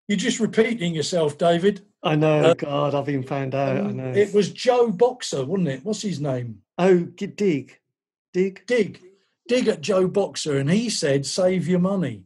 You're 0.08 0.18
just 0.18 0.40
repeating 0.40 0.94
yourself, 0.94 1.38
David. 1.38 1.82
I 2.02 2.16
know. 2.16 2.40
Uh, 2.40 2.54
God, 2.54 2.94
I've 2.94 3.06
been 3.06 3.22
found 3.22 3.54
out. 3.54 3.78
Um, 3.78 3.86
I 3.86 3.92
know. 3.92 4.12
It 4.12 4.34
was 4.34 4.52
Joe 4.52 4.90
Boxer, 4.90 5.44
wasn't 5.44 5.68
it? 5.68 5.84
What's 5.84 6.02
his 6.02 6.20
name? 6.20 6.62
Oh, 6.76 6.98
Dig, 6.98 7.36
Dig, 8.32 8.66
Dig, 8.66 9.00
Dig 9.46 9.68
at 9.68 9.80
Joe 9.80 10.08
Boxer, 10.08 10.58
and 10.58 10.70
he 10.70 10.90
said, 10.90 11.24
"Save 11.24 11.68
your 11.68 11.78
money." 11.78 12.24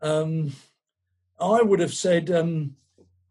Um, 0.00 0.52
I 1.40 1.62
would 1.62 1.80
have 1.80 1.94
said, 1.94 2.30
um, 2.30 2.76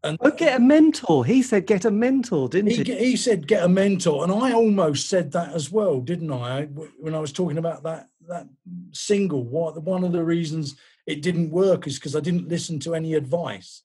and 0.03 0.17
oh, 0.21 0.31
get 0.31 0.57
a 0.57 0.63
mentor. 0.63 1.25
He 1.25 1.41
said, 1.41 1.65
"Get 1.65 1.85
a 1.85 1.91
mentor," 1.91 2.47
didn't 2.47 2.71
he? 2.71 2.83
He, 2.83 2.95
he 2.95 3.15
said, 3.17 3.47
"Get 3.47 3.63
a 3.63 3.67
mentor," 3.67 4.23
and 4.23 4.31
I 4.31 4.53
almost 4.53 5.09
said 5.09 5.31
that 5.33 5.53
as 5.53 5.71
well, 5.71 5.99
didn't 5.99 6.31
I? 6.31 6.65
When 6.99 7.13
I 7.13 7.19
was 7.19 7.33
talking 7.33 7.57
about 7.57 7.83
that 7.83 8.07
that 8.27 8.47
single, 8.91 9.43
what 9.43 9.81
one 9.83 10.03
of 10.03 10.11
the 10.11 10.23
reasons 10.23 10.75
it 11.05 11.21
didn't 11.21 11.49
work 11.49 11.87
is 11.87 11.95
because 11.95 12.15
I 12.15 12.21
didn't 12.21 12.47
listen 12.47 12.79
to 12.81 12.95
any 12.95 13.15
advice. 13.15 13.83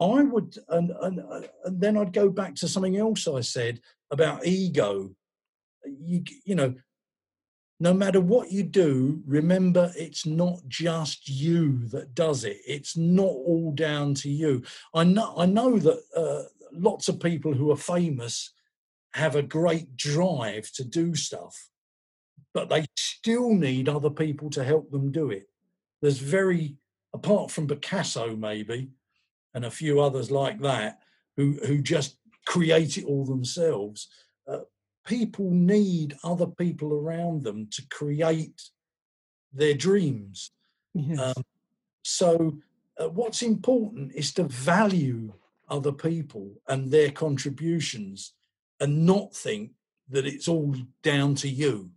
I 0.00 0.22
would, 0.22 0.56
and, 0.68 0.90
and 1.02 1.20
and 1.64 1.80
then 1.80 1.96
I'd 1.96 2.12
go 2.12 2.28
back 2.28 2.56
to 2.56 2.68
something 2.68 2.96
else 2.96 3.28
I 3.28 3.40
said 3.42 3.80
about 4.10 4.46
ego. 4.46 5.14
You 5.86 6.24
you 6.44 6.56
know, 6.56 6.74
no 7.84 7.92
matter 7.92 8.20
what 8.20 8.50
you 8.50 8.62
do, 8.62 9.22
remember 9.26 9.92
it's 9.94 10.24
not 10.24 10.58
just 10.68 11.28
you 11.28 11.86
that 11.88 12.14
does 12.14 12.40
it. 12.44 12.58
It's 12.66 12.96
not 12.96 13.36
all 13.50 13.72
down 13.72 14.14
to 14.22 14.30
you. 14.30 14.62
I 14.94 15.04
know, 15.04 15.34
I 15.36 15.46
know 15.58 15.78
that 15.78 16.00
uh, 16.16 16.44
lots 16.72 17.08
of 17.08 17.20
people 17.20 17.52
who 17.52 17.70
are 17.70 17.76
famous 17.96 18.54
have 19.12 19.36
a 19.36 19.42
great 19.58 19.88
drive 19.96 20.72
to 20.76 20.84
do 21.00 21.14
stuff. 21.14 21.56
but 22.54 22.68
they 22.68 22.86
still 22.96 23.52
need 23.52 23.88
other 23.88 24.08
people 24.10 24.48
to 24.50 24.64
help 24.64 24.90
them 24.90 25.10
do 25.10 25.30
it. 25.30 25.48
There's 26.00 26.18
very, 26.18 26.76
apart 27.12 27.50
from 27.50 27.66
Picasso 27.66 28.34
maybe, 28.36 28.90
and 29.52 29.64
a 29.64 29.70
few 29.70 30.00
others 30.00 30.30
like 30.30 30.60
that, 30.60 31.00
who 31.36 31.58
who 31.66 31.82
just 31.82 32.16
create 32.46 32.96
it 32.96 33.04
all 33.04 33.24
themselves. 33.24 34.08
Uh, 34.46 34.60
people 35.04 35.50
need 35.50 36.16
other 36.24 36.46
people 36.46 36.92
around 36.92 37.44
them 37.44 37.68
to 37.72 37.82
create 37.90 38.62
their 39.52 39.74
dreams. 39.74 40.50
Yes. 40.94 41.18
Um, 41.18 41.44
so, 42.02 42.58
uh, 42.98 43.08
what's 43.08 43.42
important 43.42 44.12
is 44.14 44.32
to 44.34 44.44
value 44.44 45.32
other 45.68 45.92
people 45.92 46.50
and 46.68 46.90
their 46.90 47.10
contributions 47.10 48.34
and 48.80 49.06
not 49.06 49.34
think 49.34 49.72
that 50.10 50.26
it's 50.26 50.48
all 50.48 50.74
down 51.02 51.34
to 51.34 51.48
you 51.48 51.90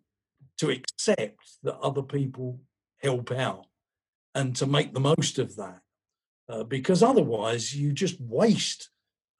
to 0.57 0.69
accept 0.69 1.57
that 1.63 1.77
other 1.79 2.01
people 2.01 2.59
help 2.99 3.31
out 3.31 3.65
and 4.34 4.55
to 4.55 4.65
make 4.65 4.93
the 4.93 4.99
most 4.99 5.38
of 5.38 5.55
that 5.55 5.81
uh, 6.49 6.63
because 6.63 7.03
otherwise 7.03 7.75
you 7.75 7.91
just 7.91 8.19
waste 8.21 8.89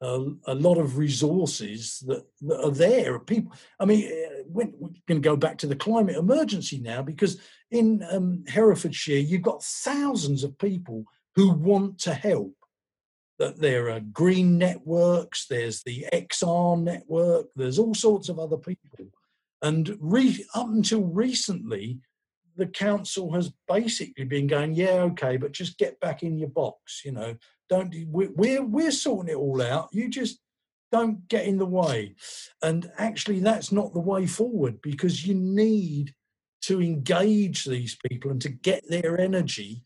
a, 0.02 0.54
lot 0.54 0.78
of 0.78 0.98
resources 0.98 2.04
that, 2.06 2.24
that 2.42 2.64
are 2.64 2.72
there 2.72 3.18
people 3.18 3.52
i 3.80 3.86
mean 3.86 4.06
uh, 4.06 4.44
we're 4.48 4.68
going 5.08 5.20
to 5.22 5.30
go 5.30 5.36
back 5.36 5.58
to 5.58 5.66
the 5.66 5.76
climate 5.76 6.16
emergency 6.16 6.78
now 6.80 7.02
because 7.02 7.42
in 7.72 8.06
um, 8.12 8.44
herefordshire 8.48 9.18
you've 9.18 9.42
got 9.42 9.64
thousands 9.64 10.44
of 10.44 10.58
people 10.60 11.04
who 11.36 11.52
want 11.52 11.98
to 12.00 12.14
help 12.14 12.54
that 13.40 13.60
there 13.60 13.90
are 13.90 14.00
green 14.00 14.58
networks, 14.58 15.46
there's 15.48 15.84
the 15.84 16.06
XR 16.12 16.82
network, 16.82 17.48
there's 17.56 17.80
all 17.80 17.94
sorts 17.94 18.30
of 18.30 18.40
other 18.40 18.58
people. 18.58 19.12
And 19.62 19.98
re- 20.00 20.46
up 20.56 20.68
until 20.68 21.04
recently, 21.04 22.00
the 22.56 22.68
council 22.68 23.34
has 23.34 23.52
basically 23.68 24.26
been 24.26 24.48
going, 24.48 24.74
yeah, 24.74 25.02
okay, 25.12 25.38
but 25.38 25.52
just 25.52 25.78
get 25.78 26.00
back 26.00 26.24
in 26.24 26.40
your 26.40 26.50
box. 26.50 27.04
You 27.06 27.12
know, 27.12 27.36
don't 27.70 27.94
we're 28.08 28.64
we're 28.64 28.92
sorting 28.92 29.32
it 29.32 29.38
all 29.38 29.62
out. 29.62 29.90
You 29.92 30.10
just 30.10 30.40
don't 30.92 31.28
get 31.28 31.46
in 31.46 31.58
the 31.58 31.66
way. 31.66 32.16
And 32.62 32.90
actually, 32.98 33.40
that's 33.40 33.72
not 33.72 33.94
the 33.94 34.00
way 34.00 34.26
forward 34.26 34.82
because 34.82 35.26
you 35.26 35.34
need 35.36 36.14
to 36.62 36.82
engage 36.82 37.66
these 37.66 37.98
people 38.10 38.32
and 38.32 38.42
to 38.42 38.50
get 38.50 38.84
their 38.90 39.20
energy 39.20 39.84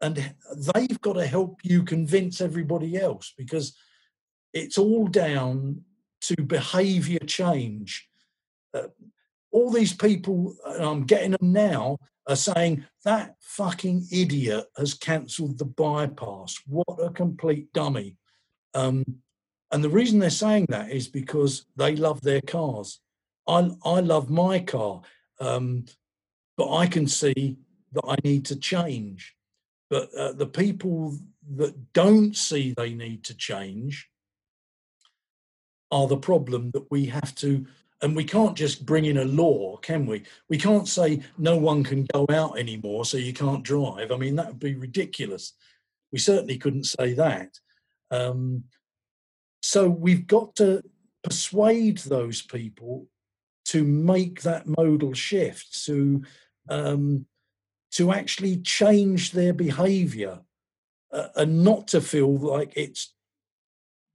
and 0.00 0.34
they've 0.74 1.00
got 1.00 1.14
to 1.14 1.26
help 1.26 1.60
you 1.62 1.82
convince 1.82 2.40
everybody 2.40 2.96
else 2.96 3.32
because 3.36 3.76
it's 4.52 4.78
all 4.78 5.06
down 5.06 5.82
to 6.22 6.42
behavior 6.42 7.18
change. 7.20 8.08
Uh, 8.74 8.88
all 9.52 9.70
these 9.70 9.94
people, 9.94 10.54
and 10.66 10.84
I'm 10.84 11.04
getting 11.04 11.30
them 11.30 11.52
now, 11.52 11.98
are 12.26 12.36
saying 12.36 12.84
that 13.04 13.36
fucking 13.40 14.06
idiot 14.10 14.66
has 14.76 14.94
cancelled 14.94 15.58
the 15.58 15.64
bypass. 15.64 16.60
What 16.66 16.98
a 17.00 17.10
complete 17.10 17.72
dummy. 17.72 18.16
Um, 18.74 19.04
and 19.70 19.82
the 19.82 19.88
reason 19.88 20.18
they're 20.18 20.30
saying 20.30 20.66
that 20.68 20.90
is 20.90 21.08
because 21.08 21.66
they 21.76 21.96
love 21.96 22.20
their 22.20 22.40
cars. 22.40 23.00
I, 23.48 23.70
I 23.84 24.00
love 24.00 24.30
my 24.30 24.58
car, 24.58 25.02
um, 25.40 25.86
but 26.56 26.74
I 26.74 26.86
can 26.86 27.06
see 27.06 27.58
that 27.92 28.04
I 28.06 28.16
need 28.24 28.44
to 28.46 28.56
change. 28.56 29.34
But 29.88 30.12
uh, 30.14 30.32
the 30.32 30.46
people 30.46 31.16
that 31.56 31.92
don't 31.92 32.36
see 32.36 32.74
they 32.76 32.92
need 32.92 33.24
to 33.24 33.34
change 33.36 34.08
are 35.92 36.08
the 36.08 36.16
problem 36.16 36.70
that 36.72 36.90
we 36.90 37.06
have 37.06 37.34
to 37.36 37.66
and 38.02 38.14
we 38.14 38.24
can't 38.24 38.56
just 38.56 38.84
bring 38.84 39.06
in 39.06 39.18
a 39.18 39.24
law 39.24 39.76
can 39.78 40.06
we? 40.06 40.22
We 40.48 40.58
can't 40.58 40.88
say 40.88 41.22
no 41.38 41.56
one 41.56 41.82
can 41.82 42.06
go 42.12 42.26
out 42.30 42.58
anymore 42.58 43.04
so 43.04 43.16
you 43.16 43.32
can't 43.32 43.62
drive. 43.62 44.12
I 44.12 44.16
mean 44.16 44.36
that 44.36 44.48
would 44.48 44.58
be 44.58 44.74
ridiculous. 44.74 45.52
We 46.12 46.18
certainly 46.18 46.58
couldn't 46.58 46.84
say 46.84 47.14
that. 47.14 47.58
Um, 48.10 48.64
so 49.62 49.88
we've 49.88 50.26
got 50.26 50.56
to 50.56 50.82
persuade 51.22 51.98
those 51.98 52.42
people 52.42 53.08
to 53.66 53.82
make 53.82 54.42
that 54.42 54.66
modal 54.66 55.12
shift 55.12 55.84
to 55.86 56.22
um, 56.68 57.26
to 57.92 58.12
actually 58.12 58.58
change 58.58 59.32
their 59.32 59.52
behavior 59.52 60.40
uh, 61.12 61.28
and 61.36 61.64
not 61.64 61.88
to 61.88 62.00
feel 62.00 62.36
like 62.36 62.72
it's 62.76 63.14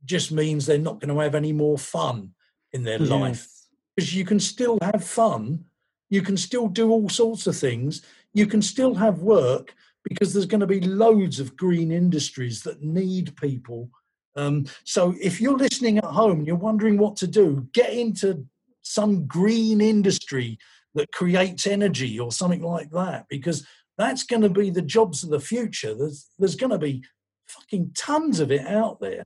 just 0.06 0.32
means 0.32 0.66
they're 0.66 0.78
not 0.78 1.00
going 1.00 1.14
to 1.14 1.22
have 1.22 1.36
any 1.36 1.52
more 1.52 1.78
fun 1.78 2.32
in 2.74 2.84
their 2.84 3.00
yes. 3.00 3.10
life 3.10 3.48
because 3.96 4.16
you 4.16 4.26
can 4.26 4.40
still 4.40 4.78
have 4.82 5.04
fun 5.04 5.64
you 6.10 6.22
can 6.22 6.36
still 6.36 6.68
do 6.68 6.90
all 6.90 7.10
sorts 7.10 7.48
of 7.48 7.56
things 7.56 8.02
you 8.34 8.46
can 8.46 8.62
still 8.62 8.94
have 8.96 9.20
work 9.20 9.74
because 10.04 10.34
there's 10.34 10.46
going 10.46 10.62
to 10.62 10.68
be 10.68 10.82
loads 10.82 11.40
of 11.40 11.56
green 11.56 11.92
industries 11.92 12.62
that 12.64 12.82
need 12.82 13.36
people. 13.38 13.90
Um, 14.36 14.66
so 14.84 15.14
if 15.22 15.42
you're 15.42 15.58
listening 15.58 15.98
at 15.98 16.06
home 16.06 16.40
and 16.40 16.48
you're 16.48 16.56
wondering 16.56 16.98
what 16.98 17.18
to 17.18 17.28
do 17.28 17.68
get 17.74 17.92
into 17.92 18.46
some 18.82 19.26
green 19.28 19.82
industry 19.82 20.58
that 20.96 21.12
creates 21.12 21.68
energy 21.68 22.20
or 22.20 22.32
something 22.32 22.64
like 22.64 22.90
that 22.92 23.26
because 23.30 23.66
that's 23.98 24.24
going 24.24 24.42
to 24.42 24.50
be 24.50 24.70
the 24.70 24.82
jobs 24.82 25.24
of 25.24 25.30
the 25.30 25.40
future. 25.40 25.94
There's 25.94 26.30
there's 26.40 26.56
going 26.56 26.72
to 26.72 26.78
be 26.78 27.04
fucking 27.48 27.92
tons 27.96 28.40
of 28.40 28.52
it 28.52 28.66
out 28.66 29.02
there 29.02 29.26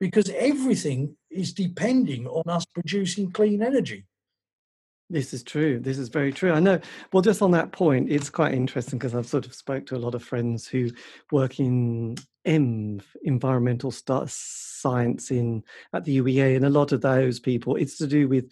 because 0.00 0.30
everything 0.30 1.16
is 1.30 1.52
depending 1.52 2.26
on 2.26 2.42
us 2.48 2.64
producing 2.74 3.30
clean 3.30 3.62
energy 3.62 4.04
this 5.10 5.34
is 5.34 5.42
true. 5.42 5.80
This 5.80 5.98
is 5.98 6.08
very 6.08 6.32
true. 6.32 6.52
I 6.52 6.60
know. 6.60 6.78
Well, 7.12 7.20
just 7.20 7.42
on 7.42 7.50
that 7.50 7.72
point, 7.72 8.10
it's 8.10 8.30
quite 8.30 8.54
interesting 8.54 8.96
because 8.98 9.14
I've 9.14 9.26
sort 9.26 9.44
of 9.44 9.54
spoke 9.54 9.84
to 9.86 9.96
a 9.96 9.98
lot 9.98 10.14
of 10.14 10.22
friends 10.22 10.68
who 10.68 10.90
work 11.32 11.58
in 11.58 12.16
ENV, 12.46 13.02
environmental 13.24 13.90
science 13.90 15.30
in 15.32 15.64
at 15.92 16.04
the 16.04 16.18
UEA, 16.18 16.54
and 16.56 16.64
a 16.64 16.70
lot 16.70 16.92
of 16.92 17.00
those 17.00 17.40
people, 17.40 17.74
it's 17.74 17.98
to 17.98 18.06
do 18.06 18.28
with 18.28 18.50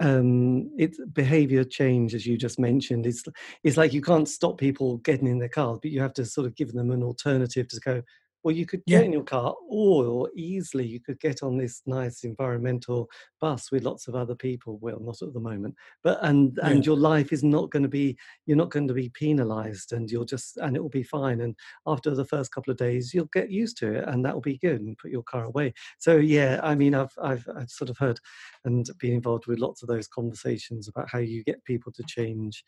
um, 0.00 0.70
it's 0.78 0.98
behavior 1.12 1.64
change, 1.64 2.14
as 2.14 2.26
you 2.26 2.38
just 2.38 2.58
mentioned. 2.58 3.06
It's 3.06 3.22
it's 3.62 3.76
like 3.76 3.92
you 3.92 4.00
can't 4.00 4.28
stop 4.28 4.56
people 4.56 4.96
getting 4.98 5.28
in 5.28 5.38
their 5.38 5.48
cars, 5.50 5.80
but 5.82 5.90
you 5.90 6.00
have 6.00 6.14
to 6.14 6.24
sort 6.24 6.46
of 6.46 6.56
give 6.56 6.72
them 6.72 6.90
an 6.90 7.02
alternative 7.02 7.68
to 7.68 7.80
go. 7.80 8.02
Well, 8.42 8.54
you 8.54 8.64
could 8.64 8.84
get 8.86 9.00
yeah. 9.00 9.04
in 9.04 9.12
your 9.12 9.24
car, 9.24 9.54
or 9.68 10.30
easily 10.34 10.86
you 10.86 11.00
could 11.00 11.20
get 11.20 11.42
on 11.42 11.58
this 11.58 11.82
nice 11.86 12.24
environmental 12.24 13.08
bus 13.40 13.70
with 13.70 13.84
lots 13.84 14.08
of 14.08 14.14
other 14.14 14.34
people. 14.34 14.78
Well, 14.80 14.98
not 15.00 15.20
at 15.22 15.34
the 15.34 15.40
moment, 15.40 15.74
but 16.02 16.18
and 16.22 16.56
yeah. 16.56 16.70
and 16.70 16.86
your 16.86 16.96
life 16.96 17.32
is 17.32 17.44
not 17.44 17.70
going 17.70 17.82
to 17.82 17.88
be. 17.88 18.16
You're 18.46 18.56
not 18.56 18.70
going 18.70 18.88
to 18.88 18.94
be 18.94 19.10
penalised, 19.10 19.92
and 19.92 20.10
you'll 20.10 20.24
just 20.24 20.56
and 20.56 20.76
it 20.76 20.80
will 20.80 20.88
be 20.88 21.02
fine. 21.02 21.42
And 21.42 21.54
after 21.86 22.14
the 22.14 22.24
first 22.24 22.52
couple 22.52 22.70
of 22.70 22.78
days, 22.78 23.12
you'll 23.12 23.28
get 23.32 23.50
used 23.50 23.76
to 23.78 23.92
it, 23.94 24.04
and 24.08 24.24
that 24.24 24.34
will 24.34 24.40
be 24.40 24.58
good. 24.58 24.80
And 24.80 24.96
put 24.96 25.10
your 25.10 25.22
car 25.24 25.44
away. 25.44 25.74
So 25.98 26.16
yeah, 26.16 26.60
I 26.62 26.74
mean, 26.74 26.94
I've 26.94 27.12
I've 27.22 27.46
I've 27.54 27.70
sort 27.70 27.90
of 27.90 27.98
heard 27.98 28.20
and 28.64 28.88
been 28.98 29.12
involved 29.14 29.46
with 29.46 29.58
lots 29.58 29.82
of 29.82 29.88
those 29.88 30.08
conversations 30.08 30.88
about 30.88 31.10
how 31.10 31.18
you 31.18 31.44
get 31.44 31.64
people 31.64 31.92
to 31.92 32.02
change 32.06 32.64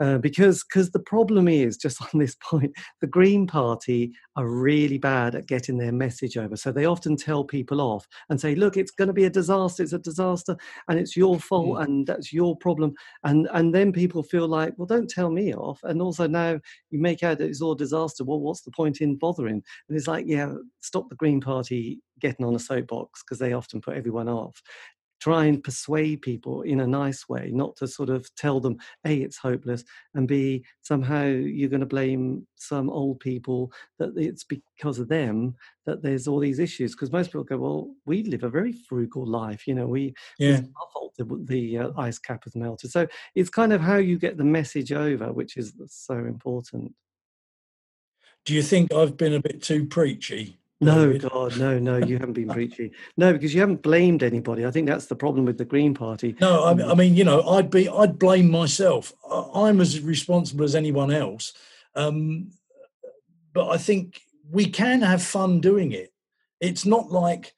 uh, 0.00 0.18
because 0.18 0.64
because 0.64 0.90
the 0.90 1.00
problem 1.00 1.48
is 1.48 1.76
just 1.76 2.00
on 2.14 2.20
this 2.20 2.36
point 2.36 2.72
the 3.00 3.06
green 3.06 3.46
party 3.46 4.12
are 4.36 4.48
really 4.48 4.98
bad 4.98 5.34
at 5.34 5.46
getting 5.46 5.78
their 5.78 5.92
message 5.92 6.36
over. 6.36 6.56
So 6.56 6.70
they 6.72 6.84
often 6.84 7.16
tell 7.16 7.44
people 7.44 7.80
off 7.80 8.06
and 8.28 8.40
say 8.40 8.54
look 8.54 8.76
it's 8.76 8.90
going 8.90 9.08
to 9.08 9.14
be 9.14 9.24
a 9.24 9.30
disaster 9.30 9.82
it's 9.82 9.92
a 9.92 9.98
disaster 9.98 10.56
and 10.88 10.98
it's 10.98 11.16
your 11.16 11.38
fault 11.38 11.78
mm. 11.78 11.84
and 11.84 12.06
that's 12.06 12.32
your 12.32 12.56
problem. 12.56 12.94
And 13.24 13.48
and 13.52 13.74
then 13.74 13.92
people 13.92 14.22
feel 14.22 14.48
like 14.48 14.74
well 14.76 14.86
don't 14.86 15.10
tell 15.10 15.30
me 15.30 15.54
off. 15.54 15.80
And 15.82 16.02
also 16.02 16.26
now 16.26 16.60
you 16.90 16.98
make 16.98 17.22
out 17.22 17.38
that 17.38 17.48
it's 17.48 17.62
all 17.62 17.74
disaster. 17.74 18.24
Well 18.24 18.40
what's 18.40 18.62
the 18.62 18.72
point 18.72 19.00
in 19.00 19.16
bothering? 19.16 19.62
And 19.88 19.96
it's 19.96 20.08
like 20.08 20.26
yeah 20.26 20.52
stop 20.80 21.08
the 21.08 21.16
green 21.16 21.40
party 21.40 22.00
getting 22.20 22.46
on 22.46 22.54
a 22.54 22.58
soapbox 22.58 23.22
because 23.22 23.38
they 23.38 23.52
often 23.52 23.80
put 23.80 23.96
everyone 23.96 24.28
off 24.28 24.62
try 25.20 25.46
and 25.46 25.64
persuade 25.64 26.22
people 26.22 26.62
in 26.62 26.80
a 26.80 26.86
nice 26.86 27.28
way, 27.28 27.50
not 27.52 27.76
to 27.76 27.86
sort 27.86 28.10
of 28.10 28.32
tell 28.36 28.60
them, 28.60 28.76
A, 29.04 29.16
it's 29.16 29.36
hopeless, 29.36 29.84
and 30.14 30.28
B, 30.28 30.64
somehow 30.82 31.24
you're 31.24 31.70
going 31.70 31.80
to 31.80 31.86
blame 31.86 32.46
some 32.56 32.90
old 32.90 33.20
people 33.20 33.72
that 33.98 34.16
it's 34.16 34.44
because 34.44 34.98
of 34.98 35.08
them 35.08 35.54
that 35.86 36.02
there's 36.02 36.28
all 36.28 36.40
these 36.40 36.58
issues. 36.58 36.92
Because 36.92 37.12
most 37.12 37.28
people 37.28 37.44
go, 37.44 37.58
well, 37.58 37.94
we 38.04 38.22
live 38.24 38.44
a 38.44 38.50
very 38.50 38.72
frugal 38.72 39.26
life. 39.26 39.66
You 39.66 39.74
know, 39.74 39.86
we, 39.86 40.14
yeah. 40.38 40.56
our 40.56 40.88
fault 40.92 41.06
the, 41.16 41.44
the 41.44 41.78
uh, 41.78 41.90
ice 41.96 42.18
cap 42.18 42.44
has 42.44 42.54
melted. 42.54 42.90
So 42.90 43.06
it's 43.34 43.50
kind 43.50 43.72
of 43.72 43.80
how 43.80 43.96
you 43.96 44.18
get 44.18 44.36
the 44.36 44.44
message 44.44 44.92
over, 44.92 45.32
which 45.32 45.56
is 45.56 45.74
so 45.88 46.14
important. 46.14 46.94
Do 48.44 48.54
you 48.54 48.62
think 48.62 48.92
I've 48.92 49.16
been 49.16 49.34
a 49.34 49.40
bit 49.40 49.62
too 49.62 49.86
preachy? 49.86 50.58
No, 50.80 51.16
God, 51.16 51.58
no, 51.58 51.78
no, 51.78 51.96
you 51.96 52.18
haven't 52.18 52.34
been 52.34 52.48
preaching. 52.48 52.90
No, 53.16 53.32
because 53.32 53.54
you 53.54 53.60
haven't 53.60 53.82
blamed 53.82 54.22
anybody. 54.22 54.66
I 54.66 54.70
think 54.70 54.86
that's 54.86 55.06
the 55.06 55.16
problem 55.16 55.46
with 55.46 55.56
the 55.56 55.64
Green 55.64 55.94
Party. 55.94 56.36
No, 56.38 56.64
I, 56.64 56.90
I 56.90 56.94
mean, 56.94 57.16
you 57.16 57.24
know, 57.24 57.42
I'd 57.48 57.70
be, 57.70 57.88
I'd 57.88 58.18
blame 58.18 58.50
myself. 58.50 59.12
I'm 59.54 59.80
as 59.80 60.00
responsible 60.00 60.64
as 60.64 60.74
anyone 60.74 61.10
else. 61.10 61.54
Um, 61.94 62.50
but 63.54 63.70
I 63.70 63.78
think 63.78 64.20
we 64.50 64.66
can 64.66 65.00
have 65.00 65.22
fun 65.22 65.60
doing 65.60 65.92
it. 65.92 66.12
It's 66.60 66.84
not 66.84 67.10
like, 67.10 67.54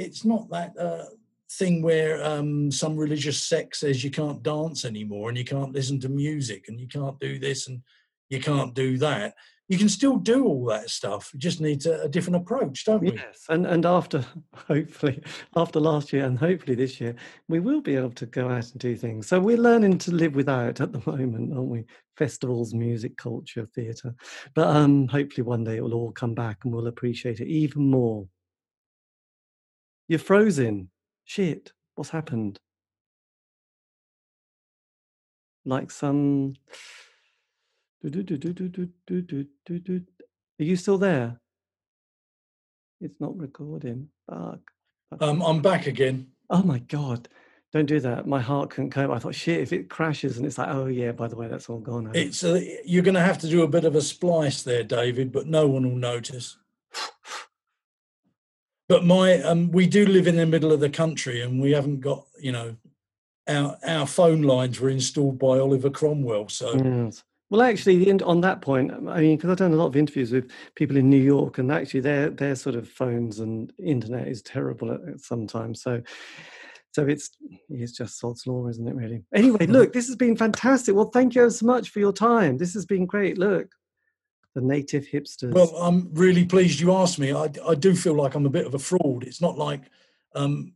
it's 0.00 0.24
not 0.24 0.50
that 0.50 0.76
uh, 0.76 1.04
thing 1.52 1.82
where 1.82 2.22
um, 2.24 2.72
some 2.72 2.96
religious 2.96 3.40
sect 3.40 3.76
says 3.76 4.02
you 4.02 4.10
can't 4.10 4.42
dance 4.42 4.84
anymore 4.84 5.28
and 5.28 5.38
you 5.38 5.44
can't 5.44 5.72
listen 5.72 6.00
to 6.00 6.08
music 6.08 6.64
and 6.66 6.80
you 6.80 6.88
can't 6.88 7.18
do 7.20 7.38
this 7.38 7.68
and 7.68 7.82
you 8.28 8.40
can't 8.40 8.74
do 8.74 8.98
that 8.98 9.34
you 9.68 9.78
can 9.78 9.88
still 9.88 10.16
do 10.16 10.44
all 10.44 10.64
that 10.66 10.90
stuff. 10.90 11.30
You 11.32 11.40
just 11.40 11.60
need 11.60 11.84
a, 11.86 12.02
a, 12.02 12.08
different 12.08 12.36
approach, 12.36 12.84
don't 12.84 13.02
we? 13.02 13.12
Yes, 13.12 13.44
and 13.48 13.66
and 13.66 13.84
after 13.84 14.24
hopefully 14.54 15.22
after 15.56 15.80
last 15.80 16.12
year 16.12 16.24
and 16.24 16.38
hopefully 16.38 16.76
this 16.76 17.00
year, 17.00 17.16
we 17.48 17.58
will 17.58 17.80
be 17.80 17.96
able 17.96 18.12
to 18.12 18.26
go 18.26 18.48
out 18.48 18.70
and 18.70 18.78
do 18.78 18.96
things. 18.96 19.26
So 19.26 19.40
we're 19.40 19.56
learning 19.56 19.98
to 19.98 20.12
live 20.12 20.34
without 20.34 20.80
at 20.80 20.92
the 20.92 21.02
moment, 21.10 21.52
aren't 21.52 21.68
we? 21.68 21.84
Festivals, 22.16 22.74
music, 22.74 23.16
culture, 23.16 23.66
theatre. 23.74 24.14
But 24.54 24.68
um, 24.68 25.08
hopefully 25.08 25.42
one 25.44 25.64
day 25.64 25.76
it 25.76 25.82
will 25.82 25.94
all 25.94 26.12
come 26.12 26.34
back 26.34 26.58
and 26.64 26.72
we'll 26.72 26.86
appreciate 26.86 27.40
it 27.40 27.48
even 27.48 27.90
more. 27.90 28.26
You're 30.08 30.20
frozen. 30.20 30.90
Shit, 31.24 31.72
what's 31.96 32.10
happened? 32.10 32.60
Like 35.64 35.90
some 35.90 36.54
are 40.60 40.64
you 40.64 40.76
still 40.76 40.98
there? 40.98 41.40
It's 43.00 43.20
not 43.20 43.36
recording. 43.36 44.08
Fuck. 44.30 44.60
Um, 45.20 45.42
I'm 45.42 45.60
back 45.60 45.86
again. 45.86 46.28
Oh 46.48 46.62
my 46.62 46.78
god! 46.78 47.28
Don't 47.72 47.86
do 47.86 48.00
that. 48.00 48.26
My 48.26 48.40
heart 48.40 48.70
couldn't 48.70 48.90
cope. 48.90 49.10
I 49.10 49.18
thought, 49.18 49.34
shit, 49.34 49.60
if 49.60 49.72
it 49.72 49.90
crashes 49.90 50.38
and 50.38 50.46
it's 50.46 50.56
like, 50.56 50.68
oh 50.70 50.86
yeah, 50.86 51.12
by 51.12 51.28
the 51.28 51.36
way, 51.36 51.48
that's 51.48 51.68
all 51.68 51.78
gone. 51.78 52.10
It's 52.14 52.42
a, 52.42 52.80
you're 52.84 53.02
going 53.02 53.14
to 53.14 53.20
have 53.20 53.38
to 53.38 53.48
do 53.48 53.62
a 53.62 53.68
bit 53.68 53.84
of 53.84 53.94
a 53.94 54.00
splice 54.00 54.62
there, 54.62 54.84
David, 54.84 55.32
but 55.32 55.46
no 55.46 55.66
one 55.66 55.86
will 55.88 55.98
notice. 55.98 56.56
but 58.88 59.04
my, 59.04 59.42
um, 59.42 59.70
we 59.72 59.86
do 59.86 60.06
live 60.06 60.26
in 60.26 60.36
the 60.36 60.46
middle 60.46 60.72
of 60.72 60.80
the 60.80 60.88
country, 60.88 61.42
and 61.42 61.60
we 61.60 61.72
haven't 61.72 62.00
got, 62.00 62.26
you 62.40 62.52
know, 62.52 62.76
our 63.48 63.76
our 63.86 64.06
phone 64.06 64.42
lines 64.42 64.80
were 64.80 64.88
installed 64.88 65.38
by 65.38 65.58
Oliver 65.58 65.90
Cromwell, 65.90 66.48
so. 66.48 66.74
Yes. 66.76 67.24
Well, 67.48 67.62
actually, 67.62 68.10
on 68.22 68.40
that 68.40 68.60
point, 68.60 68.90
I 68.92 69.20
mean, 69.20 69.36
because 69.36 69.50
I've 69.50 69.58
done 69.58 69.72
a 69.72 69.76
lot 69.76 69.86
of 69.86 69.96
interviews 69.96 70.32
with 70.32 70.50
people 70.74 70.96
in 70.96 71.08
New 71.08 71.22
York, 71.22 71.58
and 71.58 71.70
actually, 71.70 72.00
their 72.00 72.28
their 72.30 72.56
sort 72.56 72.74
of 72.74 72.88
phones 72.88 73.38
and 73.38 73.72
internet 73.78 74.26
is 74.26 74.42
terrible 74.42 74.90
at, 74.90 75.00
at 75.08 75.20
sometimes. 75.20 75.80
So, 75.80 76.02
so 76.90 77.06
it's 77.06 77.30
it's 77.68 77.92
just 77.92 78.18
sod's 78.18 78.48
law, 78.48 78.66
isn't 78.66 78.88
it? 78.88 78.96
Really. 78.96 79.22
Anyway, 79.32 79.66
look, 79.66 79.92
this 79.92 80.08
has 80.08 80.16
been 80.16 80.36
fantastic. 80.36 80.96
Well, 80.96 81.10
thank 81.10 81.36
you 81.36 81.48
so 81.50 81.66
much 81.66 81.90
for 81.90 82.00
your 82.00 82.12
time. 82.12 82.58
This 82.58 82.74
has 82.74 82.84
been 82.84 83.06
great. 83.06 83.38
Look, 83.38 83.68
the 84.56 84.60
native 84.60 85.06
hipsters. 85.06 85.52
Well, 85.52 85.76
I'm 85.76 86.12
really 86.14 86.44
pleased 86.44 86.80
you 86.80 86.92
asked 86.92 87.20
me. 87.20 87.32
I 87.32 87.48
I 87.64 87.76
do 87.76 87.94
feel 87.94 88.14
like 88.14 88.34
I'm 88.34 88.46
a 88.46 88.50
bit 88.50 88.66
of 88.66 88.74
a 88.74 88.78
fraud. 88.80 89.22
It's 89.22 89.40
not 89.40 89.56
like 89.56 89.82
um, 90.34 90.72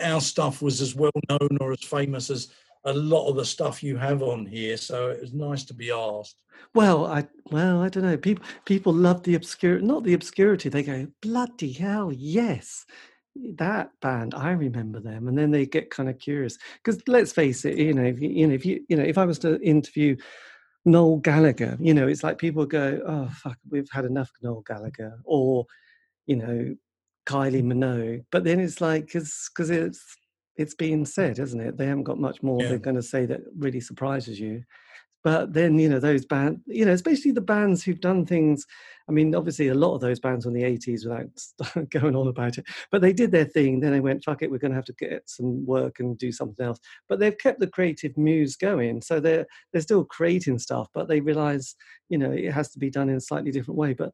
our 0.00 0.20
stuff 0.20 0.60
was 0.60 0.80
as 0.80 0.96
well 0.96 1.12
known 1.28 1.58
or 1.60 1.70
as 1.70 1.84
famous 1.84 2.30
as 2.30 2.48
a 2.84 2.92
lot 2.92 3.28
of 3.28 3.36
the 3.36 3.44
stuff 3.44 3.82
you 3.82 3.96
have 3.96 4.22
on 4.22 4.46
here, 4.46 4.76
so 4.76 5.10
it 5.10 5.20
was 5.20 5.32
nice 5.32 5.64
to 5.64 5.74
be 5.74 5.90
asked. 5.90 6.36
Well, 6.74 7.06
I 7.06 7.26
well, 7.50 7.80
I 7.82 7.88
don't 7.88 8.04
know. 8.04 8.16
People 8.16 8.44
people 8.64 8.92
love 8.92 9.22
the 9.22 9.34
obscure, 9.34 9.80
not 9.80 10.04
the 10.04 10.14
obscurity. 10.14 10.68
They 10.68 10.82
go, 10.82 11.06
bloody 11.20 11.72
hell, 11.72 12.12
yes, 12.12 12.86
that 13.56 13.90
band. 14.00 14.34
I 14.34 14.52
remember 14.52 15.00
them, 15.00 15.28
and 15.28 15.36
then 15.36 15.50
they 15.50 15.66
get 15.66 15.90
kind 15.90 16.08
of 16.08 16.18
curious 16.18 16.58
because 16.82 17.00
let's 17.06 17.32
face 17.32 17.64
it, 17.64 17.76
you 17.76 17.94
know, 17.94 18.04
if 18.04 18.20
you, 18.20 18.28
you 18.28 18.46
know, 18.46 18.54
if 18.54 18.64
you 18.64 18.84
you 18.88 18.96
know, 18.96 19.04
if 19.04 19.18
I 19.18 19.24
was 19.24 19.38
to 19.40 19.60
interview 19.62 20.16
Noel 20.84 21.18
Gallagher, 21.18 21.76
you 21.80 21.94
know, 21.94 22.08
it's 22.08 22.22
like 22.22 22.38
people 22.38 22.66
go, 22.66 23.00
oh 23.06 23.28
fuck, 23.34 23.58
we've 23.68 23.90
had 23.90 24.04
enough 24.04 24.30
Noel 24.42 24.62
Gallagher, 24.66 25.18
or 25.24 25.66
you 26.26 26.36
know, 26.36 26.76
Kylie 27.26 27.64
Minogue. 27.64 28.24
But 28.30 28.44
then 28.44 28.60
it's 28.60 28.80
like 28.80 29.06
because 29.06 29.50
because 29.52 29.70
it's 29.70 30.16
it's 30.60 30.74
been 30.74 31.06
said, 31.06 31.38
isn't 31.38 31.60
it? 31.60 31.78
They 31.78 31.86
haven't 31.86 32.04
got 32.04 32.18
much 32.18 32.42
more 32.42 32.60
yeah. 32.60 32.68
they're 32.68 32.78
going 32.78 32.96
to 32.96 33.02
say 33.02 33.24
that 33.24 33.40
really 33.56 33.80
surprises 33.80 34.38
you. 34.38 34.62
But 35.24 35.54
then, 35.54 35.78
you 35.78 35.88
know, 35.88 35.98
those 35.98 36.24
bands, 36.24 36.60
you 36.66 36.84
know, 36.84 36.92
especially 36.92 37.30
the 37.30 37.40
bands 37.40 37.82
who've 37.82 38.00
done 38.00 38.24
things. 38.26 38.66
I 39.08 39.12
mean, 39.12 39.34
obviously, 39.34 39.68
a 39.68 39.74
lot 39.74 39.94
of 39.94 40.00
those 40.00 40.20
bands 40.20 40.44
from 40.44 40.54
the 40.54 40.62
80s 40.62 41.06
without 41.06 41.90
going 41.90 42.14
on 42.14 42.28
about 42.28 42.58
it, 42.58 42.66
but 42.90 43.00
they 43.00 43.12
did 43.12 43.30
their 43.30 43.44
thing. 43.44 43.80
Then 43.80 43.92
they 43.92 44.00
went, 44.00 44.24
fuck 44.24 44.42
it, 44.42 44.50
we're 44.50 44.58
going 44.58 44.70
to 44.70 44.76
have 44.76 44.84
to 44.86 44.94
get 44.94 45.28
some 45.28 45.64
work 45.66 46.00
and 46.00 46.16
do 46.16 46.30
something 46.30 46.64
else. 46.64 46.78
But 47.08 47.20
they've 47.20 47.36
kept 47.36 47.60
the 47.60 47.66
creative 47.66 48.16
muse 48.16 48.56
going. 48.56 49.02
So 49.02 49.18
they're, 49.18 49.46
they're 49.72 49.82
still 49.82 50.04
creating 50.04 50.58
stuff, 50.58 50.88
but 50.94 51.08
they 51.08 51.20
realize, 51.20 51.74
you 52.08 52.18
know, 52.18 52.32
it 52.32 52.52
has 52.52 52.70
to 52.72 52.78
be 52.78 52.90
done 52.90 53.08
in 53.08 53.16
a 53.16 53.20
slightly 53.20 53.50
different 53.50 53.78
way. 53.78 53.94
But 53.94 54.12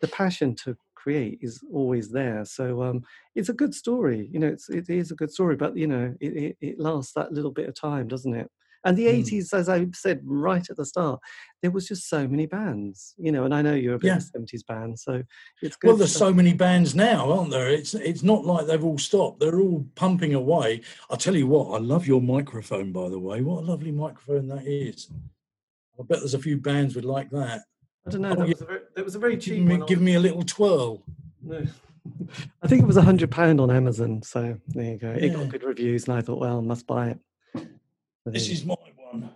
the 0.00 0.08
passion 0.08 0.54
to 0.64 0.76
create 1.04 1.38
is 1.42 1.62
always 1.70 2.08
there. 2.08 2.44
So 2.46 2.82
um, 2.82 3.02
it's 3.34 3.50
a 3.50 3.60
good 3.62 3.74
story. 3.74 4.28
You 4.32 4.40
know, 4.40 4.48
it's, 4.48 4.70
it 4.70 4.88
is 4.88 5.10
a 5.10 5.14
good 5.14 5.30
story, 5.30 5.54
but 5.54 5.76
you 5.76 5.86
know, 5.86 6.14
it, 6.18 6.36
it, 6.44 6.56
it 6.60 6.80
lasts 6.80 7.12
that 7.12 7.32
little 7.32 7.50
bit 7.50 7.68
of 7.68 7.74
time, 7.74 8.08
doesn't 8.08 8.34
it? 8.34 8.50
And 8.86 8.98
the 8.98 9.06
mm. 9.06 9.24
80s, 9.24 9.54
as 9.54 9.68
I 9.68 9.86
said 9.94 10.20
right 10.24 10.64
at 10.68 10.76
the 10.76 10.84
start, 10.84 11.20
there 11.62 11.70
was 11.70 11.88
just 11.88 12.08
so 12.08 12.28
many 12.28 12.46
bands, 12.46 13.14
you 13.16 13.32
know, 13.32 13.44
and 13.44 13.54
I 13.54 13.62
know 13.62 13.74
you're 13.74 13.94
a 13.94 13.98
bit 13.98 14.08
yeah. 14.08 14.16
of 14.16 14.22
70s 14.22 14.66
band, 14.66 14.98
so 14.98 15.22
it's 15.62 15.76
good. 15.76 15.88
Well, 15.88 15.96
there's 15.96 16.14
so 16.14 16.34
many 16.34 16.52
bands 16.52 16.94
now, 16.94 17.32
aren't 17.32 17.50
there? 17.50 17.68
It's 17.68 17.94
it's 17.94 18.22
not 18.22 18.44
like 18.44 18.66
they've 18.66 18.84
all 18.84 18.98
stopped. 18.98 19.40
They're 19.40 19.60
all 19.60 19.86
pumping 19.94 20.34
away. 20.34 20.82
I'll 21.10 21.16
tell 21.16 21.34
you 21.34 21.46
what, 21.46 21.74
I 21.74 21.78
love 21.82 22.06
your 22.06 22.20
microphone, 22.20 22.92
by 22.92 23.08
the 23.08 23.18
way. 23.18 23.40
What 23.40 23.62
a 23.62 23.66
lovely 23.66 23.92
microphone 23.92 24.48
that 24.48 24.66
is. 24.66 25.08
I 25.98 26.02
bet 26.02 26.18
there's 26.18 26.34
a 26.34 26.38
few 26.38 26.58
bands 26.58 26.94
would 26.94 27.06
like 27.06 27.30
that. 27.30 27.62
I 28.06 28.10
don't 28.10 28.20
know. 28.20 28.30
Oh, 28.32 28.34
that, 28.34 28.48
was 28.48 28.60
a 28.60 28.64
very, 28.64 28.80
that 28.94 29.04
was 29.04 29.14
a 29.14 29.18
very 29.18 29.36
cheap 29.36 29.54
give 29.54 29.64
me, 29.64 29.86
give 29.86 30.00
me 30.00 30.14
a 30.14 30.20
little 30.20 30.42
twirl. 30.42 31.02
No. 31.42 31.64
I 32.62 32.68
think 32.68 32.82
it 32.82 32.86
was 32.86 32.98
a 32.98 33.02
hundred 33.02 33.30
pound 33.30 33.60
on 33.60 33.70
Amazon. 33.70 34.22
So 34.22 34.58
there 34.68 34.84
you 34.84 34.98
go. 34.98 35.10
Yeah. 35.10 35.26
It 35.26 35.34
got 35.34 35.48
good 35.48 35.64
reviews, 35.64 36.06
and 36.06 36.16
I 36.16 36.20
thought, 36.20 36.38
well, 36.38 36.58
I 36.58 36.60
must 36.60 36.86
buy 36.86 37.08
it. 37.08 37.18
this 38.26 38.50
is 38.50 38.64
my 38.64 38.74
one. 39.10 39.30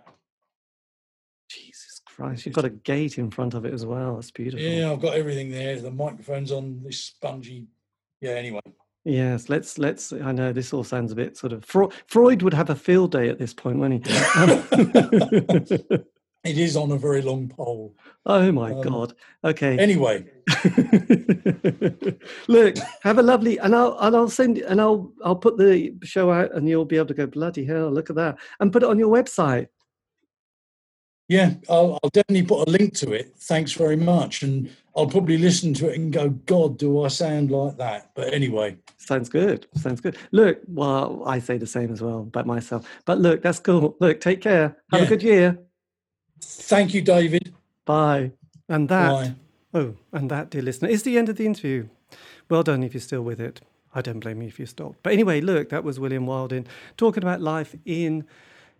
Jesus 1.49 2.01
Christ! 2.05 2.45
You've 2.45 2.55
got 2.55 2.65
a 2.65 2.69
gate 2.69 3.17
in 3.17 3.31
front 3.31 3.55
of 3.55 3.65
it 3.65 3.73
as 3.73 3.85
well. 3.85 4.15
That's 4.15 4.31
beautiful. 4.31 4.65
Yeah, 4.65 4.91
I've 4.91 5.01
got 5.01 5.15
everything 5.15 5.49
there. 5.49 5.79
The 5.79 5.89
microphone's 5.89 6.51
on 6.51 6.81
this 6.83 6.99
spongy. 6.99 7.67
Yeah. 8.21 8.31
Anyway. 8.31 8.61
Yes, 9.05 9.49
let's 9.49 9.79
let's. 9.79 10.13
I 10.13 10.31
know 10.31 10.53
this 10.53 10.73
all 10.73 10.83
sounds 10.83 11.11
a 11.11 11.15
bit 11.15 11.37
sort 11.37 11.53
of. 11.53 11.65
Freud 11.65 12.43
would 12.43 12.53
have 12.53 12.69
a 12.69 12.75
field 12.75 13.13
day 13.13 13.29
at 13.29 13.39
this 13.39 13.53
point, 13.53 13.79
wouldn't 13.79 14.05
he? 14.05 15.97
It 16.43 16.57
is 16.57 16.77
on 16.77 16.91
a 16.91 16.97
very 16.97 17.21
long 17.21 17.49
pole. 17.49 17.95
Oh 18.25 18.51
my 18.51 18.71
um, 18.71 18.81
god. 18.81 19.13
Okay. 19.43 19.77
Anyway. 19.77 20.25
Look, 22.47 22.77
have 23.01 23.17
a 23.17 23.23
lovely 23.23 23.57
and 23.57 23.75
I'll 23.75 23.97
and 23.99 24.15
I'll 24.15 24.29
send 24.29 24.59
and 24.59 24.79
I'll 24.79 25.11
I'll 25.23 25.35
put 25.35 25.57
the 25.57 25.93
show 26.03 26.31
out 26.31 26.55
and 26.55 26.69
you'll 26.69 26.85
be 26.85 26.95
able 26.95 27.07
to 27.07 27.13
go, 27.13 27.27
bloody 27.27 27.65
hell, 27.65 27.91
look 27.91 28.09
at 28.09 28.15
that. 28.15 28.37
And 28.59 28.71
put 28.71 28.83
it 28.83 28.89
on 28.89 28.97
your 28.97 29.13
website. 29.13 29.67
Yeah, 31.27 31.53
I'll, 31.69 31.99
I'll 32.03 32.09
definitely 32.09 32.47
put 32.47 32.67
a 32.67 32.71
link 32.71 32.95
to 32.95 33.13
it. 33.13 33.35
Thanks 33.37 33.73
very 33.73 33.95
much. 33.95 34.41
And 34.41 34.67
I'll 34.95 35.05
probably 35.05 35.37
listen 35.37 35.75
to 35.75 35.89
it 35.89 35.99
and 35.99 36.11
go, 36.11 36.29
God, 36.29 36.79
do 36.79 37.03
I 37.03 37.07
sound 37.09 37.51
like 37.51 37.77
that? 37.77 38.09
But 38.15 38.33
anyway. 38.33 38.77
Sounds 38.97 39.29
good. 39.29 39.67
Sounds 39.75 40.01
good. 40.01 40.17
Look, 40.31 40.59
well, 40.67 41.21
I 41.27 41.37
say 41.37 41.59
the 41.59 41.67
same 41.67 41.91
as 41.91 42.01
well 42.01 42.21
about 42.21 42.47
myself. 42.47 42.87
But 43.05 43.19
look, 43.19 43.43
that's 43.43 43.59
cool. 43.59 43.95
Look, 43.99 44.21
take 44.21 44.41
care. 44.41 44.75
Have 44.91 45.01
yeah. 45.01 45.05
a 45.05 45.09
good 45.09 45.21
year. 45.21 45.59
Thank 46.41 46.93
you, 46.93 47.01
David. 47.01 47.53
Bye. 47.85 48.31
And 48.67 48.89
that, 48.89 49.09
Bye. 49.09 49.35
oh, 49.73 49.95
and 50.11 50.29
that, 50.29 50.49
dear 50.49 50.61
listener, 50.61 50.89
is 50.89 51.03
the 51.03 51.17
end 51.17 51.29
of 51.29 51.37
the 51.37 51.45
interview. 51.45 51.87
Well 52.49 52.63
done 52.63 52.83
if 52.83 52.93
you're 52.93 53.01
still 53.01 53.21
with 53.21 53.39
it. 53.39 53.61
I 53.93 54.01
don't 54.01 54.19
blame 54.19 54.41
you 54.41 54.47
if 54.47 54.59
you 54.59 54.65
stopped. 54.65 54.99
But 55.01 55.13
anyway, 55.13 55.41
look, 55.41 55.69
that 55.69 55.83
was 55.83 55.99
William 55.99 56.27
Wilding 56.27 56.67
talking 56.97 57.23
about 57.23 57.41
life 57.41 57.75
in 57.85 58.25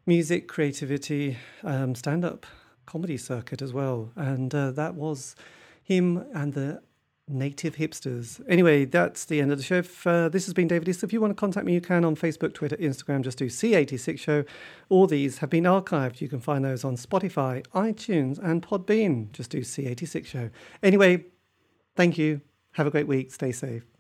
music, 0.06 0.48
creativity, 0.48 1.38
um, 1.64 1.96
stand 1.96 2.24
up 2.24 2.46
comedy 2.86 3.18
circuit 3.18 3.62
as 3.62 3.74
well. 3.74 4.12
And 4.16 4.54
uh, 4.54 4.72
that 4.72 4.96
was 4.96 5.36
him 5.84 6.26
and 6.34 6.54
the 6.54 6.82
native 7.30 7.76
hipsters. 7.76 8.42
Anyway, 8.50 8.86
that's 8.86 9.26
the 9.26 9.40
end 9.40 9.52
of 9.52 9.58
the 9.58 9.64
show. 9.64 9.78
If, 9.78 10.06
uh, 10.06 10.30
this 10.30 10.46
has 10.46 10.54
been 10.54 10.68
David 10.68 10.90
East. 10.90 11.04
If 11.04 11.14
you 11.14 11.22
want 11.22 11.32
to 11.32 11.40
contact 11.40 11.66
me, 11.66 11.74
you 11.74 11.82
can 11.82 12.04
on 12.04 12.16
Facebook, 12.16 12.54
Twitter, 12.54 12.76
Instagram. 12.78 13.22
Just 13.22 13.38
do 13.38 13.48
C86 13.48 14.20
Show. 14.20 14.44
All 14.90 15.08
these 15.08 15.38
have 15.40 15.50
been 15.50 15.64
archived. 15.64 16.22
You 16.22 16.30
can 16.30 16.40
find 16.40 16.66
those 16.66 16.84
on 16.84 16.96
Spotify, 16.96 17.66
iTunes, 17.68 18.40
and 18.40 18.62
Podbean. 18.62 19.32
Just 19.32 19.52
do 19.52 19.60
C86 19.60 20.26
Show. 20.26 20.50
Anyway, 20.82 21.26
thank 21.96 22.18
you. 22.18 22.42
Have 22.74 22.88
a 22.88 22.92
great 22.92 23.08
week. 23.08 23.32
Stay 23.32 23.52
safe. 23.52 23.99